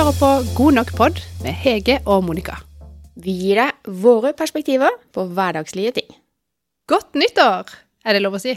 hører 0.00 0.16
på 0.16 0.28
God 0.56 0.76
nok 0.78 0.90
pod 0.96 1.18
med 1.44 1.52
Hege 1.60 1.98
og 2.08 2.22
Monica. 2.24 2.54
Vi 3.20 3.34
gir 3.36 3.58
deg 3.58 3.90
våre 4.00 4.30
perspektiver 4.32 4.94
på 5.12 5.26
hverdagslige 5.28 5.92
ting. 5.98 6.14
Godt 6.88 7.18
nyttår, 7.20 7.68
er 8.08 8.16
det 8.16 8.22
lov 8.22 8.38
å 8.38 8.40
si. 8.40 8.54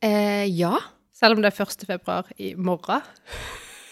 Eh, 0.00 0.46
ja, 0.48 0.78
Selv 1.12 1.36
om 1.36 1.44
det 1.44 1.50
er 1.50 1.60
1. 1.66 1.84
februar 1.90 2.30
i 2.40 2.54
morgen. 2.54 3.04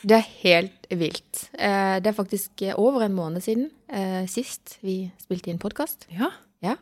det 0.08 0.16
er 0.22 0.26
helt 0.40 0.88
vilt. 0.88 1.50
Eh, 1.58 2.00
det 2.00 2.06
er 2.06 2.16
faktisk 2.16 2.64
over 2.76 3.04
en 3.04 3.18
måned 3.18 3.44
siden 3.44 3.68
eh, 3.92 4.24
sist 4.24 4.78
vi 4.80 5.10
spilte 5.20 5.52
inn 5.52 5.60
podkast. 5.60 6.08
Ja. 6.08 6.30
Ja. 6.64 6.78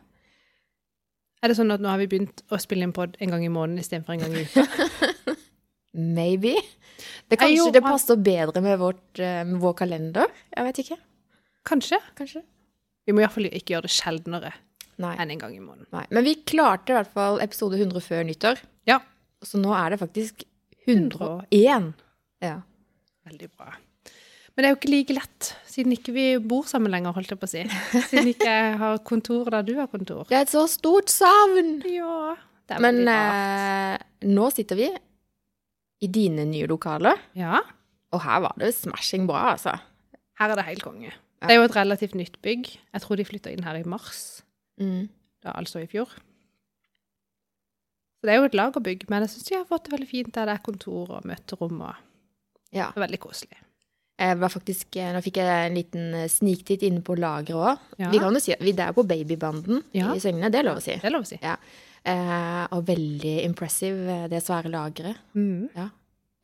Er 1.43 1.51
det 1.51 1.59
sånn 1.59 1.75
at 1.75 1.83
nå 1.83 1.91
har 1.91 1.99
vi 1.99 2.07
begynt 2.07 2.45
å 2.47 2.61
spille 2.61 2.87
inn 2.87 2.95
pod 2.95 3.19
en 3.19 3.35
gang 3.35 3.43
i 3.43 3.51
måneden 3.51 3.83
istedenfor 3.83 4.15
en 4.15 4.23
gang 4.23 4.37
i 4.37 4.47
uka? 4.47 5.34
Maybe. 5.95 6.55
Det 7.29 7.39
Nei, 7.39 7.53
jo, 7.55 7.65
kanskje 7.65 7.75
det 7.75 7.83
passer 7.85 8.19
bedre 8.19 8.61
med, 8.63 8.77
vårt, 8.79 9.19
eh, 9.19 9.41
med 9.47 9.59
vår 9.63 9.75
kalender. 9.79 10.31
Jeg 10.55 10.67
vet 10.67 10.81
ikke. 10.83 10.97
Kanskje. 11.67 11.99
Kanskje. 12.17 12.43
Vi 13.05 13.13
må 13.13 13.21
iallfall 13.23 13.49
ikke 13.49 13.75
gjøre 13.75 13.87
det 13.87 13.93
sjeldnere 13.95 14.51
Nei. 15.01 15.13
enn 15.21 15.33
en 15.35 15.41
gang 15.41 15.55
i 15.55 15.63
måneden. 15.63 15.87
Nei. 15.93 16.05
Men 16.13 16.25
vi 16.25 16.35
klarte 16.47 16.93
i 16.93 16.97
hvert 16.97 17.11
fall 17.13 17.41
episode 17.43 17.77
100 17.79 18.03
før 18.05 18.25
nyttår. 18.27 18.61
Ja. 18.89 18.99
Så 19.45 19.59
nå 19.61 19.73
er 19.77 19.93
det 19.93 20.01
faktisk 20.01 20.45
101. 20.87 21.91
Ja. 22.43 22.59
Veldig 23.25 23.49
bra. 23.53 23.73
Men 24.55 24.63
det 24.63 24.67
er 24.67 24.71
jo 24.71 24.77
ikke 24.79 24.91
like 24.93 25.15
lett, 25.17 25.47
siden 25.67 25.91
ikke 25.97 26.13
vi 26.15 26.25
bor 26.39 26.63
sammen 26.69 26.93
lenger, 26.93 27.11
holdt 27.17 27.33
jeg 27.33 27.39
på 27.41 27.47
å 27.47 27.51
si. 27.51 27.63
Siden 28.07 28.29
ikke 28.31 28.47
jeg 28.47 28.77
har 28.83 29.01
kontor 29.03 29.49
der 29.51 29.65
du 29.67 29.73
har 29.81 29.89
kontor. 29.91 30.23
Det 30.29 30.37
er 30.37 30.45
et 30.45 30.53
så 30.53 30.63
stort 30.71 31.11
savn! 31.11 31.81
Ja, 31.91 32.37
det 32.69 32.77
er 32.77 32.85
Men 32.85 33.01
eh, 33.11 33.97
nå 34.31 34.47
sitter 34.55 34.79
vi 34.79 34.87
i 36.01 36.07
dine 36.07 36.45
nye 36.45 36.67
lokaler, 36.67 37.17
Ja, 37.35 37.59
og 38.11 38.21
her 38.21 38.39
var 38.41 38.55
det 38.57 38.73
smashing 38.75 39.27
bra, 39.27 39.51
altså. 39.55 39.77
her 40.39 40.49
er 40.51 40.55
det 40.55 40.65
helt 40.65 40.83
konge. 40.83 41.11
Ja. 41.41 41.47
Det 41.47 41.51
er 41.55 41.59
jo 41.59 41.63
et 41.69 41.75
relativt 41.75 42.15
nytt 42.15 42.41
bygg. 42.41 42.77
Jeg 42.93 43.01
tror 43.01 43.15
de 43.17 43.25
flytta 43.25 43.51
inn 43.51 43.63
her 43.63 43.75
i 43.75 43.83
mars, 43.83 44.41
Mm. 44.79 45.09
da 45.43 45.51
altså 45.55 45.79
i 45.83 45.87
fjor. 45.87 46.09
Så 48.19 48.27
det 48.27 48.33
er 48.33 48.39
jo 48.41 48.47
et 48.49 48.55
lagerbygg, 48.57 49.05
men 49.11 49.21
jeg 49.25 49.29
syns 49.35 49.47
de 49.49 49.55
har 49.59 49.67
fått 49.69 49.85
det 49.87 49.93
veldig 49.93 50.09
fint 50.09 50.33
der 50.33 50.45
det 50.49 50.55
er 50.57 50.63
kontor 50.65 51.11
og 51.19 51.25
møterom 51.29 51.81
og 51.81 51.95
Ja. 52.75 52.89
Det 52.91 52.97
er 52.97 53.07
veldig 53.07 53.19
koselig. 53.19 53.57
Jeg 54.19 54.39
var 54.39 54.49
faktisk, 54.49 54.95
eh, 54.95 55.11
nå 55.13 55.21
fikk 55.23 55.37
jeg 55.37 55.67
en 55.69 55.75
liten 55.75 56.13
eh, 56.15 56.27
sniktitt 56.27 56.81
inne 56.83 57.01
på 57.03 57.15
lageret 57.19 57.55
òg. 57.55 57.79
Ja. 57.99 58.09
Vi 58.11 58.19
kan 58.19 58.33
jo 58.33 58.39
si 58.39 58.51
at 58.53 58.59
vi 58.63 58.71
er 58.71 58.91
på 58.93 59.03
babybanden 59.07 59.83
Ja. 59.93 60.13
i 60.13 60.19
Søgne, 60.19 60.49
det 60.51 60.55
er 60.59 60.63
lov 60.63 60.77
å 60.77 60.81
si. 60.81 60.91
Det 60.91 61.03
er 61.05 61.11
lov 61.11 61.23
å 61.23 61.27
si. 61.27 61.37
Eh, 61.41 61.55
og 62.05 62.85
veldig 62.87 63.35
impressive, 63.45 64.03
eh, 64.11 64.27
det 64.29 64.43
svære 64.45 64.69
lageret. 64.73 65.17
Mm. 65.33 65.71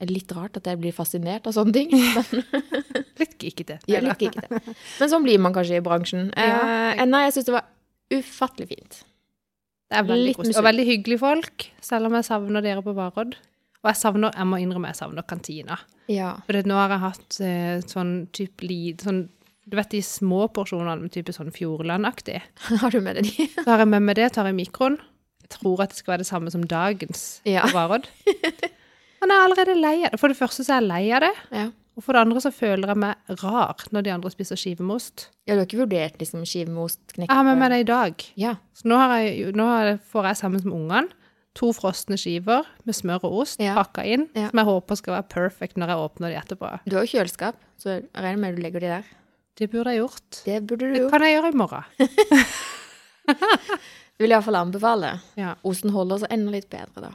Er 0.01 0.09
litt 0.09 0.31
rart 0.33 0.57
at 0.57 0.65
jeg 0.65 0.79
blir 0.81 0.95
fascinert 0.95 1.45
av 1.45 1.53
sånne 1.53 1.75
ting. 1.75 1.91
Litt 3.21 3.37
geekete. 3.37 3.77
ja, 3.85 3.99
litt 4.01 4.17
geekete. 4.23 4.61
Men 4.97 5.11
sånn 5.11 5.25
blir 5.25 5.37
man 5.41 5.53
kanskje 5.53 5.77
i 5.77 5.85
bransjen. 5.85 6.31
Eh, 6.33 7.05
nei, 7.05 7.25
jeg 7.27 7.37
syns 7.37 7.51
det 7.51 7.55
var 7.59 7.67
ufattelig 8.11 8.71
fint. 8.71 9.01
Det 9.91 9.99
er 9.99 10.07
veldig 10.07 10.33
koselig. 10.39 10.57
Og 10.57 10.65
veldig 10.65 10.85
hyggelige 10.87 11.21
folk, 11.21 11.67
selv 11.83 12.09
om 12.09 12.15
jeg 12.17 12.27
savner 12.29 12.65
dere 12.65 12.83
på 12.85 12.95
Varodd. 12.97 13.35
Og 13.81 13.89
jeg 13.89 13.97
savner, 13.97 14.33
jeg 14.37 14.47
må 14.47 14.59
innrømme, 14.61 14.91
jeg 14.93 14.99
savner 15.01 15.25
kantina. 15.27 15.77
Ja. 16.11 16.35
For 16.47 16.57
nå 16.69 16.77
har 16.77 16.93
jeg 16.93 17.03
hatt 17.03 17.39
eh, 17.43 17.77
sånn 17.89 18.13
type 18.35 18.65
lid, 18.65 19.01
sånn, 19.05 19.23
du 19.65 19.77
vet 19.77 19.93
de 19.93 20.01
små 20.05 20.45
porsjonene 20.53 21.01
med 21.01 21.13
type 21.13 21.33
sånn 21.35 21.53
Fjordland-aktig. 21.53 22.39
Har 22.81 22.93
du 22.93 23.01
med 23.03 23.19
deg 23.19 23.29
de? 23.29 23.47
Så 23.57 23.67
har 23.67 23.83
jeg 23.83 23.91
med 23.91 24.05
meg 24.05 24.17
det, 24.19 24.31
tar 24.35 24.49
jeg 24.49 24.57
mikroen. 24.57 24.99
Tror 25.51 25.83
at 25.83 25.91
det 25.93 25.99
skal 25.99 26.13
være 26.15 26.23
det 26.23 26.29
samme 26.31 26.51
som 26.53 26.63
dagens 26.63 27.41
Ja. 27.45 27.65
Varodd. 27.73 28.07
Men 29.21 29.29
jeg 29.29 29.37
er 29.37 29.43
allerede 29.45 29.75
lei 29.77 29.97
av 30.05 30.11
det. 30.15 30.19
For 30.19 30.31
det 30.31 30.37
første 30.39 30.63
så 30.65 30.77
er 30.77 30.81
jeg 30.81 30.89
lei 30.89 31.03
av 31.13 31.21
det. 31.27 31.33
Ja. 31.53 31.67
Og 31.99 32.05
for 32.05 32.15
det 32.15 32.21
andre 32.23 32.39
så 32.41 32.49
føler 32.55 32.87
jeg 32.87 32.97
meg 33.03 33.15
rar 33.43 33.75
når 33.91 34.01
de 34.07 34.13
andre 34.15 34.31
spiser 34.31 34.55
skive 34.57 34.81
med 34.87 34.95
ost. 34.95 35.27
Ja, 35.45 35.53
du 35.53 35.59
har 35.61 35.67
ikke 35.67 35.81
vurdert 35.83 36.17
liksom 36.23 36.45
skive 36.47 36.71
med 36.71 36.85
ost, 36.87 37.01
Jeg 37.19 37.27
har 37.29 37.43
med 37.43 37.59
meg 37.59 37.69
det 37.75 37.81
i 37.83 37.89
dag. 37.91 38.15
Ja. 38.39 38.55
Så 38.73 38.87
nå, 38.87 38.95
har 38.97 39.17
jeg, 39.19 39.51
nå 39.53 39.67
får 40.13 40.29
jeg 40.31 40.37
sammen 40.39 40.63
med 40.63 40.73
ungene 40.73 41.09
to 41.53 41.73
frosne 41.75 42.15
skiver 42.15 42.63
med 42.87 42.95
smør 42.95 43.25
og 43.27 43.41
ost 43.43 43.59
Ja. 43.59 43.75
pakka 43.75 44.05
inn, 44.07 44.29
Ja. 44.33 44.47
som 44.49 44.57
jeg 44.63 44.71
håper 44.71 44.95
skal 44.95 45.13
være 45.19 45.27
perfect 45.29 45.75
når 45.75 45.87
jeg 45.91 45.97
åpner 46.07 46.29
de 46.31 46.39
etterpå. 46.39 46.79
Du 46.87 46.95
har 46.95 47.03
jo 47.05 47.11
kjøleskap, 47.19 47.55
så 47.77 47.99
jeg 47.99 48.07
regner 48.15 48.39
med 48.39 48.55
du 48.55 48.61
legger 48.63 48.79
de 48.79 48.87
der. 48.87 49.03
Det 49.59 49.67
burde 49.69 49.91
jeg 49.91 49.99
gjort. 49.99 50.43
Det 50.45 50.63
burde 50.65 50.87
du 50.87 50.93
Det 51.03 51.11
kan 51.11 51.21
jeg 51.21 51.35
gjøre 51.35 51.51
i 51.51 51.57
morgen. 51.59 51.83
Vil 54.21 54.33
iallfall 54.35 54.59
anbefale. 54.59 55.15
Ja. 55.39 55.55
Osten 55.67 55.93
holder 55.95 56.21
seg 56.23 56.33
enda 56.35 56.53
litt 56.53 56.69
bedre, 56.71 57.09
da. 57.09 57.11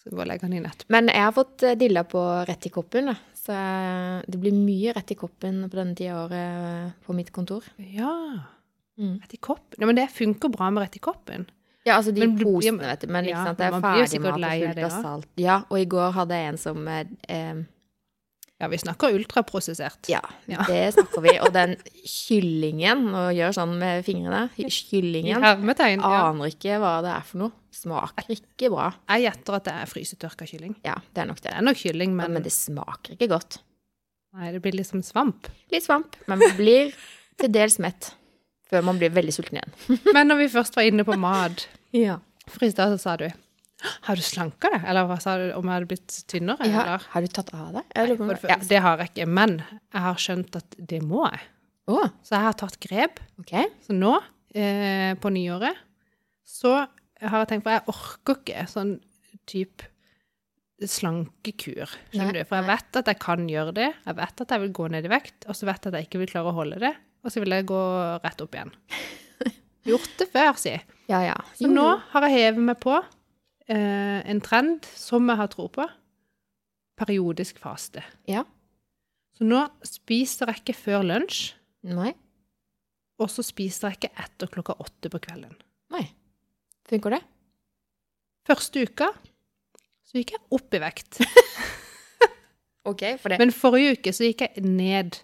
Skal 0.00 0.16
bare 0.16 0.30
legge 0.30 0.48
den 0.48 0.56
inn 0.56 0.68
etterpå. 0.68 0.88
Men 0.94 1.10
jeg 1.12 1.26
har 1.26 1.34
fått 1.36 1.64
eh, 1.68 1.76
dilla 1.76 2.06
på 2.08 2.22
rett 2.48 2.66
i 2.66 2.72
koppen, 2.72 3.10
da. 3.12 3.16
Så 3.36 3.52
eh, 3.52 4.22
det 4.24 4.40
blir 4.40 4.56
mye 4.56 4.94
rett 4.96 5.12
i 5.12 5.18
koppen 5.20 5.66
på 5.68 5.76
denne 5.76 5.96
tida 5.98 6.16
av 6.16 6.30
året 6.30 6.40
eh, 6.40 6.94
på 7.04 7.16
mitt 7.16 7.32
kontor. 7.36 7.68
Ja. 7.92 8.14
Mm. 9.00 9.18
Rett 9.20 9.34
i 9.36 9.40
koppen. 9.40 9.76
Ja, 9.76 9.88
men 9.90 10.00
det 10.00 10.08
funker 10.12 10.52
bra 10.52 10.70
med 10.72 10.86
rett 10.86 10.96
i 10.96 11.02
koppen. 11.04 11.44
Ja, 11.84 11.94
altså 11.96 12.12
de 12.12 12.26
Men 12.26 12.36
posene, 12.38 12.84
vet 12.84 13.04
du. 13.04 13.12
Men 13.12 13.28
Ja, 13.28 13.44
sant, 13.44 13.60
det 13.60 13.68
er 13.68 13.76
ferdig 13.80 14.20
mat 14.20 14.34
og 14.36 14.64
fullt 14.64 14.82
av 14.84 14.96
salt. 14.96 15.28
Ja, 15.40 15.60
og 15.68 15.80
i 15.80 15.86
går 15.88 16.16
hadde 16.16 16.40
jeg 16.40 16.52
en 16.52 16.60
som 16.60 16.88
eh, 16.88 17.62
Ja, 18.60 18.68
vi 18.68 18.76
snakker 18.78 19.14
ultraprosessert. 19.16 20.08
Ja, 20.12 20.20
Ja. 20.46 20.62
det 20.68 20.92
snakker 20.94 21.22
vi. 21.24 21.38
Og 21.40 21.52
den 21.54 21.76
kyllingen, 22.04 23.06
og 23.16 23.30
gjør 23.34 23.54
sånn 23.56 23.78
med 23.80 24.04
fingrene 24.04 24.50
Kyllingen. 24.56 25.40
hermetegn. 25.42 26.00
Ja. 26.04 26.28
Aner 26.28 26.50
ikke 26.52 26.76
hva 26.82 26.98
det 27.02 27.14
er 27.14 27.24
for 27.24 27.38
noe. 27.46 27.52
Smaker 27.72 28.28
ikke 28.34 28.68
bra. 28.72 28.90
Jeg 29.08 29.24
gjetter 29.32 29.56
at 29.56 29.64
det 29.64 29.72
er 29.78 29.86
frysetørka 29.86 30.46
kylling. 30.50 30.74
Ja, 30.84 30.96
det 31.14 31.22
er 31.22 31.26
nok 31.30 31.40
Det 31.40 31.50
det. 31.50 31.56
er 31.56 31.62
nok 31.62 31.76
kylling, 31.76 32.14
Men, 32.16 32.32
men, 32.34 32.42
det 32.42 32.52
smaker 32.52 33.14
ikke 33.16 33.28
godt. 33.32 33.58
nei, 34.34 34.52
det 34.52 34.60
blir 34.62 34.72
liksom 34.76 35.02
svamp. 35.02 35.48
Litt 35.72 35.84
svamp, 35.84 36.16
men 36.28 36.38
man 36.38 36.56
blir 36.56 36.92
til 37.38 37.48
dels 37.50 37.78
mett. 37.78 38.12
Før 38.70 38.84
man 38.84 38.98
blir 39.00 39.10
veldig 39.10 39.32
sulten 39.34 39.58
igjen. 39.58 39.98
Men 40.14 40.28
når 40.28 40.36
vi 40.44 40.48
først 40.52 40.76
var 40.76 40.84
inne 40.86 41.02
på 41.04 41.16
mat 41.18 41.66
Ja. 41.92 42.18
For 42.46 42.64
i 42.66 42.70
stad 42.70 42.92
så 42.92 43.00
sa 43.00 43.16
du 43.16 43.24
Har 44.06 44.18
du 44.18 44.22
slanka 44.24 44.70
deg? 44.74 44.82
Eller 44.90 45.06
hva 45.08 45.16
sa 45.22 45.36
du 45.40 45.46
om 45.56 45.64
jeg 45.68 45.72
hadde 45.72 45.88
blitt 45.90 46.16
tynnere? 46.30 46.66
Ja, 46.68 46.98
har 47.14 47.24
du 47.24 47.30
tatt 47.32 47.52
av 47.56 47.70
deg? 47.78 47.86
Nei, 47.96 48.06
det, 48.10 48.50
Ja. 48.50 48.56
det 48.68 48.80
har 48.84 48.98
jeg 49.00 49.12
ikke. 49.12 49.26
Men 49.28 49.54
jeg 49.60 50.02
har 50.04 50.20
skjønt 50.20 50.56
at 50.60 50.76
det 50.78 51.00
må 51.02 51.24
jeg. 51.30 51.40
Oh. 51.90 52.08
Så 52.22 52.36
jeg 52.36 52.44
har 52.46 52.58
tatt 52.60 52.76
grep. 52.82 53.20
Okay. 53.40 53.70
Så 53.86 53.96
nå, 53.96 54.16
eh, 54.54 55.14
på 55.20 55.32
nyåret, 55.32 55.76
så 56.46 56.74
har 57.20 57.38
jeg 57.44 57.48
tenkt 57.48 57.64
på 57.64 57.72
Jeg 57.72 57.86
orker 57.90 58.36
ikke 58.40 58.66
sånn 58.68 58.92
type 59.46 59.88
slankekur. 60.80 61.90
Skjønner 62.12 62.32
Nei, 62.32 62.40
du? 62.40 62.48
For 62.48 62.60
jeg 62.60 62.68
vet 62.70 62.98
at 63.02 63.10
jeg 63.12 63.18
kan 63.20 63.46
gjøre 63.50 63.74
det. 63.76 63.88
Jeg 64.06 64.16
vet 64.16 64.40
at 64.44 64.54
jeg 64.54 64.62
vil 64.64 64.72
gå 64.76 64.88
ned 64.92 65.04
i 65.08 65.12
vekt, 65.12 65.46
og 65.48 65.56
så 65.58 65.68
vet 65.68 65.84
jeg 65.84 65.92
at 65.92 65.98
jeg 66.00 66.08
ikke 66.08 66.20
vil 66.22 66.30
klare 66.32 66.52
å 66.52 66.56
holde 66.56 66.80
det. 66.82 66.92
Og 67.24 67.32
så 67.32 67.42
vil 67.42 67.52
jeg 67.52 67.66
gå 67.68 67.80
rett 68.24 68.40
opp 68.44 68.56
igjen. 68.56 68.72
Gjort 69.90 70.12
det 70.20 70.28
før, 70.32 70.52
si. 70.60 70.72
Ja, 71.10 71.20
ja. 71.26 71.36
Så 71.58 71.68
nå 71.68 71.86
har 72.12 72.26
jeg 72.28 72.36
hevet 72.38 72.64
meg 72.70 72.80
på 72.80 72.96
eh, 73.70 74.20
en 74.30 74.40
trend 74.44 74.86
som 74.98 75.28
jeg 75.30 75.40
har 75.40 75.50
tro 75.52 75.68
på. 75.72 75.86
Periodisk 77.00 77.60
faste. 77.62 78.02
Ja. 78.28 78.44
Så 79.38 79.46
nå 79.48 79.62
spiser 79.86 80.50
jeg 80.52 80.60
ikke 80.60 80.76
før 80.76 81.06
lunsj, 81.06 81.54
Nei. 81.88 82.10
og 83.20 83.30
så 83.32 83.44
spiser 83.46 83.88
jeg 83.88 84.00
ikke 84.00 84.24
etter 84.26 84.50
klokka 84.52 84.76
åtte 84.82 85.08
på 85.12 85.22
kvelden. 85.22 85.54
Nei. 85.94 86.04
Funker 86.90 87.16
det? 87.16 87.22
Første 88.50 88.82
uka 88.84 89.12
så 90.10 90.18
gikk 90.18 90.34
jeg 90.34 90.42
opp 90.58 90.74
i 90.74 90.82
vekt. 90.82 91.20
Ok, 92.88 93.02
for 93.20 93.28
det. 93.28 93.36
Men 93.42 93.50
forrige 93.52 93.98
uke 93.98 94.12
så 94.16 94.24
gikk 94.24 94.40
jeg 94.46 94.62
ned 94.64 95.18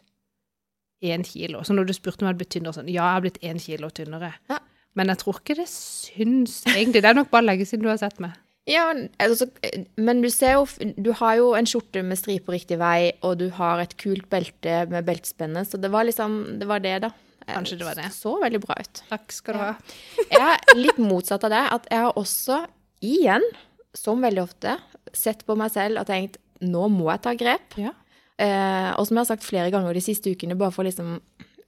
én 1.06 1.22
kilo. 1.24 1.62
Så 1.64 1.72
når 1.72 1.88
du 1.88 1.94
spurte 1.96 2.20
om 2.20 2.26
jeg 2.26 2.34
hadde 2.34 2.40
blitt 2.42 2.52
tynnere, 2.52 2.76
sånn 2.76 2.90
Ja, 2.92 3.06
jeg 3.08 3.14
har 3.16 3.22
blitt 3.24 3.38
én 3.48 3.60
kilo 3.62 3.88
tynnere. 3.96 4.28
Ja. 4.50 4.58
Men 4.96 5.12
jeg 5.12 5.20
tror 5.22 5.38
ikke 5.40 5.58
det 5.58 5.68
syns 5.70 6.62
egentlig. 6.72 7.02
Det 7.04 7.10
er 7.10 7.18
nok 7.18 7.30
bare 7.32 7.46
lenge 7.50 7.68
siden 7.68 7.84
du 7.84 7.92
har 7.92 8.00
sett 8.00 8.18
meg. 8.22 8.36
Ja, 8.66 8.88
altså, 9.22 9.46
men 9.94 10.24
du 10.24 10.26
ser 10.34 10.56
jo 10.56 10.64
Du 10.98 11.12
har 11.20 11.36
jo 11.38 11.52
en 11.54 11.68
skjorte 11.70 12.02
med 12.02 12.18
striper 12.18 12.56
riktig 12.56 12.80
vei, 12.80 13.12
og 13.22 13.36
du 13.38 13.46
har 13.54 13.78
et 13.78 13.94
kult 14.00 14.26
belte 14.32 14.80
med 14.90 15.06
beltespenne, 15.06 15.62
så 15.62 15.78
det 15.78 15.92
var 15.94 16.08
liksom 16.08 16.58
Det 16.58 16.66
var 16.66 16.82
det, 16.82 16.96
da. 17.06 17.12
Kanskje 17.46 17.78
det 17.78 17.86
var 17.86 17.94
det. 17.94 18.08
Så 18.10 18.32
veldig 18.42 18.60
bra 18.64 18.74
ut. 18.80 19.02
Takk 19.06 19.30
skal 19.30 19.54
du 19.54 19.62
ha. 19.62 19.68
Jeg 20.34 20.42
er 20.48 20.80
litt 20.80 20.98
motsatt 20.98 21.46
av 21.46 21.52
det. 21.54 21.62
At 21.76 21.86
jeg 21.92 22.02
har 22.02 22.18
også, 22.18 22.56
igjen, 23.06 23.44
som 23.94 24.24
veldig 24.24 24.42
ofte, 24.42 24.74
sett 25.14 25.44
på 25.46 25.54
meg 25.54 25.70
selv 25.70 26.02
og 26.02 26.08
tenkt 26.08 26.40
nå 26.66 26.88
må 26.90 27.06
jeg 27.12 27.22
ta 27.22 27.36
grep. 27.38 27.76
Ja. 27.78 27.92
Eh, 28.40 28.90
og 28.96 29.06
som 29.06 29.16
jeg 29.16 29.22
har 29.22 29.28
sagt 29.28 29.46
flere 29.46 29.70
ganger 29.72 29.94
de 29.96 30.02
siste 30.04 30.32
ukene, 30.32 30.56
bare 30.58 30.74
for 30.74 30.88
liksom 30.88 31.14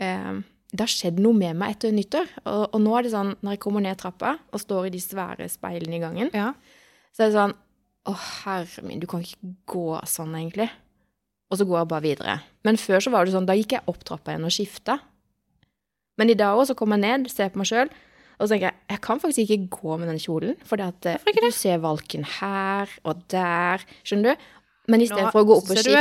eh, 0.02 0.40
Det 0.68 0.84
har 0.84 0.92
skjedd 0.92 1.20
noe 1.24 1.36
med 1.36 1.56
meg 1.56 1.76
etter 1.76 1.94
nyttår. 1.96 2.28
Og, 2.44 2.64
og 2.76 2.82
nå 2.84 2.96
er 2.96 3.06
det 3.06 3.14
sånn, 3.14 3.32
når 3.40 3.56
jeg 3.56 3.62
kommer 3.64 3.84
ned 3.84 4.00
trappa 4.00 4.34
og 4.52 4.60
står 4.60 4.88
i 4.88 4.92
de 4.92 5.00
svære 5.00 5.48
speilene 5.48 5.96
i 5.96 6.02
gangen, 6.02 6.32
ja. 6.36 6.50
så 7.16 7.24
er 7.24 7.30
det 7.30 7.38
sånn 7.38 7.56
Å, 8.08 8.12
herre 8.16 8.82
min, 8.88 9.00
du 9.02 9.08
kan 9.10 9.20
ikke 9.20 9.50
gå 9.68 9.98
sånn, 10.08 10.36
egentlig. 10.38 10.68
Og 11.52 11.58
så 11.60 11.66
går 11.68 11.82
jeg 11.82 11.88
bare 11.90 12.04
videre. 12.04 12.36
Men 12.64 12.78
før 12.80 13.02
så 13.04 13.12
var 13.12 13.26
det 13.26 13.34
sånn, 13.34 13.48
da 13.48 13.56
gikk 13.56 13.74
jeg 13.76 13.84
opp 13.90 14.04
trappa 14.06 14.32
igjen 14.32 14.46
og 14.48 14.54
skifta. 14.54 14.98
Men 16.20 16.32
i 16.32 16.36
dag 16.38 16.56
òg 16.56 16.70
så 16.70 16.76
kommer 16.78 16.96
jeg 16.96 17.04
ned, 17.04 17.28
ser 17.32 17.52
på 17.52 17.60
meg 17.60 17.68
sjøl, 17.68 17.90
og 18.38 18.46
så 18.46 18.52
tenker 18.52 18.68
jeg 18.70 18.94
jeg 18.94 19.02
kan 19.04 19.20
faktisk 19.22 19.42
ikke 19.44 19.80
gå 19.80 19.98
med 20.00 20.08
den 20.12 20.20
kjolen. 20.22 20.54
For 20.68 20.80
det 20.80 20.88
at 20.92 21.08
eh, 21.10 21.26
ikke 21.32 21.48
du 21.48 21.54
ser 21.54 21.82
valken 21.82 22.24
her 22.38 22.92
og 23.04 23.24
der. 23.32 23.84
Skjønner 24.06 24.32
du? 24.32 24.48
Men 24.88 25.04
istedenfor 25.04 25.42
å 25.42 25.48
gå 25.48 25.58
opp 25.58 25.68
og 25.68 25.76
Du 25.76 25.82
skifte, 25.82 25.98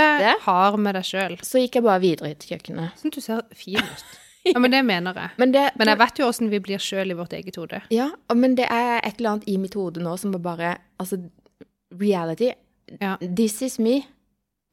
så 1.43 1.59
gikk 1.59 1.79
jeg 1.79 1.85
bare 1.87 2.03
videre 2.03 2.31
til 2.39 2.55
kjøkkenet. 2.55 2.95
Syns 3.01 3.17
du 3.17 3.23
ser 3.23 3.43
fin 3.57 3.81
ut. 3.83 4.15
Ja, 4.53 4.59
men 4.59 4.71
det 4.71 4.83
mener 4.85 5.13
jeg. 5.13 5.29
Men 5.37 5.51
det, 5.53 5.63
Men 5.77 5.87
jeg 5.87 5.97
vet 5.99 6.19
jo 6.19 6.27
åssen 6.27 6.49
vi 6.49 6.59
blir 6.59 6.77
sjøl 6.79 7.11
i 7.11 7.17
vårt 7.17 7.33
eget 7.33 7.55
hode. 7.59 7.81
Ja, 7.91 8.09
men 8.33 8.55
det 8.55 8.65
er 8.69 8.99
et 9.03 9.17
eller 9.19 9.29
annet 9.37 9.47
i 9.49 9.57
mitt 9.57 9.73
hode 9.75 10.01
nå 10.03 10.17
som 10.19 10.31
bare 10.31 10.77
Altså, 10.99 11.17
reality. 11.91 12.51
Ja. 13.01 13.17
This 13.21 13.61
is 13.61 13.77
me. 13.79 14.01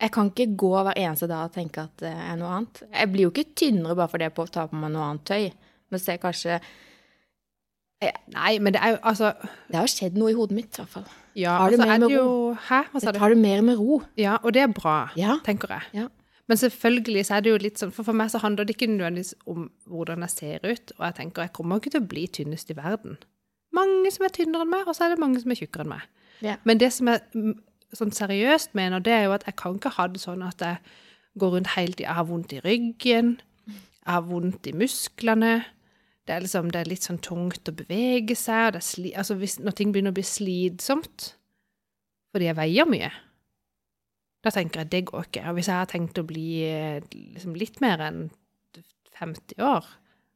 Jeg 0.01 0.11
kan 0.13 0.31
ikke 0.31 0.57
gå 0.57 0.71
hver 0.85 0.97
eneste 0.99 1.29
dag 1.31 1.45
og 1.49 1.53
tenke 1.55 1.83
at 1.85 1.97
det 2.03 2.11
er 2.13 2.37
noe 2.37 2.49
annet. 2.59 2.83
Jeg 2.93 3.13
blir 3.13 3.23
jo 3.29 3.31
ikke 3.31 3.55
tynnere 3.57 3.95
bare 3.97 4.09
fordi 4.09 4.25
jeg 4.29 4.35
på- 4.35 4.49
tar 4.51 4.67
på 4.69 4.77
meg 4.77 4.91
noe 4.93 5.03
annet 5.11 5.25
tøy. 5.25 5.53
Men 5.91 6.01
er 6.01 6.13
jeg 6.13 6.21
kanskje 6.21 6.61
Nei, 8.35 8.59
men 8.61 8.75
det 8.75 8.81
er 8.85 8.91
jo 8.91 8.97
altså 9.09 9.31
Det 9.71 9.79
har 9.79 9.87
skjedd 9.89 10.19
noe 10.21 10.29
i 10.33 10.35
hodet 10.37 10.57
mitt, 10.59 10.75
i 10.77 10.83
hvert 10.83 10.91
fall. 10.93 11.07
Ja, 11.39 11.55
Har 11.59 11.71
altså 11.71 11.79
mer 11.87 11.95
er 11.95 11.99
med 12.03 12.09
det 12.11 12.17
jo 12.19 12.57
Hæ, 12.69 12.81
hva 12.93 13.01
sa 13.01 13.13
du? 13.15 13.19
tar 13.19 13.29
det 13.33 13.39
mer 13.41 13.63
med 13.63 13.79
ro. 13.79 14.03
Ja, 14.21 14.37
og 14.43 14.53
det 14.53 14.63
er 14.63 14.67
bra, 14.77 15.09
Ja. 15.17 15.39
tenker 15.47 15.69
jeg. 15.69 15.83
Ja. 15.95 16.09
Men 16.51 16.61
selvfølgelig 16.61 17.27
så 17.27 17.37
er 17.37 17.45
det 17.45 17.53
jo 17.53 17.61
litt 17.61 17.81
sånn 17.81 17.93
For 17.95 18.05
for 18.05 18.17
meg 18.17 18.29
så 18.33 18.41
handler 18.43 18.67
det 18.67 18.75
ikke 18.77 18.91
nødvendigvis 18.93 19.33
om 19.49 19.71
hvordan 19.89 20.27
jeg 20.27 20.35
ser 20.35 20.67
ut. 20.67 20.93
Og 20.99 21.07
jeg 21.07 21.17
tenker 21.21 21.47
jeg 21.47 21.55
kommer 21.57 21.81
ikke 21.81 21.95
til 21.95 22.05
å 22.05 22.11
bli 22.11 22.27
tynnest 22.29 22.73
i 22.73 22.77
verden. 22.77 23.17
Mange 23.75 24.13
som 24.15 24.27
er 24.27 24.35
tynnere 24.35 24.67
enn 24.67 24.75
meg, 24.75 24.87
og 24.87 24.97
så 24.97 25.07
er 25.07 25.15
det 25.15 25.23
mange 25.23 25.41
som 25.43 25.51
er 25.51 25.59
tjukkere 25.59 25.87
enn 25.87 25.95
meg. 25.97 26.11
Yeah. 26.45 26.61
Men 26.69 26.83
det 26.83 26.93
som 26.95 27.09
jeg 27.11 27.57
sånn 27.95 28.13
seriøst 28.15 28.75
mener, 28.77 29.03
det 29.03 29.15
er 29.15 29.27
jo 29.29 29.35
at 29.37 29.47
jeg 29.49 29.57
kan 29.59 29.79
ikke 29.79 29.95
ha 29.97 30.07
det 30.11 30.23
sånn 30.23 30.43
at 30.47 30.63
jeg 30.63 30.81
går 31.41 31.57
rundt 31.57 31.73
hele 31.75 31.95
tida 31.95 32.09
Jeg 32.09 32.19
har 32.19 32.29
vondt 32.29 32.53
i 32.55 32.61
ryggen, 32.63 33.31
jeg 33.67 34.13
har 34.13 34.27
vondt 34.29 34.69
i 34.71 34.75
musklene. 34.77 35.55
Det 36.25 36.35
er 36.35 36.45
liksom, 36.45 36.71
det 36.73 36.81
er 36.81 36.89
litt 36.89 37.07
sånn 37.07 37.21
tungt 37.25 37.69
å 37.69 37.77
bevege 37.77 38.37
seg. 38.39 38.69
Og 38.69 38.77
det 38.77 38.81
er 38.81 38.87
sli, 38.87 39.13
altså 39.17 39.37
hvis, 39.41 39.59
når 39.61 39.77
ting 39.77 39.93
begynner 39.93 40.15
å 40.15 40.19
bli 40.19 40.27
slitsomt 40.27 41.33
fordi 42.35 42.49
jeg 42.49 42.59
veier 42.59 42.89
mye, 42.91 43.09
da 44.45 44.51
tenker 44.53 44.81
jeg 44.83 44.87
at 44.87 44.93
det 44.93 45.03
går 45.11 45.27
ikke. 45.29 45.43
Og 45.49 45.55
hvis 45.59 45.69
jeg 45.71 45.77
har 45.81 45.91
tenkt 45.91 46.19
å 46.21 46.25
bli 46.29 46.47
eh, 46.69 47.01
liksom 47.35 47.55
litt 47.59 47.81
mer 47.85 48.03
enn 48.05 48.27
50 49.19 49.61
år, 49.65 49.87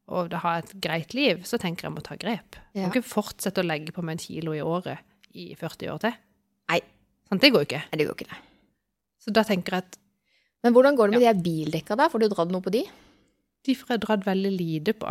og 0.09 0.31
da 0.33 0.39
ha 0.41 0.55
et 0.63 0.71
greit 0.81 1.13
liv, 1.17 1.43
så 1.45 1.59
tenker 1.61 1.85
jeg 1.85 1.91
jeg 1.91 1.97
må 1.99 2.03
ta 2.07 2.17
grep. 2.17 2.57
Jeg 2.73 2.87
må 2.87 2.93
ikke 2.95 3.05
fortsette 3.05 3.61
å 3.61 3.67
legge 3.69 3.93
på 3.93 4.01
meg 4.07 4.17
en 4.17 4.23
kilo 4.25 4.55
i 4.57 4.63
året 4.65 5.03
i 5.37 5.51
40 5.59 5.91
år 5.93 5.99
til. 6.07 6.15
Nei. 6.73 6.81
Sånn, 7.29 7.41
Det 7.43 7.51
går 7.53 7.61
jo 7.65 7.69
ikke. 7.69 7.83
Nei, 7.91 7.99
det 8.01 8.07
går 8.09 8.17
ikke, 8.17 8.31
det. 8.33 8.39
Så 9.21 9.35
da 9.37 9.43
tenker 9.45 9.77
jeg 9.77 9.85
at 9.85 9.99
Men 10.65 10.73
hvordan 10.75 10.97
går 10.97 11.11
det 11.11 11.13
med 11.15 11.21
de 11.23 11.27
her 11.29 11.43
bildekka, 11.45 11.95
da? 11.97 12.09
Får 12.11 12.19
du 12.25 12.29
dratt 12.33 12.51
noe 12.51 12.65
på 12.65 12.73
de? 12.75 12.85
de 13.69 13.75
får 13.77 13.89
jeg 13.95 14.01
dratt 14.01 14.25
veldig 14.25 14.51
lite 14.55 14.93
på. 14.97 15.11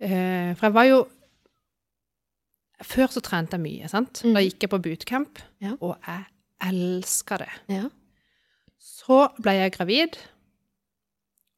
Uh, 0.00 0.54
for 0.54 0.68
jeg 0.68 0.74
var 0.76 0.84
jo 0.86 0.98
Før 2.84 3.08
så 3.08 3.22
trente 3.24 3.56
jeg 3.56 3.62
mye, 3.64 3.88
sant. 3.88 4.20
Da 4.22 4.28
Mhm. 4.28 4.44
gikk 4.44 4.60
jeg 4.60 4.70
på 4.70 4.78
bootcamp, 4.84 5.38
Ja. 5.60 5.72
og 5.80 5.96
jeg 6.06 6.26
elska 6.64 7.38
det. 7.42 7.50
Ja. 7.68 7.88
Så 8.78 9.28
ble 9.42 9.52
jeg 9.58 9.72
gravid, 9.76 10.16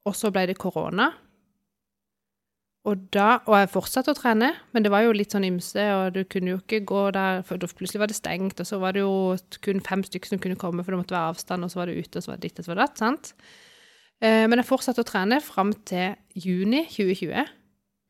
og 0.08 0.14
så 0.16 0.30
ble 0.32 0.46
det 0.50 0.58
korona. 0.58 1.12
Og 2.88 3.00
da, 3.12 3.40
og 3.44 3.56
jeg 3.58 3.68
fortsatte 3.72 4.12
å 4.14 4.16
trene, 4.16 4.52
men 4.72 4.84
det 4.84 4.90
var 4.92 5.02
jo 5.04 5.12
litt 5.12 5.34
sånn 5.34 5.44
ymse, 5.44 5.82
og 5.98 6.14
du 6.14 6.22
kunne 6.30 6.54
jo 6.54 6.60
ikke 6.62 6.80
gå 6.88 7.00
der, 7.12 7.42
for 7.44 7.60
plutselig 7.60 8.00
var 8.00 8.08
det 8.08 8.16
stengt, 8.16 8.62
og 8.62 8.68
så 8.68 8.78
var 8.80 8.94
det 8.96 9.02
jo 9.02 9.34
kun 9.64 9.82
fem 9.84 10.04
stykker 10.06 10.30
som 10.32 10.40
kunne 10.40 10.56
komme, 10.60 10.84
for 10.86 10.94
det 10.94 11.00
måtte 11.02 11.16
være 11.16 11.34
avstand, 11.34 11.66
og 11.66 11.72
så 11.72 11.82
var 11.82 11.90
det 11.90 11.98
ute, 12.06 12.16
og 12.16 12.24
så 12.24 12.32
var 12.32 12.38
det 12.40 12.48
ditt, 12.48 12.60
og 12.62 12.64
så 12.64 12.72
var 12.72 12.78
det 12.80 12.86
datt, 12.86 13.02
sant? 13.02 13.32
Eh, 14.22 14.46
Men 14.48 14.58
jeg 14.62 14.66
fortsatte 14.70 15.04
å 15.04 15.08
trene 15.10 15.40
fram 15.44 15.74
til 15.84 16.16
juni 16.34 16.86
2020, 16.86 17.48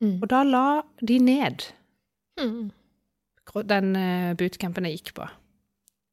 Mm. 0.01 0.21
og 0.23 0.29
da 0.29 0.43
la 0.43 0.81
de 1.03 1.19
ned 1.19 1.65
Mm. 2.39 2.71
den 3.67 3.95
eh, 3.97 4.33
bootcampen 4.35 4.85
jeg 4.85 5.01
gikk 5.01 5.13
på. 5.15 5.27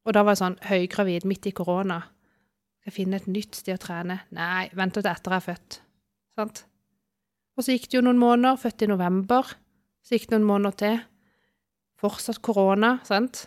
Og 0.06 0.14
da 0.14 0.22
var 0.22 0.36
jeg 0.36 0.42
sånn 0.44 0.58
høygravid 0.68 1.26
midt 1.26 1.48
i 1.50 1.54
korona. 1.56 1.98
Skal 2.78 2.92
jeg 2.92 2.96
finne 3.00 3.18
et 3.18 3.26
nytt 3.30 3.58
sted 3.58 3.74
å 3.74 3.82
trene? 3.82 4.20
Nei, 4.36 4.68
venter 4.78 5.02
til 5.02 5.10
etter 5.10 5.34
jeg 5.34 5.42
er 5.42 5.46
født. 5.48 5.78
Sant? 6.38 6.62
Og 7.56 7.64
så 7.66 7.74
gikk 7.74 7.88
det 7.90 7.98
jo 7.98 8.04
noen 8.06 8.20
måneder, 8.20 8.60
født 8.60 8.84
i 8.86 8.90
november. 8.90 9.50
Så 10.06 10.14
gikk 10.14 10.28
det 10.30 10.38
noen 10.38 10.48
måneder 10.52 10.76
til. 10.82 10.98
Fortsatt 11.98 12.38
korona, 12.44 12.98
sant? 13.08 13.46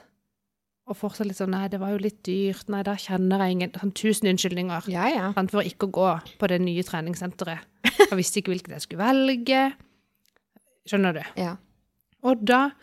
Og 0.90 0.98
fortsatt 0.98 1.30
litt 1.30 1.38
sånn 1.38 1.54
Nei, 1.54 1.68
det 1.70 1.80
var 1.80 1.94
jo 1.94 2.02
litt 2.02 2.20
dyrt. 2.26 2.68
Nei, 2.74 2.82
da 2.84 2.96
kjenner 3.00 3.44
jeg 3.46 3.56
ingen 3.56 3.74
sånn, 3.78 3.94
Tusen 3.96 4.32
unnskyldninger 4.32 4.90
Ja, 4.92 5.06
ja. 5.14 5.28
sant, 5.38 5.54
for 5.54 5.64
ikke 5.64 5.88
å 5.88 5.94
gå 5.96 6.08
på 6.42 6.50
det 6.50 6.58
nye 6.66 6.84
treningssenteret. 6.84 7.68
Jeg 8.00 8.18
visste 8.18 8.42
ikke 8.42 8.52
hvilket 8.56 8.74
jeg 8.74 8.86
skulle 8.88 9.06
velge. 9.06 9.64
Skjønner 10.90 11.20
du? 11.20 11.24
ja. 11.40 11.56
Og 12.26 12.42
da 12.44 12.74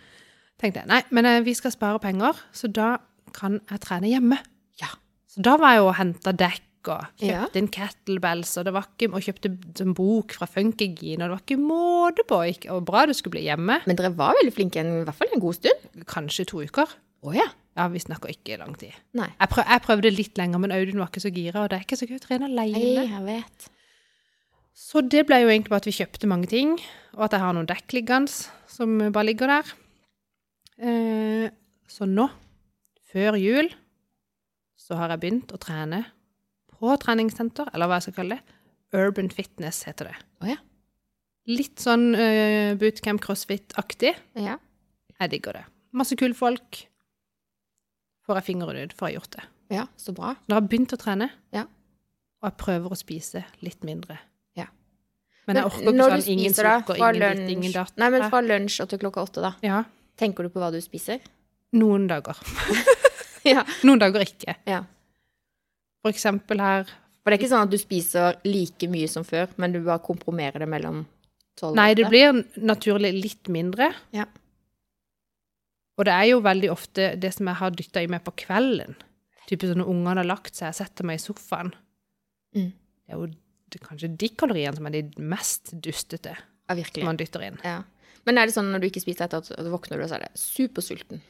tenkte 0.56 0.80
jeg 0.80 0.88
nei, 0.88 1.02
men 1.12 1.26
eh, 1.28 1.42
vi 1.44 1.52
skal 1.52 1.74
spare 1.74 1.98
penger, 2.00 2.38
så 2.56 2.70
da 2.72 2.94
kan 3.32 3.60
jeg 3.70 3.80
trene 3.80 4.10
hjemme. 4.10 4.38
Ja. 4.80 4.88
Så 5.28 5.42
da 5.42 5.56
var 5.60 5.74
jeg 5.74 5.82
jo 5.82 5.88
og 5.90 5.96
henta 5.98 6.32
dekk 6.36 6.62
og 6.86 7.02
Ja. 7.18 7.40
kjøpte 7.42 7.58
inn 7.58 7.68
kettlebells 7.74 8.52
og, 8.60 8.64
det 8.68 8.72
var 8.76 8.84
ikke, 8.86 9.08
og 9.12 9.20
kjøpte 9.26 9.50
en 9.82 9.94
bok 9.98 10.32
fra 10.38 10.46
Funkygine, 10.46 11.24
og 11.24 11.26
det 11.26 11.34
var 11.34 11.42
ikke 11.42 11.58
måte 11.58 12.22
på 12.28 12.38
hvor 12.70 12.84
bra 12.86 13.06
det 13.06 13.16
skulle 13.18 13.34
bli 13.40 13.42
hjemme. 13.48 13.80
Men 13.86 13.96
dere 13.98 14.12
var 14.14 14.36
veldig 14.38 14.54
flinke 14.54 14.78
en, 14.84 15.00
i 15.00 15.04
hvert 15.04 15.18
fall 15.18 15.32
en 15.34 15.40
god 15.42 15.54
stund. 15.58 15.88
Kanskje 16.06 16.46
to 16.46 16.62
uker. 16.62 16.86
Å 17.26 17.34
ja. 17.34 17.48
Ja, 17.76 17.88
vi 17.92 17.98
snakker 17.98 18.30
ikke 18.30 18.56
lang 18.60 18.76
tid. 18.78 18.94
Nei. 19.18 19.26
Jeg, 19.40 19.48
prøv, 19.50 19.66
jeg 19.68 19.82
prøvde 19.84 20.12
litt 20.14 20.38
lenger, 20.38 20.58
men 20.62 20.72
Audun 20.72 21.02
var 21.02 21.10
ikke 21.10 21.20
så 21.26 21.32
gira, 21.34 21.64
og 21.64 21.68
det 21.70 21.76
er 21.80 21.84
ikke 21.84 21.98
så 21.98 22.06
gøy 22.08 22.16
å 22.16 22.22
trene 22.24 22.48
Nei, 22.48 22.70
alene. 22.72 23.02
jeg 23.10 23.24
vet. 23.26 23.66
Så 24.76 25.02
det 25.08 25.26
ble 25.26 25.42
jo 25.42 25.48
egentlig 25.50 25.72
bare 25.74 25.82
at 25.82 25.88
vi 25.90 25.96
kjøpte 25.98 26.28
mange 26.30 26.46
ting, 26.48 26.78
og 27.18 27.26
at 27.26 27.32
jeg 27.34 27.40
har 27.42 27.52
noen 27.56 27.66
dekk 27.68 27.92
liggende 27.98 28.30
som 28.70 28.96
bare 29.10 29.26
ligger 29.26 29.48
der. 29.48 29.74
Eh, 30.78 31.50
så 31.88 32.06
nå, 32.08 32.28
før 33.16 33.38
jul, 33.40 33.70
så 34.76 34.98
har 35.00 35.14
jeg 35.14 35.22
begynt 35.22 35.52
å 35.56 35.60
trene 35.60 36.02
på 36.76 36.92
treningssenter, 37.00 37.70
eller 37.72 37.88
hva 37.88 37.96
jeg 37.96 38.10
skal 38.10 38.16
kalle 38.18 38.36
det. 38.36 38.56
Urban 38.96 39.30
Fitness 39.32 39.78
heter 39.88 40.10
det. 40.10 40.18
Oh, 40.44 40.48
ja. 40.50 40.58
Litt 41.48 41.80
sånn 41.80 42.10
uh, 42.18 42.74
bootcamp 42.78 43.22
crossfit-aktig. 43.24 44.12
Ja. 44.38 44.58
Jeg 45.16 45.32
digger 45.32 45.56
det. 45.60 45.64
Masse 45.96 46.18
kule 46.18 46.36
folk. 46.36 46.82
Får 48.26 48.40
jeg 48.40 48.46
fingeren 48.50 48.82
ut 48.84 48.94
å 48.98 49.06
ha 49.06 49.12
gjort 49.14 49.32
det. 49.38 49.44
ja, 49.72 49.86
så 49.98 50.12
bra. 50.14 50.34
Nå 50.46 50.54
har 50.58 50.60
jeg 50.62 50.70
begynt 50.74 50.92
å 50.94 50.98
trene, 51.00 51.30
Ja. 51.56 51.64
og 52.42 52.50
jeg 52.50 52.56
prøver 52.60 52.92
å 52.92 52.98
spise 52.98 53.44
litt 53.64 53.82
mindre. 53.86 54.18
Ja. 54.58 54.66
Men 55.48 55.56
jeg 55.62 55.70
orker 55.70 55.80
ikke 55.88 56.10
sånn 56.10 56.30
ingen 56.34 56.52
spiser 56.54 56.68
sukker, 56.82 57.00
ingen 57.00 57.40
ditt, 57.40 57.50
ingen 57.56 57.72
datt. 57.74 57.96
Nei, 57.98 58.10
men 58.12 58.28
fra 58.30 58.42
lunsj 58.44 58.80
og 58.84 58.90
til 58.92 59.00
klokka 59.02 59.24
åtte, 59.24 59.40
da. 59.46 59.54
Ja, 59.64 59.84
Tenker 60.16 60.46
du 60.46 60.48
på 60.52 60.60
hva 60.62 60.70
du 60.72 60.78
spiser? 60.84 61.20
noen 61.76 62.06
dager. 62.08 62.38
ja. 63.54 63.64
Noen 63.86 64.02
dager 64.02 64.24
ikke. 64.26 64.56
ja. 64.68 64.84
For 66.04 66.14
eksempel 66.14 66.60
her 66.62 66.84
For 66.86 67.32
det 67.32 67.34
er 67.34 67.40
ikke 67.40 67.50
sånn 67.50 67.66
at 67.66 67.72
du 67.72 67.80
spiser 67.80 68.36
like 68.46 68.86
mye 68.90 69.08
som 69.10 69.24
før, 69.26 69.50
men 69.58 69.72
du 69.74 69.80
bare 69.82 70.02
kompromerer 70.06 70.62
det 70.62 70.68
mellom 70.70 71.00
tolv 71.58 71.74
Nei, 71.74 71.88
det 71.98 72.06
blir 72.12 72.44
naturlig 72.62 73.10
litt 73.16 73.50
mindre. 73.50 73.88
Ja. 74.14 74.28
Og 75.96 76.06
det 76.06 76.14
er 76.14 76.28
jo 76.30 76.44
veldig 76.44 76.70
ofte 76.70 77.08
det 77.18 77.32
som 77.34 77.48
jeg 77.50 77.58
har 77.58 77.74
dytta 77.74 78.04
i 78.04 78.10
meg 78.12 78.22
på 78.26 78.36
kvelden. 78.44 78.94
Typisk 79.50 79.78
når 79.78 79.90
ungene 79.90 80.20
har 80.20 80.28
lagt 80.28 80.54
seg, 80.54 80.68
jeg 80.68 80.78
setter 80.82 81.06
meg 81.08 81.18
i 81.18 81.24
sofaen. 81.24 81.72
Mm. 82.54 82.70
Det 82.70 83.14
er 83.14 83.20
jo 83.20 83.28
det, 83.32 83.78
er 83.80 83.86
kanskje 83.88 84.14
de 84.22 84.28
kaloriene 84.38 84.78
som 84.78 84.86
er 84.86 84.98
de 84.98 85.26
mest 85.34 85.72
dustete 85.82 86.34
Ja, 86.36 86.74
som 86.76 87.06
man 87.08 87.18
dytter 87.18 87.42
inn. 87.46 87.58
Ja. 87.66 87.80
Men 88.26 88.38
er 88.38 88.48
det 88.48 88.54
sånn 88.56 88.70
når 88.70 88.82
du 88.82 88.88
ikke 88.90 89.02
spiser 89.02 89.26
etter 89.26 89.42
at 89.42 89.50
du 89.50 89.70
våkner, 89.72 90.02
du, 90.02 90.06
så 90.10 90.18
er 90.18 90.26
det 90.26 90.38
supersulten? 90.38 91.22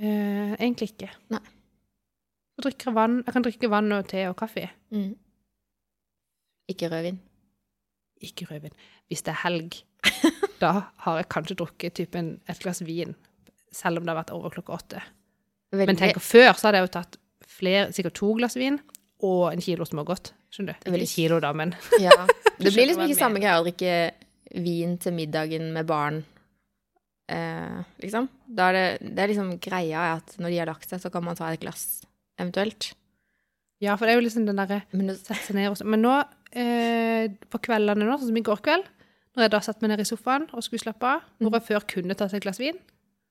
Eh, 0.00 0.52
egentlig 0.56 0.92
ikke. 0.94 1.10
Nei. 1.32 1.42
Jeg, 2.58 3.32
kan 3.32 3.44
drikke 3.44 3.70
vann 3.70 3.92
og 3.94 4.08
te 4.10 4.24
og 4.28 4.36
kaffe. 4.38 4.66
Mm. 4.94 5.12
Ikke 6.72 6.90
rødvin? 6.90 7.20
Ikke 8.24 8.48
rødvin. 8.50 8.74
Hvis 9.08 9.22
det 9.24 9.32
er 9.34 9.42
helg, 9.44 9.78
da 10.62 10.72
har 11.04 11.20
jeg 11.20 11.28
kanskje 11.32 11.56
drukket 11.60 11.96
typen 12.00 12.34
et 12.50 12.60
glass 12.62 12.82
vin, 12.86 13.14
selv 13.72 14.00
om 14.00 14.06
det 14.06 14.12
har 14.14 14.20
vært 14.22 14.34
over 14.34 14.52
klokka 14.54 14.74
åtte. 14.78 15.02
Veldig, 15.72 15.86
Men 15.90 16.00
tenk, 16.00 16.20
før 16.24 16.54
så 16.56 16.68
hadde 16.68 16.80
jeg 16.80 16.88
jo 16.88 16.94
tatt 16.96 17.18
flere, 17.58 17.88
sikkert 17.94 18.16
to 18.18 18.32
glass 18.38 18.56
vin 18.58 18.78
og 19.26 19.52
en 19.52 19.62
kilo 19.62 19.86
smågodt. 19.88 20.32
Skjønner 20.52 20.74
du? 20.74 20.80
Ikke 20.80 20.94
Veldig- 20.96 21.10
kilo, 21.12 21.38
da, 21.44 21.52
men 21.56 21.74
ja. 22.02 22.14
Det 22.58 22.72
blir 22.74 22.88
liksom 22.90 23.04
ikke 23.06 23.20
samme 23.20 23.38
greia 23.42 23.60
å 23.60 23.64
drikke 23.66 23.94
vin 24.64 24.96
til 24.98 25.14
middagen 25.14 25.68
med 25.74 25.86
barn, 25.86 26.22
eh, 27.30 27.78
liksom. 28.02 28.26
Er 28.58 28.74
det, 28.74 28.84
det 29.14 29.22
er 29.22 29.30
liksom 29.30 29.52
greia 29.62 30.00
er 30.08 30.14
at 30.16 30.34
når 30.40 30.50
de 30.50 30.58
har 30.58 30.70
lagt 30.72 30.90
seg, 30.90 31.02
så 31.02 31.12
kan 31.12 31.22
man 31.22 31.38
ta 31.38 31.52
et 31.52 31.62
glass, 31.62 32.00
eventuelt. 32.38 32.92
Ja, 33.84 33.94
for 33.94 34.06
det 34.08 34.14
er 34.14 34.18
jo 34.20 34.24
liksom 34.26 34.46
den 34.48 34.58
derre 34.58 34.80
sette 35.18 35.36
seg 35.44 35.54
ned 35.58 35.70
og 35.70 35.82
Men 35.86 36.02
nå, 36.02 36.14
eh, 36.52 37.28
på 37.50 37.60
kveldene 37.62 38.06
nå, 38.08 38.16
sånn 38.18 38.32
som 38.32 38.40
i 38.40 38.42
går 38.46 38.62
kveld, 38.64 38.88
når 39.36 39.44
jeg 39.46 39.52
da 39.54 39.60
satte 39.62 39.84
meg 39.84 39.92
ned 39.92 40.02
i 40.02 40.08
sofaen 40.08 40.48
og 40.52 40.64
skulle 40.66 40.82
slappe 40.82 41.06
av, 41.06 41.22
når 41.38 41.50
hvor 41.52 41.60
jeg 41.60 41.68
før 41.68 41.86
kunne 41.94 42.16
tatt 42.18 42.34
et 42.34 42.42
glass 42.42 42.58
vin, 42.58 42.78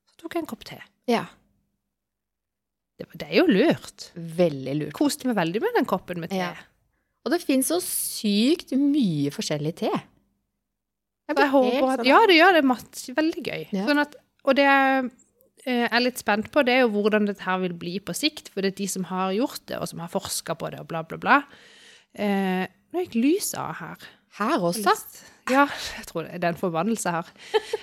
så 0.07 0.21
tok 0.21 0.37
jeg 0.37 0.45
en 0.45 0.51
kopp 0.53 0.63
te. 0.67 0.79
ja. 1.11 1.25
Det, 2.97 3.05
det 3.13 3.27
er 3.29 3.35
jo 3.37 3.45
lurt. 3.45 4.07
Veldig 4.15 4.71
lurt. 4.79 4.93
Koste 4.97 5.27
meg 5.29 5.35
veldig 5.37 5.59
med 5.61 5.75
den 5.77 5.85
koppen 5.85 6.17
med 6.23 6.31
te. 6.31 6.39
Ja. 6.39 6.53
Og 7.21 7.29
det 7.29 7.43
finnes 7.43 7.67
så 7.69 7.77
sykt 7.83 8.71
mye 8.73 9.29
forskjellig 9.35 9.75
te. 9.83 9.91
Jeg 9.91 11.37
jeg 11.37 11.51
håper 11.51 11.91
at, 11.91 11.99
sånn- 11.99 12.07
ja, 12.09 12.21
det 12.25 12.37
gjør 12.39 12.55
det. 12.57 12.63
Matt, 12.65 13.03
veldig 13.19 13.43
gøy. 13.45 13.67
Ja. 13.75 13.85
Sånn 13.85 14.01
at, 14.01 14.15
og 14.47 14.55
det 14.57 14.65
er 15.67 15.85
eh, 15.85 15.87
er 15.91 16.03
litt 16.03 16.21
spent 16.21 16.49
på, 16.53 16.63
det 16.65 16.75
er 16.75 16.85
jo 16.85 16.93
hvordan 16.95 17.27
dette 17.27 17.45
her 17.45 17.59
vil 17.63 17.75
bli 17.77 17.97
på 17.99 18.15
sikt. 18.15 18.51
For 18.53 18.63
det 18.63 18.73
er 18.73 18.81
de 18.81 18.89
som 18.91 19.07
har 19.11 19.33
gjort 19.35 19.63
det, 19.67 19.79
og 19.81 19.89
som 19.91 20.03
har 20.03 20.11
forska 20.13 20.55
på 20.57 20.71
det, 20.73 20.83
og 20.83 20.89
bla, 20.91 21.03
bla, 21.07 21.19
bla. 21.21 21.41
Eh, 22.17 22.63
nå 22.93 23.03
gikk 23.03 23.17
lyset 23.19 23.59
av 23.61 23.75
her. 23.81 24.05
Her 24.37 24.61
også? 24.61 24.93
Ja, 25.49 25.63
jeg 25.97 26.07
tror 26.09 26.27
det 26.27 26.43
er 26.43 26.51
en 26.51 26.59
forbannelse 26.59 27.13
her. 27.13 27.29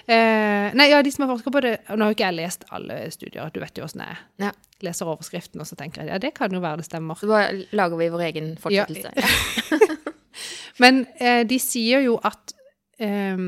Eh, 0.05 0.69
nei, 0.77 0.91
ja, 0.91 1.01
de 1.03 1.11
som 1.13 1.25
har 1.25 1.31
forska 1.33 1.49
på 1.49 1.63
det 1.65 1.71
og 1.89 1.97
Nå 1.97 2.05
har 2.05 2.13
jo 2.13 2.17
ikke 2.19 2.27
jeg 2.27 2.37
lest 2.37 2.67
alle 2.77 2.99
studier, 3.15 3.49
du 3.55 3.57
vet 3.63 3.79
jo 3.79 3.87
åssen 3.87 4.03
jeg. 4.05 4.19
Ja. 4.43 4.51
Leser 4.85 5.09
overskriften, 5.09 5.63
og 5.63 5.69
så 5.69 5.79
tenker 5.81 6.05
jeg 6.05 6.13
ja, 6.13 6.19
det 6.21 6.35
kan 6.37 6.53
jo 6.53 6.61
være 6.61 6.83
det 6.83 6.89
stemmer. 6.91 7.17
Så 7.17 7.31
bare 7.31 7.65
lager 7.73 8.01
vi 8.01 8.11
vår 8.13 8.27
egen 8.29 8.51
fortsettelse. 8.61 9.15
Ja. 9.17 9.81
Men 10.83 11.07
eh, 11.17 11.43
de 11.49 11.59
sier 11.63 12.05
jo 12.05 12.19
at, 12.27 12.53
eh, 13.01 13.41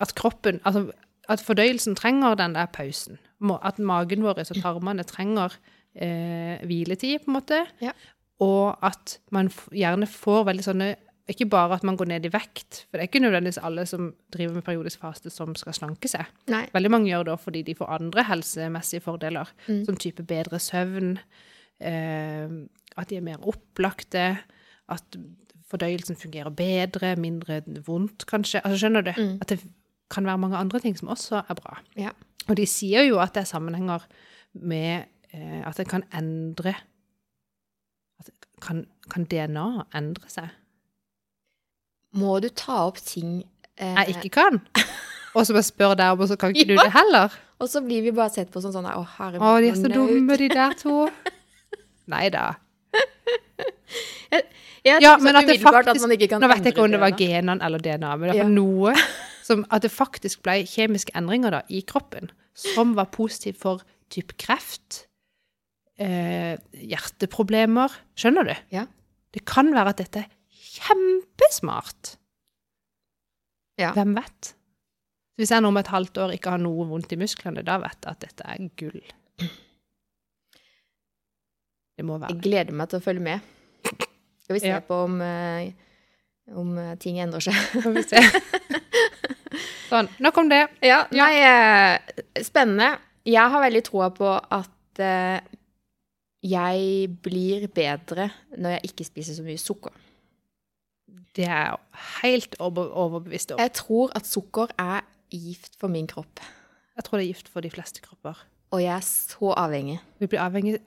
at 0.00 0.14
kroppen 0.18 0.58
Altså 0.64 0.88
at 1.30 1.42
fordøyelsen 1.46 1.94
trenger 1.94 2.34
den 2.34 2.56
der 2.56 2.66
pausen. 2.74 3.20
At 3.62 3.78
magen 3.78 4.22
vår 4.22 4.38
og 4.42 4.56
tarmene 4.62 5.04
trenger 5.04 5.54
eh, 5.96 6.60
hviletid, 6.66 7.24
på 7.24 7.30
en 7.30 7.36
måte. 7.38 7.66
Ja. 7.80 7.92
Og 8.40 8.76
at 8.82 9.18
man 9.32 9.48
gjerne 9.72 10.06
får 10.08 10.44
veldig 10.48 10.64
sånne 10.64 10.96
Ikke 11.30 11.46
bare 11.46 11.76
at 11.76 11.84
man 11.86 11.94
går 11.96 12.08
ned 12.10 12.24
i 12.26 12.30
vekt, 12.32 12.86
for 12.90 12.98
det 12.98 13.04
er 13.04 13.08
ikke 13.08 13.20
nødvendigvis 13.22 13.60
alle 13.62 13.84
som 13.86 14.08
driver 14.34 14.54
med 14.56 14.64
periodisk 14.66 14.98
faste, 15.00 15.30
som 15.30 15.52
skal 15.54 15.72
slanke 15.76 16.08
seg. 16.10 16.26
Nei. 16.50 16.64
Veldig 16.74 16.90
mange 16.90 17.06
gjør 17.12 17.24
det 17.28 17.36
fordi 17.38 17.60
de 17.68 17.74
får 17.78 17.86
andre 18.00 18.24
helsemessige 18.26 19.00
fordeler, 19.04 19.46
Mm. 19.68 19.84
som 19.86 19.96
type 19.96 20.24
bedre 20.26 20.58
søvn, 20.58 21.18
eh, 21.80 22.48
at 22.96 23.08
de 23.10 23.16
er 23.16 23.20
mer 23.22 23.38
opplagte, 23.46 24.38
at 24.90 25.16
fordøyelsen 25.70 26.16
fungerer 26.18 26.50
bedre, 26.50 27.14
mindre 27.16 27.60
vondt, 27.86 28.26
kanskje. 28.26 28.60
Altså, 28.64 28.80
skjønner 28.82 29.06
du? 29.06 29.12
Mm. 29.16 29.38
At 29.40 29.48
det 29.54 29.60
kan 30.10 30.26
være 30.26 30.38
mange 30.42 30.56
andre 30.58 30.80
ting 30.80 30.98
som 30.98 31.08
også 31.14 31.44
er 31.48 31.54
bra. 31.54 31.78
Ja. 31.96 32.10
Og 32.50 32.56
de 32.58 32.66
sier 32.66 33.06
jo 33.06 33.20
at 33.22 33.32
det 33.36 33.44
er 33.44 33.50
sammenhenger 33.50 34.02
med 34.58 35.06
eh, 35.32 35.60
at 35.66 35.76
det 35.78 35.86
kan 35.88 36.02
endre 36.12 36.74
kan, 38.60 38.82
kan 39.08 39.24
DNA 39.30 39.66
endre 39.96 40.28
seg? 40.28 40.50
Må 42.20 42.40
du 42.42 42.48
ta 42.50 42.82
opp 42.88 42.98
ting 43.00 43.38
eh, 43.78 43.94
Jeg 44.02 44.16
ikke 44.18 44.32
kan. 44.42 44.58
Og 45.38 45.46
så 45.46 45.54
bare 45.54 45.62
spør 45.64 45.94
deg 45.96 46.10
om, 46.12 46.20
og 46.24 46.28
så 46.28 46.36
kan 46.36 46.50
ikke 46.52 46.72
du 46.72 46.74
det 46.76 46.90
heller. 46.92 47.32
Og 47.62 47.68
så 47.70 47.80
blir 47.84 48.02
vi 48.02 48.10
bare 48.16 48.32
sett 48.34 48.50
på 48.50 48.60
som 48.64 48.72
sånn 48.74 48.88
Å, 48.90 49.04
herregud. 49.16 49.46
Å, 49.46 49.60
de 49.62 49.70
er 49.70 49.78
så 49.78 49.86
nød. 49.86 49.94
dumme, 49.94 50.36
de 50.40 50.48
der 50.50 50.74
to. 50.80 50.96
Nei 52.10 52.26
da. 52.34 52.48
Jeg 54.30 55.02
Ja, 55.04 55.14
tenker 55.14 55.22
men 55.22 55.34
så 55.34 55.38
at 55.38 55.46
det 55.46 55.60
faktisk- 55.60 55.88
at 55.94 56.00
man 56.00 56.10
ikke 56.16 56.28
kan 56.28 56.40
Nå 56.40 56.48
vet 56.48 56.64
jeg 56.64 56.72
ikke 56.74 56.84
om 56.84 56.90
det 56.90 57.00
var 57.00 57.10
genene 57.18 57.62
eller 57.64 57.78
DNA, 57.78 58.16
men 58.16 58.28
det 58.30 58.36
er 58.36 58.42
Ja. 58.42 58.48
noe 58.48 58.94
som 59.44 59.64
At 59.70 59.82
det 59.82 59.90
faktisk 59.92 60.42
ble 60.42 60.64
kjemiske 60.64 61.10
endringer 61.14 61.50
da, 61.50 61.62
i 61.68 61.82
kroppen 61.82 62.30
som 62.56 62.94
var 62.98 63.10
positiv 63.14 63.58
for 63.60 63.82
type 64.10 64.34
kreft, 64.40 65.04
eh, 66.00 66.56
hjerteproblemer 66.74 67.92
Skjønner 68.18 68.48
du? 68.50 68.54
Ja. 68.74 68.86
Det 69.32 69.44
kan 69.46 69.70
være 69.74 69.92
at 69.94 70.00
dette 70.02 70.24
er 70.24 70.30
kjempesmart. 70.50 72.16
Ja. 73.78 73.92
Hvem 73.96 74.14
vet? 74.18 74.54
Hvis 75.38 75.50
jeg 75.54 75.62
nå 75.62 75.70
om 75.72 75.78
et 75.80 75.88
halvt 75.88 76.18
år 76.20 76.34
ikke 76.34 76.50
har 76.52 76.60
noe 76.60 76.84
vondt 76.90 77.12
i 77.14 77.16
musklene, 77.20 77.62
da 77.64 77.78
vet 77.80 77.96
jeg 78.04 78.10
at 78.12 78.20
dette 78.26 78.44
er 78.44 78.66
gull. 78.76 79.00
Det 81.96 82.04
må 82.08 82.18
være 82.20 82.34
Jeg 82.34 82.42
gleder 82.44 82.76
meg 82.76 82.90
til 82.90 83.00
å 83.00 83.04
følge 83.04 83.24
med. 83.24 83.40
Skal 84.42 84.56
vi 84.56 84.60
se 84.64 84.72
Ja. 84.72 84.80
på 84.80 85.04
om, 85.04 85.20
eh, 85.22 85.72
om 86.56 86.74
ting 86.98 87.20
endrer 87.20 87.40
seg. 87.40 87.54
Skal 87.80 87.94
vi 87.94 88.02
se. 88.02 88.20
Sånn. 89.90 90.08
Nok 90.22 90.36
om 90.38 90.50
det. 90.50 90.60
Ja, 90.86 91.02
nei, 91.14 91.32
eh, 91.42 92.42
spennende. 92.46 92.92
Jeg 93.26 93.50
har 93.52 93.62
veldig 93.64 93.82
troa 93.86 94.10
på 94.14 94.28
at 94.38 95.02
eh, 95.02 95.40
jeg 96.46 97.08
blir 97.24 97.66
bedre 97.74 98.30
når 98.56 98.76
jeg 98.78 98.92
ikke 98.92 99.08
spiser 99.08 99.36
så 99.36 99.44
mye 99.44 99.60
sukker. 99.60 99.92
Det 101.36 101.44
er 101.46 101.66
jeg 101.68 101.76
helt 102.22 102.56
overbevist 102.62 103.52
om. 103.54 103.60
Jeg 103.62 103.74
tror 103.78 104.14
at 104.18 104.26
sukker 104.26 104.72
er 104.78 105.04
gift 105.30 105.76
for 105.78 105.88
min 105.92 106.08
kropp, 106.10 106.40
Jeg 106.96 107.04
tror 107.06 107.18
det 107.18 107.24
er 107.24 107.30
gift 107.30 107.48
for 107.48 107.60
de 107.64 107.70
fleste 107.70 108.00
kropper. 108.02 108.34
og 108.72 108.82
jeg 108.82 108.94
er 108.96 109.00
så 109.06 109.52
avhengig. 109.56 110.00
Vi 110.18 110.26
blir 110.26 110.40
avhengig 110.40 110.78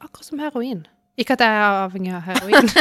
akkurat 0.00 0.24
som 0.24 0.38
heroin. 0.38 0.86
Ikke 1.16 1.32
at 1.32 1.40
jeg 1.40 1.48
er 1.48 1.84
avhengig 1.84 2.12
av 2.14 2.22
heroin. 2.22 2.68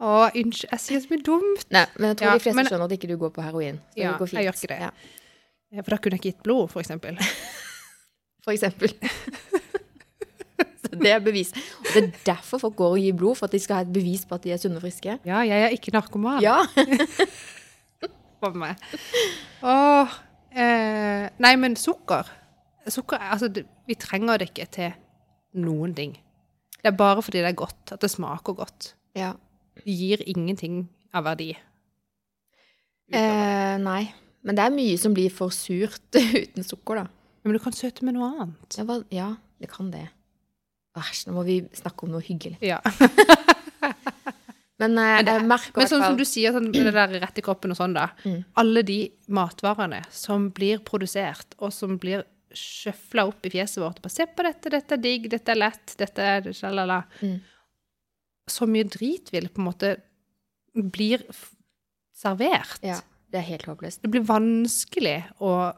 Å, 0.00 0.30
unnskyld, 0.34 0.70
jeg 0.72 0.80
sier 0.82 1.00
så 1.04 1.10
mye 1.12 1.22
dumt. 1.24 1.66
Nei, 1.70 1.84
men 1.98 2.08
jeg 2.10 2.16
tror 2.18 2.26
Ja, 2.28 2.34
de 2.34 2.42
fleste 2.42 2.56
men- 2.58 2.66
skjønner 2.66 2.84
at 2.90 2.94
ikke 2.96 3.08
du 3.08 3.16
går 3.20 3.30
på 3.36 3.42
heroin. 3.46 3.80
Ja, 3.96 4.16
jeg 4.18 4.46
gjør 4.48 4.56
ikke 4.58 4.72
det. 4.74 4.80
Ja, 4.80 4.90
Ja, 5.74 5.82
For 5.82 5.90
da 5.90 5.96
kunne 5.98 6.14
jeg 6.16 6.20
ikke 6.20 6.32
gitt 6.36 6.42
blod, 6.46 6.68
for 6.70 6.80
eksempel. 6.82 7.16
for 8.44 8.52
eksempel. 8.52 8.92
så 10.84 10.98
det 11.00 11.10
er 11.10 11.18
bevis. 11.24 11.50
Og 11.80 11.88
det 11.94 12.02
er 12.04 12.10
derfor 12.28 12.58
folk 12.62 12.76
går 12.78 12.90
og 12.96 13.00
gir 13.02 13.16
blod, 13.18 13.36
for 13.40 13.48
at 13.48 13.52
de 13.56 13.58
skal 13.62 13.80
ha 13.80 13.82
et 13.86 13.92
bevis 13.94 14.22
på 14.28 14.34
at 14.36 14.44
de 14.44 14.52
er 14.54 14.60
sunne 14.62 14.78
og 14.78 14.84
friske. 14.84 15.16
Ja, 15.26 15.40
jeg 15.46 15.62
er 15.68 15.74
ikke 15.74 15.94
narkoman. 15.94 16.42
Ja. 16.44 16.60
For 18.44 18.52
meg. 18.60 18.76
Åh, 19.64 20.14
eh, 20.52 21.28
nei, 21.40 21.54
men 21.56 21.76
sukker. 21.80 22.28
Sukker, 22.92 23.16
er- 23.16 23.32
altså, 23.38 23.48
det, 23.48 23.64
vi 23.88 23.94
trenger 23.96 24.38
det 24.42 24.50
ikke 24.50 24.66
til 24.76 24.92
noen 25.64 25.94
ting. 25.96 26.12
Det 26.82 26.90
er 26.92 26.98
bare 26.98 27.22
fordi 27.24 27.40
det 27.40 27.48
er 27.54 27.56
godt, 27.56 27.94
at 27.96 28.00
det 28.04 28.10
smaker 28.12 28.52
godt. 28.60 28.92
ja. 29.16 29.32
Gir 29.84 30.22
ingenting 30.30 30.84
av 31.14 31.24
verdi. 31.26 31.50
Eh, 33.12 33.76
nei. 33.82 34.02
Men 34.44 34.56
det 34.58 34.64
er 34.66 34.74
mye 34.74 34.96
som 35.00 35.14
blir 35.16 35.32
for 35.32 35.52
surt 35.54 36.14
uten 36.18 36.64
sukker, 36.66 37.02
da. 37.02 37.06
Men 37.44 37.56
du 37.56 37.60
kan 37.60 37.74
søte 37.76 38.04
med 38.06 38.16
noe 38.16 38.30
annet. 38.32 38.78
Ja, 38.78 38.84
hva, 38.88 39.00
ja 39.12 39.30
det 39.60 39.68
kan 39.72 39.90
det. 39.92 40.06
Æsj, 40.96 41.26
nå 41.28 41.34
må 41.36 41.42
vi 41.46 41.58
snakke 41.76 42.06
om 42.06 42.12
noe 42.14 42.22
hyggelig. 42.24 42.56
Ja. 42.64 42.78
Men 44.80 44.96
eh, 44.98 45.16
Men 45.20 45.24
det- 45.26 45.32
jeg 45.38 45.46
merker 45.46 45.80
Men 45.80 45.88
sånn 45.90 46.02
som 46.02 46.16
du 46.18 46.24
sier, 46.26 46.52
sånn, 46.54 46.72
det 46.74 46.92
der 46.94 47.12
rett 47.22 47.38
i 47.38 47.42
kroppen 47.46 47.70
og 47.74 47.78
sånn, 47.78 47.94
da. 47.94 48.08
Mm. 48.24 48.40
Alle 48.58 48.82
de 48.82 48.98
matvarene 49.28 50.00
som 50.10 50.48
blir 50.50 50.80
produsert, 50.86 51.54
og 51.62 51.72
som 51.72 51.96
blir 52.02 52.24
sjøfla 52.54 53.24
opp 53.28 53.46
i 53.46 53.50
fjeset 53.54 53.80
vårt 53.82 54.00
bare, 54.02 54.12
Se 54.14 54.26
på 54.26 54.42
dette, 54.46 54.70
dette 54.70 54.94
er 54.94 55.02
digg, 55.02 55.28
dette 55.30 55.50
er 55.54 55.58
lett, 55.58 55.94
dette 55.98 56.22
er 56.22 56.50
sjalala. 56.54 57.00
Mm. 57.22 57.36
Så 58.50 58.66
mye 58.68 58.84
dritvill 58.84 59.48
på 59.48 59.62
en 59.62 59.68
måte 59.70 59.94
blir 60.74 61.22
servert. 62.14 62.78
Ja, 62.84 62.98
det 63.32 63.40
er 63.40 63.46
helt 63.48 63.66
håpløst. 63.70 64.02
Det 64.04 64.10
blir 64.12 64.24
vanskelig 64.28 65.20
å 65.40 65.72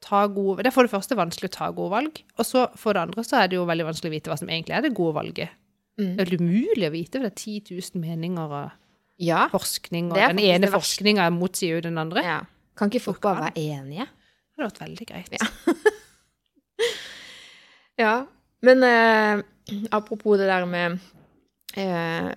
ta 0.00 0.20
gode 0.30 0.62
Det 0.62 0.70
er 0.70 0.74
for 0.76 0.86
det 0.86 0.92
første 0.92 1.16
vanskelig 1.18 1.48
å 1.50 1.56
ta 1.56 1.70
gode 1.74 1.90
valg, 1.90 2.20
og 2.38 2.46
så 2.46 2.68
for 2.78 2.94
det 2.94 3.02
andre 3.02 3.24
så 3.26 3.40
er 3.42 3.48
det 3.50 3.56
jo 3.58 3.64
veldig 3.66 3.88
vanskelig 3.88 4.12
å 4.12 4.14
vite 4.14 4.30
hva 4.30 4.36
som 4.38 4.48
egentlig 4.48 4.76
er 4.78 4.84
det 4.86 4.92
gode 4.94 5.16
valget. 5.16 5.50
Mm. 5.98 6.12
Det 6.16 6.22
er 6.24 6.36
umulig 6.38 6.86
å 6.86 6.92
vite, 6.94 7.18
for 7.18 7.26
det 7.26 7.32
er 7.32 7.40
10 7.42 7.74
000 7.96 8.02
meninger 8.04 8.52
og 8.60 8.70
Ja. 9.18 9.48
forskning, 9.50 10.12
og 10.12 10.20
den 10.20 10.38
ene 10.38 10.70
forskninga 10.70 11.26
motsier 11.34 11.74
jo 11.74 11.80
den 11.88 11.98
andre. 11.98 12.22
ja. 12.22 12.38
Kan 12.78 12.90
ikke 12.92 13.02
folk 13.02 13.20
bare 13.20 13.48
være 13.50 13.58
enige? 13.58 14.06
Det 14.06 14.62
hadde 14.62 14.70
vært 14.70 14.80
veldig 14.86 15.06
greit. 15.10 15.32
Ja. 15.34 15.74
Ja. 17.98 18.26
Men 18.62 18.82
eh, 18.86 19.42
apropos 19.90 20.38
det 20.38 20.46
der 20.46 20.64
med 20.66 20.98
eh, 21.78 22.30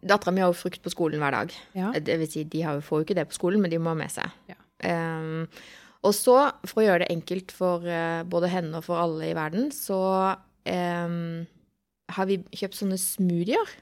Dattera 0.00 0.32
mi 0.32 0.42
har 0.42 0.50
jo 0.50 0.56
frukt 0.56 0.80
på 0.82 0.92
skolen 0.92 1.20
hver 1.22 1.36
dag. 1.36 1.52
Ja. 1.76 1.92
Det 1.92 2.16
vil 2.22 2.30
si, 2.30 2.46
de 2.48 2.64
har 2.64 2.78
jo, 2.78 2.84
får 2.84 3.02
jo 3.02 3.08
ikke 3.08 3.18
det 3.20 3.28
på 3.30 3.36
skolen, 3.36 3.60
men 3.62 3.72
de 3.72 3.78
må 3.82 3.92
ha 3.92 3.98
med 3.98 4.12
seg. 4.12 4.32
Ja. 4.50 4.58
Eh, 4.90 5.60
og 6.00 6.16
så, 6.16 6.36
for 6.64 6.80
å 6.80 6.86
gjøre 6.86 7.04
det 7.04 7.12
enkelt 7.12 7.52
for 7.52 7.84
eh, 7.84 8.22
både 8.28 8.48
henne 8.52 8.78
og 8.78 8.86
for 8.86 9.00
alle 9.02 9.28
i 9.28 9.36
verden, 9.36 9.68
så 9.74 10.00
ehm, 10.68 11.44
har 12.16 12.28
vi 12.30 12.40
kjøpt 12.56 12.78
sånne 12.78 12.96
smoothier. 13.00 13.74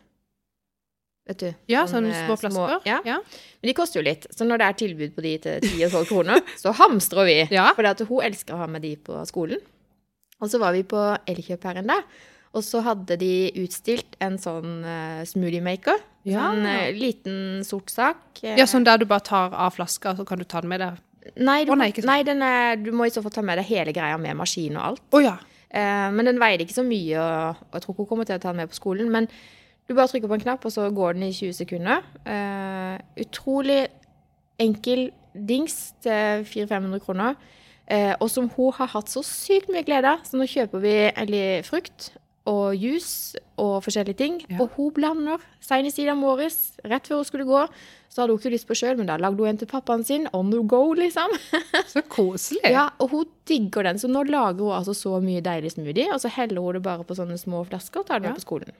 Vet 1.28 1.42
du? 1.44 1.48
Ja, 1.68 1.84
sånne 1.84 2.10
sånne 2.10 2.24
små 2.24 2.36
flasker. 2.40 2.86
ja. 2.88 2.98
Ja. 3.06 3.18
Men 3.60 3.70
de 3.70 3.74
koster 3.76 4.00
jo 4.00 4.06
litt. 4.06 4.24
Så 4.32 4.46
når 4.48 4.62
det 4.62 4.66
er 4.66 4.78
tilbud 4.80 5.14
på 5.14 5.24
de 5.26 5.34
til 5.44 5.66
10 5.66 5.84
og 5.86 5.96
12 6.00 6.08
kroner, 6.10 6.42
så 6.62 6.72
hamstrer 6.74 7.28
vi. 7.28 7.38
Ja. 7.54 7.68
For 7.76 8.08
hun 8.08 8.24
elsker 8.24 8.56
å 8.56 8.62
ha 8.64 8.70
med 8.70 8.82
de 8.86 8.94
på 8.96 9.20
skolen. 9.28 9.60
Og 10.40 10.50
så 10.50 10.60
var 10.62 10.74
vi 10.74 10.86
på 10.88 10.98
Elkjøp 11.28 11.66
her 11.68 11.80
en 11.80 11.92
dag, 11.92 12.18
og 12.56 12.64
så 12.64 12.80
hadde 12.84 13.18
de 13.20 13.32
utstilt 13.62 14.16
en 14.24 14.38
sånn 14.40 14.80
uh, 14.86 15.24
smoothie 15.28 15.64
maker. 15.64 16.00
Ja. 16.28 16.48
Sånn 16.48 16.64
uh, 16.64 16.88
liten 16.96 17.36
sort 17.66 17.92
sak. 17.92 18.22
eh, 18.42 18.56
ja, 18.58 18.66
sånn 18.68 18.86
der 18.88 19.00
du 19.00 19.06
bare 19.08 19.26
tar 19.26 19.52
av 19.52 19.76
flaska, 19.76 20.16
så 20.16 20.24
kan 20.28 20.40
du 20.40 20.46
ta 20.48 20.62
den 20.64 20.72
med 20.72 20.82
deg. 20.84 21.04
Nei, 21.36 21.60
du, 21.68 21.74
oh, 21.74 21.78
nei, 21.78 21.90
sånn. 21.92 22.08
nei 22.08 22.22
den 22.24 22.42
er, 22.44 22.78
du 22.80 22.88
må 22.96 23.06
i 23.06 23.12
så 23.12 23.22
fall 23.24 23.34
ta 23.34 23.44
med 23.44 23.60
deg 23.60 23.68
hele 23.68 23.92
greia 23.92 24.16
med 24.20 24.38
maskin 24.38 24.78
og 24.78 24.84
alt. 24.92 25.04
Oh, 25.12 25.22
ja. 25.22 25.36
uh, 25.74 26.08
men 26.14 26.32
den 26.32 26.40
veide 26.40 26.64
ikke 26.64 26.78
så 26.80 26.86
mye, 26.86 27.20
og, 27.20 27.62
og 27.68 27.78
jeg 27.78 27.84
tror 27.84 27.94
ikke 27.94 28.04
hun 28.04 28.10
kommer 28.14 28.28
til 28.28 28.40
å 28.40 28.42
ta 28.42 28.52
den 28.54 28.62
med 28.62 28.72
på 28.72 28.80
skolen. 28.80 29.12
Men 29.12 29.28
du 29.88 29.94
bare 29.96 30.08
trykker 30.08 30.28
på 30.28 30.36
en 30.36 30.44
knapp, 30.44 30.64
og 30.68 30.72
så 30.72 30.88
går 30.92 31.16
den 31.16 31.28
i 31.28 31.32
20 31.32 31.54
sekunder. 31.62 32.02
Eh, 32.28 32.96
utrolig 33.24 33.86
enkel 34.60 35.06
dings 35.32 35.94
til 36.04 36.44
400-500 36.44 37.04
kroner. 37.06 37.38
Eh, 37.88 38.12
og 38.20 38.28
som 38.28 38.50
hun 38.52 38.74
har 38.76 38.90
hatt 38.92 39.08
så 39.08 39.22
sykt 39.24 39.70
mye 39.72 39.86
glede 39.86 40.10
av. 40.12 40.26
Så 40.28 40.36
nå 40.36 40.44
kjøper 40.44 40.82
vi 40.84 41.52
frukt 41.64 42.10
og 42.48 42.74
juice 42.80 43.36
og 43.60 43.82
forskjellige 43.84 44.16
ting. 44.18 44.40
Ja. 44.48 44.58
Og 44.64 44.72
hun 44.78 44.90
blander. 44.96 45.42
Senest 45.64 46.00
i 46.00 46.06
dag 46.08 46.16
morges, 46.16 46.56
rett 46.88 47.06
før 47.10 47.20
hun 47.20 47.28
skulle 47.28 47.44
gå, 47.48 47.62
så 48.08 48.22
hadde 48.22 48.32
hun 48.32 48.40
ikke 48.40 48.52
lyst 48.54 48.68
på 48.70 48.76
sjøl, 48.78 48.96
men 48.96 49.10
da 49.10 49.18
lagde 49.20 49.36
hun 49.42 49.50
en 49.50 49.58
til 49.60 49.68
pappaen 49.68 50.04
sin. 50.08 50.24
On 50.32 50.48
the 50.50 50.62
go, 50.64 50.80
liksom. 50.96 51.34
Så 51.92 52.00
koselig. 52.08 52.62
Ja, 52.72 52.88
Og 52.98 53.10
hun 53.12 53.28
digger 53.48 53.84
den, 53.90 54.00
så 54.00 54.08
nå 54.08 54.24
lager 54.30 54.64
hun 54.64 54.72
altså 54.78 54.94
så 54.96 55.18
mye 55.24 55.44
deilig 55.44 55.74
smoothie, 55.76 56.08
og 56.14 56.22
så 56.24 56.32
heller 56.32 56.64
hun 56.64 56.78
det 56.78 56.82
bare 56.88 57.04
på 57.04 57.16
sånne 57.18 57.36
små 57.38 57.66
flasker 57.68 58.00
og 58.02 58.08
tar 58.08 58.24
det 58.24 58.32
Ja. 58.32 58.38
på 58.40 58.46
skolen. 58.46 58.72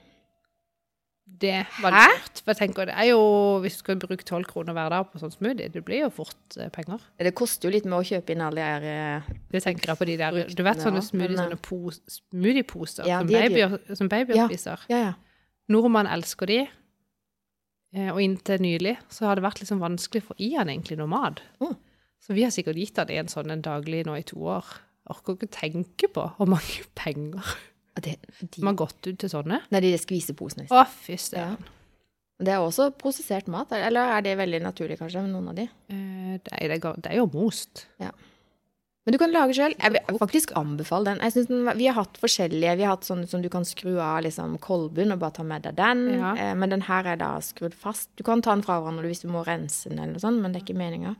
Det 1.39 1.65
var 1.79 1.93
lurt. 1.93 2.41
For 2.41 2.51
jeg 2.51 2.57
tenker, 2.57 2.89
det 2.89 2.95
er 2.97 3.09
jo, 3.11 3.19
Hvis 3.63 3.77
du 3.77 3.83
skal 3.83 3.99
bruke 4.01 4.25
tolv 4.27 4.47
kroner 4.49 4.75
hver 4.75 4.89
dag 4.91 5.05
på 5.11 5.21
sånn 5.21 5.31
smoothie, 5.31 5.69
det 5.71 5.83
blir 5.87 6.01
jo 6.05 6.09
fort 6.11 6.57
eh, 6.59 6.67
penger. 6.73 6.99
Det 7.19 7.31
koster 7.37 7.69
jo 7.69 7.73
litt 7.77 7.85
med 7.87 7.99
å 7.99 8.03
kjøpe 8.03 8.33
inn 8.35 8.43
alle 8.43 8.59
de 8.59 8.65
her 8.65 8.87
eh, 8.89 9.29
Det 9.53 9.61
tenker 9.63 9.93
jeg 9.93 10.01
på 10.01 10.07
de 10.09 10.17
der, 10.19 10.39
Du 10.51 10.63
vet 10.65 10.83
sånne 10.83 11.03
smoothieposer 11.05 11.55
smoothie, 11.55 11.55
eh, 11.55 11.63
pos, 11.69 12.01
smoothieposer 12.33 13.07
Ja, 13.07 13.21
som, 13.21 13.31
babyer, 13.31 13.77
som 13.95 14.11
babyer 14.11 14.35
Ja. 14.41 14.47
spiser. 14.51 14.83
Ja, 14.91 15.01
ja. 15.09 15.13
Nordmann 15.69 16.09
elsker 16.09 16.49
de. 16.49 16.59
Og 18.09 18.19
inntil 18.21 18.61
nylig 18.61 18.97
så 19.09 19.25
har 19.29 19.37
det 19.37 19.43
vært 19.45 19.61
liksom 19.63 19.79
vanskelig 19.81 20.21
for 20.27 20.37
Ian 20.41 20.69
egentlig 20.69 20.97
noe 20.99 21.09
mat. 21.09 21.39
Mm. 21.61 21.73
Så 22.21 22.35
vi 22.37 22.43
har 22.45 22.51
sikkert 22.53 22.77
gitt 22.77 22.99
han 23.01 23.09
en 23.09 23.31
sånn 23.31 23.49
en 23.53 23.63
daglig 23.65 24.03
nå 24.05 24.17
i 24.19 24.25
to 24.27 24.37
år. 24.45 24.65
Orker 25.09 25.37
ikke 25.39 25.49
tenke 25.55 26.09
på 26.13 26.25
hvor 26.37 26.49
mange 26.49 26.83
penger 26.99 27.45
De, 27.99 28.13
som 28.55 28.67
har 28.69 28.75
gått 28.79 29.07
ut 29.07 29.17
til 29.19 29.29
sånne. 29.29 29.61
nei, 29.71 29.79
de 29.81 29.93
skviseposene. 29.97 30.67
Å, 30.71 30.85
fy 30.87 31.17
søren. 31.17 31.57
Det 32.39 32.53
er 32.53 32.61
også 32.63 32.91
prosessert 32.95 33.47
mat, 33.51 33.71
eller 33.75 34.13
er 34.15 34.21
det 34.23 34.37
veldig 34.39 34.61
naturlig 34.63 34.95
kanskje, 35.01 35.21
med 35.25 35.33
noen 35.33 35.49
av 35.51 35.55
de? 35.57 35.65
Eh, 35.91 36.37
Det, 36.39 36.53
er- 36.55 36.77
det, 36.79 37.09
er 37.11 37.17
jo 37.17 37.25
most. 37.33 37.85
Men 37.99 39.11
du 39.15 39.17
kan 39.17 39.31
lage 39.33 39.55
sjøl. 39.57 39.73
Jeg 39.79 39.91
vil 39.95 40.19
faktisk 40.21 40.51
anbefale 40.55 41.05
den. 41.09 41.19
Jeg 41.25 41.31
synes 41.33 41.47
den. 41.49 41.77
Vi 41.79 41.87
har 41.87 41.95
hatt 41.97 42.17
forskjellige. 42.21 42.75
Vi 42.77 42.83
har 42.85 42.93
hatt 42.95 43.07
sånne 43.07 43.27
som 43.27 43.41
du 43.41 43.49
kan 43.49 43.65
skru 43.65 43.97
av 43.99 44.21
liksom 44.23 44.57
kolben 44.61 45.11
og 45.11 45.19
bare 45.19 45.33
ta 45.39 45.43
med 45.43 45.63
deg 45.65 45.75
den. 45.79 46.03
Ja. 46.19 46.33
Eh, 46.37 46.53
Men 46.55 46.69
den 46.69 46.81
her 46.87 47.07
er 47.07 47.15
da 47.17 47.31
skrudd 47.41 47.73
fast. 47.73 48.09
Du 48.15 48.23
kan 48.23 48.41
ta 48.41 48.53
den 48.53 48.61
fra 48.63 48.79
hverandre 48.79 49.07
hvis 49.09 49.23
du 49.25 49.27
må 49.33 49.43
rense 49.47 49.89
den, 49.89 49.99
eller 49.99 50.13
noe 50.13 50.23
sånt, 50.23 50.39
men 50.43 50.53
det 50.53 50.61
er 50.61 50.65
ikke 50.67 50.77
meninga. 50.79 51.15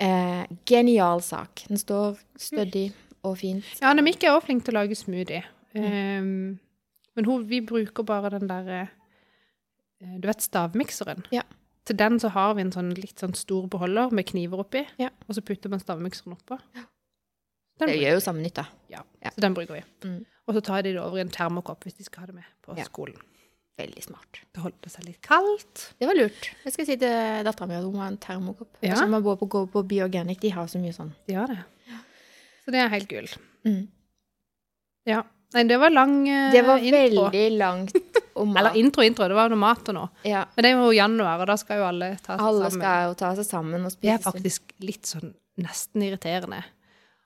Eh, 0.00 0.44
genial 0.66 1.20
sak. 1.22 1.64
Den 1.68 1.76
står 1.78 2.16
stødig 2.38 2.92
og 3.24 3.38
fint. 3.38 3.64
Ja, 3.80 3.90
Annemik 3.90 4.22
er 4.24 4.34
også 4.36 4.46
flink 4.48 4.64
til 4.64 4.74
å 4.74 4.80
lage 4.82 4.96
smoothie. 4.98 5.42
Mm. 5.74 5.84
Um, 6.22 6.60
men 7.16 7.24
hun, 7.26 7.44
vi 7.50 7.60
bruker 7.66 8.02
bare 8.06 8.30
den 8.30 8.46
der 8.50 8.68
eh, 8.74 8.92
Du 10.20 10.28
vet 10.28 10.42
stavmikseren? 10.42 11.24
Ja. 11.34 11.42
Til 11.84 11.98
den 11.98 12.18
så 12.22 12.30
har 12.32 12.54
vi 12.56 12.62
en 12.64 12.72
sånn 12.72 12.92
litt 12.96 13.18
sånn 13.20 13.34
stor 13.36 13.66
beholder 13.70 14.10
med 14.14 14.26
kniver 14.30 14.62
oppi, 14.62 14.84
Ja. 14.98 15.10
og 15.28 15.34
så 15.36 15.42
putter 15.44 15.68
man 15.72 15.82
stavmikseren 15.82 16.32
oppå. 16.36 16.58
Den, 17.78 17.90
det 17.90 17.98
gjør 17.98 18.16
jo 18.16 18.22
samme 18.22 18.40
nytte. 18.44 18.64
ja, 18.88 19.02
ja. 19.22 19.30
Så 19.34 19.42
den 19.42 19.54
bruker 19.56 19.74
vi. 19.74 19.82
Mm. 20.06 20.20
Og 20.46 20.54
så 20.54 20.60
tar 20.62 20.82
de 20.86 20.92
det 20.94 21.00
over 21.02 21.18
i 21.18 21.24
en 21.24 21.32
termokopp 21.34 21.82
hvis 21.84 21.96
de 21.98 22.04
skal 22.06 22.20
ha 22.24 22.26
det 22.30 22.36
med 22.38 22.46
på 22.62 22.76
skolen. 22.86 23.18
Veldig 23.76 24.02
smart. 24.04 24.38
Det 24.54 24.62
holder 24.62 24.92
seg 24.92 25.06
litt 25.08 25.20
kaldt. 25.26 25.88
Det 25.98 26.06
var 26.06 26.14
lurt. 26.14 26.50
Jeg 26.62 26.72
skal 26.76 26.86
si 26.86 26.94
til 27.00 27.44
dattera 27.48 27.66
mi 27.66 27.74
at 27.74 27.82
hun 27.82 27.96
må 27.96 28.04
ha 28.04 28.10
en 28.12 28.20
termokopp. 28.22 28.76
Ja. 28.86 28.94
Som 29.00 29.10
man 29.10 29.24
bor 29.24 29.34
på, 29.40 29.48
på 29.50 29.82
Bioorganic. 29.90 30.38
De 30.44 30.52
har 30.54 30.68
så 30.70 30.78
mye 30.78 30.94
sånn. 30.94 31.10
De 31.26 31.34
har 31.34 31.50
det. 31.50 31.58
Så 32.64 32.70
det 32.72 32.80
er 32.84 32.92
helt 32.94 33.08
gull. 33.10 33.26
Mm. 33.66 33.88
Ja. 35.10 35.24
Nei, 35.54 35.64
det 35.70 35.78
var 35.78 35.92
lang 35.94 36.14
intro. 36.26 36.50
Det 36.52 36.62
var 36.66 36.84
intro. 36.84 37.24
veldig 37.28 37.44
langt 37.58 38.20
om 38.34 38.50
mat. 38.50 38.60
Eller 38.60 38.78
intro, 38.80 39.04
intro. 39.06 39.28
Det 39.30 39.36
var 39.38 39.52
noe 39.52 39.60
mat 39.62 39.90
og 39.92 39.96
noe. 39.96 40.10
Ja. 40.26 40.44
Men 40.56 40.66
det 40.66 40.72
er 40.72 40.80
jo 40.80 40.94
januar, 40.96 41.44
og 41.44 41.50
da 41.52 41.56
skal 41.60 41.80
jo 41.82 41.88
alle 41.88 42.08
ta 42.18 42.34
seg 42.34 42.46
Alle 42.48 42.70
sammen. 42.70 42.80
skal 42.82 43.04
jo 43.08 43.18
ta 43.20 43.34
seg 43.38 43.48
sammen 43.48 43.84
og 43.86 43.94
spise. 43.94 44.06
Det 44.08 44.14
er 44.16 44.24
faktisk 44.24 44.74
litt 44.82 45.10
sånn 45.10 45.34
nesten 45.62 46.02
irriterende. 46.06 46.64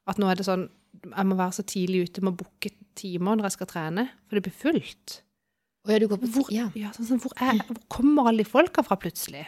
At 0.09 0.21
nå 0.21 0.29
er 0.29 0.41
det 0.41 0.47
sånn 0.49 0.69
Jeg 0.99 1.29
må 1.31 1.37
være 1.39 1.55
så 1.55 1.63
tidlig 1.63 2.09
ute 2.09 2.23
med 2.25 2.33
å 2.35 2.39
booke 2.41 2.73
timer 2.99 3.37
når 3.39 3.47
jeg 3.49 3.55
skal 3.55 3.69
trene, 3.71 4.09
for 4.27 4.37
det 4.39 4.49
blir 4.49 4.57
fullt. 4.57 5.21
Å 5.87 5.93
ja, 5.95 5.99
du 6.03 6.09
går 6.11 6.19
på 6.21 6.31
Hvor, 6.35 6.49
ja. 6.53 6.67
ja, 6.77 6.91
sånn, 6.97 7.07
sånn, 7.07 7.21
hvor, 7.23 7.33
er, 7.39 7.61
hvor 7.69 7.79
kommer 7.93 8.29
alle 8.29 8.43
de 8.43 8.49
folka 8.49 8.83
fra 8.85 8.99
plutselig? 9.01 9.45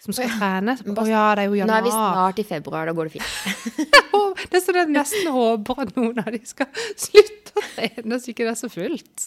Som 0.00 0.14
skal 0.16 0.30
trene? 0.32 0.74
Å 0.80 1.04
ja, 1.08 1.24
det 1.36 1.44
er 1.44 1.50
jo 1.50 1.66
Nå 1.68 1.74
er 1.76 1.84
vi 1.84 1.92
snart 1.92 2.38
i 2.40 2.44
februar, 2.48 2.88
da 2.88 2.94
går 2.96 3.10
det 3.10 3.18
fint. 3.18 3.90
Det 4.50 4.56
er 4.56 4.62
så 4.62 4.72
er 4.72 4.88
nesten 4.88 5.26
håper 5.34 5.82
at 5.82 5.90
noen 5.98 6.16
av 6.22 6.30
de 6.32 6.38
skal 6.48 6.70
slutte 6.98 7.52
å 7.52 7.64
trene, 7.74 8.16
så 8.16 8.30
ikke 8.30 8.46
det 8.46 8.52
er 8.54 8.58
så 8.58 8.70
fullt. 8.72 9.26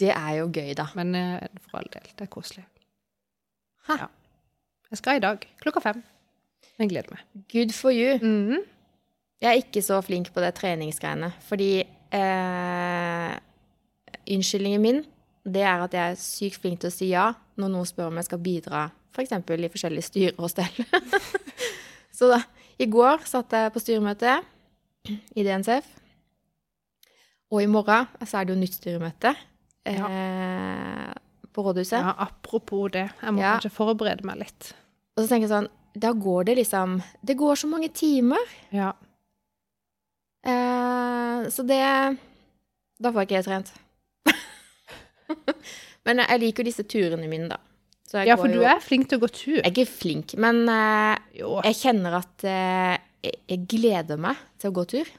Det 0.00 0.08
er 0.14 0.30
jo 0.38 0.46
gøy, 0.48 0.70
da. 0.78 0.86
Men 0.96 1.12
eh, 1.18 1.58
for 1.66 1.82
all 1.82 1.90
del, 1.92 2.06
det 2.16 2.24
er 2.24 2.30
koselig. 2.32 2.64
Ha. 3.90 3.98
Ja. 4.06 4.08
Jeg 4.90 5.02
skal 5.02 5.20
i 5.20 5.22
dag, 5.22 5.44
klokka 5.60 5.82
fem. 5.84 6.00
Jeg 6.80 6.92
gleder 6.94 7.12
meg. 7.18 7.26
Good 7.52 7.74
for 7.76 7.92
you. 7.92 8.16
Mhm. 8.22 8.64
Jeg 9.40 9.48
er 9.50 9.60
ikke 9.62 9.80
så 9.84 10.00
flink 10.04 10.32
på 10.34 10.42
det 10.44 10.50
treningsgreiene, 10.58 11.30
fordi 11.48 11.70
eh, 11.80 13.36
Unnskyldningen 14.30 14.82
min, 14.84 14.98
det 15.48 15.62
er 15.64 15.80
at 15.84 15.94
jeg 15.96 16.12
er 16.12 16.18
sykt 16.20 16.60
flink 16.60 16.82
til 16.82 16.90
å 16.90 16.92
si 16.92 17.08
ja 17.08 17.30
når 17.56 17.72
noen 17.72 17.88
spør 17.88 18.10
om 18.10 18.18
jeg 18.20 18.28
skal 18.28 18.42
bidra, 18.44 18.82
f.eks. 19.14 19.32
For 19.46 19.58
i 19.58 19.70
forskjellige 19.72 20.06
styrer 20.08 20.38
og 20.38 20.50
stell. 20.52 20.84
så 22.16 22.30
da, 22.32 22.40
i 22.80 22.86
går 22.90 23.24
satt 23.28 23.52
jeg 23.56 23.72
på 23.74 23.82
styremøte 23.82 24.38
i 25.10 25.44
DNCF, 25.46 25.86
og 27.50 27.62
i 27.64 27.66
morgen 27.70 28.06
så 28.28 28.38
er 28.40 28.46
det 28.46 28.54
jo 28.54 28.60
nytt 28.60 28.76
styremøte 28.78 29.32
eh, 29.90 31.10
på 31.50 31.64
rådhuset. 31.66 31.98
Ja, 31.98 32.12
apropos 32.28 32.92
det, 32.94 33.08
jeg 33.22 33.34
må 33.34 33.42
Ja. 33.42 33.56
kanskje 33.56 33.72
forberede 33.74 34.24
meg 34.28 34.38
litt. 34.44 34.72
Og 35.16 35.24
så 35.24 35.28
tenker 35.32 35.48
jeg 35.48 35.54
sånn, 35.56 35.70
da 35.98 36.12
går 36.14 36.44
det 36.46 36.54
liksom 36.60 37.00
Det 37.26 37.34
går 37.36 37.56
så 37.58 37.66
mange 37.66 37.88
timer. 37.90 38.38
Ja. 38.70 38.92
Eh, 40.46 41.48
så 41.50 41.66
det 41.66 41.80
Da 43.00 43.10
får 43.10 43.24
jeg 43.24 43.26
ikke 43.28 43.40
jeg 43.40 43.44
trent. 43.44 43.72
men 46.06 46.22
jeg 46.22 46.40
liker 46.40 46.64
disse 46.64 46.84
turene 46.84 47.26
mine, 47.28 47.48
da. 47.48 47.58
Ja, 48.26 48.36
for 48.36 48.50
du 48.50 48.58
jo- 48.58 48.66
er 48.66 48.80
flink 48.82 49.08
til 49.10 49.20
å 49.20 49.22
gå 49.22 49.30
tur. 49.30 49.60
Jeg 49.62 49.78
er 49.78 49.86
flink, 49.88 50.34
men 50.40 50.64
uh, 50.68 51.14
jeg 51.62 51.76
kjenner 51.78 52.16
at 52.18 52.44
uh, 52.44 52.96
jeg, 53.22 53.36
jeg 53.48 53.66
gleder 53.70 54.18
meg 54.20 54.38
til 54.58 54.72
å 54.72 54.76
gå 54.80 54.86
tur. 54.90 55.10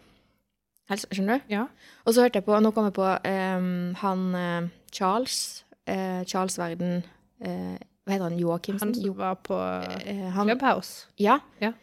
Skjønner 0.91 1.39
du? 1.39 1.53
Ja. 1.53 1.65
Og 2.03 2.11
så 2.15 2.25
hørte 2.25 2.41
jeg 2.41 2.43
på 2.49 2.57
Nå 2.59 2.73
kom 2.75 2.89
jeg 2.89 2.95
på 2.97 3.05
um, 3.07 3.93
han 4.01 4.23
uh, 4.35 4.71
Charles. 4.91 5.63
Charles 5.91 6.55
Verden 6.59 7.01
Hva 7.41 8.11
heter 8.13 8.23
han? 8.27 8.35
Joakimsen? 8.39 8.91
Han 8.91 8.95
som 8.95 9.15
var 9.17 9.39
på 9.43 9.55
han, 9.57 10.45
Clubhouse. 10.47 11.07
Ja. 11.19 11.39
Ja. 11.59 11.73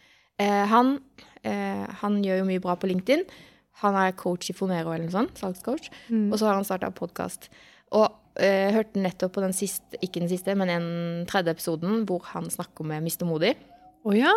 Han, 0.71 0.95
han 1.43 2.21
gjør 2.25 2.39
jo 2.41 2.47
mye 2.49 2.63
bra 2.63 2.77
på 2.79 2.89
LinkedIn. 2.89 3.27
Han 3.83 3.99
er 3.99 4.15
coach 4.17 4.49
i 4.49 4.55
Fonero 4.57 4.95
eller 4.95 5.09
noe 5.09 5.13
sånt, 5.13 5.37
salgscoach. 5.43 5.91
Mm. 6.09 6.31
Og 6.31 6.39
så 6.41 6.49
har 6.49 6.57
han 6.57 6.65
starta 6.67 6.89
podkast. 6.95 7.51
Og 7.99 8.07
eh, 8.43 8.71
hørte 8.75 9.03
nettopp 9.03 9.35
på 9.37 9.45
den 9.45 9.55
siste, 9.57 9.99
ikke 10.03 10.23
den 10.23 10.31
siste, 10.31 10.55
men 10.59 10.71
den 10.73 10.89
tredje 11.31 11.55
episoden 11.57 12.05
hvor 12.09 12.25
han 12.33 12.49
snakker 12.53 12.87
med 12.87 13.05
Mr. 13.07 13.27
Modig. 13.29 13.55
Oh, 14.07 14.15
ja! 14.17 14.33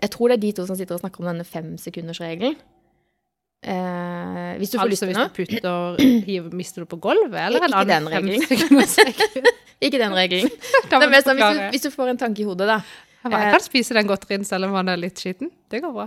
Jeg 0.00 0.10
tror 0.14 0.30
det 0.30 0.38
er 0.38 0.44
de 0.46 0.52
to 0.56 0.66
som 0.68 0.78
sitter 0.78 0.96
og 0.96 1.02
snakker 1.02 1.22
om 1.24 1.32
denne 1.32 1.44
femsekundersregelen. 1.44 2.54
Eh, 3.60 4.56
hvis 4.56 4.70
du 4.72 4.78
får 4.80 4.88
lyst 4.88 5.04
Altså 5.04 5.18
noe. 5.18 5.28
hvis 5.36 5.50
du 5.50 5.60
putter 5.60 6.24
hiver, 6.24 6.54
mister 6.56 6.80
du 6.80 6.88
på 6.88 6.96
gulvet, 6.96 7.36
eller 7.36 7.66
Ikke 7.66 7.84
den 7.90 8.08
regelen. 8.08 8.42
Ikke 9.84 10.00
den 10.00 10.16
regelen. 10.16 10.50
Det 10.88 10.96
er 10.96 11.12
mest 11.12 11.28
sånn, 11.28 11.36
hvis, 11.40 11.58
du, 11.58 11.62
hvis 11.74 11.84
du 11.88 11.90
får 11.92 12.14
en 12.14 12.20
tanke 12.20 12.40
i 12.40 12.48
hodet, 12.48 12.68
da. 12.70 12.80
Jeg 13.20 13.32
jeg 13.36 13.52
kan 13.52 13.60
spise 13.60 13.94
den 13.98 14.08
godterien 14.08 14.44
selv 14.48 14.70
om 14.70 14.78
han 14.78 14.88
er 14.88 14.96
litt 14.96 15.20
skitten. 15.20 15.50
Det 15.68 15.82
går 15.84 15.92
bra. 15.92 16.06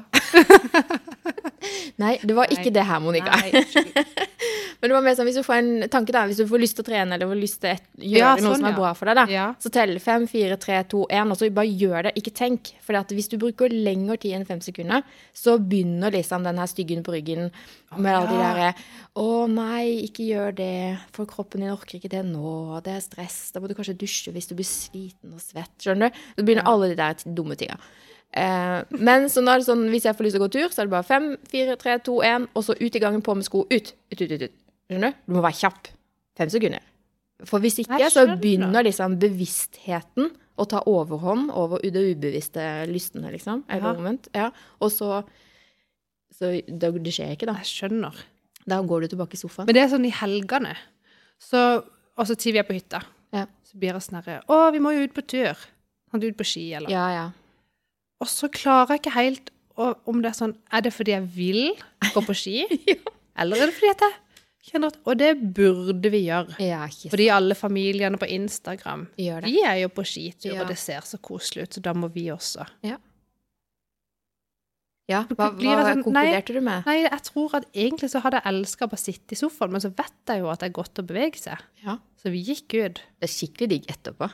Nei, 2.01 2.17
det 2.23 2.35
var 2.37 2.49
Nei. 2.49 2.57
ikke 2.59 2.73
det 2.75 2.83
her, 2.89 2.99
Monica. 3.03 3.35
Nei. 3.39 3.51
Men 4.83 4.91
det 4.91 4.95
var 4.97 5.03
mer 5.05 5.15
sånn, 5.15 5.27
hvis 5.29 5.37
du 5.39 5.45
får 5.47 5.59
en 5.61 5.83
tanke 5.87 6.11
da, 6.11 6.25
hvis 6.27 6.41
du 6.41 6.47
får 6.49 6.59
lyst 6.59 6.75
til 6.75 6.83
å 6.83 6.87
trene 6.89 7.15
eller 7.15 7.29
får 7.29 7.39
lyst 7.39 7.59
til 7.63 7.71
å 7.71 8.03
gjøre 8.03 8.19
Ja, 8.19 8.31
noe 8.35 8.49
sånn, 8.49 8.57
som 8.59 8.65
er 8.67 8.73
ja. 8.73 8.79
bra 8.81 8.89
for 8.99 9.07
deg, 9.07 9.15
da, 9.21 9.23
Ja. 9.31 9.45
så 9.63 9.71
tell 9.71 9.93
5, 10.03 10.25
4, 10.27 10.57
3, 10.59 10.79
2, 10.91 11.03
1, 11.21 11.31
og 11.31 11.39
så 11.39 11.49
bare 11.55 11.71
gjør 11.71 12.09
det. 12.09 12.13
Ikke 12.19 12.33
tenk. 12.35 12.73
For 12.83 12.97
hvis 13.15 13.31
du 13.31 13.37
bruker 13.39 13.71
lengre 13.71 14.17
tid 14.19 14.35
enn 14.35 14.47
fem 14.49 14.59
sekunder, 14.65 15.05
så 15.31 15.55
begynner 15.61 16.11
liksom 16.11 16.43
den 16.43 16.59
her 16.59 16.67
styggen 16.67 17.05
på 17.05 17.15
ryggen 17.15 17.47
med 17.95 18.11
alle 18.11 18.27
de 18.33 18.37
derre 18.41 18.69
Å 19.21 19.47
nei, 19.47 20.03
ikke 20.09 20.25
gjør 20.25 20.55
det, 20.57 20.99
for 21.15 21.29
kroppen 21.29 21.61
din 21.63 21.71
orker 21.71 21.99
ikke 21.99 22.09
det 22.11 22.25
nå, 22.25 22.81
det 22.83 22.97
er 22.97 23.03
stress, 23.05 23.51
da 23.53 23.61
må 23.61 23.69
du 23.69 23.75
kanskje 23.77 23.95
dusje 23.95 24.33
hvis 24.33 24.49
du 24.49 24.55
blir 24.57 24.67
sliten 24.67 25.35
og 25.37 25.39
svett. 25.43 25.71
Skjønner 25.79 26.09
du? 26.09 26.23
Så 26.39 26.43
begynner 26.47 26.67
alle 26.67 26.89
de 26.91 26.97
der 26.99 27.23
dumme 27.37 27.55
tinga. 27.55 27.77
Eh, 28.33 28.79
men 28.97 29.27
så 29.29 29.43
nå 29.45 29.53
er 29.53 29.61
det 29.61 29.67
sånn, 29.67 29.83
hvis 29.93 30.07
jeg 30.07 30.17
får 30.17 30.25
lyst 30.25 30.35
til 30.37 30.41
å 30.41 30.45
gå 30.47 30.51
tur, 30.55 30.69
så 30.73 30.81
er 30.81 30.87
det 30.89 30.95
bare 30.95 31.05
5, 31.05 31.27
4, 31.51 31.75
3, 31.81 31.97
2, 32.07 32.15
1, 32.29 32.47
og 32.57 32.65
så 32.65 32.75
ut 32.79 32.95
i 32.97 33.01
gangen, 33.03 33.21
på 33.25 33.35
med 33.37 33.45
sko, 33.45 33.65
ut, 33.69 33.93
ut, 34.11 34.21
ut, 34.23 34.31
ut. 34.31 34.47
ut. 34.47 34.55
Skjønner 34.89 35.13
du? 35.13 35.19
Du 35.29 35.35
må 35.37 35.43
være 35.45 35.59
kjapp. 35.59 35.91
Fem 36.39 36.49
sekunder. 36.49 36.81
For 37.45 37.61
hvis 37.61 37.77
ikke, 37.83 38.07
så 38.13 38.23
begynner 38.39 38.85
liksom 38.87 39.17
bevisstheten 39.21 40.31
å 40.57 40.65
ta 40.69 40.81
overhånd 40.89 41.51
over 41.57 41.81
det 41.81 42.03
ubevisste 42.13 42.63
lystene, 42.89 43.31
liksom. 43.33 43.63
Eller 43.69 43.97
omvendt. 43.97 44.29
Ja. 44.37 44.51
Og 44.81 44.91
så 44.93 45.23
Så 46.33 46.49
det, 46.65 46.89
det 47.05 47.11
skjer 47.13 47.35
ikke, 47.35 47.45
da. 47.45 47.53
Jeg 47.61 47.69
skjønner. 47.69 48.15
Da 48.65 48.79
går 48.81 49.03
du 49.03 49.11
tilbake 49.11 49.37
i 49.37 49.37
sofaen. 49.37 49.67
Men 49.69 49.75
det 49.77 49.83
er 49.83 49.91
sånn 49.91 50.07
i 50.07 50.13
helgene. 50.17 50.71
Så, 51.37 51.59
og 52.17 52.25
så 52.25 52.33
til 52.39 52.55
vi 52.55 52.61
er 52.61 52.65
på 52.65 52.73
hytta, 52.73 53.03
Ja. 53.35 53.45
så 53.67 53.77
blir 53.77 53.93
det 53.93 54.01
sånn 54.01 54.17
herre 54.17 54.39
Å, 54.49 54.71
vi 54.73 54.79
må 54.81 54.95
jo 54.95 55.03
ut 55.05 55.13
på 55.13 55.21
tur. 55.21 55.53
Kan 56.09 56.19
du 56.23 56.25
ut 56.31 56.37
på 56.37 56.45
ski, 56.47 56.73
eller 56.73 56.89
Ja, 56.89 57.05
ja. 57.13 57.25
Og 58.23 58.29
så 58.31 58.47
klarer 58.53 58.95
jeg 58.95 59.03
ikke 59.03 59.15
helt 59.17 59.49
å, 59.75 59.89
om 60.07 60.21
det 60.23 60.29
er 60.31 60.37
sånn 60.37 60.53
Er 60.71 60.83
det 60.85 60.91
fordi 60.95 61.11
jeg 61.15 61.25
vil 61.35 61.63
gå 62.13 62.23
på 62.23 62.35
ski? 62.37 62.59
Ja. 62.93 62.99
Eller 63.43 63.63
er 63.63 63.71
det 63.71 63.75
fordi 63.79 63.89
at 63.95 64.03
jeg 64.05 64.19
Kjenner 64.63 64.93
at, 64.93 64.97
og 65.03 65.17
det 65.19 65.31
burde 65.57 66.07
vi 66.13 66.21
gjøre. 66.23 66.53
Ja. 66.63 66.85
Fordi 67.11 67.25
alle 67.35 67.55
familiene 67.59 68.15
på 68.21 68.29
Instagram, 68.31 69.01
de 69.19 69.57
er 69.59 69.81
jo 69.81 69.89
på 69.91 70.05
skitur, 70.07 70.53
Ja. 70.53 70.61
og 70.63 70.69
det 70.71 70.77
ser 70.79 71.03
så 71.03 71.17
koselig 71.19 71.65
ut, 71.65 71.75
så 71.75 71.81
da 71.83 71.91
må 71.91 72.07
vi 72.13 72.29
også. 72.31 72.63
Ja, 75.11 75.25
hva, 75.35 75.49
blir 75.51 75.67
hva 75.67 75.81
det 75.81 75.89
sånn- 75.89 76.05
konkluderte 76.05 76.55
du 76.55 76.61
med? 76.63 76.85
Nei, 76.87 76.95
jeg 77.03 77.19
tror 77.27 77.57
at 77.59 77.67
egentlig 77.75 78.07
så 78.13 78.21
hadde 78.23 78.39
jeg 78.39 78.47
elska 78.53 78.87
å 78.87 78.99
sitte 79.03 79.35
i 79.35 79.41
sofaen, 79.41 79.73
men 79.75 79.83
så 79.83 79.91
vet 79.91 80.31
jeg 80.31 80.39
jo 80.39 80.47
at 80.53 80.63
det 80.63 80.69
er 80.69 80.77
godt 80.79 81.01
å 81.03 81.07
bevege 81.11 81.41
seg. 81.43 81.59
Ja. 81.83 81.97
Så 82.23 82.31
vi 82.31 82.39
gikk 82.47 82.71
ut. 82.85 83.01
Det 83.19 83.27
er 83.27 83.33
skikkelig 83.35 83.69
digg 83.73 83.91
etterpå. 83.91 84.31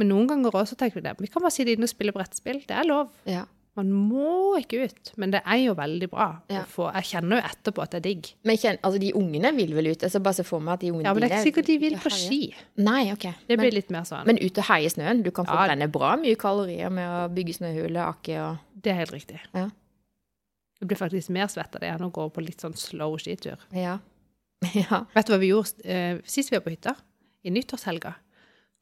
Men 0.00 0.08
noen 0.08 0.28
ganger 0.30 0.54
også 0.62 0.78
tenker 0.80 1.00
vi 1.00 1.06
det. 1.06 1.16
Vi 1.20 1.28
kan 1.30 1.44
bare 1.44 1.52
sitte 1.54 1.74
inne 1.74 1.88
og 1.88 1.92
spille 1.92 2.14
brettspill. 2.16 2.62
Det 2.68 2.76
er 2.76 2.86
lov. 2.88 3.10
Ja. 3.28 3.44
Man 3.78 3.90
må 3.94 4.58
ikke 4.58 4.86
ut. 4.88 5.10
Men 5.20 5.32
det 5.32 5.40
er 5.46 5.60
jo 5.62 5.74
veldig 5.78 6.08
bra. 6.10 6.28
Ja. 6.50 6.64
få. 6.68 6.88
Jeg 6.98 7.06
kjenner 7.12 7.38
jo 7.38 7.48
etterpå 7.48 7.84
at 7.84 7.94
det 7.94 8.00
er 8.00 8.06
digg. 8.08 8.30
Men 8.48 8.58
kjenner, 8.58 8.80
altså, 8.86 9.00
de 9.02 9.12
ungene 9.16 9.52
vil 9.56 9.74
vel 9.76 9.90
ut? 9.92 10.06
Altså, 10.08 10.22
bare 10.24 10.38
se 10.40 10.46
for 10.46 10.64
meg 10.64 10.78
at 10.78 10.84
de 10.84 10.90
ungene 10.90 11.06
Ja, 11.06 11.14
men 11.14 11.22
det 11.24 11.30
er 11.30 11.36
ikke 11.36 11.48
sikkert 11.50 11.70
de 11.70 11.76
vil 11.84 11.98
på 12.02 12.12
ski. 12.14 12.40
Nei, 12.82 13.02
ok. 13.14 13.28
Det 13.46 13.54
men, 13.54 13.62
blir 13.62 13.76
litt 13.76 13.92
mer 13.94 14.08
sånn. 14.08 14.26
men 14.28 14.40
ut 14.42 14.58
og 14.58 14.66
heie 14.72 14.90
snøen? 14.90 15.22
Du 15.26 15.30
kan 15.34 15.48
få 15.48 15.54
Ja. 15.54 15.86
bra 15.86 16.16
mye 16.20 16.40
kalorier 16.40 16.90
med 16.90 17.06
å 17.08 17.28
bygge 17.34 17.60
snøhule, 17.60 18.08
akke 18.08 18.40
og 18.40 18.58
Det 18.80 18.92
er 18.92 18.96
helt 19.02 19.12
riktig. 19.12 19.38
Ja. 19.52 19.68
Du 20.80 20.86
blir 20.86 20.96
faktisk 20.96 21.28
mer 21.28 21.46
svett 21.52 21.74
av 21.76 21.82
det 21.82 21.90
enn 21.90 22.06
å 22.06 22.10
gå 22.10 22.30
på 22.32 22.40
litt 22.40 22.62
sånn 22.62 22.74
slow 22.74 23.18
skitur. 23.18 23.60
Ja. 23.76 23.98
ja. 24.74 25.04
Vet 25.14 25.26
du 25.26 25.32
hva 25.34 25.38
vi 25.38 25.50
gjorde 25.52 25.84
eh, 25.84 26.18
sist 26.24 26.50
vi 26.50 26.56
var 26.56 26.64
på 26.64 26.72
hytta? 26.72 26.96
I 27.44 27.52
nyttårshelga. 27.52 28.14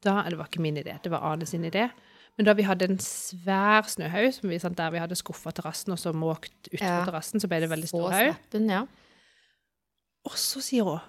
Da, 0.03 0.23
Det 0.29 0.37
var 0.39 0.47
ikke 0.47 0.61
min 0.63 0.77
idé, 0.79 0.95
det 1.03 1.11
var 1.11 1.25
Ane 1.33 1.45
sin 1.45 1.63
idé. 1.67 1.89
Men 2.37 2.45
da 2.47 2.53
vi 2.55 2.63
hadde 2.63 2.85
en 2.87 2.97
svær 3.03 3.83
snøhaug, 3.91 4.31
som 4.33 4.49
vi, 4.49 4.59
sant, 4.59 4.77
der 4.77 4.91
vi 4.91 4.99
hadde 5.01 5.15
skuffa 5.19 5.51
terrassen 5.51 5.91
og 5.91 5.99
så 5.99 6.13
måkt 6.15 6.69
utenfor 6.71 6.85
Ja. 7.01 7.05
terrassen, 7.05 7.39
så 7.41 7.47
ble 7.51 7.59
det 7.59 7.69
veldig 7.69 7.87
stor 7.89 8.11
haug. 8.11 8.35
ja. 8.69 8.85
Og 10.25 10.31
så 10.39 10.61
sier 10.61 10.83
hun 10.83 10.99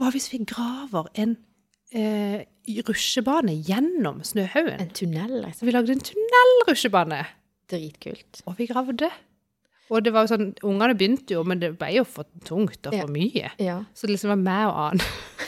Hva 0.00 0.10
hvis 0.12 0.30
vi 0.32 0.38
graver 0.48 1.08
en 1.14 1.36
eh, 1.92 2.44
rusjebane 2.88 3.52
gjennom 3.68 4.22
snøhaugen? 4.24 4.80
En 4.80 4.88
tunnel, 4.96 5.42
liksom. 5.44 5.66
Vi 5.68 5.72
lagde 5.72 5.92
en 5.92 6.00
tunnelrusjebane. 6.00 7.26
Dritkult. 7.70 8.40
Og 8.46 8.56
vi 8.58 8.66
gravde. 8.66 9.10
Og 9.90 10.04
det 10.04 10.12
var 10.14 10.24
jo 10.24 10.30
sånn, 10.30 10.52
Ungene 10.64 10.94
begynte 10.96 11.34
jo, 11.34 11.42
men 11.44 11.60
det 11.60 11.72
ble 11.80 11.90
jo 11.96 12.04
for 12.08 12.28
tungt 12.46 12.86
og 12.88 12.94
for 12.94 13.10
mye. 13.12 13.50
Ja. 13.60 13.80
Så 13.96 14.06
det 14.06 14.14
liksom 14.14 14.32
var 14.32 14.40
meg 14.40 14.62
og 14.68 14.78
annen 14.86 15.02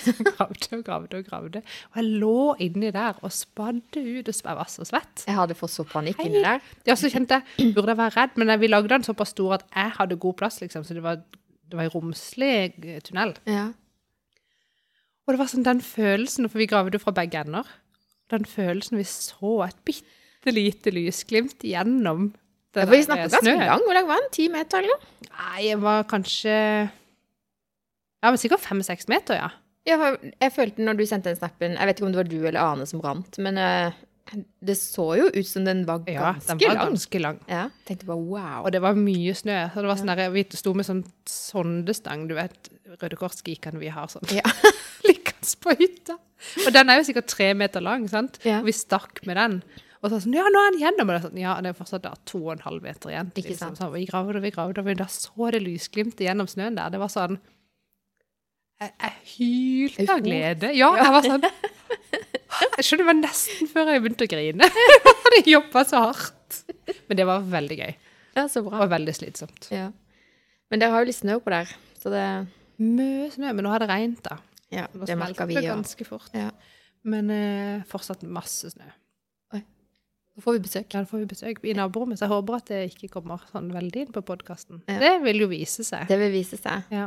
som 0.05 0.19
gravde 0.31 0.79
og 0.79 0.83
gravde 0.85 1.21
og 1.21 1.29
gravde. 1.29 1.63
Og 1.93 2.01
jeg 2.01 2.19
lå 2.25 2.41
inni 2.67 2.91
der 2.95 3.21
og 3.23 3.33
spadde 3.33 4.03
ut, 4.03 4.29
og 4.29 4.35
jeg 4.35 4.59
var 4.59 4.73
så 4.73 4.85
svett. 4.89 5.25
Jeg 5.29 5.39
hadde 5.39 5.57
fått 5.59 5.75
så 5.77 5.87
panikk 5.89 6.21
inni 6.27 6.43
der. 6.45 6.61
Ja, 6.89 6.99
så 6.99 7.09
kjente 7.13 7.41
jeg, 7.41 7.71
burde 7.77 7.95
jeg 7.95 8.03
være 8.03 8.17
redd, 8.19 8.37
men 8.41 8.53
vi 8.61 8.71
lagde 8.71 8.93
den 8.93 9.07
såpass 9.07 9.33
stor 9.37 9.57
at 9.61 9.67
jeg 9.71 9.97
hadde 10.01 10.21
god 10.27 10.39
plass, 10.43 10.61
liksom, 10.65 10.85
så 10.85 10.99
det 10.99 11.07
var, 11.07 11.23
det 11.71 11.79
var 11.79 11.87
en 11.87 11.95
romslig 11.95 12.53
eh, 12.85 13.01
tunnel. 13.07 13.37
Ja. 13.49 13.71
Og 15.25 15.33
det 15.33 15.41
var 15.41 15.49
sånn 15.49 15.65
den 15.65 15.81
følelsen, 15.85 16.51
for 16.51 16.61
vi 16.61 16.69
gravde 16.69 16.99
jo 16.99 17.07
fra 17.07 17.17
begge 17.17 17.41
ender, 17.47 17.69
den 18.33 18.45
følelsen 18.49 18.99
vi 19.01 19.07
så 19.09 19.61
et 19.69 19.81
bitte 19.87 20.53
lite 20.53 20.93
lysglimt 20.93 21.65
gjennom 21.65 22.33
Ja, 22.75 22.85
for 22.85 22.95
vi 22.95 23.01
der 23.01 23.09
snakker 23.09 23.35
ganske 23.37 23.57
lang. 23.59 23.85
Hvor 23.87 23.99
lang 23.99 24.09
var 24.09 24.23
den? 24.23 24.31
Ti 24.35 24.49
meter, 24.53 24.85
eller? 24.85 25.11
Nei, 25.31 25.59
jeg 25.69 25.83
var 25.83 26.07
kanskje 26.11 26.55
Ja, 28.25 28.31
men 28.31 28.41
sikkert 28.41 28.65
fem-seks 28.65 29.09
meter, 29.13 29.39
ja. 29.43 29.51
Ja, 29.85 30.15
jeg 30.41 30.53
følte 30.55 30.85
når 30.85 30.97
du 30.97 31.05
sendte 31.05 31.29
den 31.29 31.37
snappen 31.37 31.77
Jeg 31.77 31.89
vet 31.89 31.99
ikke 31.99 32.07
om 32.09 32.15
det 32.15 32.23
var 32.23 32.31
du 32.31 32.39
eller 32.41 32.61
Ane 32.63 32.87
som 32.89 33.03
rant, 33.05 33.37
men 33.45 33.61
uh, 33.61 33.93
det 34.65 34.77
så 34.81 35.05
jo 35.19 35.27
ut 35.29 35.47
som 35.47 35.67
den 35.67 35.83
var 35.85 36.01
ganske 36.07 36.17
lang. 36.17 36.39
Ja, 36.41 36.47
den 36.49 36.61
var 36.63 36.79
lang. 36.79 36.93
ganske 36.95 37.21
lang. 37.21 37.41
Ja, 37.51 37.65
tenkte 37.85 38.09
bare 38.09 38.23
wow. 38.25 38.65
Og 38.65 38.73
det 38.73 38.81
var 38.81 38.97
mye 38.97 39.35
snø. 39.37 39.59
Så 39.75 39.85
det 39.85 39.91
var 39.91 40.01
sånn 40.01 40.13
der, 40.15 40.31
Vi 40.33 40.47
sto 40.57 40.73
med 40.75 40.89
sånn 40.89 41.03
sondestang, 41.29 42.25
du 42.31 42.35
vet, 42.39 42.71
Røde 43.03 43.19
Kors-geekene 43.21 43.83
vi 43.83 43.93
har 43.93 44.09
sånn. 44.09 44.25
Ja. 44.33 44.47
Liggende 45.09 45.61
på 45.61 45.77
hytta. 45.77 46.17
Og 46.65 46.73
den 46.73 46.91
er 46.91 47.01
jo 47.01 47.09
sikkert 47.11 47.29
tre 47.29 47.51
meter 47.59 47.85
lang, 47.85 48.09
sant? 48.09 48.41
Ja. 48.49 48.63
Og 48.63 48.71
vi 48.71 48.77
stakk 48.77 49.21
med 49.29 49.37
den. 49.41 49.59
Og 50.05 50.13
så 50.13 50.19
sånn, 50.21 50.35
ja, 50.37 50.45
nå 50.53 50.61
er 50.61 50.75
den 50.75 50.83
gjennom. 50.83 51.09
Og 51.09 51.15
det 51.15 51.17
er 51.17 51.25
sånn, 51.25 51.41
ja, 51.41 51.55
det 51.65 51.71
er 51.73 51.77
fortsatt 51.79 52.05
da 52.05 52.13
to 52.29 52.43
og 52.43 52.53
en 52.59 52.65
halv 52.67 52.85
meter 52.85 53.13
igjen. 53.13 53.31
liksom. 53.33 53.45
Ikke 53.45 53.57
sant. 53.57 53.81
Så 53.81 53.89
vi 53.95 54.05
gravde 54.11 54.37
og 54.37 54.45
vi 54.45 54.53
gravde, 54.53 54.85
og 54.85 54.99
da 55.01 55.07
så 55.09 55.51
det 55.55 55.63
lysglimtet 55.65 56.27
gjennom 56.27 56.51
snøen 56.51 56.77
der. 56.77 56.93
Det 56.93 57.01
var 57.01 57.13
sånn 57.13 57.39
Jeg, 58.83 58.91
jeg 59.01 59.15
hylte 59.33 60.13
av 60.13 60.25
glede. 60.27 60.73
Ja, 60.77 60.91
jeg 61.01 61.15
var 61.15 61.29
sånn 61.31 61.47
Jeg 62.75 62.85
skjønner 62.87 63.03
det 63.03 63.09
var 63.09 63.17
nesten 63.19 63.71
før 63.71 63.91
jeg 63.91 64.03
begynte 64.05 64.27
å 64.27 64.31
grine. 64.31 64.69
Jeg 64.75 65.15
hadde 65.25 65.51
jobba 65.51 65.83
så 65.89 66.03
hardt. 66.05 66.59
Men 67.09 67.19
det 67.19 67.25
var 67.27 67.47
veldig 67.51 67.79
gøy. 67.81 67.95
Ja, 68.37 68.45
så 68.51 68.63
bra. 68.67 68.83
Og 68.85 68.93
veldig 68.93 69.15
slitsomt. 69.17 69.67
Ja. 69.75 69.89
Men 70.71 70.83
dere 70.83 70.95
har 70.95 71.03
jo 71.03 71.09
litt 71.11 71.19
snø 71.19 71.41
på 71.43 71.51
der, 71.55 71.73
så 71.99 72.13
det 72.15 72.27
Mye 72.83 73.29
snø, 73.31 73.53
men 73.55 73.63
nå 73.63 73.71
har 73.71 73.83
det 73.83 73.87
regnet, 73.91 74.23
da. 74.27 74.41
Ja, 74.75 74.87
det 74.91 75.15
merka 75.19 75.47
vi 75.47 75.61
òg. 75.61 75.69
ganske 75.69 76.07
fort. 76.07 76.31
Ja. 76.35 76.49
Men 77.07 77.31
eh, 77.31 77.85
fortsatt 77.87 78.25
masse 78.27 78.73
snø. 78.73 78.89
Så 80.35 80.43
får 80.43 80.53
vi 80.57 80.63
besøk. 80.65 80.87
Ja, 80.95 81.01
da 81.01 81.07
får 81.07 81.21
vi 81.23 81.27
besøk 81.31 81.61
i 81.65 81.73
naborommet, 81.79 82.19
så 82.19 82.27
jeg 82.27 82.33
håper 82.35 82.57
at 82.57 82.67
det 82.73 82.79
ikke 82.91 83.09
kommer 83.13 83.39
sånn 83.53 83.69
veldig 83.73 84.01
inn 84.07 84.13
på 84.15 84.23
podkasten. 84.27 84.81
Ja. 84.91 84.97
Det 84.99 85.13
vil 85.23 85.45
jo 85.45 85.47
vise 85.53 85.85
seg. 85.87 86.09
Det 86.11 86.19
vil 86.19 86.33
vise 86.35 86.59
seg. 86.59 86.89
Ja. 86.91 87.07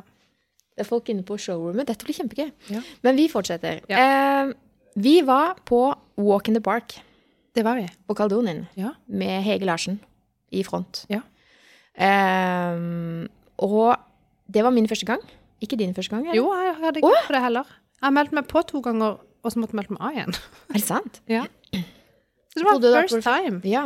Det 0.77 0.85
er 0.85 0.87
folk 0.87 1.09
inne 1.11 1.25
på 1.27 1.35
showroomet. 1.41 1.87
Dette 1.89 2.05
blir 2.07 2.15
kjempegøy. 2.15 2.51
Ja. 2.71 2.81
Men 3.03 3.17
vi 3.19 3.25
fortsetter. 3.27 3.81
Eh, 3.89 4.53
vi 4.95 5.17
var 5.27 5.57
på 5.67 5.81
Walk 6.17 6.47
in 6.47 6.55
the 6.55 6.61
Park 6.63 6.99
Det 7.53 7.63
var 7.65 7.75
vi. 7.81 7.87
på 8.07 8.15
Kaldonien 8.15 8.67
Ja. 8.77 8.93
med 9.07 9.43
Hege 9.43 9.65
Larsen 9.65 9.99
i 10.51 10.63
front. 10.63 11.03
Ja. 11.09 11.19
Eh, 11.97 13.27
og 13.59 13.97
det 14.47 14.63
var 14.63 14.71
min 14.71 14.87
første 14.87 15.05
gang. 15.09 15.21
Ikke 15.61 15.75
din 15.77 15.93
første 15.97 16.13
gang? 16.15 16.27
eller? 16.29 16.35
Jo, 16.37 16.53
jeg 16.53 16.75
hadde 16.79 16.99
ikke 17.01 17.09
gjort 17.11 17.33
det 17.33 17.41
heller. 17.43 17.63
Jeg 17.97 18.05
har 18.05 18.11
meldt 18.13 18.31
meg 18.37 18.47
på 18.47 18.61
to 18.69 18.79
ganger, 18.85 19.17
og 19.43 19.51
så 19.51 19.57
måtte 19.59 19.73
jeg 19.73 19.79
melde 19.81 19.95
meg 19.97 20.01
av 20.05 20.13
igjen. 20.19 20.35
Er 20.69 20.73
det 20.77 20.83
sant? 20.85 21.21
Ja. 21.27 21.45
Så 22.57 22.63
det 22.63 22.69
var 22.69 22.79
Bodde 22.79 23.03
first 23.05 23.27
time. 23.27 23.61
Ja. 23.67 23.85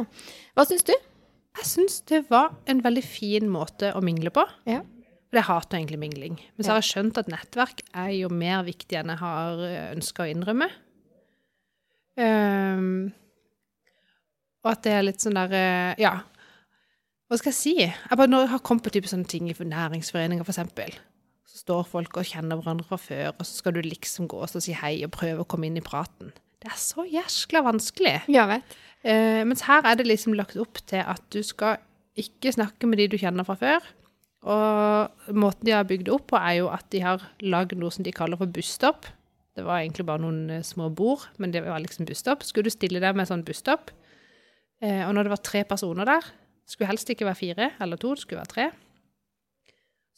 Hva 0.57 0.65
syns 0.67 0.88
du? 0.88 0.93
Jeg 1.60 1.67
syns 1.67 1.99
det 2.07 2.23
var 2.31 2.53
en 2.71 2.81
veldig 2.84 3.03
fin 3.03 3.49
måte 3.51 3.91
å 3.95 4.01
mingle 4.03 4.31
på. 4.34 4.45
Ja. 4.69 4.81
For 5.31 5.39
jeg 5.39 5.47
hater 5.47 5.79
egentlig 5.79 5.99
mingling. 5.99 6.39
Men 6.55 6.65
så 6.65 6.73
har 6.73 6.81
jeg 6.81 6.89
skjønt 6.91 7.19
at 7.19 7.31
nettverk 7.31 7.84
er 7.91 8.12
jo 8.15 8.31
mer 8.31 8.65
viktig 8.67 8.99
enn 8.99 9.12
jeg 9.13 9.21
har 9.21 9.62
ønska 9.91 10.25
å 10.25 10.31
innrømme. 10.31 10.67
Um, 12.19 13.12
og 14.62 14.73
at 14.73 14.84
det 14.84 14.95
er 14.95 15.05
litt 15.07 15.23
sånn 15.23 15.38
der 15.39 15.53
eh, 15.55 16.01
Ja, 16.03 16.17
hva 17.31 17.38
skal 17.39 17.53
jeg 17.53 17.55
si? 17.55 17.71
Jeg 17.79 18.17
bare 18.19 18.27
når 18.27 18.41
jeg 18.43 18.51
har 18.51 18.60
kommet 18.67 18.84
på 18.84 18.91
type 18.91 19.07
sånne 19.07 19.29
ting 19.31 19.45
i 19.47 19.53
næringsforeninger, 19.55 20.43
for 20.43 20.51
eksempel. 20.51 20.97
Så 21.47 21.62
står 21.62 21.86
folk 21.88 22.17
og 22.19 22.27
kjenner 22.27 22.60
hverandre 22.60 22.84
fra 22.89 22.97
før, 22.99 23.29
og 23.31 23.45
så 23.47 23.62
skal 23.62 23.77
du 23.77 23.79
liksom 23.86 24.27
gå 24.27 24.41
og 24.43 24.51
si 24.51 24.75
hei 24.75 24.97
og 25.07 25.13
prøve 25.15 25.45
å 25.45 25.47
komme 25.47 25.69
inn 25.69 25.79
i 25.79 25.84
praten. 25.86 26.34
Det 26.62 26.69
er 26.69 26.78
så 26.78 27.06
jæskla 27.10 27.63
vanskelig. 27.65 28.19
Ja, 28.30 28.45
vet. 28.50 28.76
Eh, 29.02 29.41
mens 29.47 29.63
her 29.65 29.82
er 29.88 29.97
det 29.97 30.06
liksom 30.06 30.36
lagt 30.38 30.60
opp 30.62 30.78
til 30.89 31.02
at 31.02 31.24
du 31.34 31.41
skal 31.45 31.80
ikke 32.19 32.54
snakke 32.54 32.89
med 32.89 33.02
de 33.02 33.08
du 33.10 33.17
kjenner 33.17 33.47
fra 33.47 33.58
før. 33.58 33.88
Og 34.41 35.34
måten 35.38 35.67
de 35.67 35.74
har 35.74 35.88
bygd 35.89 36.08
det 36.08 36.13
opp 36.13 36.28
på, 36.34 36.38
er 36.38 36.60
jo 36.60 36.69
at 36.74 36.86
de 36.93 37.02
har 37.04 37.24
lagd 37.41 37.74
noe 37.78 37.93
som 37.93 38.06
de 38.06 38.13
kaller 38.13 38.39
for 38.39 38.50
busstopp. 38.50 39.10
Det 39.58 39.65
var 39.65 39.82
egentlig 39.82 40.06
bare 40.08 40.24
noen 40.24 40.45
eh, 40.50 40.65
små 40.65 40.89
bord, 40.93 41.28
men 41.41 41.54
det 41.54 41.63
var 41.65 41.82
liksom 41.82 42.08
busstopp. 42.10 42.45
Skulle 42.45 42.69
du 42.69 42.74
stille 42.74 43.02
deg 43.04 43.17
med 43.17 43.30
sånn 43.30 43.45
busstopp, 43.45 43.91
eh, 44.82 45.04
og 45.08 45.15
når 45.17 45.28
det 45.28 45.34
var 45.36 45.43
tre 45.45 45.65
personer 45.67 46.10
der, 46.10 46.32
skulle 46.69 46.91
helst 46.91 47.10
ikke 47.12 47.28
være 47.28 47.41
fire 47.41 47.69
eller 47.84 48.00
to, 48.00 48.13
det 48.15 48.24
skulle 48.24 48.41
være 48.41 48.54
tre. 48.54 48.69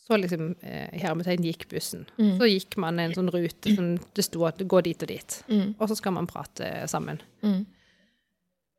Så 0.03 0.17
liksom, 0.19 0.55
eh, 0.61 0.89
hermetegn 0.99 1.45
gikk 1.47 1.69
bussen. 1.71 2.03
Mm. 2.17 2.33
Så 2.39 2.49
gikk 2.49 2.75
man 2.81 2.99
en 2.99 3.13
sånn 3.15 3.31
rute 3.31 3.75
som 3.75 3.93
det 4.15 4.25
sto 4.25 4.43
at 4.49 4.59
gå 4.59 4.81
dit 4.83 5.05
og 5.05 5.07
dit. 5.07 5.37
Mm. 5.47 5.69
Og 5.77 5.87
så 5.87 5.95
skal 5.95 6.15
man 6.17 6.27
prate 6.27 6.73
sammen. 6.91 7.21
Mm. 7.43 7.61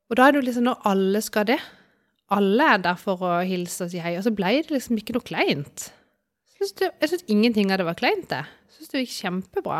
Og 0.05 0.19
da 0.19 0.27
er 0.27 0.35
det 0.35 0.41
jo 0.41 0.45
liksom 0.45 0.67
når 0.67 0.85
alle 0.85 1.21
skal 1.25 1.47
det. 1.49 1.57
Alle 2.35 2.69
er 2.75 2.83
der 2.85 2.97
for 3.01 3.21
å 3.25 3.33
hilse 3.45 3.85
og 3.85 3.93
si 3.93 4.01
hei, 4.01 4.15
og 4.19 4.25
så 4.25 4.33
ble 4.33 4.53
det 4.61 4.73
liksom 4.73 4.97
ikke 5.01 5.17
noe 5.17 5.25
kleint. 5.25 5.89
Synes 6.55 6.77
det, 6.79 6.91
jeg 7.01 7.11
syns 7.11 7.27
ingenting 7.29 7.73
av 7.73 7.81
det 7.81 7.89
var 7.89 7.97
kleint, 7.99 8.29
det. 8.29 8.45
Jeg 8.45 8.77
syns 8.77 8.91
det 8.93 9.03
gikk 9.03 9.15
kjempebra. 9.15 9.79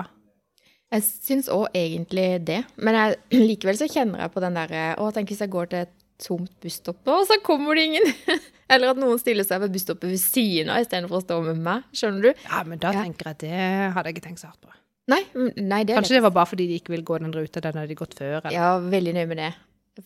Jeg 0.93 1.05
syns 1.05 1.49
òg 1.51 1.77
egentlig 1.77 2.27
det. 2.47 2.62
Men 2.77 2.97
jeg, 2.99 3.19
likevel 3.49 3.79
så 3.79 3.89
kjenner 3.89 4.25
jeg 4.25 4.34
på 4.34 4.43
den 4.43 4.58
derre 4.58 4.88
Å, 5.01 5.12
tenk 5.13 5.34
hvis 5.34 5.45
jeg 5.45 5.53
går 5.53 5.71
til 5.71 5.86
et 5.86 5.95
tomt 6.21 6.51
busstopp 6.63 7.08
og 7.12 7.25
så 7.30 7.38
kommer 7.43 7.75
det 7.78 7.88
ingen! 7.89 8.08
Eller 8.71 8.93
at 8.95 8.97
noen 8.97 9.19
stiller 9.21 9.45
seg 9.45 9.62
ved 9.62 9.73
busstoppet 9.75 10.10
ved 10.10 10.17
siden 10.21 10.71
av 10.73 10.82
istedenfor 10.82 11.19
å 11.19 11.23
stå 11.25 11.36
med 11.45 11.60
meg. 11.62 11.84
Skjønner 11.93 12.23
du? 12.32 12.45
Ja, 12.47 12.63
men 12.65 12.80
da 12.82 12.93
Ja. 12.95 13.04
tenker 13.06 13.30
jeg 13.30 13.36
at 13.36 13.43
det 13.43 13.93
hadde 13.93 14.10
jeg 14.10 14.15
ikke 14.17 14.25
tenkt 14.30 14.41
så 14.41 14.49
hardt 14.49 14.62
på. 14.63 14.71
Nei, 15.12 15.19
nei 15.62 15.84
det 15.86 15.93
Kanskje 15.99 16.15
det 16.17 16.23
var 16.25 16.34
bare 16.34 16.49
fordi 16.49 16.65
de 16.71 16.80
ikke 16.80 16.95
vil 16.95 17.04
gå 17.06 17.19
den 17.21 17.36
ruta, 17.36 17.62
den 17.62 17.78
hadde 17.78 17.91
de 17.93 17.97
gått 17.99 18.15
før. 18.17 18.39
Eller. 18.39 18.56
Ja, 18.56 18.71
veldig 18.82 19.13
nøye 19.19 19.28
med 19.30 19.38
det. 19.43 19.51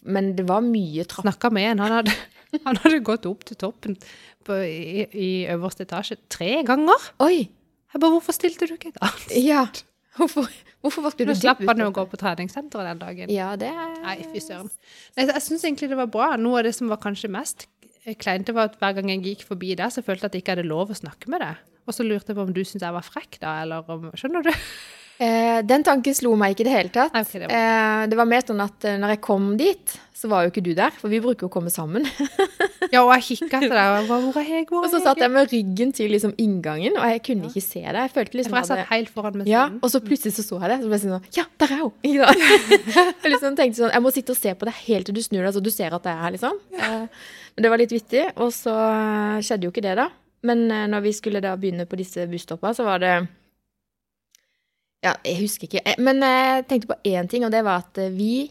Men 0.04 0.34
det 0.36 0.43
var 0.50 0.60
mye 0.65 1.06
trapp. 1.08 1.24
Snakka 1.24 1.54
med 1.56 1.69
en, 1.72 1.80
han 1.86 1.95
hadde, 2.02 2.15
han 2.67 2.82
hadde 2.84 3.00
gått 3.08 3.30
opp 3.30 3.45
til 3.48 3.56
toppen 3.63 3.95
på, 4.43 4.58
i, 4.60 5.06
i 5.15 5.30
øverste 5.56 5.88
etasje 5.88 6.19
tre 6.28 6.60
ganger. 6.67 7.08
Oi! 7.24 7.45
Jeg 7.89 8.02
bare, 8.04 8.12
hvorfor 8.17 8.36
stilte 8.36 8.67
du 8.69 8.76
ikke 8.76 8.91
et 8.91 9.00
annet? 9.02 9.32
Ja. 9.39 9.63
Hvorfor, 10.19 10.52
hvorfor 10.82 11.04
valgte 11.06 11.26
du 11.26 11.32
Nå 11.32 11.36
slapp 11.39 11.63
han 11.68 11.78
jo 11.84 11.89
å 11.89 11.96
gå 11.96 12.06
på 12.12 12.20
treningssenteret 12.22 12.88
den 12.92 13.00
dagen. 13.02 13.30
Ja, 13.34 13.56
det 13.60 13.68
er 13.72 13.96
Nei, 14.04 14.18
fy 14.34 14.39
søren. 14.44 14.70
Nei, 15.18 15.26
Jeg 15.28 15.42
syns 15.46 15.63
egentlig 15.68 15.89
det 15.92 15.98
var 16.00 16.08
bra. 16.08 16.36
Noe 16.39 16.60
av 16.62 16.63
det 16.70 16.76
som 16.76 16.88
var 16.92 16.98
kanskje 17.04 17.30
mest 17.30 17.68
kleint, 18.18 18.48
var 18.56 18.70
at 18.72 18.78
hver 18.80 18.96
gang 18.98 19.10
jeg 19.12 19.22
gikk 19.26 19.44
forbi 19.52 19.76
der, 19.78 19.92
så 19.94 20.02
følte 20.02 20.26
jeg 20.26 20.30
at 20.32 20.34
jeg 20.39 20.42
ikke 20.46 20.56
hadde 20.58 20.70
lov 20.70 20.89
å 20.89 20.96
snakke 20.98 21.30
med 21.30 21.42
deg. 21.44 21.60
Og 21.86 21.94
så 21.94 22.06
lurte 22.06 22.32
jeg 22.32 22.38
på 22.39 22.46
om 22.48 22.54
du 22.54 22.62
syntes 22.63 22.86
jeg 22.88 22.94
var 22.96 23.06
frekk, 23.06 23.38
da, 23.42 23.62
eller 23.63 23.86
om 23.92 24.10
Skjønner 24.18 24.48
du? 24.48 24.54
Eh, 25.20 25.58
den 25.68 25.84
tanken 25.84 26.15
slo 26.15 26.30
meg 26.39 26.54
ikke 26.54 26.62
i 26.63 26.68
det 26.70 26.72
hele 26.78 26.92
tatt. 26.96 27.12
Okay, 27.12 27.42
det 27.42 27.50
var- 27.50 27.56
Eh, 27.60 28.04
det 28.08 28.15
var 28.15 28.26
mer 28.32 28.39
sånn 28.39 28.62
at 28.63 28.86
eh, 28.88 28.96
når 28.96 29.10
jeg 29.18 29.20
kom 29.26 29.50
dit, 29.60 29.96
så 30.15 30.30
var 30.32 30.46
jo 30.46 30.52
ikke 30.54 30.63
du 30.63 30.70
der, 30.74 30.92
for 30.96 31.12
vi 31.12 31.20
bruker 31.20 31.44
jo 31.44 31.50
å 31.50 31.52
komme 31.52 31.68
sammen. 31.70 32.08
Ja, 32.93 33.04
og 33.06 33.12
jeg 33.13 33.25
kikka 33.39 33.60
etter 33.60 33.75
deg, 33.75 33.89
og 33.89 33.97
jeg 33.99 34.08
hvor 34.10 34.39
er 34.41 34.47
jeg? 34.49 34.65
Hvor 34.69 34.82
Og 34.82 34.88
er 34.88 34.93
så 34.93 34.99
satt 35.04 35.21
jeg 35.21 35.32
med 35.34 35.52
ryggen 35.54 35.91
til 35.93 36.10
liksom 36.15 36.34
inngangen, 36.41 36.95
og 36.97 37.06
jeg 37.13 37.21
kunne 37.28 37.49
ikke 37.49 37.62
se 37.63 37.82
det. 37.86 37.95
Jeg 38.06 38.13
følte 38.15 38.39
liksom 38.39 38.56
For 38.56 38.62
jeg 38.63 38.69
satt 38.71 38.91
helt 38.93 39.12
foran 39.13 39.38
med 39.41 39.49
ja, 39.52 39.65
siden. 39.67 39.80
og 39.86 39.93
så 39.93 40.02
plutselig 40.06 40.34
så 40.38 40.45
så 40.47 40.60
jeg 40.63 40.71
det, 40.73 40.78
så 40.82 40.89
ble 40.89 40.99
jeg 40.99 41.04
sånn 41.06 41.28
Ja, 41.38 41.45
der 41.62 41.73
er 41.75 41.84
hun! 41.84 41.91
Jeg 43.23 43.34
liksom 43.36 43.58
tenkte 43.60 43.82
sånn, 43.84 43.91
jeg 43.93 44.02
må 44.04 44.12
sitte 44.15 44.34
og 44.34 44.39
se 44.39 44.54
på 44.58 44.67
det 44.67 44.73
helt 44.88 45.10
til 45.10 45.15
du 45.17 45.21
snur 45.23 45.43
deg, 45.45 45.54
så 45.56 45.62
du 45.63 45.69
ser 45.73 45.93
at 45.93 46.06
det 46.06 46.12
er 46.13 46.21
her, 46.23 46.34
liksom. 46.36 46.58
Eh, 46.80 47.04
Men 47.56 47.65
det 47.65 47.71
var 47.73 47.82
litt 47.82 47.93
vittig. 47.93 48.23
Og 48.39 48.49
så 48.56 48.73
eh, 48.73 49.41
skjedde 49.45 49.67
jo 49.67 49.73
ikke 49.73 49.84
det, 49.86 49.95
da. 49.99 50.08
Men 50.47 50.65
eh, 50.71 50.86
når 50.91 51.04
vi 51.06 51.12
skulle 51.17 51.41
da 51.43 51.54
begynne 51.60 51.86
på 51.89 51.99
disse 51.99 52.25
busstoppene, 52.32 52.73
så 52.78 52.86
var 52.88 53.02
det 53.04 53.13
Ja, 55.04 55.13
jeg 55.23 55.39
husker 55.43 55.67
ikke. 55.69 55.95
Men 56.04 56.23
jeg 56.25 56.65
tenkte 56.69 56.91
på 56.93 56.99
én 57.08 57.28
ting, 57.32 57.45
og 57.47 57.52
det 57.54 57.62
var 57.67 57.84
at 57.86 57.99
vi 58.15 58.49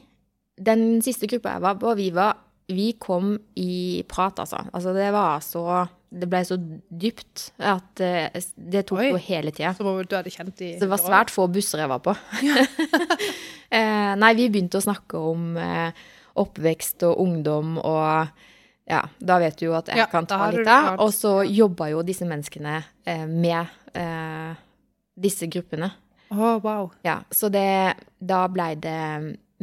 Den 0.59 1.01
siste 1.07 1.29
gruppa 1.31 1.53
jeg 1.57 1.63
var 1.63 1.77
på, 1.79 1.95
vi 1.95 2.11
var 2.11 2.37
Vi 2.69 2.91
kom 3.01 3.37
i 3.57 4.03
prat, 4.09 4.41
altså. 4.43 4.61
Altså, 4.73 4.93
det 4.97 5.09
var 5.15 5.41
så 5.45 5.87
Det 6.09 6.25
ble 6.29 6.41
så 6.45 6.57
dypt 6.89 7.51
at 7.61 8.01
eh, 8.01 8.37
det 8.57 8.87
tok 8.89 9.03
Oi. 9.03 9.09
jo 9.11 9.19
hele 9.21 9.53
tida. 9.53 9.75
Så 9.77 9.85
du 9.85 10.15
hadde 10.17 10.33
kjent 10.33 10.63
i 10.65 10.71
Så 10.79 10.87
det 10.87 10.89
var 10.89 11.03
svært 11.03 11.33
få 11.33 11.45
busser 11.53 11.83
jeg 11.83 11.91
var 11.91 12.01
på. 12.01 12.15
Ja. 12.41 12.65
nei, 14.23 14.31
vi 14.39 14.47
begynte 14.49 14.81
å 14.81 14.87
snakke 14.87 15.21
om 15.21 15.51
eh, 15.61 15.93
oppvekst 16.41 17.05
og 17.09 17.21
ungdom 17.27 17.77
og 17.83 18.33
ja, 18.89 19.03
da 19.21 19.37
vet 19.43 19.59
du 19.61 19.67
jo 19.67 19.75
at 19.77 19.91
jeg 19.91 20.01
Ja, 20.01 20.07
kan 20.09 20.27
ta 20.27 20.49
litt 20.53 20.69
av. 20.69 20.97
Og 21.05 21.13
så 21.13 21.43
jobba 21.45 21.91
jo 21.93 22.01
disse 22.07 22.25
menneskene 22.29 22.79
eh, 23.05 23.27
med 23.29 23.69
eh, 23.93 24.57
disse 25.19 25.49
gruppene. 25.53 25.91
Oh, 26.33 26.57
wow. 26.65 26.89
Ja, 27.05 27.21
så 27.33 27.49
det 27.49 27.97
Da 28.21 28.43
blei 28.53 28.75
det 28.77 28.99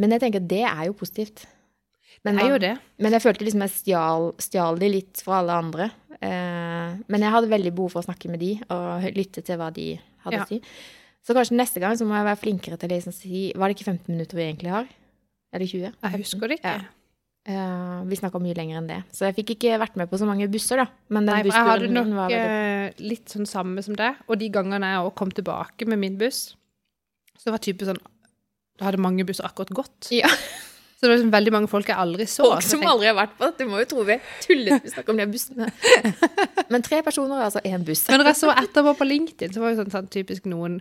Men 0.01 0.13
jeg 0.15 0.21
tenker 0.23 0.41
at 0.41 0.47
det 0.49 0.63
er 0.65 0.87
jo 0.87 0.95
positivt. 0.97 1.45
Men, 2.25 2.39
Det 2.39 2.43
er 2.43 2.49
jo 2.55 2.57
det. 2.63 2.73
men 3.05 3.13
jeg 3.13 3.21
følte 3.21 3.45
liksom 3.45 3.63
jeg 3.67 3.73
stjal, 3.75 4.27
stjal 4.41 4.79
de 4.81 4.89
litt 4.89 5.21
fra 5.21 5.39
alle 5.43 5.57
andre. 5.61 5.89
Eh, 6.25 6.95
men 7.11 7.25
jeg 7.25 7.33
hadde 7.35 7.51
veldig 7.51 7.73
behov 7.77 7.93
for 7.93 8.01
å 8.01 8.07
snakke 8.07 8.31
med 8.31 8.41
de 8.41 8.55
og 8.73 9.05
lytte 9.13 9.43
til 9.45 9.59
hva 9.61 9.71
de 9.75 9.91
hadde 10.25 10.39
Ja. 10.39 10.43
å 10.43 10.49
si. 10.49 10.61
Så 11.25 11.33
kanskje 11.37 11.57
neste 11.57 11.81
gang 11.81 11.93
så 11.97 12.05
må 12.05 12.17
jeg 12.17 12.25
være 12.25 12.41
flinkere 12.41 12.77
til 12.79 12.89
å 12.89 12.93
liksom 12.93 13.13
si 13.13 13.51
Var 13.53 13.67
det 13.69 13.77
ikke 13.77 13.89
15 13.91 14.09
minutter 14.13 14.37
vi 14.37 14.45
egentlig 14.45 14.71
har? 14.73 14.87
Eller 15.53 15.65
20? 15.65 15.93
Jeg 16.03 16.21
husker 16.21 16.47
det 16.49 16.59
ikke. 16.59 16.75
Ja. 16.81 16.91
Uh, 17.45 18.01
vi 18.09 18.17
snakka 18.17 18.41
mye 18.41 18.55
lenger 18.57 18.79
enn 18.79 18.87
det. 18.89 19.03
Så 19.13 19.27
jeg 19.27 19.35
fikk 19.37 19.51
ikke 19.53 19.77
vært 19.77 19.95
med 19.95 20.09
på 20.09 20.17
så 20.17 20.25
mange 20.25 20.47
busser, 20.49 20.81
da. 20.81 20.87
Men 21.13 21.27
den 21.27 21.35
Nei, 21.35 21.43
jeg 21.45 21.67
hadde 21.67 21.91
nok 21.93 22.07
veldig 22.09 22.39
eh, 22.39 23.03
litt 23.05 23.29
sånn 23.29 23.45
samme 23.45 23.83
som 23.85 23.93
det. 23.93 24.15
Og 24.25 24.39
de 24.41 24.49
gangene 24.49 24.89
jeg 24.95 25.13
kom 25.19 25.29
tilbake 25.29 25.85
med 25.85 26.01
min 26.01 26.17
buss, 26.17 26.55
så 27.37 27.53
var 27.53 27.61
type 27.61 27.85
sånn 27.85 28.01
Da 28.79 28.89
hadde 28.89 28.97
mange 28.99 29.23
busser 29.23 29.45
akkurat 29.45 29.69
gått. 29.77 30.09
Ja. 30.11 30.27
Så 31.05 31.09
det 31.11 31.13
var 31.13 31.19
liksom 31.19 31.33
veldig 31.35 31.51
mange 31.53 31.69
folk 31.69 31.89
jeg 31.91 32.01
aldri 32.01 32.25
så. 32.25 32.47
Folk 32.49 32.65
som 32.65 32.81
aldri 32.89 33.11
har 33.11 33.17
vært 33.19 33.35
på 33.37 33.45
det. 33.45 33.59
Du 33.61 33.69
må 33.69 33.83
jo 33.83 33.85
tro 33.91 34.05
vi 34.07 34.15
tullet 34.41 34.81
vi 34.81 34.89
snakker 34.89 35.13
om 35.13 35.19
de 35.21 35.27
bussene. 35.29 35.67
Men 36.73 36.85
tre 36.85 37.03
personer 37.05 37.37
er 37.37 37.45
altså 37.51 37.61
én 37.61 37.85
buss. 37.85 38.07
Men 38.09 38.23
når 38.23 38.31
jeg 38.31 38.39
så 38.41 38.53
etterpå 38.57 38.95
på 38.97 39.05
LinkedIn, 39.05 39.53
så 39.53 39.61
var 39.61 39.75
jo 39.75 39.83
sånn, 39.83 39.91
sånn 39.93 40.09
typisk 40.09 40.49
noen 40.49 40.79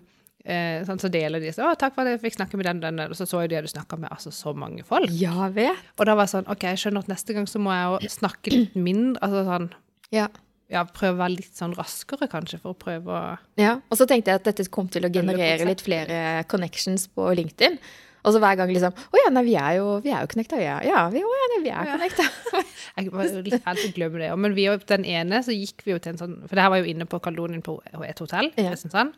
eh, 0.48 0.80
sånn, 0.88 1.02
så 1.02 1.10
deler 1.12 1.44
de 1.44 1.52
så, 1.52 1.66
'Å, 1.68 1.74
takk 1.80 1.96
for 1.96 2.06
at 2.08 2.14
jeg 2.14 2.22
fikk 2.22 2.38
snakke 2.38 2.56
med 2.60 2.70
den, 2.70 2.80
den, 2.86 3.02
den.' 3.02 3.12
Og 3.12 3.18
så 3.20 3.28
så 3.28 3.42
jo 3.44 3.50
de 3.52 3.58
at 3.60 3.68
du 3.68 3.72
snakka 3.74 3.98
med 4.00 4.08
altså, 4.14 4.32
så 4.32 4.54
mange 4.56 4.86
folk. 4.88 5.12
Ja 5.12 5.50
vet. 5.52 5.84
Og 5.98 6.08
da 6.08 6.16
var 6.16 6.24
jeg 6.24 6.36
sånn 6.38 6.48
OK, 6.48 6.64
jeg 6.72 6.80
skjønner 6.86 7.04
at 7.04 7.12
neste 7.12 7.36
gang 7.36 7.50
så 7.50 7.60
må 7.60 7.76
jeg 7.76 7.92
jo 7.92 8.14
snakke 8.16 8.54
litt 8.54 8.80
mindre. 8.88 9.20
Altså 9.20 9.44
sånn 9.50 9.68
Ja. 10.14 10.30
Ja, 10.72 10.80
prøve 10.88 11.18
å 11.18 11.20
være 11.20 11.36
litt 11.36 11.52
sånn 11.52 11.74
raskere, 11.76 12.24
kanskje, 12.32 12.56
for 12.62 12.72
å 12.72 12.78
prøve 12.80 13.12
å 13.12 13.36
Ja, 13.60 13.76
og 13.92 14.00
så 14.00 14.06
tenkte 14.08 14.32
jeg 14.32 14.40
at 14.40 14.48
dette 14.48 14.64
kom 14.72 14.88
til 14.88 15.04
å 15.04 15.12
generere 15.12 15.68
litt 15.68 15.84
flere 15.84 16.40
connections 16.48 17.04
på 17.12 17.28
LinkedIn. 17.36 17.76
Og 18.24 18.32
så 18.32 18.40
hver 18.40 18.56
gang 18.56 18.70
liksom 18.72 18.94
Å 18.96 19.18
ja, 19.20 19.30
nei, 19.34 19.42
vi 19.44 19.54
er 19.60 19.74
jo, 19.78 19.98
vi 20.04 20.12
er 20.14 20.22
jo 20.24 20.30
connecta, 20.32 20.56
ja. 20.60 20.78
Ja, 20.86 21.02
vi, 21.12 21.20
å, 21.20 21.32
ja, 21.36 21.48
nei, 21.52 21.58
vi 21.66 21.72
er 21.74 21.90
connecta. 21.92 22.24
Jeg 22.96 23.10
til 23.10 23.90
å 23.90 23.94
glemme 23.98 24.22
det. 24.22 24.30
Men 24.40 24.54
vi, 24.56 24.64
den 24.88 25.04
ene 25.04 25.42
så 25.44 25.52
gikk 25.52 25.82
vi 25.84 25.92
jo 25.92 25.98
til 26.00 26.14
en 26.14 26.20
sånn 26.22 26.36
For 26.46 26.54
det 26.56 26.64
her 26.64 26.72
var 26.72 26.80
jo 26.80 26.88
inne 26.94 27.06
på 27.10 27.20
Kaledonien 27.24 27.64
på 27.66 27.78
et 28.06 28.22
hotell 28.22 28.48
Ja. 28.56 28.70
Kristiansand. 28.72 29.16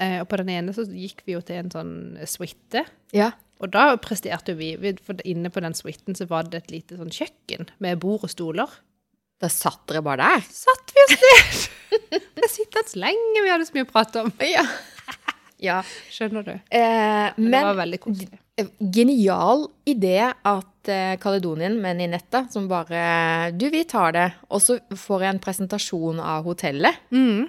Eh, 0.00 0.20
og 0.22 0.28
på 0.30 0.38
den 0.40 0.48
ene 0.54 0.72
så 0.72 0.86
gikk 0.88 1.20
vi 1.26 1.34
jo 1.36 1.42
til 1.44 1.60
en 1.60 1.72
sånn 1.74 1.92
suite. 2.30 2.86
Ja. 3.12 3.32
Og 3.62 3.68
da 3.74 3.90
presterte 4.02 4.54
vi. 4.58 4.72
vi- 4.80 4.96
For 5.04 5.20
inne 5.28 5.50
på 5.52 5.60
den 5.62 5.76
suiten 5.76 6.16
så 6.18 6.26
var 6.30 6.48
det 6.48 6.62
et 6.64 6.72
lite 6.72 6.96
sånn 6.98 7.12
kjøkken 7.12 7.68
med 7.84 8.00
bord 8.00 8.24
og 8.24 8.32
stoler. 8.32 8.70
Da 9.42 9.50
satt 9.52 9.84
dere 9.90 10.00
bare 10.06 10.22
der. 10.24 10.48
Satt 10.48 10.94
vi 10.94 11.04
oss 11.04 11.20
ned! 11.26 12.22
Det 12.38 12.48
sitter 12.48 12.86
så 12.88 12.98
lenge 13.02 13.42
vi 13.44 13.50
hadde 13.52 13.66
så 13.68 13.74
mye 13.76 13.84
å 13.84 13.90
prate 13.92 14.22
om. 14.24 14.32
Ja. 14.46 14.64
Ja. 15.62 15.78
Skjønner 16.10 16.44
du? 16.46 16.52
Eh, 16.74 17.32
Men, 17.38 17.54
det 17.54 17.62
var 17.68 17.78
veldig 17.78 18.00
koselig. 18.02 18.38
genial 18.92 19.68
idé 19.88 20.16
at 20.28 20.90
eh, 20.90 21.14
Kaledonien 21.22 21.78
med 21.80 21.96
Ninetta 22.00 22.44
som 22.52 22.66
bare 22.70 23.52
Du, 23.56 23.68
vi 23.70 23.84
tar 23.88 24.12
det. 24.16 24.26
Og 24.50 24.60
så 24.64 24.78
får 24.90 25.22
jeg 25.26 25.34
en 25.36 25.42
presentasjon 25.46 26.20
av 26.20 26.44
hotellet. 26.50 26.98
Mm, 27.14 27.48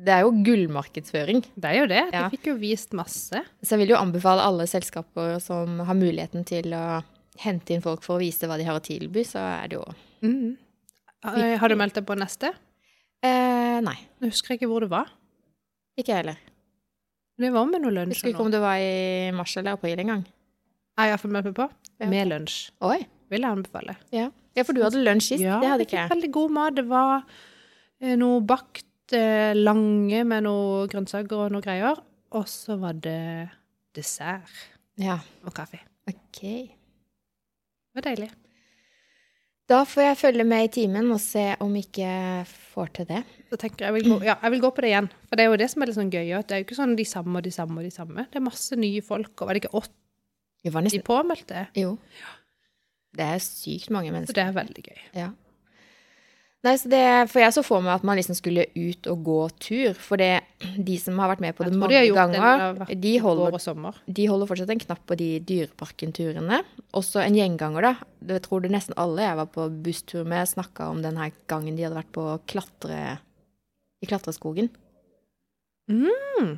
Det 0.00 0.12
er 0.14 0.20
jo 0.24 0.32
gullmarkedsføring. 0.46 1.44
det 1.56 1.70
er 1.70 1.78
jo 1.80 1.86
det. 1.90 2.02
De 2.14 2.24
fikk 2.36 2.46
jo 2.52 2.56
vist 2.60 2.92
masse. 2.96 3.44
Så 3.62 3.74
jeg 3.76 3.82
vil 3.84 3.94
jo 3.94 4.00
anbefale 4.00 4.40
alle 4.46 4.66
selskaper 4.70 5.38
som 5.42 5.80
har 5.84 5.94
muligheten 5.98 6.44
til 6.46 6.72
å 6.72 7.02
hente 7.40 7.72
inn 7.74 7.82
folk 7.84 8.02
for 8.02 8.16
å 8.18 8.20
vise 8.22 8.46
hva 8.48 8.56
de 8.58 8.64
har 8.68 8.76
å 8.78 8.82
tilby, 8.84 9.22
så 9.26 9.38
er 9.62 9.68
det 9.68 9.78
jo 9.80 9.86
Mm. 10.22 10.56
Eh, 11.24 11.56
Har 11.58 11.68
du 11.68 11.74
meldt 11.76 11.94
deg 11.96 12.04
på 12.04 12.14
neste? 12.16 12.50
eh, 13.22 13.80
Nei, 13.80 13.96
Jeg 14.20 14.30
husker 14.30 14.54
ikke 14.56 14.68
hvor 14.68 14.80
det 14.84 14.90
var. 14.90 15.08
ikke 15.98 16.12
jeg 16.12 16.16
heller. 16.24 16.36
Det 17.40 17.50
var 17.54 17.68
med 17.70 17.84
noe 17.84 17.94
lunsj 17.94 18.18
husker 18.18 18.32
ikke 18.34 18.44
om 18.44 18.52
det 18.52 18.60
var 18.60 18.82
i 18.82 19.30
mars 19.32 19.54
eller 19.56 19.78
april 19.78 20.02
engang. 20.02 20.26
Har 20.98 21.08
iallfall 21.08 21.32
med 21.32 21.48
på. 21.56 21.66
Ja. 22.00 22.08
Med 22.10 22.28
lunsj. 22.28 22.58
Oi. 22.84 22.98
Vil 23.30 23.44
jeg 23.46 23.54
anbefale. 23.56 23.94
Ja. 24.12 24.26
ja, 24.58 24.64
for 24.66 24.76
du 24.76 24.82
hadde 24.82 25.00
lunsj 25.04 25.30
sist. 25.34 25.44
Ja, 25.44 25.60
det 25.62 25.70
hadde 25.70 25.86
ikke 25.86 26.00
jeg. 26.02 26.10
veldig 26.10 26.30
god 26.34 26.54
mat. 26.56 26.76
Det 26.76 26.84
var 26.90 27.14
eh, 28.02 28.16
noe 28.18 28.42
bakt 28.44 29.14
eh, 29.16 29.54
lange 29.56 30.24
med 30.26 30.44
noe 30.48 30.84
grønnsaker 30.90 31.46
og 31.46 31.54
noe 31.54 31.64
greier. 31.64 32.02
Og 32.36 32.46
så 32.50 32.76
var 32.80 32.98
det 32.98 33.48
dessert 33.96 34.50
Ja, 35.00 35.16
og 35.46 35.54
kaffe. 35.56 35.80
ok. 36.10 36.42
Det 36.42 37.98
var 37.98 38.06
deilig. 38.10 38.30
Da 39.70 39.84
får 39.86 40.02
jeg 40.02 40.18
følge 40.18 40.44
med 40.50 40.66
i 40.66 40.70
timen 40.80 41.12
og 41.14 41.20
se 41.22 41.44
om 41.62 41.74
ikke 41.78 42.02
jeg 42.02 42.46
får 42.72 42.90
til 42.98 43.06
det. 43.06 43.20
Så 43.52 43.58
tenker 43.60 43.84
jeg, 43.84 43.92
jeg 43.92 43.96
vil 44.00 44.08
gå, 44.10 44.16
ja, 44.26 44.34
jeg 44.42 44.54
vil 44.56 44.62
gå 44.64 44.70
på 44.74 44.82
det 44.82 44.90
igjen. 44.90 45.08
For 45.28 45.38
det 45.38 45.44
er 45.44 45.52
jo 45.52 45.60
det 45.60 45.68
som 45.70 45.84
er 45.84 45.90
litt 45.90 45.98
sånn 45.98 46.10
gøy. 46.10 46.32
At 46.34 46.48
det 46.50 46.56
er 46.56 46.62
jo 46.62 46.66
ikke 46.66 46.78
sånn 46.80 46.96
de 46.98 47.06
samme 47.06 47.38
og 47.38 47.46
de 47.46 47.52
samme 47.54 47.78
og 47.78 47.86
de 47.86 47.92
samme. 47.94 48.24
Det 48.32 48.40
er 48.40 48.46
masse 48.48 48.78
nye 48.78 49.04
folk. 49.06 49.30
Og 49.36 49.46
var 49.46 49.54
det 49.54 49.62
ikke 49.62 49.74
80 49.78 49.94
de 50.66 50.82
nesten 50.84 51.04
påmeldte? 51.06 51.62
Jo. 51.78 51.94
Det 53.16 53.28
er 53.36 53.38
sykt 53.44 53.94
mange 53.94 54.10
mennesker. 54.10 54.34
Så 54.34 54.40
det 54.40 54.46
er 54.48 54.58
veldig 54.58 54.84
gøy. 54.88 55.04
Ja. 55.16 55.30
Nei, 56.60 56.74
så 56.76 56.90
det, 56.92 57.04
For 57.32 57.40
jeg 57.40 57.54
så 57.56 57.62
for 57.64 57.80
meg 57.84 57.94
at 57.94 58.02
man 58.04 58.18
liksom 58.18 58.36
skulle 58.36 58.66
ut 58.76 59.06
og 59.08 59.22
gå 59.24 59.38
tur. 59.64 59.94
For 59.96 60.20
det, 60.20 60.42
de 60.76 60.96
som 61.00 61.16
har 61.22 61.30
vært 61.32 61.40
med 61.44 61.56
på 61.56 61.64
det 61.64 61.72
mange 61.72 61.94
det 61.94 62.02
det 62.04 62.16
ganger, 62.16 62.82
de 63.00 63.12
holder, 63.24 63.56
de 64.04 64.26
holder 64.28 64.50
fortsatt 64.50 64.72
en 64.74 64.82
knapp 64.82 65.00
på 65.08 65.16
de 65.16 65.30
Dyreparken-turene. 65.48 66.60
Også 67.00 67.22
en 67.24 67.38
gjenganger, 67.38 67.88
da. 67.88 67.94
Jeg 68.34 68.44
tror 68.44 68.64
det 68.64 68.72
nesten 68.74 68.98
alle 69.00 69.24
jeg 69.24 69.38
var 69.40 69.48
på 69.54 69.70
busstur 69.86 70.28
med, 70.28 70.50
snakka 70.52 70.90
om 70.92 71.00
den 71.04 71.16
her 71.20 71.32
gangen 71.48 71.78
de 71.78 71.86
hadde 71.88 72.00
vært 72.02 72.12
på 72.16 72.26
klatre... 72.50 73.18
I 74.00 74.08
klatreskogen. 74.08 74.70
Mm. 75.92 76.54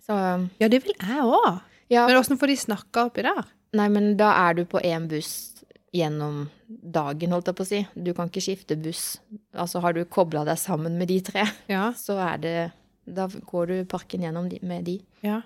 Så 0.00 0.16
Ja, 0.60 0.68
det 0.68 0.84
vil 0.84 0.94
jeg 0.96 1.24
òg. 1.24 1.60
ja. 1.92 2.06
Men 2.08 2.16
åssen 2.20 2.38
får 2.40 2.52
de 2.52 2.56
snakka 2.56 3.08
oppi 3.08 3.24
der? 3.24 3.44
Nei, 3.76 3.88
men 3.92 4.14
da 4.20 4.30
er 4.48 4.56
du 4.56 4.64
på 4.68 4.80
én 4.80 5.08
buss 5.08 5.51
gjennom 5.92 6.46
dagen, 6.68 7.32
holdt 7.34 7.50
jeg 7.50 7.56
på 7.58 7.64
å 7.66 7.68
si. 7.68 7.80
Du 7.94 8.12
kan 8.16 8.30
ikke 8.30 8.40
skifte 8.44 8.76
buss. 8.80 9.18
Altså 9.52 9.82
har 9.84 9.92
du 9.96 10.04
kobla 10.08 10.44
deg 10.48 10.56
sammen 10.60 10.96
med 10.98 11.08
de 11.12 11.18
tre, 11.26 11.44
Ja. 11.68 11.90
så 12.06 12.16
er 12.22 12.38
det 12.42 12.56
Da 13.04 13.26
går 13.28 13.66
du 13.66 13.76
parken 13.90 14.22
gjennom 14.22 14.48
de, 14.48 14.60
med 14.62 14.84
de. 14.86 15.00
Ja. 15.26 15.40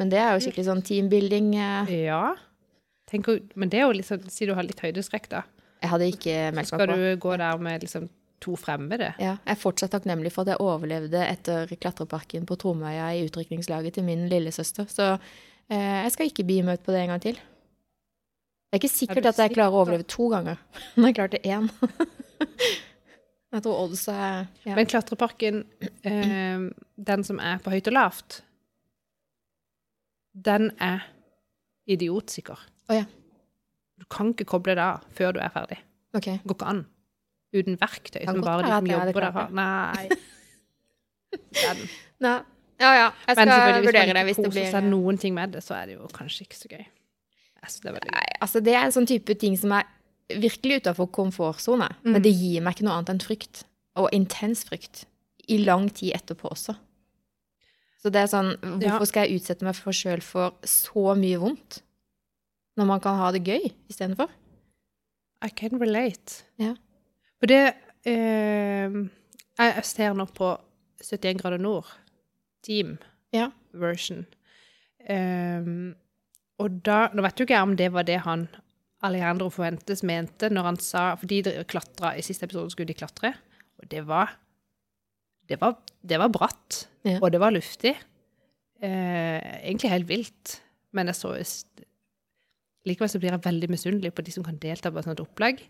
Men 0.00 0.10
det 0.10 0.18
er 0.18 0.32
jo 0.34 0.42
skikkelig 0.46 0.66
sånn 0.66 0.82
teambuilding. 0.86 1.52
eh. 1.60 1.92
ja. 2.08 2.34
Tenk, 3.10 3.28
men 3.54 3.68
det 3.70 3.78
er 3.82 3.84
jo 3.86 3.92
liksom 3.98 4.22
Si 4.32 4.46
du 4.48 4.54
har 4.56 4.64
litt 4.66 4.80
høydeskrekk, 4.80 5.28
da. 5.30 5.42
Jeg 5.84 5.90
hadde 5.92 6.06
ikke 6.08 6.36
meldt 6.56 6.70
Skal 6.72 6.80
meg 6.80 6.88
på. 6.88 6.96
du 6.96 7.20
gå 7.20 7.34
der 7.36 7.58
med 7.60 7.82
liksom 7.84 8.08
to 8.44 8.56
fremmede? 8.60 9.10
Ja, 9.20 9.36
jeg 9.44 9.52
er 9.54 9.60
fortsatt 9.60 9.92
takknemlig 9.92 10.32
for 10.32 10.42
at 10.44 10.54
jeg 10.54 10.60
overlevde 10.64 11.20
etter 11.28 11.68
klatreparken 11.80 12.44
på 12.48 12.56
Tromøya 12.60 13.10
i 13.16 13.22
utrykningslaget 13.28 13.94
til 13.98 14.04
min 14.08 14.24
lillesøster. 14.32 14.88
Så 14.90 15.10
eh, 15.68 16.00
jeg 16.04 16.12
skal 16.16 16.30
ikke 16.32 16.44
bli 16.48 16.58
ut 16.64 16.82
på 16.84 16.92
det 16.96 17.04
en 17.04 17.12
gang 17.14 17.22
til. 17.24 17.38
Det 18.74 18.80
er 18.80 18.88
ikke 18.88 18.90
Er 18.90 18.98
sikkert 18.98 19.26
at 19.30 19.38
jeg 19.38 19.50
klarer 19.54 19.70
å 19.70 19.82
overleve 19.84 20.04
to 20.10 20.24
ganger. 20.32 20.58
Når 20.98 21.12
jeg 21.12 21.14
klarte 21.14 21.38
én. 21.46 21.68
jeg 23.54 23.62
tror 23.62 23.82
odds 23.84 24.00
er 24.10 24.48
ja. 24.66 24.74
Men 24.74 24.88
klatreparken, 24.90 25.60
eh, 26.02 26.64
den 27.10 27.22
som 27.28 27.38
er 27.38 27.60
på 27.62 27.70
høyt 27.70 27.90
og 27.92 27.94
lavt, 27.94 28.40
den 30.34 30.72
er 30.82 31.04
idiotsikker. 31.86 32.64
Oh, 32.90 32.96
ja. 32.96 33.04
Du 34.02 34.08
kan 34.10 34.32
ikke 34.34 34.48
koble 34.56 34.74
det 34.74 34.82
av 34.82 35.06
før 35.14 35.38
du 35.38 35.38
er 35.44 35.54
ferdig. 35.54 35.78
Okay. 36.10 36.40
Det 36.42 36.50
går 36.50 36.58
ikke 36.58 36.72
an. 36.72 36.82
uten 37.54 37.78
verktøy, 37.78 38.24
som 38.26 38.42
bare 38.42 38.66
de 38.66 38.74
som 38.74 38.90
jobber 38.90 39.28
der 39.28 39.38
har. 39.38 39.54
Nei. 39.54 40.08
Den. 41.62 41.86
Nei. 42.26 42.36
Ja, 42.82 42.90
ja. 42.90 43.08
Jeg 43.28 43.38
Men 43.38 43.54
vurdere 43.54 43.54
selvfølgelig, 43.54 43.78
hvis 43.78 43.86
vurdere 43.86 44.06
man 44.10 44.18
det 44.18 44.18
ikke 44.18 44.26
hvis 44.26 44.36
det 44.42 44.50
koser 44.50 44.70
seg 44.74 44.90
noen 44.90 45.22
ting 45.22 45.38
med 45.38 45.54
det, 45.54 45.62
så 45.62 45.78
er 45.78 45.86
det 45.92 46.00
jo 46.00 46.10
kanskje 46.10 46.48
ikke 46.48 46.58
så 46.58 46.74
gøy. 46.74 46.82
Jeg 47.64 47.72
synes 47.72 47.84
det 47.84 47.90
er 47.90 47.96
veldig 47.98 48.12
gøy. 48.12 48.18
Nei, 48.20 48.38
altså 48.44 48.60
det 48.64 48.74
er 48.76 48.84
en 48.84 48.94
sånn 48.94 49.08
type 49.08 49.36
ting 49.40 49.56
som 49.60 49.72
er 49.76 49.88
virkelig 50.40 50.82
utenfor 50.84 51.08
komfortsone. 51.14 51.88
Mm. 52.04 52.12
Men 52.14 52.24
det 52.24 52.32
gir 52.36 52.62
meg 52.64 52.76
ikke 52.76 52.86
noe 52.88 52.98
annet 52.98 53.14
enn 53.14 53.22
frykt. 53.24 53.64
Og 54.00 54.08
intens 54.16 54.64
frykt. 54.68 55.04
I 55.48 55.58
lang 55.60 55.88
tid 55.92 56.14
etterpå 56.16 56.48
også. 56.52 56.74
Så 58.00 58.10
det 58.12 58.20
er 58.20 58.28
sånn, 58.28 58.50
hvorfor 58.82 59.08
skal 59.08 59.24
jeg 59.28 59.40
utsette 59.40 59.64
meg 59.64 59.76
for 59.78 59.96
sjøl 59.96 60.20
for 60.24 60.56
så 60.68 61.14
mye 61.16 61.40
vondt? 61.40 61.80
Når 62.76 62.88
man 62.90 63.00
kan 63.04 63.16
ha 63.20 63.30
det 63.32 63.44
gøy 63.46 63.70
istedenfor? 63.88 64.28
I 65.44 65.48
can 65.56 65.78
relate. 65.80 66.42
Ja. 66.60 66.74
For 67.40 67.48
det 67.48 67.60
eh, 68.08 68.96
Jeg 69.60 69.84
ser 69.88 70.16
nå 70.16 70.26
på 70.36 70.50
71 71.04 71.40
grader 71.40 71.60
nord, 71.62 71.88
team 72.64 72.96
Ja. 73.32 73.50
version. 73.72 74.24
Eh, 75.04 75.64
og 76.62 76.78
da 76.86 77.08
Nå 77.14 77.22
vet 77.24 77.38
jo 77.40 77.44
ikke 77.46 77.56
jeg 77.56 77.66
om 77.66 77.76
det 77.76 77.88
var 77.92 78.04
det 78.06 78.20
han 78.24 78.46
Alejandro 79.04 79.48
Fuentes 79.50 80.02
mente 80.06 80.48
når 80.52 80.62
han 80.68 80.76
sa 80.80 81.02
For 81.18 81.26
de 81.28 81.42
klatra 81.68 82.14
I 82.16 82.22
siste 82.24 82.46
episode 82.46 82.70
skulle 82.72 82.88
de 82.88 82.94
klatre, 82.96 83.34
og 83.82 83.88
det 83.90 84.04
var 84.06 84.36
Det 85.48 85.58
var, 85.60 85.74
det 86.02 86.18
var 86.18 86.28
bratt, 86.32 86.86
Ja. 87.04 87.18
og 87.20 87.32
det 87.32 87.40
var 87.40 87.50
luftig. 87.52 87.92
Eh, 88.80 89.40
egentlig 89.68 89.90
helt 89.90 90.08
vilt. 90.08 90.60
Men 90.92 91.06
jeg 91.06 91.14
så 91.16 91.34
Likevel 92.86 93.08
så 93.08 93.18
blir 93.20 93.30
jeg 93.32 93.44
veldig 93.44 93.68
misunnelig 93.70 94.12
på 94.14 94.22
de 94.24 94.32
som 94.32 94.44
kan 94.44 94.56
delta 94.56 94.90
på 94.90 94.98
et 94.98 95.04
sånt 95.04 95.20
opplegg. 95.20 95.60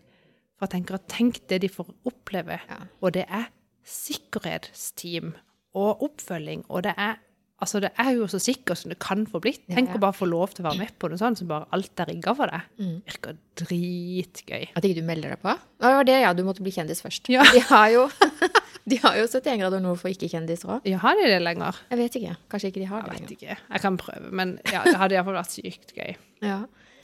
For 0.55 0.65
jeg 0.67 0.71
tenker 0.77 0.95
at 0.95 1.07
tenk 1.11 1.41
det 1.49 1.61
de 1.61 1.67
får 1.69 1.91
oppleve. 2.07 2.59
Ja. 2.69 2.77
Og 3.01 3.11
det 3.13 3.25
er 3.27 3.49
sikkerhetsteam 3.83 5.33
og 5.75 6.03
oppfølging, 6.07 6.63
og 6.69 6.83
det 6.87 6.93
er 6.97 7.17
Altså, 7.63 7.79
det 7.79 7.93
er 7.95 8.09
jo 8.17 8.25
så 8.27 8.39
sikkert 8.43 8.81
som 8.81 8.91
det 8.91 8.97
kan 8.99 9.21
få 9.31 9.39
blitt. 9.43 9.61
Tenk 9.71 9.93
ja. 9.93 9.95
å 9.95 10.01
bare 10.03 10.17
få 10.17 10.27
lov 10.27 10.51
til 10.51 10.65
å 10.65 10.67
være 10.67 10.81
med 10.81 10.97
på 10.99 11.07
noe 11.07 11.19
sånt 11.19 11.39
som 11.39 11.47
bare 11.47 11.69
alt 11.75 12.01
er 12.03 12.09
rigga 12.11 12.33
for 12.35 12.51
deg. 12.51 12.65
Mm. 12.83 12.97
Virker 13.07 13.37
dritgøy. 13.61 14.65
At 14.75 14.87
ikke 14.87 14.99
du 14.99 15.07
melder 15.07 15.35
deg 15.35 15.43
på? 15.45 15.53
Å, 15.55 15.85
det 15.85 15.93
var 15.95 16.09
det, 16.09 16.17
ja. 16.25 16.33
Du 16.35 16.43
måtte 16.47 16.65
bli 16.65 16.73
kjendis 16.75 16.99
først. 17.05 17.31
Ja. 17.31 17.45
De 17.55 17.63
har 17.69 17.87
jo 17.93 18.09
De 18.91 18.99
har 19.01 19.15
jo 19.17 19.25
71 19.25 19.57
grader 19.63 19.81
nord 19.81 19.97
for 19.97 20.13
ikke-kjendiser 20.13 20.75
òg. 20.75 20.83
Ja, 20.85 20.99
har 21.01 21.15
de 21.17 21.25
det 21.25 21.39
lenger? 21.41 21.79
Jeg 21.89 21.97
vet 22.03 22.17
ikke. 22.19 22.35
Kanskje 22.51 22.69
ikke 22.69 22.83
de 22.83 22.89
har 22.91 23.01
det 23.01 23.15
Jeg 23.15 23.15
det 23.15 23.23
vet 23.23 23.35
ikke. 23.39 23.55
Jeg 23.71 23.81
kan 23.81 23.97
prøve, 23.97 24.29
men 24.29 24.51
ja, 24.69 24.83
det 24.85 24.99
hadde 25.01 25.17
iallfall 25.17 25.39
vært 25.39 25.55
sykt 25.55 25.95
gøy. 25.97 26.13
Ja. 26.45 26.59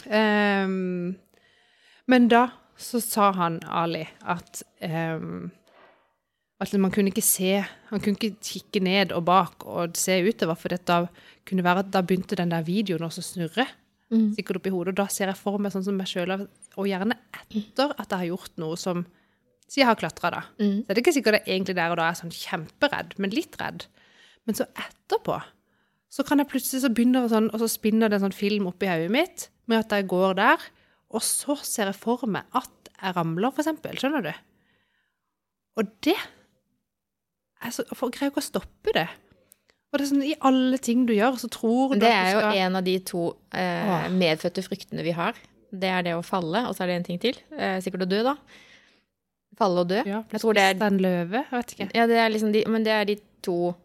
Um, 0.06 1.16
men 2.10 2.28
da 2.30 2.48
så 2.82 3.02
sa 3.02 3.32
han, 3.38 3.60
Ali, 3.70 4.04
at 4.26 4.62
ehm, 4.82 5.52
at 6.62 6.74
man 6.78 6.92
kunne 6.94 7.10
ikke 7.10 7.24
se 7.26 7.56
Han 7.90 8.00
kunne 8.00 8.16
ikke 8.20 8.38
kikke 8.40 8.80
ned 8.86 9.12
og 9.12 9.26
bak 9.26 9.66
og 9.66 9.98
se 9.98 10.20
utover, 10.24 10.56
for 10.56 10.70
da 10.70 11.06
kunne 11.48 11.66
være 11.66 11.84
at 11.84 11.92
da 11.92 12.02
begynte 12.06 12.38
den 12.38 12.54
der 12.54 12.64
videoen 12.64 13.08
også 13.08 13.24
å 13.24 13.30
snurre 13.34 13.68
Mm. 14.12 14.34
sikkert 14.36 14.60
oppi 14.60 14.72
hodet. 14.74 14.92
Og 14.92 15.00
da 15.00 15.08
ser 15.08 15.30
jeg 15.32 15.40
for 15.40 15.58
meg 15.58 15.72
sånn 15.72 15.86
som 15.86 15.96
meg 15.96 16.10
sjøl, 16.12 16.34
og 16.36 16.88
gjerne 16.90 17.16
etter 17.32 17.94
at 17.96 18.10
jeg 18.10 18.18
har 18.20 18.30
gjort 18.34 18.58
noe 18.58 18.78
som 18.80 19.06
Si 19.72 19.80
jeg 19.80 19.88
har 19.88 19.96
klatra, 19.96 20.30
da. 20.34 20.40
Mm. 20.60 20.82
Så 20.84 20.90
er 20.90 20.98
det 20.98 21.00
ikke 21.00 21.14
sikkert 21.16 21.36
jeg 21.38 21.46
egentlig 21.48 21.76
der 21.78 21.94
og 21.94 21.96
da 21.96 22.10
er 22.10 22.18
sånn 22.20 22.34
kjemperedd, 22.36 23.14
men 23.24 23.32
litt 23.32 23.54
redd. 23.56 23.86
Men 24.44 24.58
så 24.58 24.66
etterpå 24.76 25.38
så 26.12 26.26
kan 26.28 26.42
jeg 26.44 26.50
plutselig 26.52 26.82
så 26.84 26.90
begynner 26.92 27.30
sånn, 27.32 27.48
og 27.54 27.62
så 27.62 27.70
spinner 27.72 28.12
det 28.12 28.18
en 28.18 28.26
sånn 28.26 28.36
film 28.36 28.68
oppi 28.68 28.90
hodet 28.90 29.14
mitt 29.16 29.46
med 29.72 29.86
at 29.86 29.96
jeg 29.96 30.10
går 30.12 30.36
der, 30.42 30.66
og 31.16 31.24
så 31.24 31.56
ser 31.64 31.88
jeg 31.88 31.96
for 32.02 32.28
meg 32.28 32.44
at 32.52 32.92
jeg 32.98 33.16
ramler, 33.16 33.56
for 33.56 33.64
eksempel. 33.64 33.96
Skjønner 33.96 34.28
du? 34.28 34.34
Og 35.80 35.88
det 36.04 36.18
er 37.62 37.72
jeg 37.72 38.12
greier 38.16 38.32
ikke 38.32 38.42
å 38.42 38.48
stoppe 38.48 38.94
det. 38.96 39.08
Og 39.92 40.00
det 40.00 40.06
er 40.06 40.10
sånn, 40.14 40.24
I 40.24 40.36
alle 40.48 40.78
ting 40.80 41.06
du 41.06 41.14
gjør, 41.14 41.36
så 41.42 41.50
tror 41.52 41.94
du 41.94 42.00
Det 42.00 42.10
er 42.12 42.30
jo 42.34 42.40
skal 42.40 42.58
en 42.64 42.76
av 42.80 42.84
de 42.86 42.98
to 43.00 43.24
eh, 43.52 44.08
medfødte 44.16 44.64
fryktene 44.64 45.04
vi 45.04 45.12
har. 45.12 45.36
Det 45.72 45.88
er 45.90 46.04
det 46.04 46.14
å 46.16 46.24
falle, 46.24 46.66
og 46.68 46.76
så 46.76 46.84
er 46.84 46.88
det 46.88 46.96
en 47.02 47.04
ting 47.10 47.20
til. 47.20 47.38
Eh, 47.58 47.78
sikkert 47.84 48.06
å 48.06 48.10
dø, 48.10 48.22
da. 48.24 48.36
Falle 49.60 49.84
og 49.84 49.90
dø. 49.92 50.02
ja, 50.08 50.24
Jeg 50.32 50.40
tror 50.42 50.54
det 50.56 50.64
er- 50.64 50.86
en 50.88 50.98
løve. 50.98 51.44
Jeg 51.44 51.52
vet 51.52 51.74
ikke. 51.76 51.90
Ja, 51.96 52.08
det 52.08 52.18
er 52.18 52.30
liksom 52.30 52.52
de, 52.54 52.64
men 52.72 52.84
det 52.84 52.92
er 52.92 53.06
de 53.06 53.18
to 53.44 53.76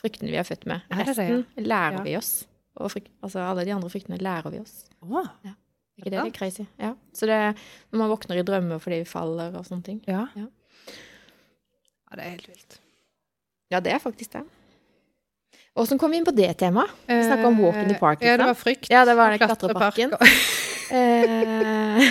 fryktene 0.00 0.30
vi 0.30 0.36
er 0.38 0.44
født 0.46 0.66
med. 0.66 0.82
Er 0.90 1.04
det 1.04 1.16
det, 1.16 1.28
Resten 1.28 1.64
lærer 1.66 1.98
Ja. 1.98 2.02
vi 2.02 2.16
oss. 2.16 2.46
Frykt, 2.80 3.10
altså 3.22 3.38
alle 3.44 3.64
de 3.66 3.72
andre 3.72 3.90
fryktene 3.90 4.18
lærer 4.18 4.50
vi 4.50 4.58
oss. 4.60 4.84
Åh! 5.02 5.26
Er 5.44 5.54
ikke 5.98 6.10
det 6.10 6.24
litt 6.24 6.34
crazy? 6.38 6.66
Ja. 6.78 6.94
Så 7.12 7.26
det 7.26 7.34
er 7.36 7.52
når 7.92 7.98
man 7.98 8.08
våkner 8.10 8.38
i 8.38 8.42
drømmer 8.42 8.78
fordi 8.80 9.02
vi 9.02 9.04
faller 9.04 9.54
og 9.54 9.66
sånne 9.66 9.84
ting. 9.84 10.00
ja. 10.06 10.28
Ja. 10.34 10.46
ja, 12.10 12.16
det 12.16 12.24
er 12.24 12.30
helt 12.30 12.46
vilt. 12.48 12.79
Ja, 13.70 13.80
det 13.80 13.92
er 13.94 14.02
faktisk 14.02 14.32
det. 14.34 14.42
Åssen 15.78 15.98
kom 16.02 16.10
vi 16.10 16.18
inn 16.18 16.26
på 16.26 16.34
det 16.34 16.50
temaet? 16.58 16.90
Vi 17.06 17.20
snakka 17.22 17.46
om 17.46 17.60
walk 17.62 17.78
in 17.78 17.88
the 17.92 17.98
park. 17.98 18.18
Liksom. 18.20 18.32
Ja, 18.32 18.36
det 18.42 18.48
var 18.50 18.58
frykt. 18.58 18.90
Ja, 18.90 19.04
det 19.06 19.14
var 19.16 19.30
den 19.30 19.38
klatreparken. 19.38 20.14
Eh, 20.90 22.02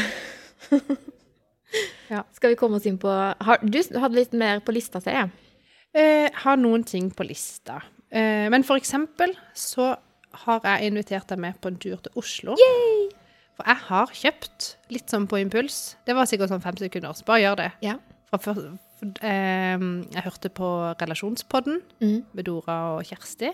Ja. 2.10 2.24
Skal 2.34 2.50
vi 2.50 2.58
komme 2.58 2.80
oss 2.80 2.88
inn 2.90 2.98
på 2.98 3.10
har, 3.12 3.62
Du 3.62 3.78
hadde 4.02 4.18
litt 4.18 4.34
mer 4.34 4.62
på 4.66 4.74
lista, 4.74 5.02
jeg. 5.06 5.30
Eh, 5.94 6.30
har 6.44 6.58
noen 6.58 6.84
ting 6.88 7.12
på 7.14 7.26
lista. 7.28 7.82
Eh, 8.10 8.48
men 8.50 8.66
for 8.66 8.82
eksempel 8.82 9.36
så 9.54 9.92
har 10.46 10.66
jeg 10.66 10.90
invitert 10.90 11.30
deg 11.30 11.42
med 11.42 11.60
på 11.62 11.70
en 11.70 11.78
tur 11.78 11.98
til 12.02 12.18
Oslo. 12.18 12.58
Yay! 12.58 13.10
For 13.58 13.68
jeg 13.68 13.84
har 13.90 14.14
kjøpt 14.16 14.70
litt 14.94 15.12
sånn 15.12 15.28
på 15.30 15.42
impuls. 15.42 15.98
Det 16.08 16.16
var 16.18 16.30
sikkert 16.30 16.54
sånn 16.54 16.64
fem 16.64 16.78
sekunder. 16.80 17.14
Så 17.18 17.28
bare 17.28 17.44
gjør 17.44 17.62
det. 17.62 17.72
Ja. 17.86 17.98
Fra 18.30 18.56
jeg 19.02 20.24
hørte 20.26 20.50
på 20.54 20.70
Relasjonspodden 21.00 21.82
Mm. 22.02 22.26
med 22.34 22.46
Dora 22.46 22.96
og 22.98 23.04
Kjersti. 23.08 23.50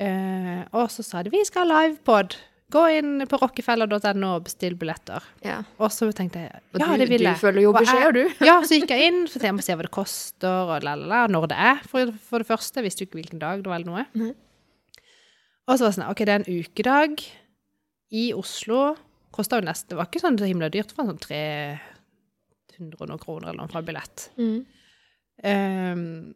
Eh, 0.00 0.64
og 0.74 0.88
så 0.90 1.04
sa 1.06 1.22
de 1.22 1.30
vi 1.30 1.44
skal 1.46 1.70
ha 1.70 1.84
livepod. 1.86 2.34
Gå 2.74 2.80
inn 2.96 3.20
på 3.30 3.38
rockefeller.no 3.38 4.30
og 4.34 4.44
bestill 4.48 4.74
billetter. 4.74 5.22
ja. 5.44 5.60
Og 5.78 5.92
så 5.92 6.08
tenkte 6.16 6.40
jeg 6.40 6.50
ja, 6.80 6.96
det 6.96 7.08
vil 7.08 7.22
jeg. 7.22 7.34
Du 7.36 7.38
følger 7.44 7.62
jo 7.62 7.70
Og 7.70 8.14
du. 8.16 8.22
Ja, 8.44 8.56
så 8.64 8.80
gikk 8.80 8.90
jeg 8.90 9.06
inn, 9.12 9.20
for 9.28 9.38
jeg 9.46 9.54
må 9.54 9.62
se 9.62 9.76
hva 9.76 9.82
det 9.86 9.92
koster, 9.94 10.48
og 10.72 10.82
lalala, 10.82 11.06
la, 11.06 11.20
la, 11.26 11.26
når 11.30 11.46
det 11.52 11.58
er, 11.58 11.82
for, 11.86 12.10
for 12.18 12.38
det 12.42 12.48
første. 12.48 12.80
Jeg 12.80 12.88
visste 12.88 13.04
jo 13.04 13.06
ikke 13.10 13.20
hvilken 13.20 13.38
dag 13.44 13.62
det 13.62 13.70
var, 13.70 13.78
eller 13.78 13.92
noe. 13.92 14.06
Mm. 14.16 14.34
Og 15.68 15.78
så 15.78 15.84
var 15.84 15.92
det 15.92 15.98
sånn, 16.00 16.10
ok, 16.10 16.24
det 16.24 16.34
er 16.34 16.42
en 16.42 16.62
ukedag 16.64 17.22
i 18.10 18.24
Oslo. 18.34 18.96
Kosta 19.30 19.60
jo 19.60 19.66
nesten, 19.68 19.88
det 19.92 19.96
var 20.00 20.08
ikke 20.10 20.24
sånn 20.24 20.38
så 20.40 20.48
himla 20.48 20.68
dyrt, 20.72 20.90
det 20.90 20.98
var 20.98 21.12
sånn 21.12 21.22
300 22.76 23.00
og 23.04 23.10
noen 23.12 23.22
kroner 23.22 23.50
eller 23.50 23.60
noe 23.62 23.70
for 23.72 23.80
en 23.82 23.88
billett. 23.88 24.26
Mm. 24.38 24.56
Um, 25.44 26.34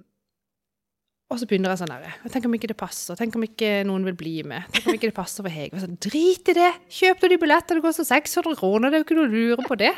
og 1.29 1.37
så 1.41 1.45
begynner 1.49 1.75
jeg 1.75 1.83
sånn 1.83 1.91
der, 1.93 2.15
tenk 2.33 2.47
om 2.49 2.55
ikke 2.57 2.71
det 2.71 2.77
passer, 2.81 3.17
tenk 3.19 3.35
om 3.37 3.43
ikke 3.45 3.83
noen 3.87 4.07
vil 4.09 4.17
bli 4.17 4.37
med, 4.49 4.65
tenk 4.73 4.87
om 4.89 4.97
ikke 4.97 5.11
det 5.11 5.17
passer 5.19 5.45
for 5.45 5.53
Hege. 5.53 5.77
Sånn, 5.83 5.99
Drit 6.01 6.49
i 6.49 6.55
det, 6.57 6.71
kjøp 6.99 7.21
du 7.21 7.27
de 7.35 7.39
billettene, 7.43 7.83
det 7.83 7.85
koster 7.85 8.07
600 8.09 8.57
kroner, 8.59 8.89
det 8.89 8.97
er 8.97 9.03
jo 9.03 9.07
ikke 9.07 9.19
noe 9.19 9.29
å 9.29 9.35
lure 9.35 9.67
på 9.69 9.77
det. 9.83 9.93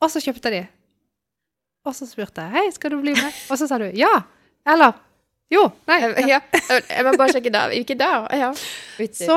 Og 0.00 0.08
så 0.12 0.22
kjøpte 0.24 0.48
jeg 0.50 0.64
de. 0.64 0.70
Og 1.84 1.92
så 1.98 2.08
spurte 2.08 2.40
jeg, 2.46 2.54
hei, 2.56 2.64
skal 2.72 2.94
du 2.94 3.02
bli 3.04 3.12
med? 3.18 3.36
Og 3.52 3.60
så 3.60 3.68
sa 3.68 3.76
du, 3.82 3.84
ja, 4.00 4.14
eller, 4.72 4.96
jo, 5.52 5.66
nei. 5.90 5.98
Ja, 6.32 6.40
jeg 6.88 7.04
må 7.04 7.12
bare 7.20 7.34
sjekke 7.36 7.52
da. 7.52 7.66
Ikke 7.76 7.96
da. 8.00 8.24
Ja. 8.32 8.48
Så 9.12 9.36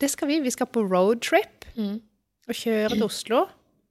det 0.00 0.08
skal 0.14 0.30
vi, 0.32 0.40
vi 0.44 0.52
skal 0.54 0.68
på 0.72 0.84
roadtrip 0.88 1.52
Mm. 1.76 1.98
og 2.48 2.56
kjøre 2.56 2.94
til 2.94 3.02
Oslo, 3.04 3.42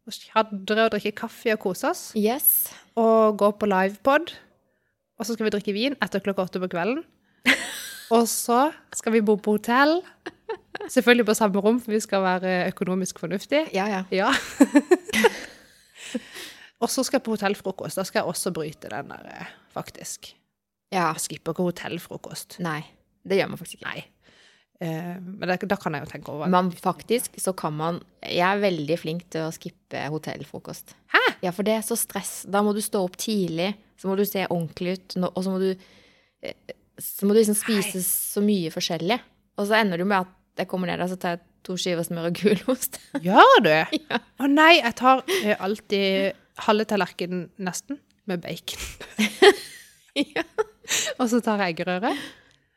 og 0.05 0.13
skjadre 0.13 0.85
og 0.85 0.91
drikke 0.93 1.11
kaffe 1.17 1.53
og 1.55 1.59
kose 1.63 1.89
oss, 1.89 2.01
Yes. 2.15 2.69
og 2.95 3.37
gå 3.41 3.51
på 3.59 3.65
livepod, 3.69 4.33
og 5.17 5.25
så 5.25 5.33
skal 5.33 5.47
vi 5.47 5.53
drikke 5.55 5.73
vin 5.73 5.95
etter 6.03 6.19
klokka 6.21 6.45
åtte 6.45 6.59
på 6.61 6.69
kvelden. 6.75 7.03
Og 8.13 8.27
så 8.29 8.67
skal 8.93 9.15
vi 9.15 9.21
bo 9.25 9.33
på 9.41 9.55
hotell, 9.55 9.95
selvfølgelig 10.93 11.25
på 11.25 11.33
samme 11.33 11.57
rom, 11.65 11.79
for 11.81 11.89
vi 11.95 11.99
skal 12.03 12.21
være 12.21 12.67
økonomisk 12.69 13.17
fornuftige. 13.23 13.63
Ja, 13.73 13.87
ja. 13.89 14.03
Ja. 14.13 14.29
og 16.83 16.89
så 16.91 17.01
skal 17.05 17.17
jeg 17.17 17.25
på 17.25 17.33
hotellfrokost. 17.33 17.97
Da 17.97 18.03
skal 18.05 18.21
jeg 18.21 18.29
også 18.29 18.51
bryte 18.53 18.91
den 18.91 19.09
der, 19.09 19.25
eh, 19.39 19.49
faktisk. 19.73 20.35
Ja. 20.91 21.07
Jeg 21.15 21.23
skipper 21.23 21.53
ikke 21.55 21.63
hotellfrokost. 21.71 22.59
Nei. 22.59 22.83
Det 23.25 23.39
gjør 23.39 23.47
man 23.49 23.57
faktisk 23.57 23.79
ikke. 23.81 23.89
Nei. 23.89 24.03
Eh, 24.83 25.15
men 25.21 25.47
det, 25.47 25.59
da 25.71 25.77
kan 25.79 25.95
jeg 25.95 26.03
jo 26.05 26.11
tenke 26.11 26.33
over. 26.33 26.51
Men 26.51 26.71
faktisk 26.75 27.37
så 27.39 27.53
kan 27.55 27.75
man 27.77 28.01
Jeg 28.25 28.43
er 28.43 28.59
veldig 28.59 28.97
flink 28.99 29.27
til 29.31 29.45
å 29.45 29.53
skippe 29.55 30.01
hotellfrokost. 30.11 30.95
Hæ? 31.13 31.21
Ja, 31.45 31.53
for 31.55 31.67
det 31.67 31.77
er 31.77 31.85
så 31.85 31.97
stress. 31.99 32.43
Da 32.49 32.63
må 32.65 32.73
du 32.75 32.81
stå 32.83 33.03
opp 33.05 33.17
tidlig, 33.21 33.73
så 34.01 34.09
må 34.09 34.17
du 34.19 34.25
se 34.27 34.47
ordentlig 34.49 34.97
ut, 34.97 35.17
og 35.29 35.41
så 35.45 35.53
må 35.53 35.61
du 35.61 35.69
eh, 35.71 36.75
Så 36.99 37.27
må 37.27 37.35
du 37.35 37.41
liksom 37.41 37.57
spise 37.59 38.01
så 38.03 38.43
mye 38.43 38.71
forskjellig. 38.71 39.19
Og 39.59 39.67
så 39.67 39.79
ender 39.79 39.99
du 39.99 40.07
med 40.07 40.25
at 40.25 40.63
jeg 40.63 40.69
kommer 40.71 40.87
ned 40.87 41.01
der, 41.03 41.11
så 41.11 41.19
tar 41.19 41.35
jeg 41.35 41.43
to 41.67 41.75
skiver 41.79 42.05
smør 42.07 42.29
og 42.29 42.39
gulost. 42.39 42.99
Gjør 43.25 43.61
du? 43.65 43.73
Å 44.15 44.49
nei, 44.51 44.77
jeg 44.79 44.95
tar 44.99 45.23
eh, 45.41 45.55
alltid 45.59 46.35
halve 46.65 46.87
tallerkenen 46.87 47.49
nesten 47.59 47.99
med 48.29 48.43
bacon. 48.43 48.81
ja. 50.35 50.45
Og 51.19 51.29
så 51.31 51.41
tar 51.43 51.61
jeg 51.63 51.75
eggerøre. 51.75 52.13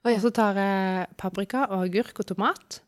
Ja. 0.08 0.18
Og 0.18 0.24
så 0.24 0.32
tar 0.34 0.58
jeg 0.58 1.08
paprika 1.20 1.66
og 1.68 1.86
agurk 1.86 2.22
og 2.22 2.28
tomat. 2.30 2.80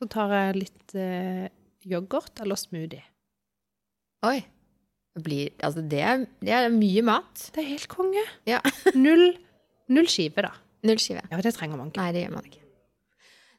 Så 0.00 0.08
tar 0.10 0.32
jeg 0.34 0.58
litt 0.58 0.94
eh, 0.98 1.46
yoghurt 1.88 2.42
eller 2.42 2.58
smoothie. 2.58 3.04
Oi. 4.26 4.40
Det 5.12 5.22
blir 5.26 5.50
Altså, 5.60 5.82
det 5.84 6.00
er, 6.00 6.24
det 6.40 6.54
er 6.56 6.72
mye 6.72 7.02
mat. 7.04 7.48
Det 7.52 7.62
er 7.62 7.70
helt 7.74 7.88
konge. 7.92 8.22
Ja. 8.48 8.62
Null, 9.04 9.34
null 9.92 10.08
skive, 10.10 10.46
da. 10.46 10.54
Null 10.88 11.00
skive. 11.02 11.22
Ja, 11.30 11.40
det 11.44 11.54
trenger 11.58 11.78
man 11.78 11.92
ikke. 11.92 12.00
Nei, 12.00 12.14
det 12.16 12.24
gjør 12.24 12.36
man 12.38 12.48
ikke. 12.48 12.62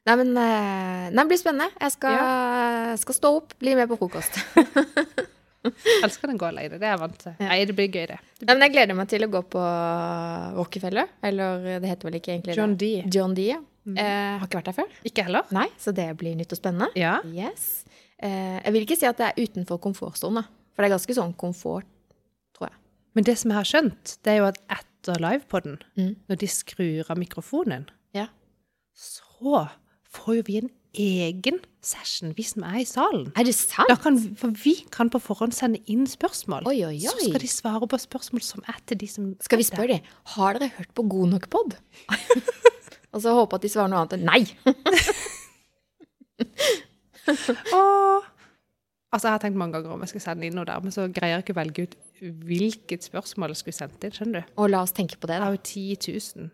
Nei, 0.04 0.16
men 0.20 0.34
eh, 0.36 1.06
Nei, 1.14 1.22
det 1.22 1.30
blir 1.30 1.40
spennende. 1.40 1.70
Jeg 1.80 1.96
skal, 1.96 2.98
skal 3.00 3.20
stå 3.20 3.36
opp, 3.38 3.56
bli 3.62 3.78
med 3.80 3.92
på 3.92 4.00
frokost. 4.02 4.42
Elsker 6.06 6.28
den 6.32 6.38
gå 6.42 6.46
alene. 6.50 6.78
Det 6.80 6.84
er 6.88 6.94
jeg 6.96 7.00
vant 7.04 7.18
til. 7.22 7.36
Ja. 7.40 7.48
Nei, 7.50 7.60
det 7.70 7.76
blir 7.78 7.88
gøy, 7.92 8.06
det. 8.12 8.18
Nei, 8.44 8.54
men 8.56 8.66
jeg 8.68 8.74
gleder 8.76 8.98
meg 9.00 9.08
til 9.14 9.24
å 9.26 9.30
gå 9.32 9.42
på 9.56 9.64
Rockefeller. 10.58 11.08
Eller 11.24 11.68
det 11.84 11.90
heter 11.92 12.10
vel 12.10 12.18
ikke 12.20 12.34
egentlig 12.36 12.58
John 12.58 12.76
det. 12.76 12.90
D. 13.06 13.10
John 13.18 13.34
D. 13.38 13.48
Ja. 13.54 13.60
Eh, 14.00 14.38
har 14.40 14.46
ikke 14.48 14.60
vært 14.62 14.70
der 14.72 14.78
før. 14.78 14.92
Ikke 15.10 15.26
heller? 15.28 15.48
Nei, 15.56 15.68
så 15.82 15.92
det 15.96 16.06
blir 16.20 16.36
nytt 16.40 16.54
og 16.56 16.60
spennende. 16.60 16.88
Ja. 17.00 17.18
Yes. 17.28 17.84
Eh, 18.24 18.60
jeg 18.64 18.76
vil 18.76 18.86
ikke 18.86 19.00
si 19.00 19.08
at 19.10 19.20
det 19.20 19.32
er 19.32 19.42
utenfor 19.44 19.82
komfortsonen, 19.84 20.46
for 20.74 20.84
det 20.84 20.90
er 20.90 20.96
ganske 20.96 21.18
sånn 21.18 21.34
komfort, 21.40 21.88
tror 22.56 22.70
jeg. 22.70 22.78
Men 23.18 23.28
det 23.28 23.36
som 23.42 23.52
jeg 23.52 23.60
har 23.60 23.68
skjønt, 23.70 24.14
det 24.24 24.32
er 24.36 24.40
jo 24.40 24.48
at 24.52 24.62
etter 24.78 25.20
livepodden, 25.20 25.82
Mm. 26.00 26.14
når 26.32 26.40
de 26.40 26.48
skrur 26.48 27.10
av 27.12 27.18
mikrofonen, 27.20 27.90
Ja. 28.16 28.28
så 28.96 29.68
får 30.14 30.36
jo 30.38 30.44
vi 30.48 30.58
en 30.62 30.70
egen 30.94 31.58
session, 31.84 32.34
vi 32.38 32.44
som 32.46 32.64
er 32.68 32.78
i 32.82 32.86
salen. 32.88 33.32
Er 33.36 33.44
det 33.48 33.56
sant? 33.58 33.90
Da 33.90 33.96
kan, 34.00 34.20
for 34.40 34.50
vi 34.64 34.76
kan 34.94 35.10
på 35.14 35.20
forhånd 35.22 35.54
sende 35.56 35.80
inn 35.90 36.06
spørsmål. 36.10 36.68
Oi, 36.70 36.84
oi, 36.86 37.00
Så 37.02 37.16
skal 37.18 37.42
de 37.42 37.50
svare 37.50 37.88
på 37.90 37.98
spørsmål 38.00 38.42
som 38.46 38.64
er 38.70 38.78
til 38.88 38.98
de 39.02 39.08
som 39.10 39.36
Skal 39.42 39.58
vi 39.62 39.66
spørre 39.68 39.88
dem, 39.96 40.02
har 40.36 40.60
dere 40.60 40.76
hørt 40.78 40.92
på 40.94 41.02
God 41.10 41.28
nok 41.34 41.50
pod? 41.50 41.76
Og 43.14 43.22
så 43.22 43.34
håpe 43.34 43.56
at 43.58 43.66
de 43.66 43.70
svarer 43.70 43.90
noe 43.92 44.00
annet 44.02 44.16
enn 44.18 44.26
nei. 44.26 44.42
og, 47.78 48.24
Altså, 49.14 49.28
jeg 49.28 49.36
har 49.36 49.42
tenkt 49.44 49.60
mange 49.62 49.78
ganger 49.78 49.94
om 49.94 50.02
jeg 50.02 50.10
skal 50.10 50.24
sende 50.24 50.48
inn 50.48 50.56
noe 50.58 50.66
der, 50.66 50.82
men 50.82 50.94
så 50.94 51.04
greier 51.14 51.38
jeg 51.38 51.44
ikke 51.44 51.54
å 51.54 51.60
velge 51.60 51.84
ut 51.86 51.94
hvilket 52.50 53.06
spørsmål 53.06 53.54
jeg 53.54 53.60
skulle 53.60 53.78
sendt 53.78 54.06
inn, 54.08 54.16
skjønner 54.16 54.42
du? 54.42 54.48
Og 54.58 54.72
la 54.74 54.80
oss 54.82 54.96
tenke 54.98 55.20
på 55.22 55.30
det, 55.30 55.38
da. 55.38 55.46
Det 55.46 55.52
er 55.52 55.54
jo 55.54 55.62
10 56.02 56.42
000, 56.42 56.50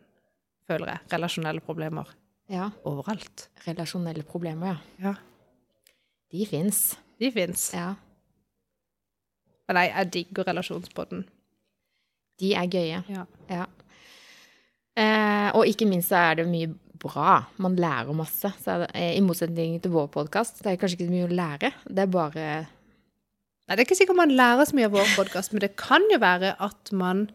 føler 0.68 0.92
jeg, 0.92 1.00
relasjonelle 1.14 1.64
problemer 1.64 2.12
Ja, 2.50 2.72
overalt. 2.88 3.48
relasjonelle 3.68 4.24
problemer, 4.26 4.68
ja. 4.74 4.78
Ja. 5.10 5.16
De 6.32 6.46
fins. 6.50 6.98
De 7.20 7.30
fins. 7.34 7.70
Ja. 7.74 7.94
Men 9.68 9.78
nei, 9.78 9.88
jeg 9.90 10.12
digger 10.16 10.48
relasjonspodden. 10.50 11.26
De 12.42 12.54
er 12.58 12.70
gøye. 12.72 13.04
Ja. 13.12 13.26
Ja. 13.52 13.66
Eh, 14.98 15.50
og 15.56 15.68
ikke 15.70 15.88
minst 15.90 16.10
så 16.10 16.22
er 16.30 16.40
det 16.40 16.48
mye 16.50 16.72
bra. 17.00 17.44
Man 17.62 17.78
lærer 17.80 18.16
masse. 18.18 18.52
Så 18.64 18.76
er 18.76 18.86
det, 18.86 18.90
I 19.18 19.22
motsetning 19.26 19.78
til 19.84 19.94
vår 19.94 20.10
podkast, 20.14 20.64
det 20.64 20.74
er 20.74 20.82
kanskje 20.82 21.00
ikke 21.00 21.10
så 21.10 21.16
mye 21.16 21.28
å 21.30 21.38
lære. 21.42 21.74
Det 21.86 22.06
er 22.06 22.14
bare 22.14 22.50
Nei, 23.70 23.76
det 23.78 23.84
er 23.84 23.86
ikke 23.86 24.00
sikkert 24.00 24.18
man 24.18 24.32
lærer 24.34 24.66
så 24.66 24.74
mye 24.74 24.88
av 24.90 24.96
vår 24.98 25.10
podkast, 25.14 25.52
men 25.54 25.62
det 25.62 25.76
kan 25.78 26.02
jo 26.10 26.18
være 26.18 26.56
at 26.66 26.90
man 26.98 27.28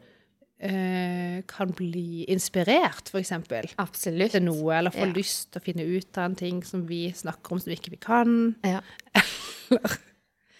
eh, 0.60 1.42
kan 1.50 1.72
bli 1.76 2.24
inspirert, 2.30 3.10
eksempel, 3.20 3.68
absolutt 3.78 4.32
til 4.36 4.42
noe, 4.46 4.72
eller 4.78 4.90
få 4.94 5.06
Ja. 5.06 5.12
lyst 5.12 5.52
til 5.52 5.60
å 5.60 5.64
finne 5.64 5.84
ut 5.98 6.18
av 6.18 6.24
en 6.30 6.34
ting 6.36 6.62
som 6.64 6.86
vi 6.86 7.10
snakker 7.12 7.52
om 7.52 7.60
som 7.60 7.72
ikke 7.72 7.90
vi 7.90 7.96
kan. 8.00 8.54
Ja. 8.64 8.80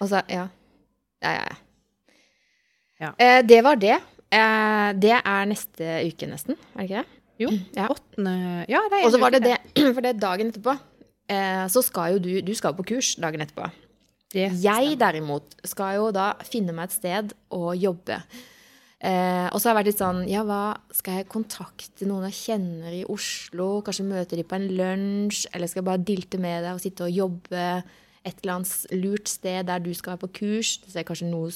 Og 0.01 0.09
så, 0.11 0.23
ja. 0.29 0.49
Ja, 1.23 1.31
ja, 1.33 1.45
ja. 1.49 1.57
Ja. 3.01 3.13
Eh, 3.19 3.43
det 3.43 3.63
var 3.65 3.77
det. 3.77 3.97
Eh, 4.35 4.93
det 4.99 5.15
er 5.21 5.47
neste 5.51 5.89
uke, 6.09 6.27
nesten. 6.31 6.57
Er 6.75 6.87
det 6.87 6.91
ikke 6.91 7.03
det? 7.03 7.21
Jo, 7.43 7.49
Ja. 7.75 7.89
åttende 7.91 8.65
Ja, 8.71 8.81
det 8.89 9.01
er 9.01 9.05
Og 9.07 9.13
så 9.13 9.19
var 9.21 9.31
det 9.35 9.43
det, 9.43 9.59
for 9.95 10.01
det 10.01 10.13
er 10.15 10.21
dagen 10.21 10.51
etterpå. 10.53 10.77
Eh, 11.29 11.65
så 11.73 11.83
skal 11.83 12.13
jo 12.15 12.19
du 12.19 12.43
Du 12.43 12.55
skal 12.55 12.75
på 12.75 12.85
kurs 12.87 13.15
dagen 13.17 13.41
etterpå. 13.41 13.71
Det 14.35 14.51
Jeg 14.63 14.99
derimot 14.99 15.55
skal 15.65 15.97
jo 15.97 16.11
da 16.13 16.35
finne 16.43 16.73
meg 16.75 16.85
et 16.91 16.93
sted 16.93 17.33
å 17.51 17.73
jobbe. 17.75 18.21
Eh, 19.05 19.47
og 19.53 19.61
så 19.61 19.69
har 19.69 19.75
jeg 19.75 19.79
vært 19.83 19.89
litt 19.91 20.01
sånn 20.01 20.21
Ja, 20.31 20.43
hva 20.49 20.79
skal 20.97 21.19
jeg 21.19 21.29
kontakte 21.33 22.07
noen 22.09 22.25
jeg 22.31 22.39
kjenner 22.39 22.95
i 22.97 23.03
Oslo? 23.13 23.83
Kanskje 23.85 24.07
møte 24.09 24.39
de 24.39 24.47
på 24.49 24.57
en 24.57 24.71
lunsj? 24.79 25.45
Eller 25.53 25.69
skal 25.69 25.83
jeg 25.83 25.89
bare 25.91 26.07
dilte 26.09 26.41
med 26.41 26.65
deg 26.65 26.73
og 26.79 26.81
sitte 26.81 27.05
og 27.05 27.13
jobbe 27.13 27.65
et 28.25 28.39
eller 28.41 28.55
annet 28.55 28.95
lurt 28.97 29.29
sted 29.29 29.69
der 29.69 29.83
du 29.85 29.91
skal 29.93 30.15
være 30.15 30.23
på 30.25 30.31
kurs? 30.41 30.79
Det 30.81 30.95
ser 30.95 31.05
kanskje 31.05 31.29
noe 31.29 31.53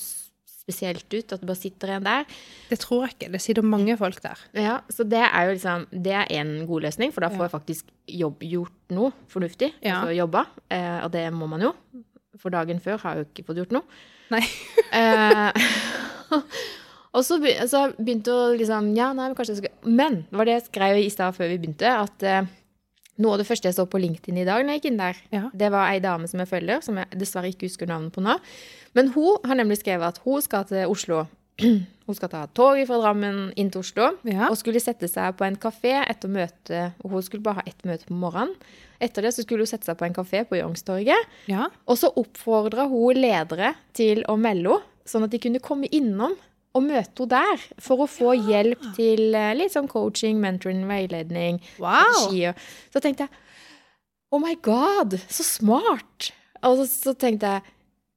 spesielt 0.68 1.06
ut 1.08 1.32
at 1.32 1.40
det 1.40 1.48
bare 1.48 1.56
sitter 1.56 1.94
en 1.94 2.04
der. 2.04 2.26
Det 2.68 2.78
tror 2.82 3.06
jeg 3.06 3.14
ikke. 3.14 3.30
Det 3.32 3.40
sitter 3.40 3.64
mange 3.64 3.96
folk 3.96 4.20
der. 4.20 4.42
Ja, 4.52 4.74
Så 4.92 5.06
det 5.08 5.22
er 5.24 5.48
jo 5.48 5.54
liksom 5.56 5.86
Det 5.90 6.12
er 6.12 6.26
en 6.40 6.66
god 6.68 6.84
løsning, 6.84 7.14
for 7.14 7.24
da 7.24 7.30
får 7.32 7.46
jeg 7.46 7.54
faktisk 7.54 7.94
jobb, 8.06 8.44
gjort 8.44 8.92
noe 8.92 9.14
fornuftig. 9.32 9.72
Ja. 9.80 10.02
Altså 10.02 10.18
jobba. 10.18 10.44
Eh, 10.68 10.98
og 11.06 11.12
det 11.16 11.24
må 11.32 11.48
man 11.48 11.64
jo. 11.64 11.72
For 12.38 12.52
dagen 12.52 12.78
før 12.84 13.00
har 13.00 13.16
jeg 13.16 13.24
jo 13.24 13.30
ikke 13.32 13.46
fått 13.48 13.62
gjort 13.62 13.72
noe. 13.78 13.88
Nei. 14.28 14.44
Eh, 14.92 15.48
og 17.14 17.24
så, 17.24 17.38
be- 17.40 17.56
så 17.70 17.86
begynte 17.96 18.32
å 18.34 18.52
liksom 18.58 18.92
Ja, 18.96 19.12
nei, 19.16 19.28
men 19.30 19.34
kanskje 19.38 19.54
jeg 19.56 19.62
skal 19.64 19.92
Men 19.98 20.22
det 20.30 20.36
var 20.40 20.44
det 20.48 20.56
jeg 20.58 20.66
skrev 20.68 20.98
i 21.00 21.08
stad 21.10 21.34
før 21.36 21.48
vi 21.52 21.58
begynte, 21.62 21.88
at 22.04 22.22
eh, 22.22 22.42
noe 23.18 23.32
av 23.34 23.40
det 23.40 23.46
første 23.48 23.66
jeg 23.70 23.74
så 23.78 23.86
på 23.90 23.98
LinkedIn 23.98 24.36
i 24.38 24.44
dag 24.46 24.62
når 24.62 24.76
jeg 24.76 24.82
gikk 24.82 24.90
inn 24.92 25.00
der, 25.00 25.16
Ja. 25.34 25.44
det 25.54 25.70
var 25.74 25.88
ei 25.90 25.98
dame 26.04 26.28
som 26.30 26.38
jeg 26.44 26.48
følger, 26.52 26.82
som 26.84 27.00
jeg 27.00 27.06
dessverre 27.18 27.48
ikke 27.50 27.66
husker 27.66 27.88
navnet 27.90 28.12
på 28.14 28.22
nå. 28.22 28.36
Men 28.94 29.08
hun 29.16 29.38
har 29.44 29.56
nemlig 29.58 29.80
skrevet 29.80 30.06
at 30.14 30.20
hun 30.24 30.40
skal 30.44 30.64
til 30.68 30.86
Oslo. 30.86 31.24
Hun 32.08 32.14
skal 32.16 32.30
ta 32.32 32.46
toget 32.56 32.86
fra 32.88 32.96
Drammen 33.02 33.50
inn 33.58 33.68
til 33.68 33.82
Oslo 33.82 34.04
Ja. 34.24 34.46
og 34.48 34.54
skulle 34.56 34.80
sette 34.80 35.08
seg 35.10 35.34
på 35.36 35.44
en 35.44 35.56
kafé 35.60 35.90
etter 36.08 36.30
møtet. 36.32 36.94
Og 37.04 37.10
hun 37.10 37.24
skulle 37.26 37.42
bare 37.44 37.58
ha 37.58 37.64
ett 37.66 37.82
møte 37.84 38.06
på 38.08 38.14
morgenen. 38.16 38.54
Etter 39.02 39.26
det 39.26 39.34
så 39.34 39.42
skulle 39.44 39.66
hun 39.66 39.68
sette 39.68 39.84
seg 39.90 39.98
på 39.98 40.06
en 40.06 40.14
kafé 40.16 40.44
på 40.48 40.56
Youngstorget. 40.56 41.18
Ja. 41.50 41.66
Og 41.84 41.98
så 42.00 42.08
oppfordra 42.16 42.86
hun 42.88 43.18
ledere 43.18 43.74
til 43.92 44.22
å 44.30 44.38
melde 44.40 44.78
henne, 44.78 44.94
sånn 45.04 45.26
at 45.26 45.34
de 45.34 45.38
kunne 45.42 45.60
komme 45.60 45.90
innom 45.92 46.38
og 46.76 46.84
møte 46.84 47.24
henne 47.24 47.30
der 47.32 47.62
for 47.82 48.04
å 48.04 48.10
få 48.10 48.34
hjelp 48.36 48.82
til 48.96 49.34
eh, 49.34 49.54
litt 49.56 49.72
sånn 49.74 49.88
coaching, 49.90 50.38
mentoring, 50.42 50.84
veiledning, 50.88 51.62
Wow! 51.80 52.28
Så 52.92 53.00
tenkte 53.04 53.26
jeg 53.28 53.44
Oh 54.30 54.40
my 54.42 54.54
god, 54.60 55.16
så 55.32 55.42
smart! 55.46 56.32
Og 56.66 56.82
så, 56.82 56.84
så 56.90 57.14
tenkte 57.16 57.48
jeg 57.54 57.62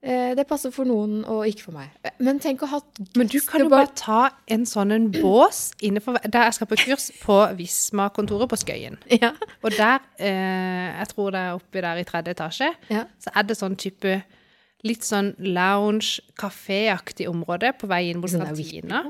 eh, 0.03 0.31
det 0.35 0.43
passer 0.49 0.73
for 0.75 0.83
noen 0.89 1.21
og 1.29 1.45
ikke 1.47 1.67
for 1.69 1.77
meg. 1.77 2.11
Men 2.19 2.41
tenk 2.43 2.65
å 2.65 2.69
ha 2.73 2.79
Men 3.15 3.29
du 3.31 3.37
kan 3.47 3.63
jo 3.63 3.69
bare 3.71 3.87
ta 3.95 4.25
en 4.51 4.65
sånn 4.67 4.91
en 4.91 5.07
bås 5.13 5.69
innenfor 5.79 6.19
Der 6.25 6.49
jeg 6.49 6.57
skal 6.57 6.69
på 6.71 6.79
kurs 6.83 7.07
på 7.21 7.37
Visma-kontoret 7.59 8.51
på 8.51 8.59
Skøyen. 8.59 8.99
Ja. 9.23 9.31
Og 9.63 9.71
der, 9.77 10.03
eh, 10.19 10.91
jeg 10.99 11.07
tror 11.13 11.31
det 11.31 11.45
er 11.45 11.55
oppi 11.61 11.85
der 11.87 12.01
i 12.03 12.05
tredje 12.09 12.35
etasje, 12.35 12.71
Ja. 12.91 13.05
så 13.21 13.31
er 13.35 13.47
det 13.47 13.57
sånn 13.61 13.77
type 13.79 14.19
litt 14.87 15.05
sånn 15.05 15.31
lounge, 15.45 16.21
kaféaktig 16.39 17.27
område 17.29 17.71
på 17.77 17.89
vei 17.89 18.07
inn 18.09 18.21
mot 18.21 18.31
Sånn 18.31 18.45
kantina. 18.47 19.03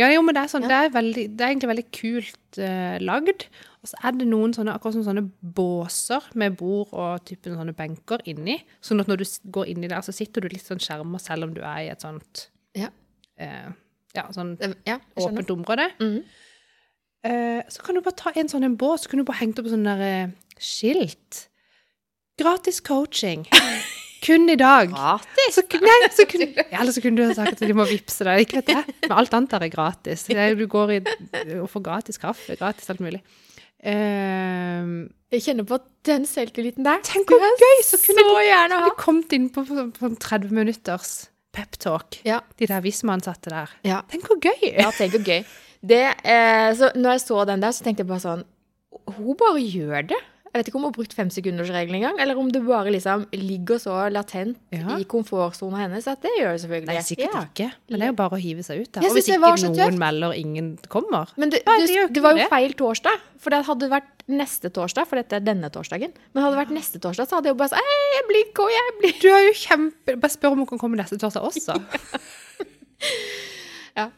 Ja, 0.00 0.08
jo, 0.12 0.22
men 0.24 0.36
det 0.36 0.44
er, 0.44 0.52
sånn, 0.52 0.68
det 0.68 0.76
er, 0.76 0.92
veldig, 0.94 1.24
det 1.36 1.44
er 1.44 1.52
egentlig 1.52 1.70
veldig 1.72 1.86
kult 1.94 2.60
uh, 2.62 2.96
lagd. 3.04 3.44
Og 3.84 3.90
så 3.90 4.00
er 4.08 4.16
det 4.16 4.28
noen 4.30 4.54
sånne, 4.56 4.74
akkurat 4.74 4.96
som 4.96 5.04
sånne 5.06 5.26
båser 5.58 6.24
med 6.40 6.56
bord 6.58 6.94
og 6.96 7.26
typen 7.28 7.58
sånne 7.58 7.76
benker 7.76 8.24
inni. 8.30 8.56
Sånn 8.84 9.04
at 9.04 9.10
når 9.10 9.20
du 9.20 9.26
går 9.58 9.68
inni 9.74 9.90
der, 9.92 10.00
så 10.06 10.16
sitter 10.16 10.44
du 10.44 10.50
litt 10.52 10.64
sånn 10.64 10.82
skjerma 10.82 11.20
selv 11.22 11.48
om 11.48 11.54
du 11.56 11.60
er 11.60 11.84
i 11.84 11.92
et 11.92 12.04
sånt 12.04 12.48
Ja. 12.78 12.90
Uh, 13.38 13.70
ja, 14.16 14.24
sånn 14.34 14.56
ja, 14.88 14.96
åpent 15.20 15.52
område. 15.52 15.90
Mhm. 16.00 16.18
uh, 17.28 17.62
så 17.68 17.84
kan 17.84 17.98
du 17.98 18.02
bare 18.02 18.16
ta 18.18 18.32
en 18.34 18.48
sånn 18.50 18.64
en 18.64 18.80
bås, 18.80 19.04
så 19.04 19.12
kan 19.12 19.20
du 19.20 19.28
bare 19.28 19.42
hengt 19.44 19.60
opp 19.60 19.68
sånn 19.68 19.86
der 19.86 20.04
uh, 20.08 20.36
skilt. 20.56 21.44
Gratis 22.40 22.80
coaching. 22.80 23.44
Kun 24.24 24.48
i 24.50 24.56
dag. 24.58 24.90
Gratis? 24.92 25.54
Så, 25.54 25.64
nei, 25.82 25.96
så 26.14 26.26
kun, 26.28 26.46
ja, 26.72 26.80
eller 26.80 26.94
så 26.94 27.02
kunne 27.04 27.20
du 27.20 27.28
ha 27.28 27.36
sagt 27.36 27.58
at 27.58 27.62
de 27.64 27.76
må 27.76 27.86
vippse 27.88 28.26
deg. 28.26 28.46
Ikke 28.46 28.60
vet 28.62 28.72
jeg. 28.74 28.96
Men 29.06 29.14
alt 29.20 29.36
annet 29.38 29.54
er 29.58 29.68
gratis. 29.72 30.26
Er, 30.34 30.56
du 30.58 30.66
går 30.70 30.96
i 30.96 30.98
og 31.60 31.68
får 31.72 31.84
gratis 31.86 32.20
kaffe, 32.22 32.56
gratis 32.58 32.90
alt 32.92 33.02
mulig. 33.04 33.22
Uh, 33.78 35.06
Jeg 35.30 35.44
kjenner 35.44 35.66
på 35.68 35.78
den 36.08 36.24
selvtilliten 36.26 36.86
der. 36.86 36.98
tenk 37.06 37.30
hvor 37.30 37.38
gøy! 37.62 37.82
Så 37.86 38.00
kunne 38.02 38.24
så 38.26 38.40
gjerne 38.42 38.80
ha. 38.82 38.88
de 38.88 38.96
kommet 38.98 39.34
inn 39.36 39.46
på, 39.54 39.62
på, 39.68 39.84
på 39.94 40.10
30 40.18 40.50
minutters 40.56 41.12
peptalk. 41.54 42.18
Ja. 42.26 42.40
De 42.58 42.66
der 42.70 42.82
Visma-ansatte 42.84 43.52
der. 43.52 43.72
Ja. 43.86 44.00
Tenk 44.10 44.26
hvor 44.30 44.40
gøy! 44.42 44.72
Ja, 44.72 44.90
tenk 44.96 45.14
hvor 45.14 45.24
gøy. 45.26 45.44
Det, 45.78 46.02
eh, 46.26 46.70
så 46.74 46.90
når 46.98 47.16
jeg 47.18 47.22
så 47.22 47.44
den 47.46 47.62
der, 47.62 47.74
så 47.76 47.86
tenkte 47.86 48.02
jeg 48.02 48.10
bare 48.10 48.24
sånn 48.24 48.40
Hun 49.14 49.36
bare 49.38 49.60
gjør 49.62 50.08
det. 50.10 50.18
Jeg 50.48 50.62
vet 50.62 50.68
ikke 50.70 50.78
om 50.78 50.84
hun 50.86 50.88
har 50.90 50.96
brukt 50.96 51.14
femsekundersregelen 51.16 51.98
engang, 51.98 52.20
eller 52.22 52.38
om 52.40 52.48
det 52.52 52.62
bare 52.64 52.92
liksom 52.94 53.26
ligger 53.36 53.80
så 53.82 53.96
latent 54.12 54.56
Ja. 54.72 54.96
i 54.96 55.04
komfortsona 55.04 55.82
hennes 55.84 56.06
at 56.08 56.22
det 56.24 56.32
gjør 56.38 56.52
det 56.56 56.62
selvfølgelig. 56.62 56.86
Nei, 56.88 57.02
sikkert 57.04 57.34
Ja. 57.34 57.42
ikke. 57.44 57.72
Men 57.88 58.00
det 58.00 58.06
er 58.06 58.12
jo 58.12 58.18
bare 58.22 58.36
å 58.36 58.40
hive 58.40 58.62
seg 58.64 58.80
ut 58.80 58.92
da. 58.92 59.00
Og 59.04 59.12
hvis 59.12 59.28
ikke 59.28 59.74
noen 59.76 59.98
melder, 59.98 60.32
ingen 60.32 60.78
kommer. 60.88 61.28
Men 61.36 61.50
det, 61.50 61.62
Nei, 61.66 61.86
det, 61.86 62.12
det 62.14 62.22
var 62.22 62.36
jo 62.36 62.48
feil 62.48 62.72
torsdag, 62.72 63.20
for 63.38 63.50
det 63.50 63.64
hadde 63.66 63.90
vært 63.92 64.24
neste 64.28 64.70
torsdag, 64.70 65.06
for 65.06 65.16
dette 65.16 65.36
er 65.36 65.40
denne 65.44 65.70
torsdagen. 65.70 66.12
Men 66.32 66.42
hadde 66.44 66.56
det 66.56 66.62
vært 66.66 66.76
neste 66.76 66.98
torsdag, 67.00 67.28
så 67.28 67.36
hadde 67.38 67.48
jeg 67.48 67.56
jo 67.56 67.60
bare 67.60 67.72
sagt 67.74 67.84
«Ei, 67.84 68.08
jeg 68.16 68.24
blir 68.28 68.44
jeg 68.68 68.96
blir 69.00 69.20
Du 69.20 69.28
er 69.28 69.44
jo 69.48 69.52
kjempe... 69.52 70.16
Bare 70.20 70.30
spør 70.32 70.52
om 70.52 70.64
hun 70.64 70.66
kan 70.66 70.78
komme 70.78 70.96
neste 70.96 71.18
torsdag 71.20 71.44
også. 71.44 71.76
Ja, 72.98 73.47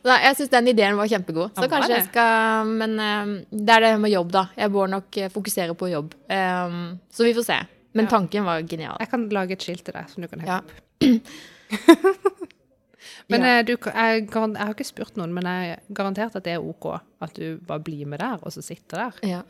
Nei, 0.05 0.16
jeg 0.26 0.37
syns 0.37 0.51
den 0.53 0.68
ideen 0.72 0.97
var 0.99 1.07
kjempegod. 1.09 1.51
Så 1.57 1.62
Ja, 1.64 1.68
kanskje 1.72 1.95
jeg 1.95 2.03
det? 2.05 2.09
skal 2.12 2.66
Men 2.66 2.91
um, 3.01 3.35
det 3.51 3.74
er 3.76 3.81
det 3.87 3.93
med 4.01 4.11
jobb, 4.12 4.31
da. 4.33 4.43
Jeg 4.57 4.72
bør 4.74 4.87
nok 4.93 5.16
eh, 5.16 5.28
fokusere 5.33 5.74
på 5.78 5.89
jobb. 5.93 6.14
Um, 6.28 6.99
så 7.11 7.24
vi 7.24 7.35
får 7.35 7.45
se. 7.49 7.59
Men 7.95 8.05
Ja. 8.07 8.11
tanken 8.11 8.45
var 8.45 8.61
genial. 8.62 8.97
Jeg 9.01 9.09
kan 9.11 9.28
lage 9.28 9.53
et 9.57 9.62
skilt 9.62 9.85
til 9.85 9.95
deg 9.97 10.09
som 10.12 10.22
du 10.22 10.28
kan 10.28 10.41
henge 10.41 10.53
Ja. 10.53 10.59
opp. 10.59 10.70
Men 13.31 13.43
Ja. 13.47 13.62
du, 13.62 13.76
jeg, 13.78 14.28
jeg 14.28 14.57
har 14.59 14.74
ikke 14.74 14.85
spurt 14.85 15.16
noen, 15.16 15.33
men 15.33 15.45
jeg 15.47 15.70
er 15.76 15.95
garantert 15.95 16.35
at 16.37 16.45
det 16.45 16.53
er 16.57 16.59
OK 16.66 16.87
at 17.22 17.33
du 17.39 17.59
bare 17.66 17.78
blir 17.81 18.05
med 18.07 18.18
der, 18.20 18.39
og 18.43 18.53
så 18.53 18.61
sitter 18.62 18.97
der. 19.07 19.12
Ja. 19.22 19.43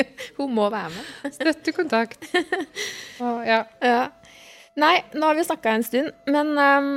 Hun 0.38 0.54
må 0.56 0.68
være 0.72 0.90
med. 0.94 1.32
Støttekontakt. 1.38 2.26
Og, 3.24 3.42
ja. 3.46 3.62
Ja. 3.84 4.02
Nei, 4.80 4.94
nå 5.12 5.26
har 5.28 5.36
vi 5.36 5.44
snakka 5.44 5.74
en 5.76 5.84
stund, 5.84 6.12
men 6.32 6.54
um, 6.56 6.92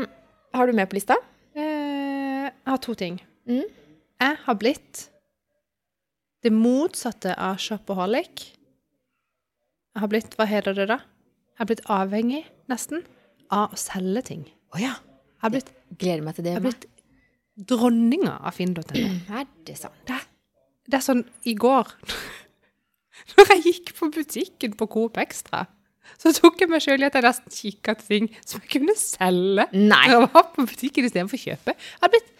har 0.56 0.68
du 0.70 0.76
mer 0.78 0.88
på 0.88 0.96
lista? 0.96 1.18
Eh, 1.56 2.46
Jeg 2.48 2.70
har 2.72 2.80
to 2.84 2.94
ting. 2.96 3.18
Mm. 3.50 3.66
Jeg 4.22 4.38
har 4.46 4.56
blitt 4.62 5.02
det 6.46 6.54
motsatte 6.54 7.34
av 7.42 7.58
shopaholic. 7.60 8.46
Jeg 9.96 10.04
har 10.04 10.12
blitt, 10.12 10.36
hva 10.40 10.46
heter 10.48 10.76
det 10.78 10.86
da? 10.92 11.00
Jeg 11.56 11.62
har 11.64 11.70
blitt 11.72 11.84
avhengig, 11.92 12.44
nesten, 12.72 13.04
av 13.54 13.74
å 13.76 13.80
selge 13.80 14.24
ting. 14.28 14.44
Å 14.76 14.80
ja. 14.82 14.94
Jeg 15.36 15.44
har 15.46 15.54
blitt, 15.58 15.72
Gleder 16.00 16.24
meg 16.26 16.36
til 16.38 16.46
det. 16.48 16.54
jeg 16.56 16.62
har 16.62 16.66
blitt 16.66 16.88
dronninga 17.70 18.38
av 18.46 18.56
finn.no. 18.56 18.84
Er 19.36 19.46
det 19.68 19.76
sant? 19.80 20.00
Det, 20.08 20.18
det 20.92 20.98
er 21.00 21.06
sånn 21.06 21.22
i 21.48 21.54
går 21.60 21.92
Når 23.36 23.52
jeg 23.54 23.64
gikk 23.70 23.94
på 23.98 24.10
butikken 24.14 24.76
på 24.78 24.88
Coop 24.92 25.18
Extra, 25.22 25.66
så 26.22 26.32
tok 26.36 26.60
jeg 26.62 26.70
meg 26.72 26.84
sjøl 26.84 27.02
i 27.02 27.08
at 27.08 27.16
jeg 27.18 27.26
nesten 27.26 27.54
kikka 27.54 27.96
til 28.00 28.12
ting 28.12 28.28
som 28.46 28.62
jeg 28.62 28.72
kunne 28.76 28.96
selge. 29.00 29.66
Nei. 29.74 30.04
Når 30.12 30.20
jeg 30.20 30.34
var 30.36 30.50
på 30.56 30.66
butikken 30.70 31.08
istedenfor 31.08 31.40
å 31.40 31.44
kjøpe. 31.46 31.76
Jeg 31.76 32.02
hadde 32.04 32.12
blitt 32.16 32.34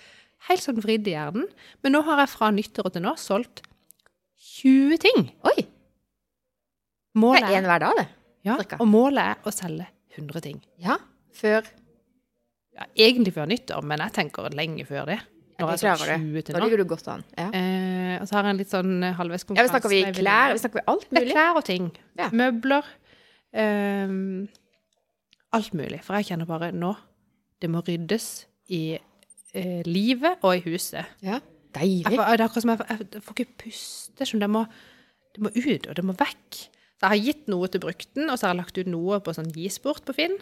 helt 0.50 0.66
sånn 0.66 0.84
vridd 0.84 1.10
i 1.10 1.16
hjernen. 1.16 1.48
Men 1.84 1.96
nå 1.98 2.04
har 2.06 2.22
jeg 2.24 2.34
fra 2.36 2.52
nyttår 2.54 2.92
til 2.94 3.06
nå 3.06 3.16
solgt 3.20 3.64
20 4.56 5.02
ting. 5.02 5.26
Oi. 5.50 5.58
Det 7.16 7.40
er 7.40 7.50
én 7.56 7.64
er, 7.64 7.70
hver 7.70 7.82
dag, 7.86 8.00
det. 8.02 8.08
ja, 8.44 8.58
cirka. 8.60 8.78
og 8.84 8.90
målet 8.92 9.24
er 9.24 9.48
å 9.48 9.54
selge 9.56 9.88
100 10.18 10.44
ting. 10.44 10.62
Ja. 10.84 11.00
Før 11.36 11.64
Ja, 12.76 12.84
egentlig 13.00 13.32
før 13.32 13.48
nyttår, 13.48 13.86
men 13.88 14.02
jeg 14.04 14.12
tenker 14.18 14.52
lenge 14.52 14.84
før 14.84 15.06
det. 15.08 15.22
Ja, 15.56 15.66
Når 15.66 15.72
det 15.72 15.82
jeg 15.86 15.92
er 15.92 15.96
sånn 15.96 16.08
klarer 16.08 16.20
20 16.20 16.34
Nå 16.36 16.42
til 16.46 16.56
nå. 16.58 16.64
ligger 16.66 16.78
du 16.82 16.86
godt 16.90 17.08
an. 17.08 17.22
Ja. 17.38 17.46
Eh, 17.56 18.16
og 18.22 18.28
så 18.28 18.36
har 18.36 18.44
jeg 18.44 18.54
en 18.56 18.58
litt 18.60 18.72
sånn 18.74 18.94
halvveis 19.16 19.46
konkurranse. 19.48 19.72
ja, 19.72 19.72
vi 19.72 19.74
snakker 19.80 19.90
vi 19.94 20.22
klær, 20.22 20.54
vi 20.56 20.60
snakker 20.64 20.80
vi 20.82 20.86
alt 20.92 21.06
Det 21.16 21.22
er 21.22 21.30
klær 21.32 21.60
og 21.62 21.66
ting. 21.68 21.86
Ja. 22.20 22.30
Møbler. 22.36 22.84
ehm, 23.56 24.48
alt 25.56 25.74
mulig. 25.74 26.02
For 26.04 26.18
jeg 26.20 26.26
kjenner 26.32 26.46
bare 26.50 26.72
nå 26.76 26.96
Det 27.62 27.70
må 27.72 27.80
ryddes 27.88 28.46
i 28.76 28.98
eh, 29.56 29.82
livet 29.88 30.42
og 30.44 30.58
i 30.58 30.64
huset. 30.66 31.06
Ja. 31.24 31.40
Jeg 31.40 32.04
Deilig. 32.04 32.18
får, 32.20 32.26
det 32.36 32.40
er 32.40 32.46
akkurat 32.50 32.62
som 32.66 32.72
jeg, 32.74 32.80
jeg 33.16 33.22
får 33.24 33.36
ikke 33.40 33.58
puste. 33.64 34.26
Som 34.28 34.40
det, 34.44 34.50
må, 34.52 34.66
det 35.36 35.42
må 35.44 35.50
ut, 35.56 35.88
og 35.88 35.96
det 35.96 36.04
må 36.08 36.14
vekk. 36.20 36.60
Så 36.96 37.04
jeg 37.04 37.10
har 37.14 37.24
gitt 37.26 37.48
noe 37.52 37.68
til 37.72 37.82
brukten, 37.84 38.30
og 38.30 38.38
så 38.40 38.48
har 38.48 38.54
jeg 38.56 38.62
lagt 38.62 38.78
ut 38.80 38.88
noe 38.92 39.20
på 39.24 39.34
sånn 39.36 39.50
gisport 39.56 40.04
på 40.08 40.16
Finn. 40.16 40.36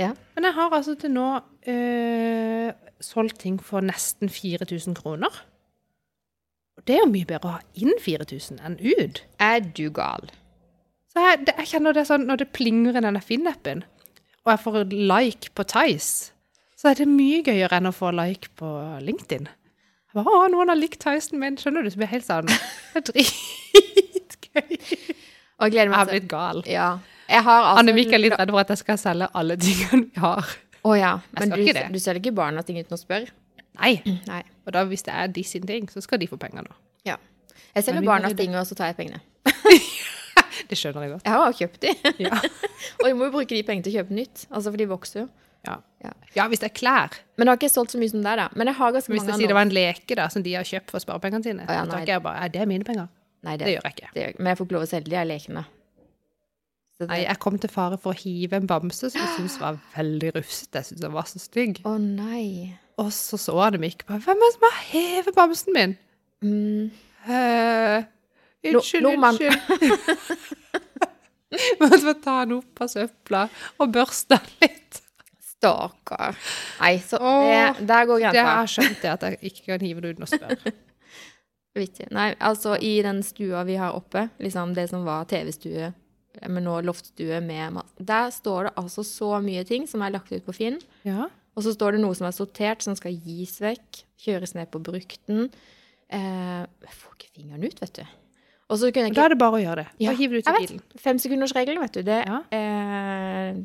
Ja. 0.00 0.12
Men 0.36 0.44
jeg 0.48 0.54
har 0.56 0.72
altså 0.72 0.94
til 1.00 1.12
nå 1.12 1.26
eh, 1.68 2.70
solgt 3.04 3.40
ting 3.42 3.58
for 3.64 3.84
nesten 3.84 4.30
4000 4.32 4.96
kroner. 4.98 5.42
Og 6.78 6.86
det 6.88 6.96
er 6.96 7.02
jo 7.02 7.12
mye 7.12 7.28
bedre 7.28 7.48
å 7.48 7.56
ha 7.58 7.62
inn 7.76 7.96
4000 8.00 8.60
enn 8.64 8.78
ut. 8.80 9.22
Er 9.42 9.60
du 9.64 9.88
gal? 9.94 10.30
Så 11.10 11.22
jeg, 11.24 11.46
det, 11.48 11.56
jeg 11.58 11.72
kjenner 11.74 11.96
det 11.96 12.06
sånn 12.08 12.28
når 12.28 12.44
det 12.44 12.52
plinger 12.54 12.94
i 12.94 13.02
denne 13.02 13.22
Finn-appen, 13.24 13.82
og 14.46 14.52
jeg 14.52 14.62
får 14.62 14.78
like 14.94 15.50
på 15.58 15.66
Tice, 15.68 16.30
så 16.78 16.92
er 16.92 17.00
det 17.00 17.08
mye 17.10 17.42
gøyere 17.44 17.76
enn 17.76 17.90
å 17.90 17.92
få 17.92 18.12
like 18.16 18.52
på 18.56 18.68
LinkedIn. 19.04 19.48
Jeg 20.10 20.16
bare, 20.16 20.32
å, 20.32 20.46
noen 20.50 20.72
har 20.72 20.78
likt 20.78 21.02
Tyson 21.02 21.38
min, 21.42 21.58
skjønner 21.60 21.84
du? 21.84 21.90
Så 21.92 22.00
blir 22.00 22.08
jeg 22.08 22.16
helt 22.16 22.28
sånn, 22.28 22.48
det 22.94 23.02
er 23.02 23.06
dritgøy. 23.10 24.78
Og 25.60 25.66
jeg 25.66 25.74
gleder 25.74 25.84
Jeg 25.84 25.92
meg 25.92 25.98
har 25.98 26.08
til 26.08 26.16
blitt 26.16 26.30
gal. 26.30 26.62
Ja. 26.70 26.88
Jeg 27.30 27.44
har 27.46 27.60
altså 27.60 27.82
Anne 27.82 27.94
Vik 27.94 28.14
er 28.16 28.22
litt 28.24 28.34
redd 28.34 28.50
for 28.50 28.62
at 28.64 28.72
jeg 28.72 28.80
skal 28.80 28.98
selge 28.98 29.28
alle 29.38 29.58
tingene 29.60 30.08
vi 30.08 30.22
har. 30.24 30.54
Å 30.86 30.94
ja. 30.96 31.12
Men 31.36 31.52
du, 31.52 31.62
du 31.66 31.98
selger 32.00 32.20
ikke 32.22 32.36
barna 32.36 32.62
ting 32.66 32.78
uten 32.80 32.96
å 32.96 33.00
spørre? 33.00 33.32
Nei, 33.80 33.94
Nei. 34.26 34.42
og 34.66 34.72
da 34.74 34.82
hvis 34.88 35.04
det 35.06 35.12
er 35.14 35.28
de 35.32 35.42
sine 35.46 35.68
ting, 35.68 35.86
så 35.92 36.02
skal 36.04 36.20
de 36.20 36.28
få 36.28 36.36
penger 36.40 36.66
nå. 36.66 36.72
Ja. 37.08 37.16
Jeg 37.74 37.86
selger 37.86 38.02
rydde. 38.04 38.34
ting, 38.36 38.56
og 38.58 38.66
så 38.68 38.76
tar 38.78 38.90
jeg 38.92 38.98
pengene. 38.98 39.20
Det 40.70 40.76
skjønner 40.78 41.06
jeg 41.06 41.12
godt. 41.14 41.26
Jeg 41.26 41.40
har 41.42 41.54
kjøpt 41.58 41.84
de. 41.84 41.92
Ja. 42.26 42.40
og 43.00 43.06
jeg 43.08 43.16
må 43.18 43.28
jo 43.28 43.34
bruke 43.34 43.54
de 43.54 43.62
pengene 43.66 43.86
til 43.86 43.94
å 43.94 44.00
kjøpe 44.00 44.16
nytt. 44.16 44.44
Altså, 44.50 44.68
for 44.70 44.80
de 44.80 44.86
vokser 44.90 45.22
jo. 45.24 45.28
Ja. 45.66 45.74
Ja. 46.00 46.12
ja, 46.36 46.44
hvis 46.48 46.62
det 46.62 46.70
er 46.70 46.76
klær. 46.76 47.16
Men 47.36 47.46
jeg 47.46 47.52
har 47.52 47.58
ikke 47.60 47.72
solgt 47.72 47.92
så 47.94 48.00
mye 48.00 48.12
som 48.12 48.22
deg, 48.24 48.38
da. 48.40 48.46
Men 48.56 48.70
jeg 48.70 48.78
har 48.78 48.94
ganske 48.96 49.12
Hvis 49.12 49.20
mange 49.20 49.34
jeg 49.34 49.42
sier 49.42 49.50
det 49.52 49.56
var 49.58 49.66
en 49.66 49.74
leke 49.76 50.16
da, 50.16 50.28
som 50.32 50.44
de 50.44 50.54
har 50.56 50.68
kjøpt 50.68 50.94
for 50.94 51.04
sparepengene 51.04 51.44
sine, 51.44 51.66
Å 51.68 51.76
ja, 51.76 51.82
så 51.84 51.98
tar 51.98 52.06
jeg 52.08 52.24
bare, 52.24 52.46
er 52.46 52.54
det 52.54 52.64
mine 52.70 52.86
penger. 52.88 53.10
Nei, 53.44 53.56
Det 53.60 53.74
gjør 53.74 53.84
jeg 53.88 53.96
ikke. 53.96 54.08
det 54.14 54.24
gjør. 54.24 54.38
Men 54.38 54.50
jeg 54.52 54.60
får 54.60 54.68
ikke 54.68 54.76
lov 54.78 54.86
å 54.86 54.90
selge 54.90 55.12
de 55.12 55.24
lekene. 55.28 55.64
Det... 57.00 57.08
Nei, 57.08 57.22
jeg 57.24 57.38
kom 57.40 57.56
til 57.62 57.70
fare 57.72 57.96
for 58.00 58.12
å 58.12 58.18
hive 58.20 58.58
en 58.60 58.66
bamse 58.68 59.08
som 59.08 59.20
jeg 59.22 59.30
syntes 59.38 59.54
var 59.62 59.78
veldig 59.96 60.34
rufsete. 60.36 60.82
Jeg 60.82 60.88
syntes 60.90 61.04
den 61.06 61.14
var 61.16 61.28
så 61.30 61.40
stygg. 61.40 61.80
Å 61.88 61.94
nei. 62.00 62.76
Og 63.00 63.08
så 63.16 63.38
så 63.40 63.54
han 63.56 63.72
dem 63.78 63.86
ikke. 63.88 64.04
Bare, 64.10 64.20
Hvem 64.26 64.36
er 64.44 64.50
det 64.50 64.54
som 64.58 64.66
har 64.68 64.80
hevet 64.90 65.36
bamsen 65.38 65.76
min? 65.78 65.94
Mm. 66.44 66.90
Eh, 67.24 68.08
No- 68.70 68.82
unnskyld, 68.82 69.06
unnskyld. 69.08 70.50
Måtte 71.80 71.98
få 72.04 72.12
ta 72.22 72.34
den 72.44 72.58
opp 72.60 72.82
av 72.84 72.90
søpla 72.92 73.46
og 73.80 73.94
børste 73.94 74.36
den 74.36 74.52
litt. 74.68 75.00
Stakkar. 75.60 76.36
Nei, 76.80 76.92
så 77.04 77.18
det, 77.20 77.86
der 77.88 78.06
går 78.08 78.20
Det 78.20 78.28
grensa. 78.30 78.44
har 78.60 78.70
skjønt, 78.70 79.00
det 79.02 79.10
at 79.12 79.24
jeg 79.26 79.40
ikke 79.50 79.64
kan 79.72 79.82
hive 79.84 80.04
det 80.04 80.12
uten 80.14 80.24
å 80.24 80.30
spørre. 80.30 80.72
Vittig. 81.80 82.06
Nei, 82.14 82.30
altså 82.42 82.76
i 82.82 82.92
den 83.04 83.20
stua 83.26 83.64
vi 83.68 83.76
har 83.80 83.96
oppe, 83.96 84.28
liksom 84.42 84.72
det 84.76 84.88
som 84.92 85.04
var 85.06 85.26
TV-stue, 85.30 85.90
men 86.48 86.64
nå 86.64 86.76
loftstue 86.86 87.40
med 87.44 87.74
mat, 87.76 87.90
der 87.98 88.30
står 88.34 88.68
det 88.68 88.72
altså 88.80 89.02
så 89.06 89.32
mye 89.44 89.64
ting 89.68 89.86
som 89.90 90.02
er 90.06 90.14
lagt 90.14 90.30
ut 90.32 90.44
på 90.46 90.54
Finn. 90.56 90.78
Ja. 91.06 91.26
Og 91.58 91.64
så 91.66 91.72
står 91.74 91.96
det 91.96 92.00
noe 92.04 92.14
som 92.16 92.28
er 92.28 92.36
sortert, 92.36 92.82
som 92.86 92.94
skal 92.96 93.12
gis 93.12 93.56
vekk, 93.60 94.04
kjøres 94.22 94.54
ned 94.54 94.70
på 94.70 94.78
brukten. 94.86 95.48
Eh, 96.10 96.62
jeg 96.86 96.94
får 96.96 97.16
ikke 97.18 97.32
fingeren 97.36 97.66
ut, 97.66 97.80
vet 97.82 97.98
du. 98.00 98.04
Og 98.70 98.78
så 98.78 98.90
kunne 98.94 99.08
jeg 99.08 99.12
ikke... 99.12 99.18
da 99.18 99.26
er 99.26 99.32
det 99.34 99.40
bare 99.42 99.58
å 99.58 99.62
gjøre 99.64 99.82
det. 99.82 99.88
Ja, 99.98 100.12
Bare 100.12 100.18
hive 100.20 100.36
det 100.36 100.40
ut 100.44 100.48
i 100.50 100.54
bilen. 100.62 100.82
Femsekundersregelen, 101.02 101.82
vet 101.82 101.96
du. 101.98 102.02
Det 102.06 102.20
Ja. 102.28 102.38
er 102.54 103.56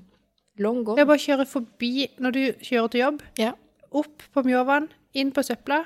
long 0.57 0.81
Det 0.87 1.03
er 1.03 1.09
bare 1.11 1.19
å 1.21 1.25
kjøre 1.27 1.45
forbi 1.45 2.07
når 2.17 2.31
du 2.33 2.41
kjører 2.65 2.89
til 2.91 3.03
jobb. 3.03 3.21
Ja. 3.37 3.51
Opp 3.95 4.25
på 4.33 4.43
Mjåvann, 4.47 4.89
inn 5.13 5.31
på 5.31 5.43
søpla. 5.45 5.83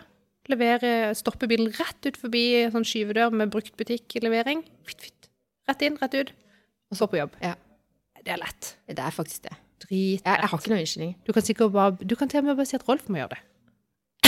Levere, 0.50 1.12
stoppe 1.20 1.46
bilen 1.52 1.68
rett 1.78 2.08
ut 2.08 2.18
forbi 2.18 2.46
sånn 2.74 2.88
skyvedør 2.88 3.36
med 3.36 3.52
bruktbutikklevering. 3.54 4.64
Fitt, 4.88 5.02
fitt. 5.04 5.28
Rett 5.70 5.84
inn, 5.86 5.98
rett 6.02 6.16
ut. 6.16 6.32
Og 6.90 6.98
så 7.00 7.08
på 7.10 7.20
jobb. 7.20 7.36
Ja. 7.44 7.56
Det 8.20 8.34
er 8.34 8.42
lett. 8.42 8.74
Det 8.90 9.00
er 9.00 9.16
faktisk 9.16 9.46
det. 9.48 9.56
Dritlett. 9.80 10.26
Jeg, 10.26 10.42
jeg 10.42 10.52
har 10.52 10.60
ikke 10.60 10.72
noen 10.72 10.84
unnskyldning. 10.84 11.14
Du 11.26 11.32
kan 11.36 11.46
sikkert 11.46 11.76
bare 11.76 12.08
Du 12.10 12.16
kan 12.20 12.32
til 12.32 12.42
og 12.42 12.50
med 12.50 12.58
bare 12.60 12.68
si 12.68 12.78
at 12.78 12.88
Rolf 12.90 13.08
må 13.10 13.22
gjøre 13.22 13.38
det. 13.38 13.44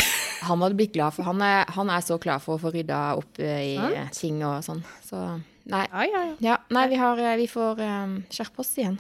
Han 0.47 0.64
hadde 0.64 0.78
blitt 0.80 0.93
glad, 0.95 1.14
for 1.14 1.28
han 1.28 1.41
er, 1.45 1.70
han 1.70 1.91
er 1.93 2.01
så 2.01 2.16
klar 2.18 2.39
for 2.41 2.57
å 2.57 2.62
få 2.64 2.72
rydda 2.74 2.99
opp 3.20 3.38
eh, 3.43 3.76
i 3.76 3.76
Sant. 3.78 4.16
ting 4.18 4.39
og 4.41 4.64
sånn. 4.66 4.80
Så 5.05 5.20
nei. 5.70 5.84
Ja, 5.86 6.05
ja, 6.07 6.22
ja. 6.32 6.38
Ja, 6.41 6.55
nei, 6.74 6.88
vi, 6.89 6.97
har, 6.97 7.22
eh, 7.22 7.36
vi 7.38 7.45
får 7.51 7.82
um, 7.86 8.16
skjerpe 8.34 8.64
oss 8.64 8.72
igjen. 8.80 8.97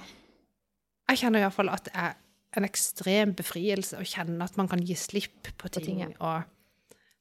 Jeg 1.09 1.23
kjenner 1.23 1.41
iallfall 1.41 1.71
at 1.73 1.87
det 1.87 1.95
er 1.97 2.13
en 2.59 2.67
ekstrem 2.67 3.33
befrielse 3.39 3.97
å 3.97 4.05
kjenne 4.05 4.45
at 4.45 4.59
man 4.59 4.69
kan 4.69 4.83
gi 4.85 4.93
slipp 4.99 5.49
på 5.57 5.71
ting. 5.73 5.87
ting, 5.87 6.03
ja. 6.03 6.11
og 6.19 6.45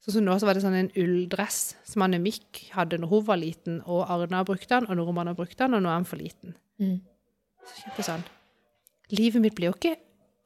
Sånn 0.01 0.17
som 0.17 0.25
nå 0.25 0.35
så 0.41 0.49
var 0.49 0.57
det 0.57 0.65
sånn 0.65 0.79
en 0.79 0.93
ulldress 0.97 1.75
som 1.85 2.07
Anne 2.07 2.21
Mikk 2.23 2.63
hadde 2.73 2.97
når 3.01 3.11
hun 3.11 3.25
var 3.27 3.41
liten, 3.41 3.81
og 3.85 4.07
Arna 4.09 4.41
brukte 4.49 4.73
den, 4.73 4.89
og 4.89 4.97
Normann 4.97 5.29
har 5.29 5.37
brukt 5.37 5.59
den, 5.61 5.77
og 5.77 5.83
nå 5.85 5.91
er 5.91 5.99
han 5.99 6.09
for 6.09 6.21
liten. 6.21 6.55
Mm. 6.81 7.01
Så 7.61 7.83
kjente 7.83 8.07
sånn 8.07 8.23
Livet 9.11 9.43
mitt 9.43 9.57
blir 9.59 9.69
jo 9.69 9.75
ikke 9.77 9.97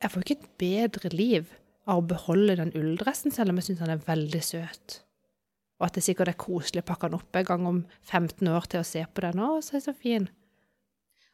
Jeg 0.03 0.11
får 0.11 0.19
jo 0.19 0.25
ikke 0.25 0.35
et 0.41 0.49
bedre 0.59 1.11
liv 1.15 1.53
av 1.85 2.01
å 2.01 2.07
beholde 2.09 2.57
den 2.59 2.73
ulldressen, 2.75 3.33
selv 3.33 3.53
om 3.53 3.61
jeg 3.61 3.69
syns 3.69 3.83
han 3.85 3.93
er 3.93 4.03
veldig 4.05 4.41
søt. 4.43 4.99
Og 5.79 5.87
at 5.87 5.99
det 5.99 6.05
sikkert 6.07 6.33
er 6.33 6.41
koselig 6.41 6.83
å 6.83 6.87
pakke 6.89 7.11
den 7.11 7.19
opp 7.19 7.37
en 7.37 7.47
gang 7.49 7.67
om 7.69 7.81
15 8.09 8.49
år 8.49 8.67
til 8.73 8.81
å 8.81 8.87
se 8.89 9.03
på 9.05 9.25
den. 9.25 9.43
Å, 9.45 9.61
så 9.65 9.77
er 9.77 9.85
så 9.85 9.95
fin. 9.97 10.27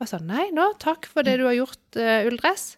Og 0.03 0.11
så, 0.11 0.19
nei, 0.27 0.49
nå, 0.57 0.65
takk 0.83 1.07
for 1.11 1.27
det 1.27 1.37
du 1.39 1.47
har 1.47 1.55
gjort, 1.55 1.83
uh, 2.01 2.27
ulldress. 2.27 2.73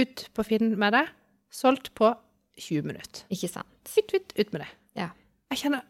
Ut 0.00 0.24
på 0.32 0.46
Finn 0.48 0.72
med 0.80 0.96
det. 0.96 1.04
Solgt 1.52 1.92
på 1.98 2.12
20 2.60 2.86
minutter. 2.92 3.24
Ikke 3.32 3.48
sant? 3.50 3.66
Fitt, 3.88 4.10
fitt, 4.14 4.34
ut 4.38 4.52
med 4.54 4.62
det. 4.64 4.70
Ja. 5.00 5.08
Jeg 5.50 5.62
kjenner 5.64 5.82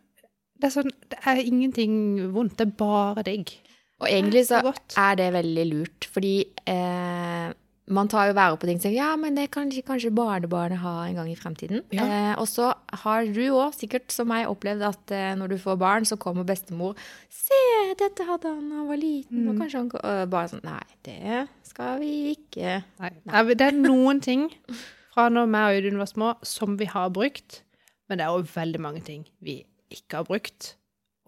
Det 0.60 0.68
er 0.68 0.74
sånn 0.74 0.90
Det 1.10 1.18
er 1.26 1.40
ingenting 1.44 1.94
vondt. 2.34 2.56
Det 2.58 2.66
er 2.68 2.76
bare 2.80 3.22
digg. 3.26 3.52
Og 4.00 4.08
egentlig 4.08 4.46
så 4.48 4.60
er 4.96 5.16
det 5.20 5.32
veldig 5.34 5.64
lurt, 5.68 6.06
fordi 6.08 6.34
eh, 6.72 7.50
man 7.90 8.08
tar 8.08 8.28
jo 8.30 8.34
vare 8.38 8.56
på 8.56 8.68
ting 8.68 8.78
som 8.80 8.92
ja, 8.94 9.10
men 9.18 9.34
det 9.36 9.48
kan 9.52 9.68
kanskje 9.68 10.12
barnebarnet 10.14 10.78
ha 10.80 10.92
en 11.08 11.16
gang 11.18 11.28
i 11.28 11.34
fremtiden. 11.36 11.82
Ja. 11.92 12.04
Eh, 12.06 12.34
og 12.40 12.46
så 12.48 12.70
har 13.02 13.26
du 13.28 13.40
òg, 13.50 13.74
sikkert 13.76 14.12
som 14.14 14.30
meg, 14.30 14.46
opplevd 14.48 14.84
at 14.88 15.12
eh, 15.16 15.32
når 15.36 15.52
du 15.52 15.56
får 15.60 15.76
barn, 15.80 16.06
så 16.08 16.16
kommer 16.16 16.46
bestemor 16.48 16.94
Se, 17.28 17.58
dette 18.00 18.24
hadde 18.28 18.48
han 18.54 18.70
da 18.70 18.78
han 18.80 18.88
var 18.88 19.00
liten. 19.00 19.42
Og 19.48 19.54
Mm. 19.56 19.60
kanskje 19.64 19.82
han 19.82 19.90
og 19.96 20.30
Bare 20.30 20.48
sånn 20.54 20.64
Nei, 20.64 20.86
det 21.04 21.48
skal 21.68 21.98
vi 22.00 22.14
ikke. 22.36 22.78
Nei. 23.02 23.10
Nei, 23.26 23.44
Det 23.54 23.66
er 23.68 23.76
noen 23.76 24.20
ting 24.24 24.48
fra 25.20 25.28
når 25.32 25.48
vi 25.52 25.60
og 25.60 25.76
Audun 25.76 26.00
var 26.00 26.08
små, 26.10 26.28
som 26.46 26.76
vi 26.80 26.86
har 26.88 27.10
brukt. 27.14 27.60
Men 28.08 28.18
det 28.18 28.26
er 28.26 28.34
òg 28.34 28.48
veldig 28.50 28.80
mange 28.82 29.02
ting 29.06 29.26
vi 29.44 29.60
ikke 29.92 30.20
har 30.20 30.26
brukt, 30.26 30.74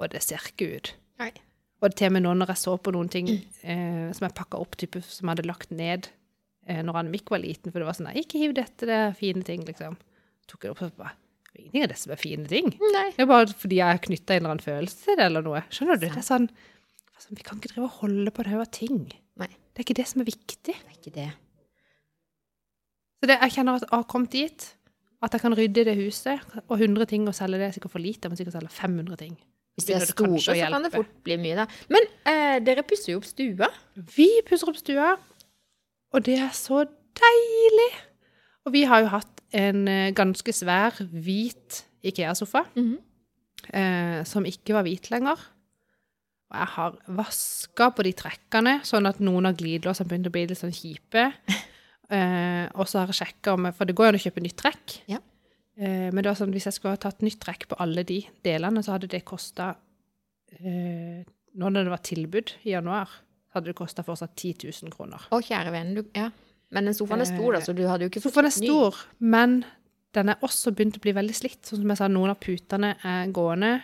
og 0.01 0.11
det 0.11 0.23
ser 0.25 0.43
ikke 0.49 0.69
ut. 0.77 0.93
Nei. 1.23 1.31
Og 1.83 1.95
til 1.99 2.09
og 2.09 2.15
med 2.17 2.23
nå 2.25 2.33
når 2.39 2.53
jeg 2.55 2.61
så 2.63 2.77
på 2.79 2.93
noen 2.95 3.11
ting 3.11 3.29
eh, 3.29 4.09
som 4.15 4.27
jeg 4.27 4.35
pakka 4.39 4.59
opp, 4.63 4.77
type 4.79 5.03
som 5.03 5.27
jeg 5.27 5.33
hadde 5.37 5.47
lagt 5.51 5.71
ned 5.75 6.09
eh, 6.67 6.79
når 6.87 7.01
Anne-Mikk 7.03 7.31
var 7.35 7.43
liten, 7.43 7.71
for 7.75 7.83
det 7.83 7.89
var 7.89 7.97
sånn 7.99 8.11
ikke 8.19 8.39
hiv 8.39 8.55
dette, 8.59 8.87
det 8.87 8.95
er 8.99 9.17
fine 9.19 9.43
ting, 9.47 9.65
liksom. 9.67 9.97
Tok 10.51 10.67
jeg 10.67 10.75
opp 10.75 10.83
og 10.87 10.95
bare 10.99 11.17
"Det 11.53 11.59
er 11.59 11.63
Ingenting 11.63 11.83
av 11.87 11.91
det 11.93 11.99
som 11.99 12.13
er 12.15 12.21
fine 12.23 12.47
ting. 12.51 12.71
Nei. 12.95 13.09
Det 13.17 13.23
er 13.27 13.31
bare 13.31 13.55
fordi 13.55 13.79
jeg 13.83 13.91
har 13.91 14.03
knytta 14.07 14.35
en 14.35 14.41
eller 14.43 14.55
annen 14.55 14.67
følelse 14.67 15.03
til 15.05 15.19
det, 15.19 15.27
eller 15.27 15.43
noe. 15.47 15.63
Skjønner 15.75 15.99
du? 16.01 16.07
Det 16.07 16.17
er 16.23 16.27
sånn, 16.31 16.49
altså, 17.15 17.29
Vi 17.37 17.43
kan 17.47 17.59
ikke 17.59 17.75
drive 17.75 17.89
og 17.91 17.99
holde 18.01 18.31
på 18.35 18.43
en 18.47 18.51
haug 18.55 18.63
av 18.65 18.71
ting. 18.73 19.03
Nei. 19.43 19.51
Det 19.75 19.83
er 19.83 19.87
ikke 19.87 19.99
det 20.03 20.07
som 20.09 20.23
er 20.23 20.31
viktig. 20.31 20.57
Det 20.71 20.75
er 20.79 20.97
ikke 20.97 21.15
det. 21.19 21.29
Så 23.23 23.29
det, 23.31 23.37
jeg 23.39 23.53
kjenner 23.55 23.77
at 23.79 23.85
jeg 23.87 23.93
har 23.95 24.07
kommet 24.11 24.33
dit. 24.35 24.65
At 25.23 25.33
jeg 25.37 25.41
kan 25.45 25.55
rydde 25.55 25.85
det 25.87 25.95
huset. 26.01 26.41
Og 26.67 26.81
100 26.81 27.07
ting 27.07 27.29
å 27.31 27.35
selge 27.37 27.61
det 27.61 27.69
er 27.69 27.75
sikkert 27.77 27.93
for 27.95 28.03
lite. 28.03 28.27
Jeg 28.27 28.33
må 28.33 28.39
sikkert 28.41 28.57
selge 28.59 28.73
500 28.75 29.17
ting. 29.21 29.37
Hvis 29.79 29.87
de 29.87 29.95
er 29.95 30.03
store, 30.05 30.41
så 30.43 30.57
kan 30.69 30.83
det 30.85 30.91
fort 30.93 31.13
bli 31.25 31.37
mye, 31.41 31.55
da. 31.63 31.67
Men 31.89 32.09
eh, 32.29 32.57
dere 32.67 32.83
pusser 32.85 33.13
jo 33.15 33.21
opp 33.23 33.29
stua. 33.31 33.69
Vi 34.17 34.27
pusser 34.49 34.69
opp 34.69 34.77
stua, 34.77 35.13
og 36.13 36.27
det 36.27 36.35
er 36.43 36.51
så 36.53 36.83
deilig. 37.17 37.87
Og 38.67 38.75
vi 38.75 38.83
har 38.91 39.01
jo 39.07 39.09
hatt 39.15 39.41
en 39.57 39.87
eh, 39.89 40.11
ganske 40.19 40.53
svær, 40.53 40.99
hvit 41.09 41.85
Ikea-sofa, 42.05 42.67
Mhm. 42.77 42.99
eh, 43.73 44.25
som 44.29 44.45
ikke 44.45 44.75
var 44.75 44.83
hvit 44.85 45.09
lenger. 45.15 45.39
Og 46.53 46.59
jeg 46.59 46.69
har 46.75 46.99
vaska 47.09 47.91
på 47.97 48.03
de 48.05 48.13
trekkene, 48.13 48.81
sånn 48.85 49.07
at 49.09 49.21
noen 49.25 49.47
av 49.49 49.57
glidelåsene 49.57 50.09
begynte 50.11 50.29
å 50.29 50.37
bli 50.37 50.47
litt 50.51 50.59
sånn 50.61 50.75
kjipe. 50.75 51.31
Eh, 52.13 52.67
og 52.77 52.89
så 52.91 53.01
har 53.01 53.09
jeg 53.09 53.23
sjekka 53.23 53.55
om 53.57 53.71
For 53.73 53.89
det 53.89 53.95
går 53.97 54.11
jo 54.11 54.13
an 54.13 54.19
å 54.19 54.23
kjøpe 54.27 54.43
nytt 54.45 54.59
trekk. 54.61 54.97
Ja. 55.09 55.21
Eh, 55.81 56.09
men 56.13 56.21
det 56.21 56.29
var 56.29 56.37
sånn, 56.37 56.53
hvis 56.53 56.69
jeg 56.69 56.77
skulle 56.77 56.97
ha 56.97 57.01
tatt 57.01 57.23
nytt 57.25 57.41
trekk 57.41 57.69
på 57.71 57.79
alle 57.81 58.05
de 58.09 58.21
delene, 58.45 58.83
så 58.85 58.97
hadde 58.97 59.09
det 59.13 59.23
kosta 59.29 59.73
eh, 60.59 61.23
Nå 61.53 61.69
når 61.69 61.85
det 61.85 61.93
var 61.93 62.01
tilbud 62.05 62.55
i 62.65 62.73
januar, 62.73 63.11
så 63.49 63.59
hadde 63.59 63.73
det 63.73 63.77
kosta 63.77 64.05
fortsatt 64.07 64.33
10 64.41 64.71
000 64.89 64.93
kroner. 64.95 65.25
Å, 65.29 65.41
kjære 65.45 65.73
venn. 65.75 65.91
Du, 65.99 66.03
ja. 66.17 66.31
Men 66.73 66.89
den 66.89 66.97
sofaen 66.97 67.21
er 67.21 67.29
stor, 67.29 67.53
da, 67.53 67.61
så 67.61 67.75
du 67.77 67.83
hadde 67.85 68.07
jo 68.07 68.13
ikke 68.13 68.23
fått 68.25 68.33
Sofaen 68.33 68.49
er 68.49 68.55
ny. 68.57 68.69
stor, 68.71 69.01
men 69.21 69.59
den 70.17 70.33
er 70.33 70.45
også 70.49 70.73
begynt 70.73 70.97
å 70.97 71.03
bli 71.05 71.13
veldig 71.17 71.37
slitt. 71.37 71.61
Sånn 71.69 71.83
som 71.83 71.93
jeg 71.93 72.01
sa, 72.01 72.09
noen 72.09 72.33
av 72.33 72.41
putene 72.41 72.95
er 73.05 73.33
gående. 73.37 73.75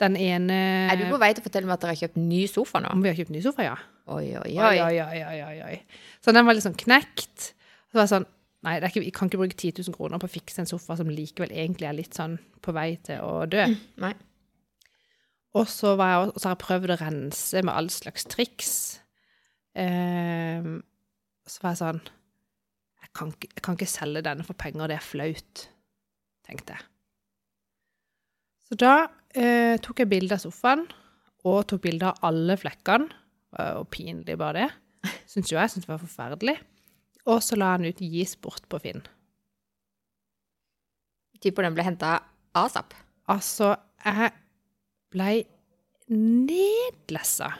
Den 0.00 0.16
ene 0.16 0.56
Er 0.88 0.96
du 0.98 1.04
på 1.12 1.20
vei 1.20 1.34
til 1.36 1.44
å 1.44 1.46
fortelle 1.46 1.68
meg 1.68 1.76
at 1.76 1.84
dere 1.84 1.92
har 1.92 2.00
kjøpt 2.00 2.16
ny 2.20 2.46
sofa 2.50 2.80
nå? 2.80 2.94
Om 2.96 3.04
vi 3.04 3.12
har 3.12 3.18
kjøpt 3.20 3.34
ny 3.36 3.42
sofa, 3.44 3.66
ja. 3.68 3.76
Oi, 4.12 4.32
oi. 4.40 4.54
oi, 4.56 4.78
oi, 4.82 5.02
oi, 5.04 5.42
oi, 5.46 5.58
oi. 5.68 5.76
Så 6.24 6.32
den 6.34 6.48
var 6.48 6.56
litt 6.56 6.64
sånn 6.64 6.80
knekt. 6.80 7.52
Så 7.92 7.98
var 8.00 8.06
jeg 8.06 8.14
sånn 8.16 8.30
Nei, 8.62 8.76
det 8.78 8.92
ikke, 8.92 9.00
jeg 9.02 9.14
kan 9.16 9.26
ikke 9.26 9.38
bruke 9.40 9.56
10 9.58 9.80
000 9.88 9.94
kroner 9.96 10.20
på 10.22 10.28
å 10.28 10.30
fikse 10.30 10.60
en 10.62 10.68
sofa 10.70 10.94
som 10.94 11.08
likevel 11.10 11.50
egentlig 11.50 11.88
er 11.88 11.96
litt 11.98 12.14
sånn 12.14 12.36
på 12.62 12.70
vei 12.76 12.92
til 13.02 13.18
å 13.18 13.40
dø. 13.50 13.64
Nei. 14.04 14.12
Og 15.58 15.66
så, 15.66 15.96
var 15.98 16.12
jeg, 16.12 16.28
og 16.30 16.38
så 16.38 16.46
har 16.46 16.54
jeg 16.54 16.60
prøvd 16.62 16.92
å 16.94 16.98
rense 17.00 17.62
med 17.66 17.72
all 17.74 17.90
slags 17.90 18.28
triks. 18.30 18.70
Eh, 19.74 20.68
så 21.42 21.64
var 21.64 21.74
jeg 21.74 21.80
sånn 21.82 22.00
jeg 23.02 23.10
kan, 23.18 23.34
ikke, 23.34 23.50
jeg 23.50 23.66
kan 23.66 23.80
ikke 23.80 23.90
selge 23.90 24.22
denne 24.30 24.46
for 24.46 24.62
penger, 24.62 24.92
det 24.92 25.00
er 25.00 25.04
flaut, 25.10 25.66
tenkte 26.46 26.78
jeg. 26.78 26.86
Så 28.70 28.78
da 28.78 28.94
eh, 29.34 29.74
tok 29.82 30.04
jeg 30.04 30.12
bilde 30.14 30.38
av 30.38 30.46
sofaen, 30.46 30.86
og 31.42 31.64
tok 31.66 31.82
bilde 31.90 32.14
av 32.14 32.30
alle 32.30 32.54
flekkene. 32.62 33.10
Og 33.82 33.88
pinlig 33.92 34.38
bare 34.40 34.62
det. 34.62 35.12
Syns 35.28 35.50
jo 35.50 35.58
jeg. 35.58 35.68
Syns 35.68 35.84
det 35.84 35.90
var 35.90 36.00
forferdelig. 36.00 36.54
Og 37.30 37.42
så 37.42 37.56
la 37.56 37.72
han 37.76 37.84
ut 37.86 38.00
'gis 38.02 38.36
bort' 38.36 38.68
på 38.68 38.80
Finn. 38.82 39.02
Tipper 41.42 41.66
den 41.66 41.74
ble 41.74 41.84
henta 41.86 42.20
asap. 42.54 42.94
Altså, 43.30 43.76
jeg 44.04 44.30
blei 45.10 45.44
nedlessa 46.12 47.52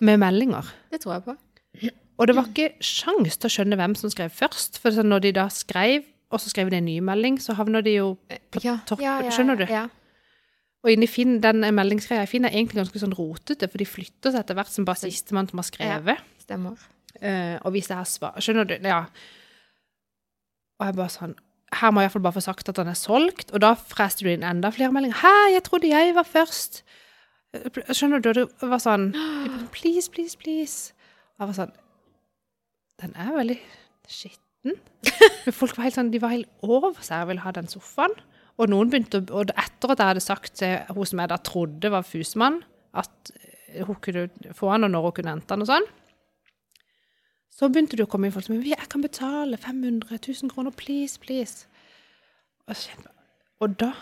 med 0.00 0.20
meldinger. 0.22 0.66
Det 0.92 1.00
tror 1.02 1.12
jeg 1.16 1.24
på. 1.26 1.36
Og 2.20 2.28
det 2.28 2.36
var 2.36 2.46
ikke 2.50 2.84
sjans 2.84 3.38
til 3.40 3.48
å 3.48 3.50
skjønne 3.50 3.78
hvem 3.80 3.94
som 3.98 4.10
skrev 4.12 4.30
først. 4.30 4.76
For 4.78 5.02
når 5.02 5.24
de 5.24 5.32
da 5.32 5.48
skrev, 5.50 6.04
og 6.30 6.40
så 6.42 6.52
skrev 6.52 6.70
de 6.70 6.78
en 6.78 6.86
ny 6.86 6.98
melding, 7.02 7.40
så 7.42 7.56
havner 7.58 7.82
de 7.82 7.96
jo 7.96 8.12
på 8.52 8.62
Ja, 8.62 8.76
toppen. 8.86 9.30
Skjønner 9.32 9.58
du? 9.58 9.64
Ja. 9.70 9.86
Og 10.82 10.90
inni 10.92 11.06
Finn, 11.10 11.40
den 11.42 11.64
meldingsgreia 11.74 12.26
i 12.26 12.30
Finn 12.30 12.44
er 12.46 12.54
egentlig 12.54 12.82
ganske 12.82 13.00
sånn 13.02 13.14
rotete, 13.16 13.66
for 13.70 13.80
de 13.80 13.86
flytter 13.88 14.34
seg 14.34 14.42
etter 14.42 14.58
hvert 14.58 14.70
som 14.70 14.86
bare 14.86 15.02
sistemann 15.02 15.48
som 15.50 15.62
har 15.62 15.66
skrevet. 15.66 16.22
Ja, 16.22 16.42
Stemmer. 16.42 16.78
Eh, 17.20 17.56
og 17.62 17.74
hvis 17.74 17.90
jeg 17.90 17.98
har 17.98 18.08
svar 18.08 18.38
Skjønner 18.42 18.66
du? 18.68 18.74
Ja. 18.82 19.04
Og 20.80 20.88
jeg 20.88 20.96
bare 20.98 21.12
sånn 21.12 21.34
Her 21.76 21.92
må 21.92 22.02
jeg 22.02 22.08
iallfall 22.10 22.24
bare 22.24 22.36
få 22.38 22.44
sagt 22.44 22.68
at 22.68 22.80
han 22.80 22.90
er 22.92 22.98
solgt. 22.98 23.52
Og 23.52 23.62
da 23.64 23.74
freste 23.76 24.24
du 24.26 24.32
inn 24.32 24.44
enda 24.44 24.72
flere 24.74 24.92
meldinger. 24.92 25.20
Hæ, 25.22 25.52
jeg 25.54 25.64
trodde 25.68 25.92
jeg 25.92 26.16
var 26.16 26.28
først. 26.28 26.82
Eh, 27.56 27.80
Skjønner 27.92 28.24
du? 28.24 28.32
Det 28.44 28.68
var 28.68 28.82
sånn 28.82 29.10
Please, 29.76 30.10
please, 30.12 30.36
please. 30.40 30.92
Og 31.36 31.44
jeg 31.46 31.52
var 31.52 31.58
sånn 31.62 31.76
Den 33.02 33.16
er 33.18 33.32
veldig 33.36 33.58
skitten. 34.10 34.76
Men 35.46 35.56
folk 35.56 35.74
var 35.76 35.88
helt 35.88 35.96
sånn, 35.96 36.12
de 36.12 36.20
var 36.22 36.34
helt 36.34 36.50
over 36.62 36.94
seg 37.02 37.24
og 37.24 37.32
ville 37.32 37.42
ha 37.42 37.50
den 37.56 37.70
sofaen. 37.70 38.12
Og 38.60 38.68
noen 38.70 38.90
begynte 38.92 39.22
å, 39.24 39.40
og 39.40 39.50
etter 39.58 39.90
at 39.94 40.02
jeg 40.02 40.10
hadde 40.12 40.22
sagt 40.22 40.52
til 40.60 40.92
hun 40.92 41.08
som 41.08 41.22
jeg 41.22 41.30
da 41.32 41.38
trodde 41.42 41.90
var 41.90 42.04
fusmann, 42.06 42.60
at 42.94 43.32
hun 43.88 43.96
kunne 44.04 44.52
få 44.54 44.70
han, 44.74 44.84
og 44.86 44.92
når 44.92 45.06
hun 45.08 45.14
kunne 45.16 45.34
hente 45.34 45.56
han 45.56 45.64
og 45.64 45.70
sånn, 45.70 45.88
så 47.52 47.68
begynte 47.68 47.98
det 47.98 48.06
å 48.06 48.10
komme 48.10 48.26
inn 48.28 48.32
folk 48.34 48.46
som 48.46 48.56
«Vi- 48.62 48.72
jeg 48.72 48.88
kan 48.88 49.02
betale 49.04 49.58
500 49.60 50.18
000 50.24 50.50
kroner, 50.50 50.72
please, 50.72 51.18
please. 51.20 51.66
Og, 52.68 52.74
kjente 52.78 53.10
og 53.60 53.76
da 53.78 53.92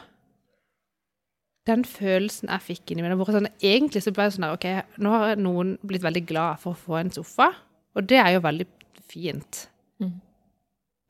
Den 1.67 1.83
følelsen 1.85 2.49
jeg 2.49 2.63
fikk 2.65 2.91
inni 2.93 3.03
meg 3.05 3.13
det 3.19 3.35
sånn, 3.35 3.49
Egentlig 3.63 4.03
så 4.03 4.13
ble 4.17 4.25
det 4.29 4.35
sånn 4.35 4.47
der, 4.47 4.55
OK, 4.57 4.99
nå 4.99 5.11
har 5.13 5.37
noen 5.37 5.75
blitt 5.87 6.03
veldig 6.03 6.23
glad 6.27 6.59
for 6.63 6.73
å 6.73 6.79
få 6.81 6.97
en 7.01 7.11
sofa, 7.15 7.51
og 7.95 8.07
det 8.09 8.17
er 8.19 8.33
jo 8.35 8.41
veldig 8.41 8.67
fint. 9.11 9.67
Mhm. 10.01 10.21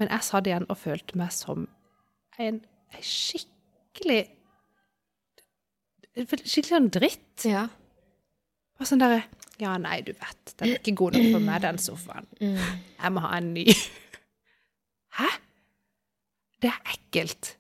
Men 0.01 0.09
jeg 0.09 0.21
satt 0.27 0.47
igjen 0.49 0.67
og 0.69 0.77
følte 0.81 1.17
meg 1.17 1.31
som 1.33 1.69
en, 2.39 2.61
en 2.95 3.03
skikkelig 3.03 4.29
Skikkelig 6.17 6.73
sånn 6.75 6.91
dritt. 6.91 7.45
Ja. 7.47 7.69
Og 8.81 8.87
sånn 8.89 8.99
derre 9.03 9.23
Ja, 9.61 9.77
nei, 9.83 10.01
du 10.07 10.13
vet, 10.13 10.53
den 10.59 10.73
er 10.75 10.79
ikke 10.81 10.95
god 11.03 11.17
nok 11.19 11.27
for 11.37 11.45
meg, 11.47 11.63
den 11.67 11.79
sofaen. 11.83 12.27
Mm. 12.41 12.59
Jeg 13.03 13.13
må 13.17 13.25
ha 13.27 13.33
en 13.39 13.51
ny. 13.55 13.65
Hæ? 15.21 15.31
Det 16.61 16.71
er 16.73 16.95
ekkelt. 16.95 17.55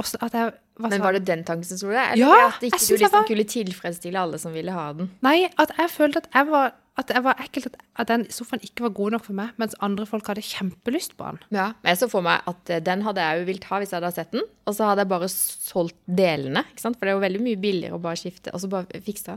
Også 0.00 0.18
at 0.20 0.34
jeg 0.36 0.50
var 0.50 0.56
Men 0.82 0.92
sånn 0.92 1.04
var 1.06 1.16
det 1.16 1.22
den 1.28 1.44
tanken 1.48 1.64
som 1.64 1.78
slo 1.80 1.92
deg? 1.94 2.12
Eller 2.16 2.20
Ja, 2.26 2.48
at 2.50 2.60
jeg 2.64 2.72
ikke 2.72 2.80
synes 2.82 2.88
du 2.88 2.94
jeg 2.94 3.00
liksom 3.06 3.20
var- 3.20 3.28
kunne 3.30 3.46
tilfredsstille 3.54 4.20
alle 4.26 4.38
som 4.42 4.52
ville 4.52 4.72
ha 4.74 4.90
den? 4.92 5.08
Nei, 5.24 5.38
at 5.56 5.72
jeg 5.78 5.90
følte 5.94 6.20
at 6.24 6.28
jeg 6.34 6.50
var 6.52 6.74
at 6.96 7.10
det 7.12 7.20
var 7.26 7.36
ekkelt 7.36 7.74
at, 8.00 8.06
den 8.08 8.22
sofaen 8.32 8.62
ikke 8.64 8.86
var 8.86 8.92
god 8.96 9.10
nok 9.12 9.24
for 9.26 9.36
meg, 9.36 9.50
mens 9.60 9.74
andre 9.84 10.06
folk 10.08 10.26
hadde 10.30 10.40
kjempelyst 10.40 11.12
på 11.18 11.26
den. 11.28 11.38
Ja, 11.52 11.66
men 11.82 11.90
jeg 11.92 11.98
så 12.00 12.08
for 12.08 12.24
meg 12.24 12.40
at 12.48 12.70
eh, 12.72 12.80
den 12.80 13.02
hadde 13.04 13.20
jeg 13.20 13.40
jo 13.42 13.44
vilt 13.50 13.66
ha 13.68 13.80
hvis 13.82 13.92
jeg 13.92 14.00
hadde 14.00 14.14
sett 14.16 14.30
den, 14.32 14.46
og 14.64 14.72
så 14.78 14.88
hadde 14.88 15.04
jeg 15.04 15.10
bare 15.12 15.28
solgt 15.28 15.98
delene, 16.08 16.62
ikke 16.72 16.80
sant? 16.86 16.96
For 16.96 17.04
det 17.04 17.12
er 17.12 17.18
jo 17.18 17.24
veldig 17.26 17.42
mye 17.44 17.60
billigere 17.60 17.98
å 17.98 18.00
bare 18.00 18.16
skifte, 18.16 18.48
og 18.56 18.62
så 18.64 18.70
bare 18.72 19.02
fikse. 19.04 19.36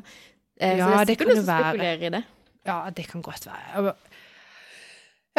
Eh, 0.60 0.78
Ja, 0.78 0.86
så 0.86 0.92
det 0.92 1.00
er 1.00 1.12
sikkert 1.14 1.28
noen 1.32 1.42
som 1.46 1.50
spekulerer 1.64 2.06
i 2.06 2.14
det. 2.18 2.24
Ja, 2.68 2.78
det 2.96 3.08
kan 3.08 3.22
godt 3.24 3.46
være. 3.48 3.94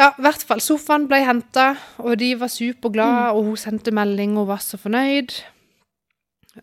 Ja, 0.01 0.07
i 0.17 0.21
hvert 0.25 0.43
fall. 0.47 0.61
Sofaen 0.63 1.07
ble 1.07 1.19
henta, 1.25 1.75
og 2.01 2.17
de 2.17 2.31
var 2.39 2.49
superglade, 2.49 3.31
og 3.35 3.43
hun 3.51 3.57
sendte 3.59 3.91
melding 3.93 4.37
og 4.41 4.47
var 4.49 4.57
så 4.63 4.79
fornøyd, 4.81 5.35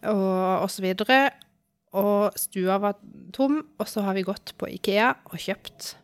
og, 0.02 0.64
og 0.64 0.70
så 0.70 0.82
videre. 0.82 1.20
Og 1.98 2.34
stua 2.36 2.76
var 2.82 2.98
tom, 3.32 3.62
og 3.78 3.88
så 3.88 4.02
har 4.04 4.14
vi 4.18 4.26
gått 4.26 4.52
på 4.60 4.68
Ikea 4.74 5.12
og 5.30 5.38
kjøpt 5.40 5.94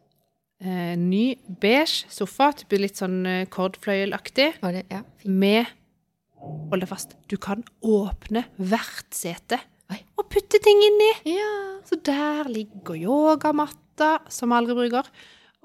eh, 0.64 0.94
ny 0.96 1.34
beige 1.61 2.07
sofa, 2.09 2.52
type 2.57 2.78
litt 2.80 2.96
sånn 3.02 3.18
eh, 3.28 3.42
kordfløyelaktig, 3.52 4.55
ja. 4.62 5.02
med 5.26 5.66
Hold 6.44 6.82
deg 6.82 6.88
fast. 6.90 7.14
Du 7.32 7.38
kan 7.40 7.62
åpne 7.80 8.42
hvert 8.61 9.14
sete. 9.16 9.57
Og 10.18 10.26
putte 10.32 10.61
ting 10.64 10.80
inni. 10.88 11.11
ja. 11.36 11.51
Så 11.84 11.99
der 12.05 12.49
ligger 12.49 12.97
yogamatta, 12.97 14.18
som 14.32 14.51
vi 14.51 14.57
aldri 14.57 14.74
bruker, 14.78 15.09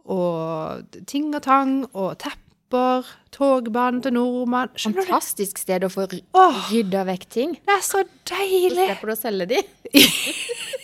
og 0.09 0.97
ting 1.07 1.29
og 1.35 1.41
tang, 1.45 1.73
og 1.93 2.17
tepper, 2.19 3.07
togbanen 3.31 4.01
til 4.03 4.13
nordmann. 4.17 4.73
Fantastisk 4.77 5.57
sted 5.63 5.85
å 5.87 5.89
få 5.93 6.05
ry- 6.11 6.23
rydda 6.69 7.05
vekk 7.07 7.25
ting. 7.29 7.53
det 7.65 7.75
er 7.77 7.85
så 7.87 8.03
deilig! 8.29 8.75
Så 8.75 8.89
slipper 8.91 9.07
du 9.07 9.15
å 9.15 9.19
selge 9.21 9.49
de. 9.53 9.63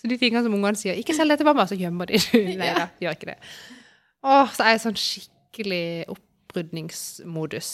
Så 0.00 0.08
de 0.08 0.16
tingene 0.16 0.40
som 0.44 0.54
ungene 0.56 0.78
sier, 0.80 0.96
ikke 0.96 1.12
selg 1.16 1.34
det 1.34 1.40
til 1.42 1.48
mamma, 1.50 1.66
så 1.68 1.76
gjemmer 1.76 2.08
de 2.08 2.16
det. 2.16 2.40
Nei 2.56 2.70
da, 2.76 2.86
gjør 3.04 3.16
ikke 3.18 3.28
det. 3.34 3.38
Åh, 4.24 4.48
så 4.56 4.64
er 4.64 4.70
jeg 4.74 4.80
sånn 4.86 4.96
skikkelig 5.00 5.82
opprydningsmodus. 6.14 7.68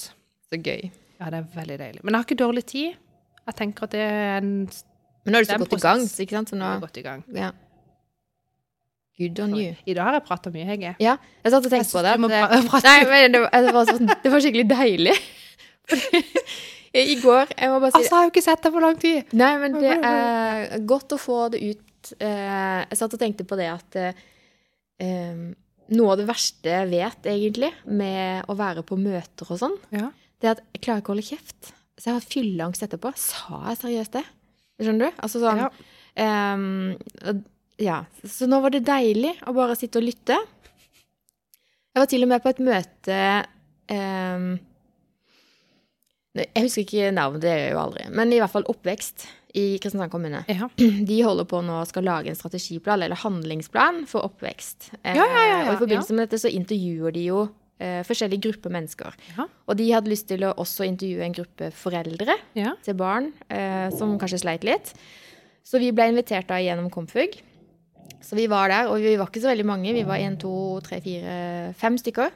Så 0.50 0.58
gøy. 0.58 0.88
Ja, 1.20 1.30
det 1.32 1.38
er 1.38 1.46
veldig 1.54 1.76
deilig. 1.80 2.02
Men 2.02 2.12
jeg 2.16 2.18
har 2.18 2.26
ikke 2.26 2.38
dårlig 2.42 2.64
tid. 2.70 2.98
Jeg 3.46 3.54
tenker 3.60 3.86
at 3.86 3.94
det 3.94 4.00
er 4.02 4.36
en 4.40 4.50
Men 5.26 5.32
nå 5.34 5.38
er 5.38 5.44
du 5.44 5.46
Det 5.46 5.54
så 5.54 5.58
godt 5.62 5.72
i 5.78 5.82
gang, 5.84 6.02
ikke 6.24 6.36
sant? 6.36 6.50
Så 6.52 6.56
nå, 6.58 6.72
godt 6.82 6.96
i 6.98 7.06
gang. 7.06 7.24
ja. 7.34 7.52
Good 9.16 9.38
on 9.40 9.54
you. 9.56 9.70
I 9.88 9.94
dag 9.96 10.04
har 10.04 10.12
jeg 10.18 10.24
prata 10.28 10.50
mye, 10.52 10.64
Hege. 10.68 10.90
Ja, 11.00 11.14
jeg 11.42 11.52
satt 11.54 11.64
og 11.64 11.70
tenkte 11.72 11.88
på 11.96 12.02
det. 12.04 12.10
det- 12.28 12.82
Nei, 12.84 12.98
men 13.08 13.32
det 13.32 13.40
var, 13.40 13.62
det 13.64 13.72
var, 13.72 13.86
sånn, 13.88 14.10
det 14.22 14.32
var 14.34 14.42
skikkelig 14.44 14.66
deilig. 14.68 15.14
I 16.96 17.14
går 17.22 17.50
Jeg 17.56 17.70
må 17.72 17.78
bare 17.80 17.92
si 17.92 17.98
Altså, 17.98 18.10
jeg 18.10 18.16
har 18.16 18.26
jo 18.26 18.32
ikke 18.34 18.42
sett 18.44 18.62
deg 18.66 18.74
på 18.76 18.82
lang 18.84 18.98
tid. 19.00 19.32
Nei, 19.36 19.52
men 19.62 19.78
det 19.80 19.94
er 20.04 20.84
godt 20.88 21.14
å 21.16 21.18
få 21.20 21.38
det 21.54 21.62
ut. 21.64 22.12
Eh, 22.20 22.84
jeg 22.90 22.98
satt 23.00 23.16
og 23.16 23.20
tenkte 23.22 23.46
på 23.48 23.56
det 23.58 23.70
at 23.72 23.98
eh, 24.02 25.40
noe 25.96 26.12
av 26.12 26.20
det 26.20 26.28
verste 26.28 26.72
jeg 26.76 26.90
vet, 26.92 27.28
egentlig, 27.32 27.72
med 27.88 28.44
å 28.52 28.56
være 28.58 28.84
på 28.86 28.98
møter 29.00 29.48
og 29.48 29.60
sånn, 29.64 29.76
Ja. 29.96 30.10
det 30.40 30.48
er 30.50 30.54
at 30.58 30.62
jeg 30.76 30.84
klarer 30.86 31.00
ikke 31.00 31.12
å 31.12 31.16
holde 31.16 31.28
kjeft. 31.32 31.72
Så 31.96 32.10
jeg 32.10 32.18
har 32.18 32.26
fylleangst 32.28 32.82
etterpå. 32.84 33.12
Sa 33.16 33.62
jeg 33.70 33.78
seriøst 33.82 34.16
det? 34.18 34.24
Skjønner 34.82 35.08
du? 35.08 35.20
Altså 35.24 35.40
sånn 35.40 35.62
Ja. 35.64 35.70
Um, 36.54 37.44
Ja. 37.80 38.02
Så 38.24 38.46
nå 38.48 38.60
var 38.64 38.72
det 38.72 38.84
deilig 38.88 39.34
å 39.48 39.52
bare 39.56 39.76
sitte 39.76 40.00
og 40.00 40.06
lytte. 40.06 40.36
Jeg 41.96 42.00
var 42.02 42.06
til 42.12 42.22
og 42.24 42.28
med 42.28 42.42
på 42.44 42.48
et 42.52 42.58
møte 42.64 43.18
um, 43.92 44.46
Jeg 46.36 46.64
husker 46.66 46.84
ikke 46.84 47.10
navnet, 47.16 47.40
det 47.44 47.50
gjør 47.52 47.62
jeg 47.64 47.72
jo 47.74 47.80
aldri. 47.80 48.06
Men 48.12 48.32
i 48.32 48.40
hvert 48.42 48.52
fall 48.52 48.66
oppvekst 48.68 49.26
i 49.56 49.66
Kristiansand 49.80 50.12
kommune. 50.12 50.42
Ja. 50.52 50.68
De 51.10 51.20
holder 51.24 51.46
på 51.48 51.62
nå 51.64 51.78
og 51.80 51.88
skal 51.88 52.04
lage 52.04 52.28
en 52.28 52.36
strategiplan, 52.36 53.00
eller 53.06 53.16
handlingsplan, 53.16 54.02
for 54.10 54.26
oppvekst. 54.28 54.90
Eh, 55.02 55.16
Ja, 55.16 55.24
ja, 55.24 55.30
ja, 55.32 55.46
ja, 55.46 55.62
og 55.70 55.78
i 55.78 55.80
forbindelse 55.80 56.12
med 56.16 56.28
dette 56.28 56.42
så 56.44 56.52
intervjuer 56.52 57.14
de 57.16 57.22
jo 57.30 57.46
eh, 57.78 58.02
forskjellige 58.06 58.42
grupper 58.48 58.72
mennesker. 58.74 59.16
Ja. 59.36 59.46
Og 59.68 59.76
de 59.78 59.90
hadde 59.92 60.10
lyst 60.12 60.28
til 60.30 60.44
å 60.46 60.54
også 60.54 60.86
intervjue 60.88 61.24
en 61.26 61.36
gruppe 61.36 61.70
foreldre 61.74 62.36
Ja. 62.58 62.74
til 62.82 62.94
barn 62.94 63.32
eh, 63.48 63.90
som 63.96 64.16
kanskje 64.18 64.42
sleit 64.44 64.64
litt. 64.64 64.94
Så 65.66 65.80
vi 65.82 65.90
ble 65.92 66.08
invitert 66.12 66.48
da 66.48 66.60
gjennom 66.62 66.90
Komfug. 66.94 67.40
Så 68.22 68.36
vi 68.38 68.46
var 68.50 68.68
der, 68.70 68.88
og 68.90 69.00
vi 69.02 69.16
var 69.18 69.28
ikke 69.28 69.42
så 69.42 69.50
veldig 69.50 69.66
mange. 69.66 69.92
Vi 69.94 70.04
var 70.06 70.18
én, 70.22 70.36
to, 70.38 70.80
tre, 70.86 71.00
fire, 71.02 71.72
fem 71.78 71.96
stykker 71.98 72.30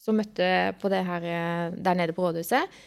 som 0.00 0.16
møtte 0.16 0.74
på 0.80 0.88
det 0.90 1.02
her 1.06 1.22
eh, 1.28 1.76
der 1.76 1.98
nede 1.98 2.14
på 2.16 2.24
rådhuset 2.26 2.80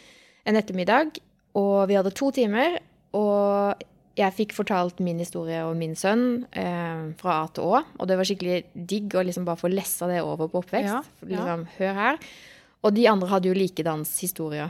en 0.45 0.59
ettermiddag. 0.59 1.17
Og 1.55 1.87
vi 1.87 1.95
hadde 1.95 2.11
to 2.17 2.31
timer, 2.33 2.79
og 3.13 3.83
jeg 4.15 4.33
fikk 4.37 4.51
fortalt 4.53 4.99
min 5.01 5.17
historie 5.21 5.63
og 5.65 5.75
min 5.79 5.95
sønn 5.97 6.43
eh, 6.51 7.03
fra 7.17 7.39
A 7.43 7.47
til 7.53 7.63
Å. 7.65 7.79
Og 7.99 8.07
det 8.09 8.17
var 8.19 8.27
skikkelig 8.29 8.59
digg 8.73 9.15
å 9.17 9.23
liksom 9.25 9.45
bare 9.47 9.57
få 9.57 9.71
lessa 9.73 10.05
det 10.11 10.19
over 10.21 10.47
på 10.51 10.61
oppvekst. 10.61 10.91
Ja, 10.93 11.01
Liksom, 11.25 11.63
Hør 11.79 11.93
her. 11.97 12.19
Og 12.83 12.93
de 12.93 13.07
andre 13.09 13.29
hadde 13.31 13.49
jo 13.49 13.55
likedans 13.57 14.11
historier. 14.21 14.69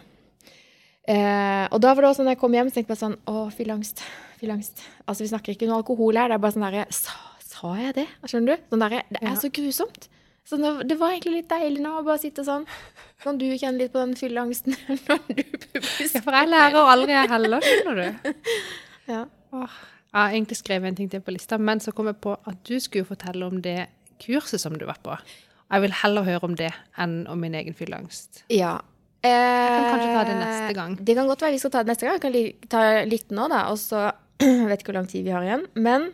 Eh, 1.04 1.66
og 1.74 1.82
da 1.84 1.92
var 1.92 2.06
det 2.06 2.10
også 2.14 2.24
når 2.24 2.38
jeg 2.38 2.40
kom 2.46 2.54
hjem, 2.56 2.70
så 2.72 2.78
tenkte 2.78 2.94
jeg 2.94 2.96
bare 2.96 3.04
sånn 3.04 3.18
Å, 3.28 3.44
fylleangst. 3.52 4.04
Fylleangst. 4.40 4.84
Altså, 5.04 5.26
vi 5.26 5.32
snakker 5.34 5.56
ikke 5.58 5.68
noe 5.68 5.82
alkohol 5.82 6.16
her. 6.22 6.32
Det 6.32 6.38
er 6.38 6.44
bare 6.46 6.56
sånn 6.56 6.64
derre 6.68 6.86
sa, 6.96 7.18
sa 7.44 7.74
jeg 7.82 7.98
det? 8.00 8.06
Skjønner 8.24 8.56
du? 8.56 8.68
Sånn 8.72 8.86
der, 8.86 9.02
Det 9.12 9.20
er 9.22 9.32
Ja. 9.34 9.36
så 9.42 9.52
grusomt. 9.52 10.08
Så 10.48 10.58
det, 10.60 10.88
det 10.90 10.98
var 11.00 11.12
egentlig 11.16 11.38
litt 11.42 11.50
deilig 11.52 11.80
nå 11.84 11.92
å 12.00 12.04
bare 12.04 12.20
sitte 12.20 12.44
sånn. 12.44 12.66
Kan 13.24 13.38
du 13.40 13.46
kjenne 13.56 13.80
litt 13.80 13.94
på 13.94 14.00
den 14.02 14.16
fylleangsten 14.20 14.76
når 15.08 15.22
du 15.28 15.44
ja, 15.44 16.20
for 16.24 16.36
jeg 16.36 16.50
lærer 16.52 16.90
aldri, 16.94 17.14
jeg 17.16 17.30
heller, 17.32 17.64
skjønner 17.64 18.02
du. 18.02 18.34
Ja. 19.10 19.26
Åh. 19.54 19.80
Jeg 20.14 20.20
har 20.22 20.30
egentlig 20.36 20.58
skrevet 20.60 20.88
en 20.92 20.96
ting 21.00 21.10
til 21.10 21.22
på 21.26 21.34
lista, 21.34 21.58
men 21.58 21.80
så 21.82 21.92
kom 21.96 22.06
jeg 22.12 22.20
på 22.22 22.36
at 22.46 22.60
du 22.70 22.76
skulle 22.80 23.08
fortelle 23.10 23.46
om 23.50 23.62
det 23.66 23.88
kurset 24.22 24.62
som 24.62 24.76
du 24.78 24.86
var 24.86 25.00
på. 25.04 25.16
Jeg 25.74 25.82
vil 25.82 25.96
heller 26.04 26.24
høre 26.28 26.44
om 26.46 26.54
det 26.56 26.70
enn 27.02 27.24
om 27.28 27.40
min 27.42 27.56
egen 27.58 27.74
fylleangst. 27.78 28.44
ja. 28.54 28.80
Jeg 29.24 29.32
kan 29.32 29.86
kanskje 29.88 30.16
ta 30.18 30.24
det 30.28 30.36
neste 30.36 30.74
gang. 30.76 30.96
Det 31.00 31.14
kan 31.16 31.28
godt 31.30 31.42
være 31.46 31.54
vi 31.56 31.60
skal 31.62 31.72
ta 31.72 31.82
det 31.84 31.94
neste 31.94 32.06
gang. 32.10 32.18
Vi 32.18 32.22
kan 32.26 32.34
li 32.34 32.42
ta 32.68 32.82
litt 33.08 33.30
nå, 33.32 33.46
da. 33.48 33.62
Og 33.72 33.78
så 33.80 34.02
vet 34.68 34.82
ikke 34.82 34.92
hvor 34.92 34.98
lang 34.98 35.08
tid 35.08 35.24
vi 35.24 35.32
har 35.32 35.46
igjen. 35.48 35.64
Men 35.80 36.10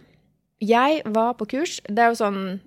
jeg 0.61 1.01
var 1.09 1.33
på 1.39 1.47
kurs. 1.49 1.79
Det 1.89 2.03
er 2.03 2.11
jo 2.13 2.19
sånn 2.19 2.59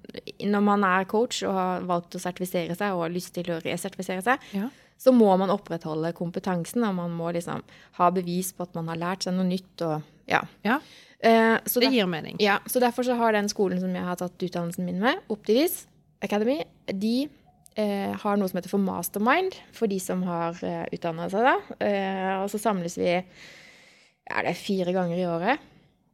når 0.43 0.64
man 0.66 0.83
er 0.89 1.07
coach 1.07 1.45
og 1.47 1.55
har 1.55 1.87
valgt 1.87 2.16
å 2.18 2.23
sertifisere 2.25 2.75
seg 2.75 2.91
og 2.97 3.05
har 3.05 3.14
lyst 3.14 3.31
til 3.37 3.53
å 3.55 3.61
resertifisere 3.62 4.25
seg, 4.27 4.49
Ja. 4.57 4.66
Så 5.03 5.11
må 5.14 5.32
man 5.40 5.50
opprettholde 5.50 6.12
kompetansen, 6.14 6.84
og 6.86 6.94
man 7.00 7.14
må 7.16 7.32
liksom 7.34 7.64
ha 7.98 8.11
bevis 8.14 8.53
på 8.55 8.66
at 8.66 8.76
man 8.78 8.90
har 8.92 9.00
lært 9.00 9.26
seg 9.26 9.34
noe 9.34 9.48
nytt 9.48 9.82
og 9.86 9.98
ja. 10.30 10.38
Ja, 10.62 10.78
Eh, 11.22 11.57
så 11.70 11.78
det 11.78 11.92
gir 11.94 12.09
mening. 12.11 12.36
ja, 12.42 12.59
så 12.66 12.80
derfor 12.82 13.07
så 13.07 13.14
har 13.14 13.32
den 13.32 13.48
skolen 13.50 13.78
som 13.78 13.94
jeg 13.94 14.03
har 14.03 14.18
tatt 14.18 14.42
utdannelsen 14.42 14.88
min 14.88 14.98
med, 14.98 15.20
Optivis 15.30 15.84
Academy, 16.22 16.64
de 16.86 17.28
eh, 17.78 18.11
har 18.18 18.38
noe 18.38 18.50
som 18.50 18.59
heter 18.59 18.72
for 18.72 18.82
Mastermind, 18.82 19.55
for 19.74 19.90
de 19.90 20.00
som 20.03 20.24
har 20.26 20.59
eh, 20.66 20.82
utdannet 20.90 21.30
seg 21.30 21.46
da. 21.46 21.55
Eh, 21.78 22.32
og 22.42 22.50
så 22.50 22.59
samles 22.59 22.98
vi, 22.98 23.14
er 23.22 24.48
det 24.48 24.57
fire 24.59 24.94
ganger 24.94 25.20
i 25.20 25.28
året, 25.30 25.62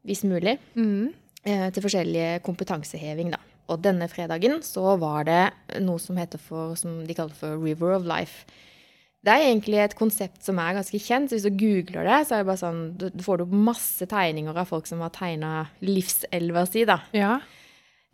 hvis 0.08 0.26
mulig, 0.28 0.58
mm. 0.76 1.08
eh, 1.48 1.66
til 1.72 1.88
forskjellige 1.88 2.42
kompetanseheving 2.44 3.32
da. 3.32 3.40
Og 3.72 3.80
denne 3.84 4.08
fredagen 4.12 4.60
så 4.64 4.92
var 5.00 5.24
det 5.28 5.42
noe 5.84 6.00
som 6.00 6.20
heter 6.20 6.40
for, 6.40 6.76
som 6.76 7.00
de 7.08 7.16
kaller 7.16 7.36
for 7.36 7.56
River 7.60 7.96
of 7.96 8.04
Life. 8.08 8.44
Det 9.26 9.34
er 9.34 9.48
egentlig 9.48 9.80
et 9.82 9.96
konsept 9.98 10.44
som 10.46 10.60
er 10.62 10.76
ganske 10.76 10.98
kjent. 11.02 11.32
Hvis 11.34 11.46
du 11.46 11.50
googler 11.58 12.06
det, 12.06 12.18
så 12.28 12.36
er 12.36 12.44
det 12.44 12.48
bare 12.52 12.60
sånn, 12.60 12.82
du, 13.00 13.08
får 13.24 13.42
du 13.42 13.54
masse 13.66 14.06
tegninger 14.08 14.54
av 14.54 14.68
folk 14.70 14.86
som 14.86 15.02
har 15.02 15.10
tegna 15.14 15.52
livselva 15.82 16.62
si. 16.70 16.84
da. 16.88 17.00
Ja. 17.16 17.38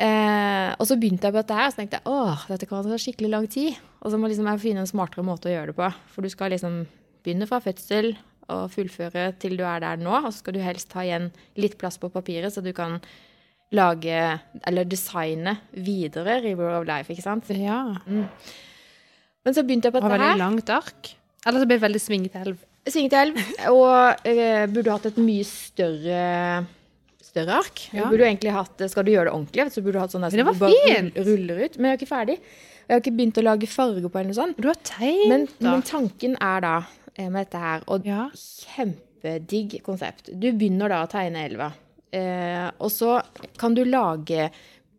Eh, 0.00 0.70
og 0.74 0.88
så 0.88 0.96
begynte 0.98 1.28
jeg 1.28 1.36
på 1.36 1.42
dette 1.42 1.58
her, 1.58 1.68
og 1.68 1.74
så 1.74 1.82
tenkte 1.82 2.00
jeg 2.00 2.10
åh, 2.10 2.46
dette 2.50 2.68
kan 2.70 2.88
ta 2.88 2.98
skikkelig 2.98 3.30
lang 3.36 3.48
tid. 3.52 3.76
Og 4.00 4.12
så 4.12 4.20
må 4.20 4.30
liksom 4.32 4.48
jeg 4.48 4.62
finne 4.64 4.84
en 4.84 4.90
smartere 4.90 5.26
måte 5.26 5.50
å 5.50 5.54
gjøre 5.54 5.74
det 5.74 5.78
på. 5.78 5.90
For 6.14 6.24
du 6.24 6.32
skal 6.32 6.54
liksom 6.54 6.82
begynne 7.24 7.48
fra 7.50 7.60
fødsel 7.64 8.14
og 8.52 8.66
fullføre 8.72 9.30
til 9.40 9.56
du 9.60 9.64
er 9.68 9.84
der 9.84 10.00
nå. 10.00 10.16
Og 10.22 10.30
så 10.32 10.40
skal 10.40 10.56
du 10.56 10.64
helst 10.64 10.96
ha 10.96 11.04
igjen 11.04 11.30
litt 11.60 11.76
plass 11.80 12.00
på 12.00 12.12
papiret, 12.12 12.52
så 12.52 12.64
du 12.64 12.72
kan 12.76 12.98
lage, 13.74 14.20
eller 14.68 14.86
designe 14.88 15.58
videre 15.72 16.40
River 16.44 16.78
of 16.78 16.88
Life, 16.88 17.12
ikke 17.12 17.24
sant. 17.24 17.52
ja. 17.52 17.80
Men 19.44 19.54
så 19.56 19.62
begynte 19.66 19.90
jeg 19.90 19.94
på 19.96 20.00
Det 20.00 20.08
var 20.08 20.16
dette 20.18 20.28
veldig 20.30 20.42
langt 20.44 20.70
ark. 20.72 21.10
Eller 21.46 21.60
så 21.60 21.66
blir 21.68 21.76
det 21.78 21.84
veldig 21.84 22.00
svingete 22.00 22.40
elv. 22.44 22.62
Svingetelv. 22.88 23.36
Og 23.72 24.26
eh, 24.28 24.64
burde 24.72 24.92
hatt 24.94 25.06
et 25.10 25.18
mye 25.20 25.44
større 25.48 26.64
større 27.24 27.56
ark. 27.64 27.82
Ja. 27.96 28.06
Burde 28.10 28.26
egentlig 28.28 28.52
hatt, 28.54 28.80
Skal 28.92 29.04
du 29.04 29.10
gjøre 29.12 29.28
det 29.30 29.34
ordentlig, 29.34 29.66
så 29.74 29.82
burde 29.82 29.98
du 29.98 30.02
hatt 30.04 30.12
sånn 30.14 30.22
der 30.24 30.30
som 30.34 30.46
var 30.48 30.58
bare 30.60 30.80
fint. 30.86 31.16
ruller 31.26 31.64
ut. 31.64 31.78
Men 31.78 31.90
jeg 31.90 31.96
er 31.96 32.00
ikke 32.02 32.10
ferdig. 32.12 32.36
Jeg 32.84 32.92
har 32.94 33.00
ikke 33.00 33.14
begynt 33.16 33.40
å 33.40 33.44
lage 33.46 33.68
farger 33.72 34.08
på 34.12 34.20
eller 34.20 34.30
noe 34.30 34.38
sånt. 34.38 34.58
Du 34.60 34.68
har 34.68 34.80
tegn, 34.84 35.24
Men, 35.32 35.46
men 35.64 35.82
tanken 35.88 36.36
er 36.40 36.60
da 36.64 36.74
eh, 37.16 37.28
med 37.32 37.46
dette 37.46 37.62
her, 37.62 37.84
og 37.88 38.04
Ja. 38.06 38.26
kjempedigg 38.36 39.78
konsept. 39.86 40.28
Du 40.32 40.50
begynner 40.52 40.92
da 40.92 41.02
å 41.04 41.10
tegne 41.10 41.44
elva. 41.48 41.72
Eh, 42.14 42.68
og 42.78 42.92
så 42.94 43.16
kan 43.58 43.74
du 43.74 43.82
lage 43.84 44.50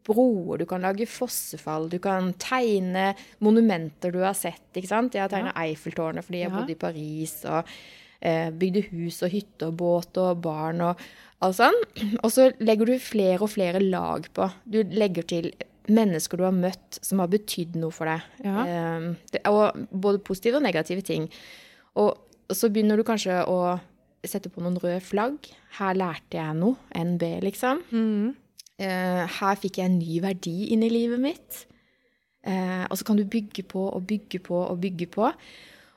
broer, 0.05 0.59
du 0.61 0.65
kan 0.69 0.81
lage 0.85 1.07
fossefall, 1.09 1.89
du 1.89 1.97
kan 1.99 2.31
tegne 2.41 3.11
monumenter 3.43 4.11
du 4.13 4.19
har 4.23 4.33
sett. 4.37 4.61
ikke 4.77 4.87
sant? 4.91 5.13
Jeg 5.17 5.25
har 5.25 5.29
tegna 5.33 5.53
Eiffeltårnet 5.65 6.25
fordi 6.27 6.43
jeg 6.43 6.51
Ja. 6.51 6.55
bodde 6.59 6.71
i 6.75 6.81
Paris, 6.85 7.35
og 7.45 7.65
eh, 8.21 8.49
bygde 8.51 8.85
hus 8.91 9.21
og 9.25 9.29
hytte 9.33 9.67
og 9.69 9.77
båt 9.77 10.17
og 10.17 10.41
barn 10.41 10.81
og 10.81 11.01
alt 11.41 11.57
sånn. 11.57 11.75
Og 12.23 12.31
så 12.31 12.51
legger 12.63 12.85
du 12.89 12.99
flere 12.99 13.41
og 13.41 13.49
flere 13.51 13.81
lag 13.83 14.25
på. 14.33 14.47
Du 14.65 14.83
legger 14.83 15.23
til 15.27 15.51
mennesker 15.87 16.37
du 16.39 16.43
har 16.47 16.55
møtt 16.55 16.97
som 17.05 17.19
har 17.21 17.27
betydd 17.29 17.75
noe 17.77 17.91
for 17.93 18.05
deg. 18.09 18.21
Ja. 18.45 18.63
Eh, 18.65 19.09
det, 19.33 19.41
og 19.45 19.75
både 19.91 20.21
positive 20.25 20.57
og 20.57 20.63
negative 20.65 21.03
ting. 21.05 21.27
Og 21.95 22.15
så 22.49 22.69
begynner 22.71 22.97
du 22.97 23.03
kanskje 23.03 23.41
å 23.45 23.79
sette 24.25 24.49
på 24.49 24.61
noen 24.63 24.79
røde 24.81 25.01
flagg. 25.05 25.37
Her 25.77 25.93
lærte 25.93 26.39
jeg 26.39 26.55
noe. 26.57 26.77
NB, 26.95 27.27
liksom. 27.45 27.83
Mhm. 27.91 28.33
Eh, 28.81 29.23
her 29.37 29.61
fikk 29.61 29.79
jeg 29.79 29.89
en 29.89 29.99
ny 30.01 30.19
verdi 30.23 30.71
inn 30.73 30.83
i 30.83 30.91
livet 30.91 31.21
mitt. 31.23 31.61
Eh, 32.45 32.83
og 32.89 32.99
så 32.99 33.07
kan 33.07 33.17
du 33.17 33.25
bygge 33.25 33.63
på 33.67 33.87
og 33.87 34.03
bygge 34.09 34.41
på 34.43 34.57
og 34.65 34.81
bygge 34.83 35.07
på. 35.13 35.29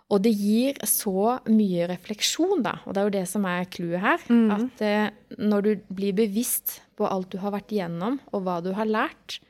Og 0.09 0.23
det 0.25 0.33
gir 0.33 0.79
så 0.89 1.37
mye 1.53 1.89
refleksjon, 1.91 2.63
da. 2.65 2.79
Og 2.87 2.95
det 2.95 3.01
er 3.01 3.09
jo 3.09 3.17
det 3.19 3.25
som 3.29 3.45
er 3.49 3.67
clouet 3.69 4.01
her. 4.01 4.23
Mm. 4.33 4.47
At 4.55 4.85
eh, 4.85 5.11
når 5.37 5.67
du 5.67 5.91
blir 5.99 6.17
bevisst 6.17 6.79
på 6.97 7.09
alt 7.09 7.29
du 7.35 7.37
har 7.43 7.53
vært 7.53 7.75
igjennom, 7.75 8.17
og 8.33 8.47
hva 8.47 8.63
du 8.65 8.71
har 8.79 8.89
lært, 8.89 9.41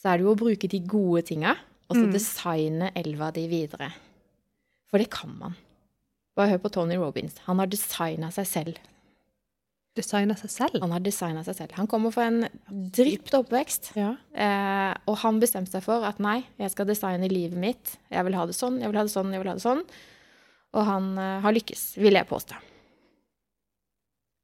så 0.00 0.12
er 0.12 0.18
det 0.18 0.26
jo 0.26 0.32
å 0.32 0.38
bruke 0.40 0.70
de 0.70 0.80
gode 0.88 1.26
tinga, 1.28 1.52
og 1.90 1.98
så 1.98 2.06
mm. 2.06 2.14
designe 2.14 2.88
elva 2.98 3.28
di 3.36 3.44
videre. 3.50 3.90
For 4.88 5.02
det 5.02 5.12
kan 5.12 5.34
man. 5.36 5.60
Bare 6.36 6.54
hør 6.54 6.64
på 6.64 6.72
Tony 6.72 6.96
Robins. 6.96 7.36
Han 7.44 7.60
har 7.60 7.68
designa 7.68 8.32
seg 8.32 8.48
selv. 8.48 8.80
Designer 9.94 10.38
seg 10.40 10.48
selv. 10.50 10.78
Han 10.80 10.92
har 10.94 11.02
designa 11.04 11.42
seg 11.44 11.54
selv. 11.58 11.72
Han 11.76 11.86
kommer 11.90 12.10
fra 12.14 12.24
en 12.30 12.46
drypt 12.96 13.34
oppvekst. 13.36 13.90
Ja. 13.98 14.14
Eh, 14.32 14.94
og 15.10 15.18
han 15.20 15.40
bestemte 15.42 15.70
seg 15.74 15.84
for 15.84 16.06
at 16.08 16.18
nei, 16.24 16.38
jeg 16.56 16.72
skal 16.72 16.88
designe 16.88 17.28
livet 17.28 17.58
mitt. 17.60 17.98
Jeg 18.08 18.24
vil 18.24 18.38
ha 18.38 18.46
det 18.48 18.56
sånn, 18.56 18.78
jeg 18.80 18.88
vil 18.88 18.96
ha 18.96 19.04
det 19.04 19.12
sånn, 19.12 19.32
jeg 19.36 19.42
vil 19.42 19.50
ha 19.52 19.56
det 19.58 19.64
sånn. 19.66 19.82
Og 20.72 20.86
han 20.88 21.10
eh, 21.20 21.40
har 21.44 21.52
lykkes, 21.52 21.82
vil 22.00 22.16
jeg 22.16 22.28
påstå. 22.30 22.56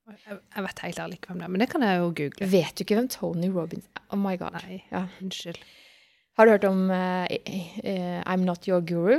Jeg 0.08 0.38
jeg 0.56 0.64
vet 0.64 0.78
helt 0.84 1.00
ærlig 1.04 1.18
ikke 1.18 1.32
hvem 1.32 1.40
det 1.42 1.46
er, 1.48 1.52
men 1.52 1.62
det 1.64 1.68
kan 1.72 1.84
jeg 1.84 1.98
jo 2.00 2.06
google. 2.20 2.46
Vet 2.52 2.76
du 2.78 2.84
ikke 2.84 2.96
hvem 2.96 3.08
Tony 3.12 3.50
Robins? 3.52 3.88
Oh 4.12 4.16
my 4.20 4.36
god. 4.40 4.56
Nei, 4.62 4.82
Ja. 4.92 5.06
unnskyld. 5.20 5.58
Har 6.38 6.46
du 6.46 6.52
hørt 6.54 6.64
om 6.68 6.90
eh, 6.90 7.26
uh, 7.82 8.22
I'm 8.30 8.44
Not 8.46 8.68
Your 8.68 8.80
Guru? 8.80 9.18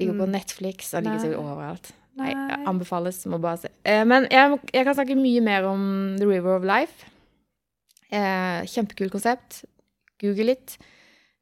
Ligger 0.00 0.18
på 0.18 0.26
Mm. 0.26 0.32
Netflix 0.32 0.94
og 0.94 1.02
ligger 1.04 1.18
sikkert 1.22 1.38
overalt. 1.42 1.92
Nei, 2.16 2.32
Nei. 2.34 2.62
anbefales. 2.70 3.18
Må 3.28 3.38
bare 3.42 3.58
se. 3.66 3.70
Eh, 3.84 4.04
men 4.08 4.26
jeg, 4.32 4.58
jeg 4.72 4.86
kan 4.88 4.96
snakke 4.96 5.16
mye 5.18 5.42
mer 5.44 5.66
om 5.68 5.82
The 6.18 6.26
River 6.30 6.56
of 6.56 6.64
Life. 6.68 7.04
Eh, 8.10 8.62
kjempekult 8.72 9.12
konsept. 9.12 9.64
Google 10.22 10.48
litt. 10.54 10.78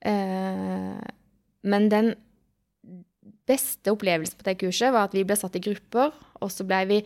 Eh, 0.05 0.99
men 1.65 1.89
den 1.93 2.15
beste 3.49 3.93
opplevelsen 3.93 4.39
på 4.41 4.47
det 4.49 4.57
kurset 4.61 4.93
var 4.93 5.07
at 5.09 5.15
vi 5.17 5.23
ble 5.25 5.37
satt 5.37 5.57
i 5.57 5.63
grupper, 5.65 6.13
og 6.43 6.51
så 6.53 6.65
ble 6.69 6.81
vi 6.91 6.99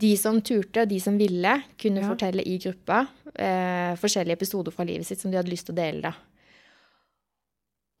de 0.00 0.10
som 0.16 0.38
turte, 0.44 0.84
og 0.84 0.90
de 0.90 0.98
som 1.02 1.16
ville, 1.18 1.54
kunne 1.80 2.00
Ja. 2.02 2.08
fortelle 2.08 2.42
i 2.46 2.58
gruppa 2.62 3.06
eh, 3.34 3.94
forskjellige 3.98 4.36
episoder 4.38 4.72
fra 4.72 4.84
livet 4.84 5.06
sitt 5.06 5.20
som 5.20 5.30
de 5.30 5.36
hadde 5.38 5.50
lyst 5.50 5.66
til 5.66 5.74
å 5.74 5.80
dele. 5.80 6.00
da. 6.02 6.12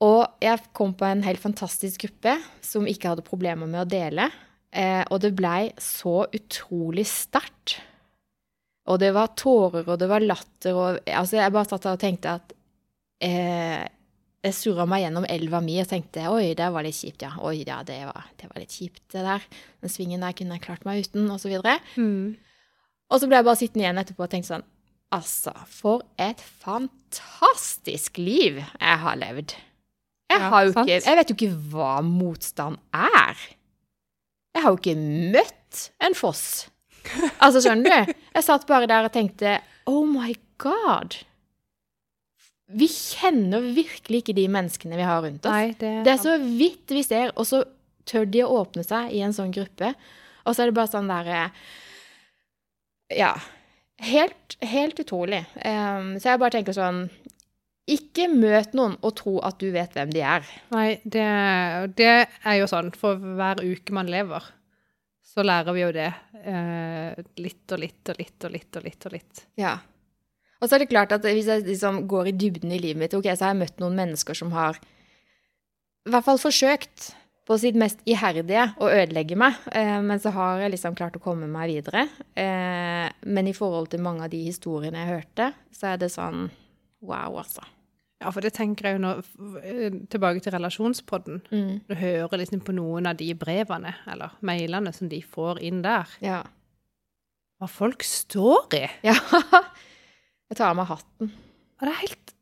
Og 0.00 0.26
jeg 0.40 0.62
kom 0.72 0.94
på 0.96 1.04
en 1.04 1.22
helt 1.26 1.40
fantastisk 1.42 2.00
gruppe 2.06 2.38
som 2.64 2.86
ikke 2.88 3.10
hadde 3.12 3.22
problemer 3.26 3.66
med 3.68 3.82
å 3.84 3.88
dele. 3.90 4.30
Eh, 4.70 5.02
og 5.10 5.20
det 5.24 5.32
blei 5.38 5.70
så 5.82 6.24
utrolig 6.30 7.06
sterkt. 7.10 7.78
Og 8.90 8.98
det 9.02 9.10
var 9.14 9.32
tårer, 9.38 9.86
og 9.86 9.98
det 10.00 10.08
var 10.10 10.22
latter, 10.24 10.74
og 10.74 11.00
altså 11.06 11.38
jeg 11.38 11.54
bare 11.54 11.68
satt 11.68 11.84
der 11.86 11.96
og 11.98 12.02
tenkte 12.02 12.36
at 12.40 12.54
eh, 13.22 13.82
Jeg 14.40 14.56
surra 14.56 14.86
meg 14.88 15.02
gjennom 15.04 15.26
elva 15.28 15.58
mi 15.60 15.74
og 15.82 15.88
tenkte 15.90 16.22
oi, 16.32 16.54
det 16.56 16.70
var 16.72 16.86
litt 16.86 16.96
kjipt, 16.96 17.26
ja. 17.26 17.34
Oi, 17.44 17.58
ja, 17.60 17.82
det 17.84 17.98
var, 18.08 18.30
det 18.40 18.48
var 18.48 18.62
litt 18.62 18.72
kjipt, 18.72 19.02
det 19.12 19.24
der. 19.26 19.42
Den 19.84 19.92
svingen 19.92 20.24
der 20.24 20.32
kunne 20.38 20.56
jeg 20.56 20.64
klart 20.64 20.86
meg 20.88 21.04
uten, 21.04 21.26
og 21.28 21.42
så 21.42 21.50
videre. 21.52 21.76
Mm. 22.00 22.38
Og 23.10 23.20
så 23.20 23.28
ble 23.28 23.36
jeg 23.36 23.46
bare 23.50 23.60
sittende 23.60 23.84
igjen 23.84 24.00
etterpå 24.00 24.24
og 24.24 24.32
tenkte 24.32 24.54
sånn 24.54 24.68
Altså, 25.10 25.50
for 25.66 26.04
et 26.22 26.38
fantastisk 26.62 28.20
liv 28.22 28.60
jeg 28.62 28.98
har 29.02 29.16
levd. 29.18 29.56
Jeg, 30.30 30.38
Ja, 30.38 30.50
har 30.54 30.68
ikke, 30.70 31.00
jeg 31.02 31.16
vet 31.18 31.32
jo 31.32 31.36
ikke 31.36 31.56
hva 31.72 31.94
motstand 32.06 32.78
er. 32.94 33.40
Jeg 34.54 34.64
har 34.64 34.74
jo 34.74 34.80
ikke 34.80 34.98
møtt 35.36 35.82
en 36.02 36.16
foss. 36.18 36.44
Altså, 37.40 37.62
skjønner 37.64 38.06
du? 38.06 38.14
Jeg 38.36 38.44
satt 38.44 38.66
bare 38.68 38.88
der 38.90 39.06
og 39.08 39.12
tenkte 39.14 39.58
Oh 39.88 40.02
my 40.06 40.34
God. 40.60 41.16
Vi 42.70 42.86
kjenner 42.90 43.64
virkelig 43.74 44.20
ikke 44.22 44.36
de 44.36 44.46
menneskene 44.52 44.98
vi 44.98 45.06
har 45.06 45.22
rundt 45.24 45.46
oss. 45.46 45.54
Nei, 45.54 45.72
det, 45.80 45.92
Det 46.06 46.12
er 46.12 46.20
så 46.22 46.36
vidt 46.38 46.92
vi 46.94 47.02
ser, 47.06 47.32
og 47.34 47.48
så 47.48 47.64
tør 48.06 48.28
de 48.30 48.44
å 48.44 48.52
åpne 48.60 48.84
seg 48.86 49.14
i 49.16 49.22
en 49.26 49.34
sånn 49.34 49.54
gruppe. 49.54 49.94
Og 50.44 50.54
så 50.54 50.62
er 50.64 50.70
det 50.70 50.76
bare 50.78 50.92
sånn 50.92 51.10
derre 51.10 51.46
Ja. 53.16 53.34
Helt, 54.00 54.54
helt 54.64 55.00
utrolig. 55.02 55.42
Um, 55.60 56.14
så 56.16 56.30
jeg 56.30 56.40
bare 56.40 56.54
tenker 56.54 56.72
sånn 56.76 57.02
Ikke 57.90 58.28
møt 58.30 58.74
noen 58.78 58.96
og 59.02 59.14
tro 59.18 59.38
at 59.46 59.58
du 59.58 59.70
vet 59.74 59.94
hvem 59.96 60.12
de 60.14 60.22
er. 60.22 60.46
Nei, 60.74 60.88
det, 61.02 61.26
det 61.98 62.10
er 62.14 62.58
jo 62.60 62.68
sånn. 62.70 62.92
For 62.96 63.18
hver 63.18 63.62
uke 63.64 63.94
man 63.96 64.10
lever, 64.10 64.46
så 65.26 65.44
lærer 65.46 65.74
vi 65.74 65.84
jo 65.84 65.92
det. 65.94 66.10
Eh, 66.40 67.22
litt 67.42 67.74
og 67.74 67.82
litt 67.82 68.12
og 68.12 68.20
litt 68.20 68.46
og 68.46 68.54
litt 68.54 68.78
og 68.78 68.86
litt. 68.86 69.06
og 69.06 69.16
litt. 69.16 69.44
Ja. 69.60 69.76
Og 70.60 70.68
så 70.68 70.76
er 70.76 70.84
det 70.84 70.90
klart 70.92 71.14
at 71.16 71.24
hvis 71.24 71.48
jeg 71.48 71.64
liksom 71.66 72.04
går 72.10 72.30
i 72.30 72.36
dybden 72.36 72.72
i 72.76 72.80
livet 72.82 73.00
mitt, 73.00 73.16
ok, 73.16 73.30
så 73.32 73.48
har 73.48 73.54
jeg 73.54 73.62
møtt 73.62 73.80
noen 73.82 73.96
mennesker 73.98 74.36
som 74.36 74.52
har 74.54 74.78
i 74.80 76.12
hvert 76.12 76.26
fall 76.26 76.40
forsøkt 76.40 77.10
på 77.48 77.56
sitt 77.58 77.76
mest 77.78 78.02
iherdige 78.08 78.68
å 78.78 78.88
ødelegge 78.92 79.36
meg, 79.40 79.56
eh, 79.74 79.98
men 80.04 80.20
så 80.22 80.30
har 80.36 80.60
jeg 80.62 80.74
liksom 80.76 80.94
klart 80.98 81.16
å 81.18 81.22
komme 81.24 81.48
meg 81.50 81.72
videre. 81.72 82.06
Eh, 82.38 83.08
men 83.26 83.50
i 83.50 83.56
forhold 83.56 83.90
til 83.90 84.04
mange 84.04 84.28
av 84.28 84.30
de 84.32 84.44
historiene 84.44 85.02
jeg 85.02 85.14
hørte, 85.16 85.50
så 85.74 85.92
er 85.92 86.00
det 86.02 86.12
sånn 86.14 86.46
wow, 87.02 87.40
altså. 87.40 87.64
Ja, 88.20 88.28
for 88.28 88.44
det 88.44 88.52
tenker 88.52 88.84
jeg 88.86 88.98
jo 88.98 89.02
nå 89.02 89.10
eh, 89.64 89.94
Tilbake 90.12 90.42
til 90.44 90.52
relasjonspodden. 90.52 91.40
Mm. 91.48 91.76
Du 91.88 91.94
hører 91.96 92.42
liksom 92.42 92.60
på 92.64 92.74
noen 92.76 93.08
av 93.08 93.16
de 93.16 93.30
brevene 93.38 93.94
eller 94.10 94.34
mailene 94.44 94.92
som 94.92 95.08
de 95.08 95.22
får 95.24 95.62
inn 95.64 95.80
der. 95.86 96.10
Ja. 96.24 96.42
Hva 97.60 97.68
folk 97.70 98.04
står 98.04 98.76
i. 98.76 98.84
ja. 99.08 99.16
Jeg 100.50 100.58
tar 100.58 100.72
av 100.72 100.78
meg 100.80 100.88
hatten. 100.90 101.28
Og 101.78 101.86
det 101.86 101.90
er 101.92 102.00
helt 102.00 102.32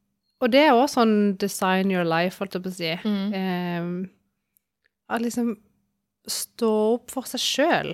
Og 0.40 0.52
det 0.54 0.60
er 0.64 0.70
også 0.72 1.02
sånn 1.02 1.16
design 1.36 1.90
your 1.92 2.06
life, 2.08 2.38
holdt 2.40 2.54
jeg 2.56 2.62
på 2.64 2.70
å 2.70 2.76
si. 2.78 2.92
Mm. 3.04 3.34
Eh, 3.36 3.88
at 5.12 5.24
liksom 5.24 5.50
stå 6.28 6.70
opp 6.94 7.12
for 7.12 7.28
seg 7.28 7.42
sjøl. 7.42 7.90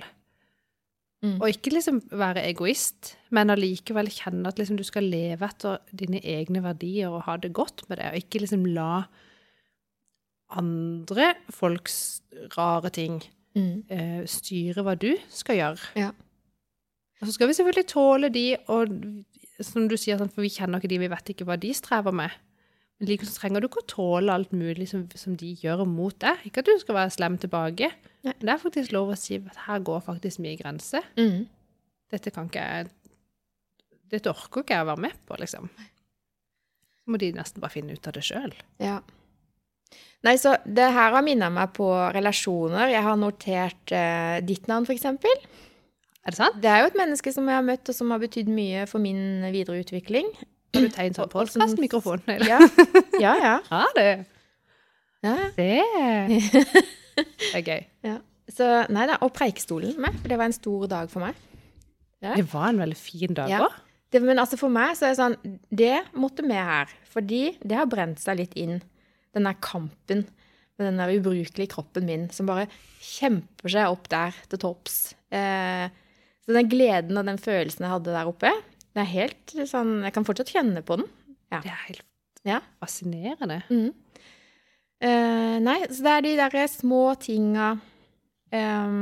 Mm. 1.25 1.35
Og 1.39 1.49
ikke 1.49 1.73
liksom 1.73 1.99
være 2.13 2.43
egoist, 2.45 3.15
men 3.33 3.49
allikevel 3.49 4.11
kjenne 4.13 4.51
at 4.51 4.59
liksom 4.61 4.77
du 4.77 4.83
skal 4.85 5.07
leve 5.09 5.47
etter 5.47 5.79
dine 5.89 6.21
egne 6.21 6.61
verdier 6.61 7.09
og 7.09 7.25
ha 7.25 7.37
det 7.41 7.53
godt 7.57 7.87
med 7.89 7.97
det, 7.97 8.11
og 8.11 8.19
ikke 8.21 8.43
liksom 8.43 8.67
la 8.75 9.07
andre 10.53 11.31
folks 11.49 12.21
rare 12.53 12.93
ting 12.93 13.23
Mm. 13.55 13.85
uh, 13.87 14.23
styre 14.27 14.83
hva 14.83 14.97
du 14.99 15.13
skal 15.31 15.55
gjøre. 15.55 15.91
Ja. 15.95 16.09
Og 17.21 17.27
så 17.27 17.35
skal 17.37 17.47
vi 17.47 17.55
selvfølgelig 17.55 17.87
tåle 17.87 18.29
de, 18.29 18.57
og 18.67 18.91
som 19.63 19.87
du 19.87 19.95
sier, 19.95 20.19
sånn, 20.19 20.31
for 20.33 20.43
vi 20.43 20.51
kjenner 20.51 20.81
ikke 20.81 20.91
de, 20.91 20.99
vi 20.99 21.11
vet 21.13 21.31
ikke 21.31 21.47
hva 21.47 21.55
de 21.59 21.71
strever 21.77 22.15
med. 22.15 22.33
Likevel 23.03 23.33
trenger 23.35 23.59
du 23.59 23.67
ikke 23.67 23.81
å 23.81 23.89
tåle 23.91 24.35
alt 24.35 24.53
mulig 24.55 24.87
som, 24.87 25.01
som 25.19 25.33
de 25.35 25.49
gjør 25.59 25.83
mot 25.89 26.15
deg. 26.23 26.45
Ikke 26.47 26.63
at 26.63 26.69
du 26.69 26.77
skal 26.79 26.95
være 26.95 27.11
slem 27.11 27.35
tilbake. 27.41 27.89
Nei. 28.23 28.31
Men 28.31 28.47
det 28.47 28.53
er 28.53 28.61
faktisk 28.61 28.93
lov 28.95 29.11
å 29.11 29.17
si 29.19 29.41
at 29.41 29.65
her 29.65 29.83
går 29.83 30.05
faktisk 30.05 30.39
mye 30.45 30.55
grenser. 30.61 31.03
Mm. 31.19 31.43
Dette 32.13 32.31
kan 32.31 32.47
ikke 32.51 32.63
jeg 32.63 32.93
Dette 34.13 34.29
orker 34.29 34.61
ikke 34.61 34.77
jeg 34.77 34.85
å 34.85 34.87
være 34.91 35.01
med 35.01 35.15
på, 35.27 35.35
liksom. 35.41 35.67
Så 37.01 37.11
må 37.11 37.19
de 37.19 37.31
nesten 37.35 37.61
bare 37.63 37.73
finne 37.73 37.95
ut 37.97 38.07
av 38.07 38.13
det 38.15 38.21
sjøl. 38.23 38.53
Ja. 38.79 38.99
Nei, 40.25 40.35
så 40.41 40.55
det 40.65 40.85
her 40.93 41.13
har 41.17 41.25
minnet 41.25 41.53
meg 41.53 41.73
på 41.75 41.89
relasjoner. 42.15 42.93
Jeg 42.93 43.01
har 43.05 43.17
notert 43.19 43.93
eh, 43.93 44.37
ditt 44.45 44.69
navn, 44.69 44.87
eksempel. 44.93 45.33
Er 46.25 46.33
det 46.33 46.37
sant? 46.37 46.61
Det 46.61 46.69
er 46.69 46.83
jo 46.83 46.91
et 46.93 46.99
menneske 47.01 47.33
som 47.33 47.49
jeg 47.49 47.57
har 47.59 47.65
møtt, 47.65 47.89
og 47.91 47.97
som 47.97 48.13
har 48.13 48.21
betydd 48.21 48.49
mye 48.49 48.85
for 48.89 49.03
min 49.03 49.43
videre 49.53 49.81
utvikling. 49.83 50.31
Har 50.75 51.09
du 51.09 51.15
sånn 51.15 51.25
Og- 51.25 51.35
og 51.35 51.49
som- 51.49 51.61
podkastmikrofon? 51.61 52.21
Ja, 52.27 52.59
ja. 53.19 53.33
ja. 53.41 53.55
Har 53.71 53.91
det, 53.95 54.25
ja. 55.23 55.35
det 55.55 55.81
er 57.55 57.61
gøy. 57.65 57.85
ja. 58.05 58.17
Så 58.55 58.65
nei 58.93 59.07
da, 59.09 59.15
og 59.25 59.31
preikestolen 59.33 59.95
med, 59.97 60.13
for 60.21 60.29
det 60.29 60.37
var 60.37 60.45
en 60.45 60.53
stor 60.53 60.83
dag 60.91 61.09
for 61.09 61.23
meg. 61.25 61.33
Det 62.21 62.43
var 62.51 62.69
en 62.69 62.77
veldig 62.83 62.97
fin 62.97 63.33
dag 63.37 63.49
Ja. 63.49 63.59
òg. 63.65 63.73
Ja. 64.13 64.19
men 64.23 64.37
altså 64.39 64.57
for 64.57 64.69
meg 64.71 64.93
så 64.95 65.07
er 65.07 65.11
det 65.11 65.17
sånn 65.19 65.59
Det 65.75 66.03
måtte 66.15 66.43
med 66.45 66.61
her. 66.63 66.87
Fordi 67.11 67.57
det 67.65 67.75
har 67.75 67.85
brent 67.89 68.19
seg 68.21 68.37
litt 68.37 68.53
inn, 68.55 68.81
den 69.33 69.43
der 69.43 69.55
kampen 69.59 70.25
med 70.77 70.87
den 70.87 70.97
der 70.97 71.11
ubrukelige 71.17 71.69
kroppen 71.73 72.05
min 72.05 72.29
som 72.31 72.45
bare 72.45 72.67
kjemper 73.01 73.69
seg 73.71 73.89
opp 73.91 74.07
der 74.09 74.33
til 74.49 74.59
topps. 74.59 75.15
Eh, 75.31 75.89
så 76.45 76.53
den 76.53 76.69
gleden 76.69 77.17
og 77.17 77.25
den 77.25 77.37
følelsen 77.41 77.81
jeg 77.87 77.91
hadde 77.95 78.13
der 78.13 78.27
oppe, 78.29 78.51
det 78.95 79.03
er 79.03 79.09
helt 79.11 79.53
sånn 79.67 79.97
Jeg 80.05 80.13
kan 80.15 80.25
fortsatt 80.27 80.51
kjenne 80.55 80.81
på 80.87 80.95
den. 81.01 81.07
Det 81.51 81.61
er 81.71 81.81
helt 81.89 82.05
Ja. 82.47 82.59
fascinerende. 82.79 83.61
Mm. 83.69 83.89
Uh, 85.03 85.57
nei, 85.59 85.79
så 85.91 86.03
det 86.05 86.11
er 86.13 86.21
de 86.23 86.35
derre 86.39 86.67
små 86.71 87.01
tinga 87.19 87.73
um, 88.55 89.01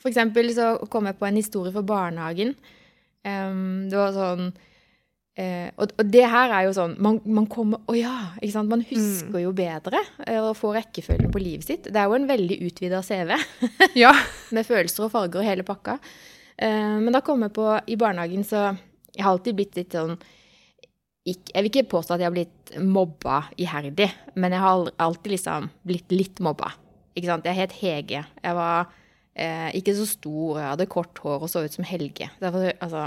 For 0.00 0.08
eksempel 0.08 0.48
så 0.56 0.70
kom 0.90 1.04
jeg 1.10 1.18
på 1.20 1.26
en 1.28 1.36
historie 1.38 1.72
for 1.74 1.84
barnehagen. 1.86 2.54
Um, 3.24 3.84
det 3.92 3.98
var 4.00 4.14
sånn 4.16 4.46
uh, 4.48 5.68
og, 5.76 5.92
og 6.00 6.08
det 6.12 6.24
her 6.28 6.52
er 6.52 6.66
jo 6.66 6.74
sånn 6.76 6.96
Man, 7.00 7.20
man 7.24 7.46
kommer 7.48 7.80
Å 7.88 7.94
ja! 7.96 8.14
Ikke 8.40 8.52
sant? 8.52 8.68
Man 8.72 8.82
husker 8.84 9.40
jo 9.40 9.52
bedre 9.56 10.00
uh, 10.26 10.40
og 10.50 10.56
får 10.60 10.74
rekkefølgen 10.80 11.32
på 11.32 11.40
livet 11.44 11.68
sitt. 11.68 11.88
Det 11.88 12.00
er 12.00 12.08
jo 12.10 12.16
en 12.18 12.28
veldig 12.30 12.58
utvida 12.68 13.02
CV 13.04 13.34
Ja. 14.00 14.12
med 14.56 14.64
følelser 14.68 15.06
og 15.08 15.12
farger 15.14 15.40
og 15.44 15.48
hele 15.48 15.64
pakka. 15.68 15.98
Eh, 16.54 16.96
men 17.02 17.10
da 17.12 17.18
kom 17.26 17.40
jeg 17.42 17.50
på 17.56 17.64
I 17.90 17.96
barnehagen 17.98 18.44
så 18.46 18.68
Jeg 19.14 19.24
har 19.24 19.36
alltid 19.36 19.58
blitt 19.58 19.78
litt 19.78 19.94
sånn 19.94 20.16
Jeg 21.24 21.62
vil 21.62 21.70
ikke 21.70 21.86
påstå 21.94 22.16
at 22.16 22.20
jeg 22.24 22.28
har 22.28 22.34
blitt 22.34 22.74
mobba 22.84 23.44
iherdig, 23.56 24.10
men 24.36 24.52
jeg 24.52 24.60
har 24.60 24.90
alltid 25.00 25.32
liksom 25.32 25.70
blitt 25.88 26.12
litt 26.12 26.42
mobba. 26.44 26.74
Ikke 27.16 27.30
sant? 27.30 27.46
Jeg 27.48 27.56
het 27.56 27.72
Hege. 27.78 28.20
Jeg 28.42 28.56
var 28.58 28.90
eh, 29.32 29.70
ikke 29.78 29.94
så 29.96 30.04
stor, 30.10 30.58
jeg 30.60 30.68
hadde 30.68 30.88
kort 30.92 31.20
hår 31.24 31.46
og 31.46 31.48
så 31.48 31.62
ut 31.64 31.72
som 31.72 31.86
Helge. 31.88 32.28
Derfor, 32.42 32.66
altså. 32.84 33.06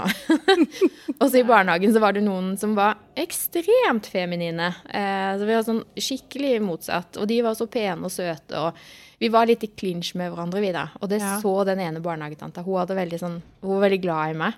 også 1.22 1.40
i 1.40 1.46
barnehagen 1.46 1.94
så 1.94 2.02
var 2.02 2.16
det 2.16 2.24
noen 2.26 2.56
som 2.58 2.74
var 2.78 2.98
ekstremt 3.18 4.08
feminine. 4.10 4.72
Eh, 4.90 5.36
så 5.38 5.46
vi 5.46 5.54
var 5.54 5.66
sånn 5.68 5.84
skikkelig 5.94 6.56
motsatt. 6.64 7.20
Og 7.20 7.28
de 7.30 7.38
var 7.46 7.58
så 7.58 7.68
pene 7.70 8.08
og 8.08 8.14
søte. 8.14 8.58
og 8.58 9.18
vi 9.18 9.30
var 9.34 9.48
litt 9.50 9.64
i 9.66 9.70
clinch 9.74 10.12
med 10.18 10.30
hverandre, 10.30 10.62
vi 10.62 10.74
da. 10.74 10.88
Og 11.02 11.08
det 11.10 11.20
Ja. 11.20 11.36
så 11.42 11.64
den 11.66 11.80
ene 11.82 12.02
barnehagetanta. 12.02 12.62
Hun, 12.62 12.78
hadde 12.78 12.94
veldig 12.98 13.18
sånn, 13.18 13.42
hun 13.62 13.72
var 13.76 13.88
veldig 13.88 14.02
glad 14.02 14.34
i 14.34 14.38
meg. 14.38 14.54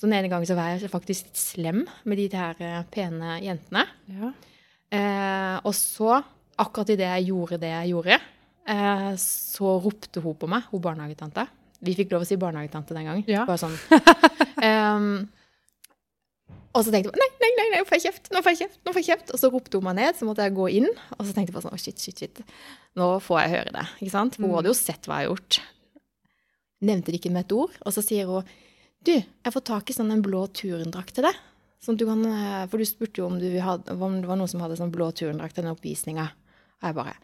Så 0.00 0.08
den 0.08 0.16
ene 0.16 0.30
gangen 0.32 0.48
så 0.48 0.56
var 0.56 0.70
jeg 0.72 0.88
faktisk 0.88 1.28
litt 1.28 1.40
slem 1.40 1.82
med 2.08 2.16
de 2.16 2.30
her 2.32 2.62
eh, 2.64 2.84
pene 2.88 3.36
jentene. 3.44 3.84
ja. 4.08 4.30
Eh, 4.90 5.56
og 5.62 5.74
så, 5.76 6.16
akkurat 6.58 6.88
idet 6.90 7.06
jeg 7.06 7.28
gjorde 7.28 7.60
det 7.62 7.68
jeg 7.70 7.90
gjorde, 7.92 8.16
eh, 8.74 9.10
så 9.22 9.74
ropte 9.84 10.22
hun 10.24 10.38
på 10.40 10.48
meg, 10.50 10.64
hun 10.72 10.82
barnehagetanta. 10.82 11.44
Vi 11.80 11.94
fikk 11.94 12.10
lov 12.10 12.24
å 12.24 12.28
si 12.28 12.38
barnehagetante 12.40 12.96
den 12.96 13.06
gangen. 13.06 13.28
Ja. 13.30 13.44
Bare 13.46 13.60
sånn. 13.60 13.76
um, 14.66 15.12
og 16.74 16.82
så 16.82 16.92
tenkte 16.92 17.12
jeg 17.12 17.22
nei, 17.22 17.28
nei, 17.44 17.50
nei, 17.60 17.66
nei, 17.74 17.78
nå 17.78 17.86
får 17.88 18.00
jeg 18.00 18.06
kjeft, 18.08 18.32
nå 18.34 18.42
får 18.42 18.56
jeg 18.56 18.60
kjeft, 18.64 18.80
nå 18.82 18.94
får 18.96 19.02
jeg 19.04 19.08
kjeft. 19.12 19.34
Og 19.36 19.42
så 19.44 19.52
ropte 19.52 19.78
hun 19.78 19.86
meg 19.86 20.00
ned, 20.00 20.18
så 20.18 20.28
måtte 20.28 20.48
jeg 20.48 20.56
gå 20.58 20.66
inn. 20.80 20.90
Og 21.16 21.22
så 21.22 21.36
tenkte 21.36 21.52
jeg 21.52 21.58
bare 21.60 21.68
sånn, 21.68 21.78
å 21.78 21.84
shit, 21.84 22.02
shit, 22.02 22.24
shit. 22.24 22.42
Nå 22.98 23.12
får 23.24 23.44
jeg 23.44 23.54
høre 23.54 23.76
det, 23.78 23.86
ikke 24.00 24.16
sant? 24.16 24.40
For 24.40 24.48
hun 24.48 24.58
hadde 24.58 24.72
jo 24.72 24.80
sett 24.80 25.06
hva 25.06 25.20
jeg 25.20 25.30
har 25.30 25.36
gjort. 25.36 25.60
Nevnte 26.90 27.12
det 27.12 27.20
ikke 27.22 27.32
med 27.36 27.46
et 27.46 27.56
ord. 27.56 27.78
Og 27.86 27.94
så 27.94 28.04
sier 28.04 28.28
hun, 28.28 28.52
du, 29.06 29.14
jeg 29.16 29.54
får 29.54 29.64
tak 29.64 29.90
i 29.90 29.96
sånn 29.96 30.12
en 30.12 30.24
blå 30.24 30.44
turendrakt 30.56 31.14
til 31.16 31.24
deg. 31.24 31.38
Sånn 31.80 31.96
du 31.96 32.04
kan, 32.04 32.20
eh, 32.28 32.66
for 32.68 32.76
du 32.76 32.84
spurte 32.84 33.22
jo 33.22 33.30
om, 33.30 33.38
du 33.40 33.48
hadde, 33.64 33.96
om 33.96 34.18
det 34.20 34.28
var 34.28 34.36
noen 34.36 34.50
som 34.50 34.60
hadde 34.60 34.76
sånn 34.76 34.92
blå 34.92 35.08
turendrakt 35.16 35.56
til 35.56 35.64
den 35.64 35.72
oppvisninga. 35.72 36.26
Og 36.80 36.88
jeg 36.90 36.96
bare 36.98 37.16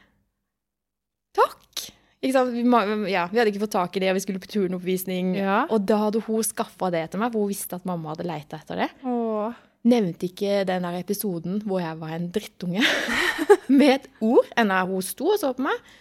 Takk! 1.36 1.82
Ikke 2.24 2.32
sant? 2.32 2.54
Vi, 2.56 2.64
ja, 3.12 3.26
vi 3.28 3.36
hadde 3.36 3.52
ikke 3.52 3.66
fått 3.66 3.74
tak 3.76 3.98
i 3.98 4.00
det, 4.00 4.08
og 4.08 4.16
vi 4.16 4.22
skulle 4.24 4.40
på 4.40 4.48
turnoppvisning. 4.48 5.34
Ja. 5.36 5.58
Og 5.68 5.84
da 5.84 5.98
hadde 6.06 6.22
hun 6.24 6.46
skaffa 6.46 6.88
det 6.94 7.04
til 7.12 7.20
meg, 7.20 7.34
for 7.34 7.44
hun 7.44 7.52
visste 7.52 7.76
at 7.76 7.84
mamma 7.88 8.14
hadde 8.14 8.28
leita 8.28 8.62
etter 8.62 8.80
det. 8.80 8.88
Åh. 9.04 9.60
Nevnte 9.86 10.26
ikke 10.30 10.64
den 10.66 10.88
der 10.88 10.96
episoden 10.98 11.60
hvor 11.68 11.78
jeg 11.84 12.00
var 12.00 12.16
en 12.16 12.30
drittunge 12.34 12.82
med 13.78 13.92
et 13.98 14.08
ord, 14.24 14.48
Enda 14.58 14.80
hun 14.88 15.04
sto 15.04 15.28
og 15.34 15.38
så 15.42 15.52
på 15.54 15.66
meg. 15.68 15.92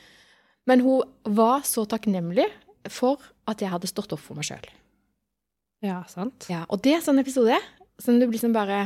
Men 0.66 0.82
hun 0.82 1.04
var 1.38 1.68
så 1.68 1.84
takknemlig 1.86 2.48
for 2.90 3.20
at 3.46 3.62
jeg 3.62 3.70
hadde 3.76 3.92
stått 3.92 4.16
opp 4.16 4.24
for 4.24 4.40
meg 4.40 4.48
sjøl. 4.48 4.66
Ja, 5.86 6.00
sant. 6.10 6.48
Ja, 6.50 6.64
og 6.72 6.82
det 6.86 6.96
er 6.98 7.04
sånn 7.06 7.22
episode 7.22 7.58
som 8.02 8.18
du 8.20 8.26
liksom 8.28 8.54
bare 8.56 8.84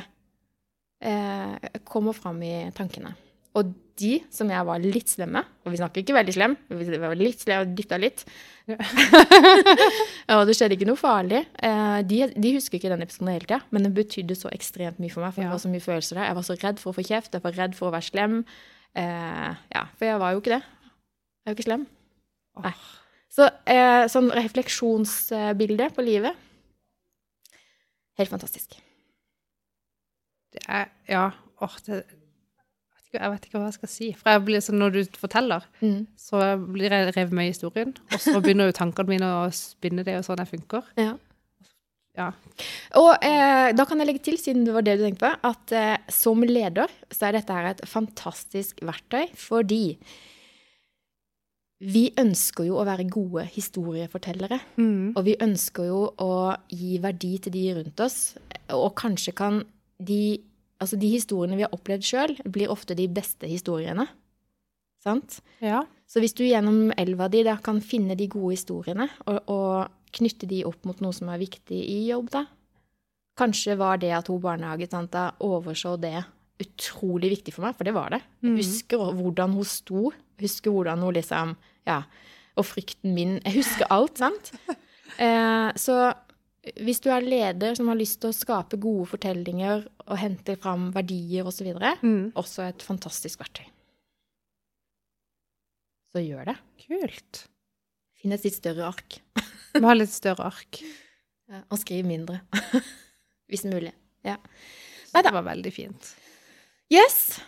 eh, 1.02 1.56
kommer 1.88 2.14
fram 2.18 2.41
i 2.45 2.54
tankene. 2.76 3.16
Og 3.58 3.72
de 4.00 4.20
som 4.32 4.47
jeg 4.52 4.64
var 4.68 4.80
litt 4.80 5.10
slemme, 5.12 5.41
og 5.66 5.74
vi 5.74 5.80
snakker 5.80 6.04
ikke 6.04 6.16
veldig 6.16 6.34
slem, 6.36 6.54
vi 6.72 7.00
var 7.02 7.18
litt 7.20 7.41
slem 7.43 7.64
og 7.66 7.72
dytta 7.76 7.97
litt, 8.00 8.22
og 8.70 10.43
det 10.47 10.56
skjedde 10.56 10.78
ikke 10.78 10.88
noe 10.88 11.00
farlig, 11.00 11.41
eh, 11.66 12.00
de, 12.08 12.20
de 12.36 12.54
husker 12.56 12.78
ikke 12.80 12.91
den 12.93 13.04
episoden 13.04 13.32
hele 13.34 13.47
tida, 13.47 13.60
men 13.76 13.88
den 13.88 13.95
betydde 13.97 14.38
så 14.39 14.52
ekstremt 14.56 15.02
mye 15.02 15.12
for 15.14 15.26
meg, 15.26 15.34
for 15.36 15.43
Ja. 15.43 15.50
det 15.50 15.56
var 15.58 15.64
så 15.66 15.72
mye 15.74 15.84
følelser 15.84 16.20
der. 16.20 16.30
Jeg 16.30 16.38
var 16.39 16.47
så 16.47 16.58
redd 16.62 16.80
for 16.84 16.91
å 16.93 16.97
få 17.00 17.06
kjeft, 17.10 17.34
jeg 17.36 17.43
var 17.43 17.58
redd 17.60 17.76
for 17.80 17.89
å 17.89 17.95
være 17.95 18.08
slem. 18.12 18.38
Eh, 18.95 19.52
ja, 19.76 19.84
for 19.97 20.08
jeg 20.08 20.22
var 20.24 20.36
jo 20.36 20.43
ikke 20.43 20.56
det. 20.56 20.62
Jeg 20.64 21.50
er 21.50 21.52
jo 21.54 21.58
ikke 21.60 21.70
slem. 21.70 21.88
Nei. 22.64 22.76
Så 23.30 23.45
eh, 23.70 24.06
sånn 24.10 24.32
refleksjonsbilde 24.34 25.89
på 25.95 26.06
livet 26.06 26.45
Helt 28.20 28.32
fantastisk. 28.34 28.76
Det 30.53 30.63
er, 30.67 30.89
ja, 31.07 31.28
åh, 31.61 31.76
det, 31.86 32.01
jeg 33.13 33.32
vet 33.32 33.45
ikke- 33.47 33.59
hva 33.59 33.70
jeg 33.70 33.74
skal 33.78 33.89
si. 33.89 34.11
For 34.17 34.39
blir 34.45 34.61
sånn, 34.61 34.80
når 34.82 34.91
du 34.93 35.03
forteller, 35.17 35.63
Mm. 35.82 36.07
så 36.17 36.41
blir 36.74 36.89
jeg 36.89 37.13
revet 37.15 37.32
med 37.32 37.45
i 37.45 37.51
historien, 37.53 37.93
og 38.11 38.20
så 38.20 38.41
begynner 38.41 38.67
jo 38.70 38.78
tankene 38.80 39.07
mine 39.07 39.26
å 39.26 39.49
spinne 39.53 40.03
det, 40.03 40.17
og 40.17 40.26
sånn 40.26 40.38
jeg 40.45 40.59
funker. 40.59 40.84
Ja. 40.97 41.17
Ja. 42.17 42.32
Og 42.97 43.17
eh, 43.24 43.72
da 43.72 43.86
kan 43.86 43.99
jeg 43.99 44.07
legge 44.07 44.24
til, 44.24 44.38
siden 44.38 44.65
det 44.65 44.74
var 44.74 44.82
det 44.82 44.97
du 44.99 45.05
tenkte 45.05 45.30
på, 45.30 45.39
at 45.43 45.72
eh, 45.72 45.97
som 46.09 46.41
leder 46.41 46.89
så 47.09 47.28
er 47.30 47.32
dette 47.38 47.53
her 47.53 47.70
et 47.70 47.82
fantastisk 47.88 48.82
verktøy, 48.82 49.30
fordi 49.38 49.97
vi 51.80 52.09
ønsker 52.19 52.65
jo 52.67 52.75
å 52.82 52.86
være 52.86 53.05
gode 53.09 53.45
historiefortellere. 53.53 54.59
Mm. 54.77 55.13
Og 55.15 55.23
vi 55.25 55.36
ønsker 55.39 55.86
jo 55.88 56.01
å 56.19 56.32
gi 56.69 56.97
verdi 56.99 57.38
til 57.39 57.51
de 57.55 57.63
rundt 57.77 57.99
oss, 58.03 58.36
og 58.75 58.95
kanskje 58.95 59.34
kan 59.36 59.63
de 59.99 60.41
Altså, 60.80 60.95
de 60.95 61.09
historiene 61.11 61.57
vi 61.57 61.63
har 61.65 61.73
opplevd 61.75 62.05
sjøl, 62.07 62.34
blir 62.47 62.69
ofte 62.71 62.95
de 62.95 63.05
beste 63.11 63.43
historiene. 63.51 64.05
Sant? 65.03 65.41
Ja. 65.59 65.82
Så 66.07 66.21
hvis 66.23 66.32
du 66.34 66.45
gjennom 66.45 66.93
elva 66.95 67.27
di 67.27 67.41
da 67.43 67.57
kan 67.59 67.82
finne 67.84 68.15
de 68.15 68.30
gode 68.32 68.53
historiene, 68.55 69.09
og, 69.27 69.41
og 69.51 70.15
knytte 70.15 70.47
de 70.47 70.61
opp 70.63 70.86
mot 70.88 71.01
noe 71.03 71.11
som 71.11 71.27
er 71.34 71.41
viktig 71.43 71.75
i 71.84 72.07
jobb, 72.07 72.30
da 72.32 72.45
Kanskje 73.39 73.75
var 73.80 73.99
det 73.99 74.13
at 74.15 74.27
hun 74.32 74.39
barnehagetanta 74.39 75.34
overså 75.43 75.97
det 75.99 76.15
utrolig 76.63 77.30
viktig 77.36 77.53
for 77.55 77.63
meg, 77.67 77.75
for 77.75 77.84
det 77.84 77.93
var 77.95 78.09
det. 78.15 78.21
Jeg 78.39 78.51
Mhm. 78.51 78.57
husker 78.57 78.97
hvordan 79.19 79.53
hun 79.59 79.63
sto, 79.67 80.11
husker 80.42 80.72
hvordan 80.74 81.00
hun 81.06 81.14
liksom 81.18 81.56
Ja. 81.88 82.04
Og 82.60 82.66
frykten 82.68 83.14
min 83.16 83.38
Jeg 83.46 83.54
husker 83.62 83.88
alt, 83.90 84.18
sant? 84.20 84.52
Eh, 85.20 85.72
så 85.80 86.14
hvis 86.76 87.00
du 87.02 87.10
er 87.10 87.22
leder 87.24 87.76
som 87.76 87.88
har 87.88 87.96
lyst 87.98 88.20
til 88.22 88.30
å 88.30 88.36
skape 88.36 88.78
gode 88.78 89.08
fortellinger 89.10 89.86
og 90.08 90.18
hente 90.20 90.58
fram 90.60 90.90
verdier 90.94 91.48
osv., 91.48 91.70
Mm. 92.04 92.32
også 92.36 92.68
et 92.68 92.84
fantastisk 92.84 93.40
verktøy. 93.40 93.66
Så 96.14 96.22
gjør 96.26 96.50
det. 96.52 96.56
Kult. 96.86 97.44
Finn 98.20 98.34
et 98.36 98.44
litt 98.44 98.58
større 98.58 98.88
ark. 98.90 99.20
Vi 99.74 99.82
har 99.86 99.96
litt 99.96 100.12
større 100.14 100.50
ark. 100.50 100.82
Og 101.72 101.80
skriv 101.82 102.06
mindre. 102.06 102.42
Hvis 103.50 103.64
mulig. 103.66 103.94
Ja. 104.26 104.36
Nei, 105.14 105.22
det 105.26 105.32
var 105.34 105.46
veldig 105.48 105.72
fint. 105.74 106.12
Yes! 106.94 107.40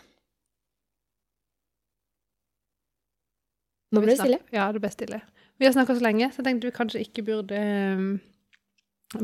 Nå 3.91 4.01
ble 4.03 4.13
det 4.13 4.19
stille. 4.21 4.39
Ja, 4.55 4.69
det 4.71 4.81
ble 4.83 4.91
stille. 4.93 5.21
Vi 5.59 5.67
har 5.67 5.73
snakka 5.75 5.95
så 5.97 6.03
lenge, 6.05 6.29
så 6.31 6.41
jeg 6.41 6.47
tenkte 6.47 6.69
vi 6.69 6.75
kanskje 6.75 7.01
ikke 7.03 7.23
burde 7.27 7.57
um, 7.97 8.05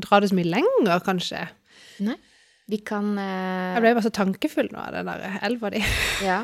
dra 0.04 0.20
det 0.22 0.30
så 0.32 0.38
mye 0.38 0.50
lenger, 0.52 1.00
kanskje. 1.06 1.46
Nei. 2.06 2.18
Vi 2.68 2.82
kan 2.84 3.14
uh... 3.16 3.78
Jeg 3.78 3.84
ble 3.86 3.94
bare 3.96 4.06
så 4.06 4.12
tankefull 4.12 4.68
nå 4.74 4.82
av 4.84 4.98
den 4.98 5.08
der 5.08 5.40
elva 5.48 5.72
di. 5.74 5.80
Ja. 6.28 6.42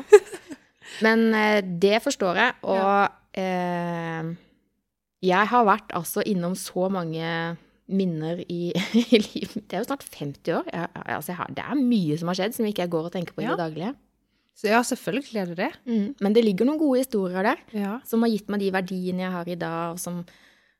Men 1.04 1.28
uh, 1.34 1.60
det 1.60 2.00
forstår 2.04 2.40
jeg, 2.40 2.56
og 2.64 3.12
uh, 3.38 4.32
jeg 5.24 5.50
har 5.52 5.68
vært 5.68 5.92
altså 5.96 6.24
innom 6.28 6.56
så 6.58 6.88
mange 6.92 7.28
minner 7.92 8.40
i, 8.48 8.70
i 9.02 9.20
livet 9.20 9.54
mitt. 9.58 9.68
Det 9.68 9.76
er 9.76 9.84
jo 9.84 9.90
snart 9.90 10.06
50 10.08 10.56
år. 10.56 10.68
Jeg, 10.72 10.88
altså 11.04 11.32
jeg 11.34 11.38
har, 11.42 11.52
det 11.56 11.64
er 11.64 11.80
mye 11.80 12.18
som 12.20 12.32
har 12.32 12.40
skjedd 12.40 12.56
som 12.56 12.68
ikke 12.68 12.86
jeg 12.86 12.92
går 12.96 13.10
og 13.10 13.14
tenker 13.14 13.36
på 13.36 13.44
i 13.44 13.46
Ja. 13.46 13.52
det 13.54 13.66
daglige. 13.66 13.92
Så 14.54 14.68
ja, 14.70 14.80
selvfølgelig 14.86 15.40
er 15.40 15.46
det 15.50 15.56
det. 15.58 15.70
Mm. 15.86 16.14
Men 16.22 16.32
det 16.36 16.44
ligger 16.44 16.68
noen 16.68 16.78
gode 16.78 17.00
historier 17.02 17.42
der 17.42 17.58
Ja. 17.74 17.96
som 18.06 18.22
har 18.22 18.30
gitt 18.30 18.48
meg 18.48 18.60
de 18.60 18.70
verdiene 18.70 19.24
jeg 19.24 19.32
har 19.34 19.48
i 19.48 19.56
dag, 19.58 19.92
og 19.92 19.98
som 19.98 20.24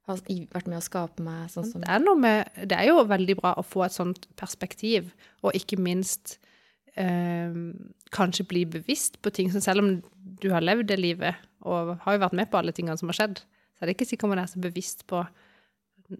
har 0.07 0.16
vært 0.53 0.68
med 0.68 0.79
å 0.79 0.85
skape 0.85 1.22
meg 1.25 1.49
sånn 1.51 1.64
som 1.70 1.81
Det 1.81 1.89
er, 1.91 2.14
med, 2.14 2.51
det 2.68 2.77
er 2.79 2.87
jo 2.91 3.03
veldig 3.09 3.37
bra 3.41 3.55
å 3.59 3.64
få 3.64 3.85
et 3.87 3.93
sånt 3.97 4.29
perspektiv, 4.37 5.12
og 5.43 5.53
ikke 5.59 5.79
minst 5.81 6.39
eh, 6.97 7.51
kanskje 8.14 8.47
bli 8.47 8.64
bevisst 8.64 9.20
på 9.22 9.33
ting. 9.35 9.51
Så 9.51 9.61
selv 9.64 9.83
om 9.83 10.03
du 10.41 10.51
har 10.53 10.61
levd 10.62 10.87
det 10.93 11.01
livet, 11.01 11.35
og 11.64 11.97
har 12.05 12.14
jo 12.14 12.22
vært 12.27 12.37
med 12.39 12.51
på 12.53 12.59
alle 12.61 12.72
tingene 12.77 12.99
som 13.01 13.09
har 13.11 13.18
skjedd, 13.18 13.41
så 13.75 13.83
er 13.83 13.87
det 13.91 13.97
ikke 13.97 14.07
sikkert 14.12 14.29
man 14.35 14.39
er 14.45 14.47
så 14.47 14.61
bevisst 14.62 15.07
på 15.11 15.25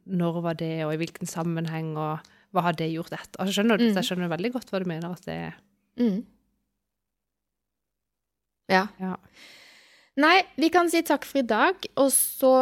når 0.09 0.40
var 0.42 0.55
det, 0.59 0.84
og 0.86 0.94
i 0.94 1.00
hvilken 1.02 1.28
sammenheng, 1.28 1.92
og 2.00 2.18
hva 2.55 2.62
har 2.66 2.72
det 2.78 2.88
gjort 2.92 3.12
etter. 3.12 3.36
Altså, 3.38 3.61
skjønner 3.61 3.78
du, 3.78 3.84
Mm. 3.84 3.92
så 3.92 4.00
Jeg 4.02 4.09
skjønner 4.11 4.32
veldig 4.32 4.52
godt 4.52 4.70
hva 4.70 4.80
du 4.82 4.88
mener. 4.88 5.12
at 5.12 5.24
det 5.26 5.52
mm. 5.98 6.24
Ja. 8.72 8.86
Ja. 9.00 9.16
Nei, 10.16 10.38
vi 10.56 10.68
kan 10.72 10.88
si 10.90 11.02
takk 11.02 11.24
for 11.26 11.40
i 11.42 11.46
dag, 11.46 11.74
og 12.00 12.10
så 12.14 12.52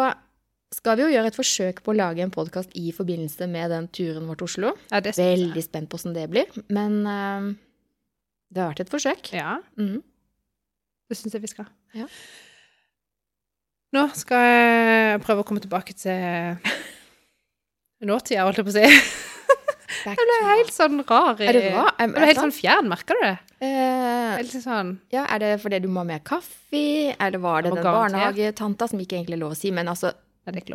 skal 0.72 0.96
vi 0.96 1.05
jo 1.05 1.11
gjøre 1.12 1.28
et 1.28 1.36
forsøk 1.36 1.82
på 1.84 1.92
å 1.92 1.96
lage 1.98 2.22
en 2.24 2.30
podkast 2.32 2.72
i 2.80 2.88
forbindelse 2.96 3.44
med 3.53 3.70
den 3.74 3.88
turen 3.92 4.24
vår 4.30 4.38
til 4.40 4.48
Oslo. 4.48 4.70
ja, 4.90 5.00
det 5.05 5.12
synes 5.14 5.26
jeg. 5.26 5.42
Veldig 5.42 5.64
spent 5.66 5.90
på 5.92 5.98
hvordan 6.00 6.14
det 6.16 6.24
blir, 6.32 6.62
men 6.72 6.96
uh, 7.05 7.50
det 8.53 8.62
har 8.62 8.72
vært 8.72 8.86
et 8.86 8.94
forsøk. 8.94 9.32
Ja, 9.36 9.59
Mm. 9.76 10.00
det 11.12 11.18
syns 11.20 11.34
jeg 11.36 11.42
vi 11.44 11.53
skal. 11.53 11.68
Ja. 11.92 12.07
Nå 13.92 14.07
skal 14.16 14.46
jeg 14.48 15.20
prøve 15.26 15.42
å 15.44 15.44
komme 15.44 15.61
tilbake 15.61 15.92
til 15.92 16.57
nåtida, 18.09 18.46
holdt 18.48 18.62
jeg 18.62 18.66
på 18.66 18.72
å 18.72 18.78
si. 18.78 19.32
Jeg 20.05 20.16
ble 20.18 20.36
helt 20.48 20.72
sånn 20.74 20.98
rar. 21.09 21.40
i- 21.40 21.46
Er 21.48 21.53
det 21.53 21.72
rar? 21.74 21.92
Jeg 21.98 22.11
ble 22.14 22.26
helt 22.26 22.38
sånn 22.38 22.53
fjern, 22.57 22.88
merker 22.90 23.14
du 23.14 23.22
det? 23.26 23.38
Eh, 23.62 24.36
Helt 24.38 24.50
sånn 24.64 24.98
ja, 25.12 25.24
er 25.30 25.38
det 25.38 25.61
fordi 25.62 25.78
du 25.82 25.88
må 25.88 26.00
ha 26.03 26.05
mer 26.05 26.18
kaffe, 26.20 27.14
eller 27.20 27.38
var 27.38 27.62
det 27.62 27.74
den 27.74 27.84
barnehagetanta 27.84 28.88
som 28.90 28.98
ikke 28.98 29.20
egentlig 29.20 29.34
er 29.38 29.42
lov 29.44 29.53
å 29.53 29.57
si, 29.57 29.70
men 29.70 29.86
altså 29.86 30.12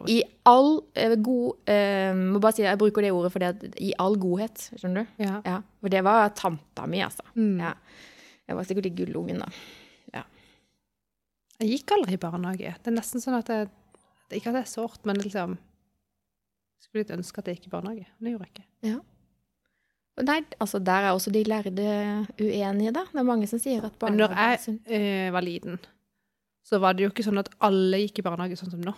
i 0.08 0.22
all 0.46 0.78
uh, 0.96 1.16
god 1.16 1.58
uh, 1.68 2.14
Må 2.16 2.40
bare 2.40 2.54
si 2.56 2.62
Jeg 2.64 2.78
bruker 2.80 3.02
det 3.04 3.12
ordet 3.12 3.34
fordi 3.34 3.48
at 3.50 3.66
i 3.84 3.90
all 4.00 4.16
godhet, 4.16 4.70
skjønner 4.80 5.04
du? 5.04 5.26
Ja. 5.26 5.42
Ja, 5.44 5.58
for 5.82 5.90
det 5.90 6.04
var 6.06 6.30
tanta 6.30 6.86
mi, 6.88 7.02
altså. 7.04 7.20
Mm. 7.36 7.60
Ja. 7.60 7.74
Jeg 8.48 8.56
var 8.56 8.64
sikkert 8.64 8.86
i 8.86 8.96
gullungen, 8.96 9.40
da. 9.44 9.50
Ja. 10.14 10.24
Jeg 11.60 11.74
gikk 11.82 11.92
aldri 11.98 12.14
i 12.16 12.22
barnehage. 12.22 12.76
Det 12.82 12.88
er 12.94 12.96
nesten 12.96 13.20
sånn 13.20 13.38
at 13.42 13.48
jeg 13.52 13.68
Ikke 14.40 14.48
at 14.48 14.56
det 14.56 14.64
er 14.64 14.72
sårt, 14.72 15.04
men 15.04 15.18
liksom 15.20 15.58
Skulle 16.80 17.04
litt 17.04 17.12
ønske 17.18 17.40
at 17.40 17.46
jeg 17.52 17.58
gikk 17.60 17.68
i 17.68 17.76
barnehage. 17.76 18.06
Men 18.22 18.24
det 18.24 18.32
gjorde 18.38 18.48
jeg 18.48 18.54
ikke. 18.56 18.68
Og 18.96 19.06
Nei, 20.26 20.40
altså 20.64 20.80
der 20.82 21.06
er 21.06 21.14
også 21.14 21.30
de 21.30 21.44
lærde 21.46 21.84
uenige, 22.42 22.92
da. 22.96 23.04
Det 23.12 23.20
er 23.22 23.26
mange 23.28 23.48
som 23.50 23.60
sier 23.62 23.84
at 23.86 23.94
når 23.94 24.00
barnehage 24.02 24.38
er 24.42 24.56
jeg 24.56 24.64
sunt. 24.64 24.88
eh, 24.90 25.28
var 25.36 25.46
liten, 25.46 25.78
så 26.66 26.80
var 26.82 26.98
det 26.98 27.06
jo 27.06 27.12
ikke 27.12 27.26
sånn 27.28 27.38
at 27.38 27.52
alle 27.62 28.00
gikk 28.02 28.20
i 28.24 28.26
barnehage 28.26 28.58
sånn 28.58 28.72
som 28.74 28.82
nå. 28.82 28.94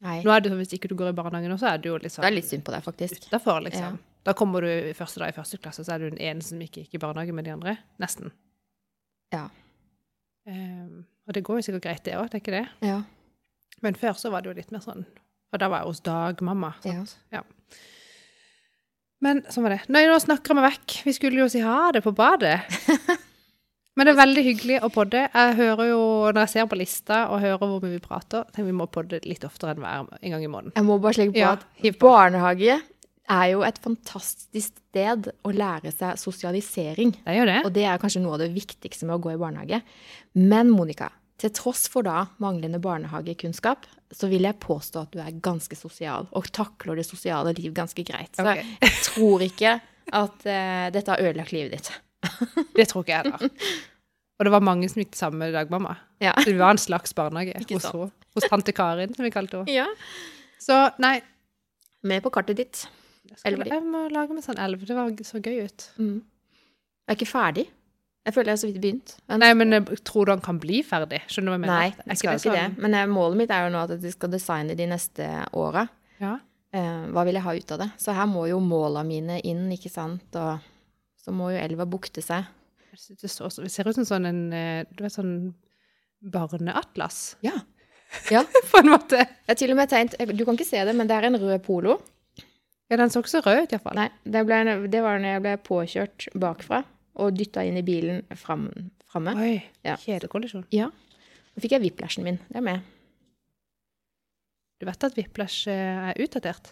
Nei, 0.00 0.22
Nå 0.24 0.32
er 0.32 0.40
det 0.40 0.48
sånn 0.48 0.58
Hvis 0.62 0.72
ikke 0.78 0.88
du 0.88 0.94
går 0.96 1.10
i 1.12 1.16
barnehage 1.18 1.48
nå, 1.52 1.58
så 1.60 1.68
er 1.74 1.78
du 1.78 1.90
jo 1.90 1.98
sånn 2.00 2.24
det 2.24 2.30
er 2.30 2.34
litt 2.38 2.48
synd 2.48 2.64
på 2.64 2.72
deg, 2.72 2.82
faktisk. 2.82 3.26
Utenfor, 3.28 3.60
liksom. 3.66 3.98
Ja. 4.00 4.22
Da 4.24 4.32
kommer 4.36 4.64
du 4.64 4.92
første 4.96 5.20
dag 5.20 5.28
i 5.32 5.36
første 5.36 5.58
klasse, 5.60 5.84
så 5.84 5.92
er 5.94 5.98
du 6.02 6.10
den 6.10 6.20
ene 6.24 6.42
som 6.44 6.60
ikke 6.60 6.82
gikk 6.86 6.96
i 6.96 7.02
barnehage 7.04 7.34
med 7.36 7.44
de 7.44 7.52
andre. 7.52 7.76
Nesten. 8.00 8.32
Ja. 9.32 9.46
Um, 10.48 11.04
og 11.28 11.34
det 11.36 11.44
går 11.46 11.60
jo 11.60 11.66
sikkert 11.68 11.84
greit, 11.84 12.02
det 12.08 12.16
òg, 12.18 12.32
er 12.32 12.40
ikke 12.42 12.56
det. 12.56 12.64
Ja. 12.84 13.02
Men 13.84 13.94
før 13.96 14.16
så 14.18 14.32
var 14.32 14.42
det 14.42 14.50
jo 14.50 14.56
litt 14.58 14.72
mer 14.74 14.82
sånn 14.84 15.04
For 15.50 15.60
da 15.62 15.68
var 15.72 15.82
jeg 15.84 15.92
hos 15.92 16.00
dagmamma. 16.06 16.72
Sant? 16.84 17.16
Ja. 17.32 17.40
Men 19.20 19.42
sånn 19.52 19.66
var 19.66 19.74
det. 19.76 19.80
Nei, 19.92 20.06
nå 20.08 20.16
snakker 20.22 20.56
vi 20.56 20.62
vekk. 20.64 20.94
Vi 21.04 21.12
skulle 21.16 21.42
jo 21.42 21.48
si 21.52 21.60
ha 21.64 21.90
det 21.92 22.00
på 22.04 22.12
badet. 22.16 22.60
Men 23.98 24.06
det 24.06 24.14
er 24.14 24.20
veldig 24.20 24.42
hyggelig 24.46 24.76
å 24.86 24.88
podde. 24.94 25.26
Jeg 25.28 25.56
hører 25.58 25.90
jo, 25.90 25.98
når 26.30 26.44
jeg 26.46 26.52
ser 26.54 26.68
på 26.70 26.78
lista 26.78 27.18
og 27.34 27.42
hører 27.42 27.60
hvor 27.66 27.82
mye 27.82 27.96
vi 27.98 28.00
prater, 28.00 28.46
tenker 28.48 28.70
vi 28.70 28.76
må 28.78 28.86
podde 28.88 29.18
litt 29.28 29.44
oftere 29.44 29.74
enn 29.74 29.82
hver 29.82 30.06
en 30.22 30.32
gang 30.36 30.46
i 30.46 30.48
måneden. 30.48 30.72
Jeg 30.78 30.86
må 30.88 30.96
bare 31.02 31.18
slegge 31.18 31.34
på 31.34 31.42
Ja, 31.42 31.50
at 31.58 31.66
på. 31.82 31.92
barnehage 32.06 32.78
er 33.30 33.46
jo 33.52 33.60
et 33.66 33.76
fantastisk 33.84 34.72
sted 34.88 35.28
å 35.46 35.52
lære 35.52 35.92
seg 35.92 36.16
sosialisering. 36.22 37.12
Det 37.18 37.34
er 37.34 37.40
jo 37.42 37.48
det. 37.50 37.58
Og 37.66 37.74
det 37.76 37.84
er 37.90 38.00
kanskje 38.00 38.22
noe 38.24 38.38
av 38.38 38.44
det 38.46 38.48
viktigste 38.54 39.06
med 39.10 39.18
å 39.18 39.22
gå 39.26 39.34
i 39.34 39.40
barnehage. 39.42 39.82
Men 40.38 40.72
Monica, 40.72 41.10
til 41.40 41.52
tross 41.56 41.86
for 41.90 42.04
da 42.06 42.26
manglende 42.42 42.80
barnehagekunnskap, 42.82 43.86
så 44.12 44.28
vil 44.30 44.44
jeg 44.44 44.58
påstå 44.62 45.04
at 45.04 45.14
du 45.14 45.20
er 45.22 45.38
ganske 45.42 45.76
sosial 45.78 46.28
og 46.36 46.50
takler 46.54 46.98
det 46.98 47.06
sosiale 47.08 47.54
liv 47.56 47.72
ganske 47.76 48.04
greit. 48.06 48.34
Så 48.36 48.44
okay. 48.44 48.66
jeg 48.82 49.04
tror 49.06 49.44
ikke 49.46 49.76
at 50.10 50.44
uh, 50.44 50.86
dette 50.92 51.14
har 51.14 51.22
ødelagt 51.22 51.54
livet 51.54 51.78
ditt. 51.78 51.92
Det 52.76 52.88
tror 52.90 53.04
ikke 53.04 53.14
jeg 53.14 53.30
heller. 53.30 53.70
Og 54.40 54.46
det 54.46 54.52
var 54.52 54.64
mange 54.64 54.88
som 54.88 55.00
gikk 55.02 55.12
til 55.12 55.20
samme 55.20 55.50
dagmamma. 55.52 55.94
Ja. 56.20 56.32
Så 56.40 56.48
det 56.48 56.60
var 56.60 56.72
en 56.72 56.80
slags 56.80 57.12
barnehage 57.16 57.60
hos, 57.70 57.86
hos 58.36 58.46
tante 58.48 58.72
Karin, 58.72 59.12
som 59.12 59.24
vi 59.26 59.32
kalte 59.32 59.60
henne. 59.60 59.72
ja. 59.72 59.86
Så 60.60 60.76
nei, 61.00 61.20
Med 62.04 62.22
på 62.24 62.30
kartet 62.32 62.56
ditt. 62.56 62.86
jeg, 63.44 63.56
jeg 63.60 63.82
må 63.84 64.06
lage 64.08 64.32
meg 64.32 64.44
sånn 64.44 64.60
elv. 64.60 64.80
Det 64.88 64.96
var 64.96 65.12
så 65.24 65.40
gøy 65.44 65.66
ut. 65.68 65.84
Mm. 66.00 66.22
Jeg 67.04 67.12
er 67.12 67.18
ikke 67.18 67.28
ferdig. 67.28 67.66
Jeg 68.26 68.34
føler 68.36 68.50
jeg 68.50 68.52
har 68.52 68.60
så 68.60 68.68
vidt 68.68 68.80
begynt. 68.82 69.14
Men- 69.28 69.40
Nei, 69.40 69.54
men 69.54 69.72
jeg 69.72 70.04
tror 70.04 70.26
du 70.26 70.32
han 70.32 70.40
kan 70.44 70.58
bli 70.60 70.82
ferdig? 70.84 71.22
Skjønner 71.26 71.46
du 71.46 71.52
hva 71.52 71.56
jeg 71.56 71.62
mener? 71.64 71.78
Nei, 71.80 72.04
jeg 72.10 72.18
skal 72.20 72.36
ikke 72.38 72.52
det. 72.56 72.78
Men 72.84 72.94
eh, 72.94 73.06
målet 73.08 73.36
mitt 73.40 73.50
er 73.50 73.64
jo 73.66 73.72
nå 73.74 73.82
at 73.86 73.94
jeg 74.02 74.12
skal 74.12 74.28
designe 74.34 74.76
de 74.76 74.86
neste 74.86 75.28
åra. 75.56 75.86
Ja. 76.20 76.34
Eh, 76.72 77.06
hva 77.10 77.24
vil 77.24 77.34
jeg 77.38 77.42
ha 77.46 77.54
ut 77.56 77.72
av 77.72 77.78
det? 77.78 77.90
Så 77.98 78.12
her 78.14 78.26
må 78.30 78.44
jo 78.50 78.60
måla 78.60 79.02
mine 79.06 79.40
inn, 79.42 79.64
ikke 79.72 79.90
sant? 79.90 80.36
Og 80.36 80.60
så 81.24 81.32
må 81.32 81.48
jo 81.54 81.58
elva 81.64 81.86
bukte 81.88 82.22
seg. 82.22 82.44
Det, 82.90 83.30
så, 83.30 83.48
det 83.62 83.70
ser 83.72 83.88
ut 83.88 83.94
som 83.96 84.04
sånn 84.04 84.26
en 84.28 84.40
eh, 84.52 84.84
du 84.92 85.02
vet, 85.04 85.12
sånn 85.16 85.54
barneatlas, 86.20 87.36
Ja. 87.40 87.52
Ja. 88.30 88.42
på 88.42 88.78
en 88.82 88.88
måte. 88.90 89.16
Jeg 89.22 89.52
har 89.52 89.54
til 89.54 89.70
og 89.70 89.76
med 89.78 89.88
tegnet 89.88 90.36
Du 90.36 90.44
kan 90.44 90.56
ikke 90.58 90.66
se 90.66 90.80
det, 90.84 90.94
men 90.98 91.06
det 91.06 91.14
er 91.16 91.28
en 91.28 91.36
rød 91.38 91.62
polo. 91.62 92.00
Ja, 92.90 92.96
den 92.98 93.08
så 93.08 93.20
ikke 93.22 93.30
så 93.30 93.42
rød 93.44 93.62
ut, 93.68 93.72
iallfall. 93.76 93.94
Nei, 93.94 94.08
det, 94.26 94.40
ble, 94.48 94.56
det 94.90 95.02
var 95.04 95.20
når 95.22 95.36
jeg 95.36 95.42
ble 95.44 95.52
påkjørt 95.68 96.26
bakfra 96.42 96.80
og 97.20 97.36
dytta 97.38 97.62
inn 97.68 97.76
i 97.80 97.84
bilen 97.86 98.22
fram, 98.38 98.68
framme. 99.10 99.34
Oi. 99.40 99.54
Ja. 99.86 99.96
Kjedekollisjon. 100.00 100.64
Ja. 100.74 100.88
Da 101.54 101.62
fikk 101.64 101.74
jeg 101.76 101.84
whiplashen 101.84 102.24
min. 102.26 102.38
Det 102.48 102.60
er 102.60 102.66
med. 102.66 102.84
Du 104.80 104.86
vet 104.88 105.04
at 105.04 105.16
whiplash 105.18 105.68
eh, 105.68 106.10
er 106.12 106.20
utdatert? 106.24 106.70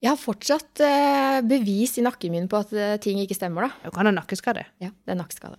Jeg 0.00 0.08
har 0.14 0.16
fortsatt 0.16 0.80
eh, 0.80 1.40
bevis 1.44 1.98
i 2.00 2.04
nakken 2.06 2.32
min 2.32 2.46
på 2.48 2.56
at 2.62 2.70
eh, 2.72 2.94
ting 3.04 3.18
ikke 3.20 3.36
stemmer, 3.36 3.66
da. 3.68 3.90
Du 3.90 3.92
kan 3.92 4.08
ha 4.08 4.14
nakkeskade. 4.16 4.62
Ja, 4.80 4.88
det 5.04 5.12
er 5.12 5.18
nakkeskade. 5.20 5.58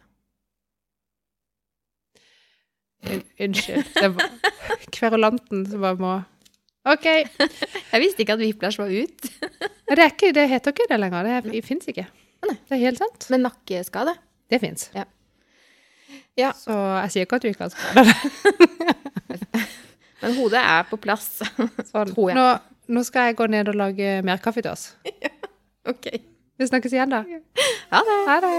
Un- 3.12 3.26
Unnskyld. 3.46 3.86
Det 3.98 4.10
var 4.16 4.30
kverulanten 4.98 5.64
som 5.70 5.82
bare 5.86 6.02
må 6.02 6.12
OK. 6.90 7.06
Jeg 7.92 8.02
visste 8.02 8.24
ikke 8.24 8.34
at 8.38 8.42
whiplash 8.42 8.82
var 8.82 8.90
ut. 8.90 9.30
Nei, 9.52 9.94
Det, 9.94 10.00
er 10.02 10.10
ikke, 10.14 10.32
det 10.34 10.48
heter 10.50 10.74
ikke 10.74 10.88
det 10.90 10.98
lenger. 11.04 11.28
Det, 11.28 11.52
det 11.54 11.62
fins 11.68 11.86
ikke. 11.92 12.08
Nei. 12.48 12.58
Det 12.68 12.78
er 12.78 12.84
helt 12.88 13.02
sant. 13.02 13.28
Men 13.34 13.46
nakkeskade? 13.46 14.16
Det 14.52 14.60
fins. 14.64 14.90
Ja. 14.96 15.06
Ja. 16.40 16.52
Så 16.58 16.74
jeg 16.74 17.14
sier 17.14 17.28
ikke 17.28 17.40
at 17.40 17.46
du 17.46 17.52
ikke 17.52 17.68
har 17.68 17.74
skade. 17.76 18.14
Men 20.22 20.36
hodet 20.38 20.62
er 20.62 20.86
på 20.90 21.00
plass. 21.02 21.40
Sånn. 21.92 22.14
Tror 22.14 22.32
jeg. 22.32 22.38
Nå, 22.38 22.46
nå 22.94 23.04
skal 23.08 23.32
jeg 23.32 23.40
gå 23.42 23.50
ned 23.50 23.74
og 23.74 23.80
lage 23.86 24.20
mer 24.28 24.42
kaffe 24.44 24.62
til 24.62 24.74
oss. 24.74 24.92
ok. 25.92 26.14
Vi 26.62 26.70
snakkes 26.70 26.94
igjen, 26.94 27.14
da. 27.14 27.26
Ha 27.92 28.06
det. 28.06 28.24
Ha 28.30 28.40
det. 28.46 28.56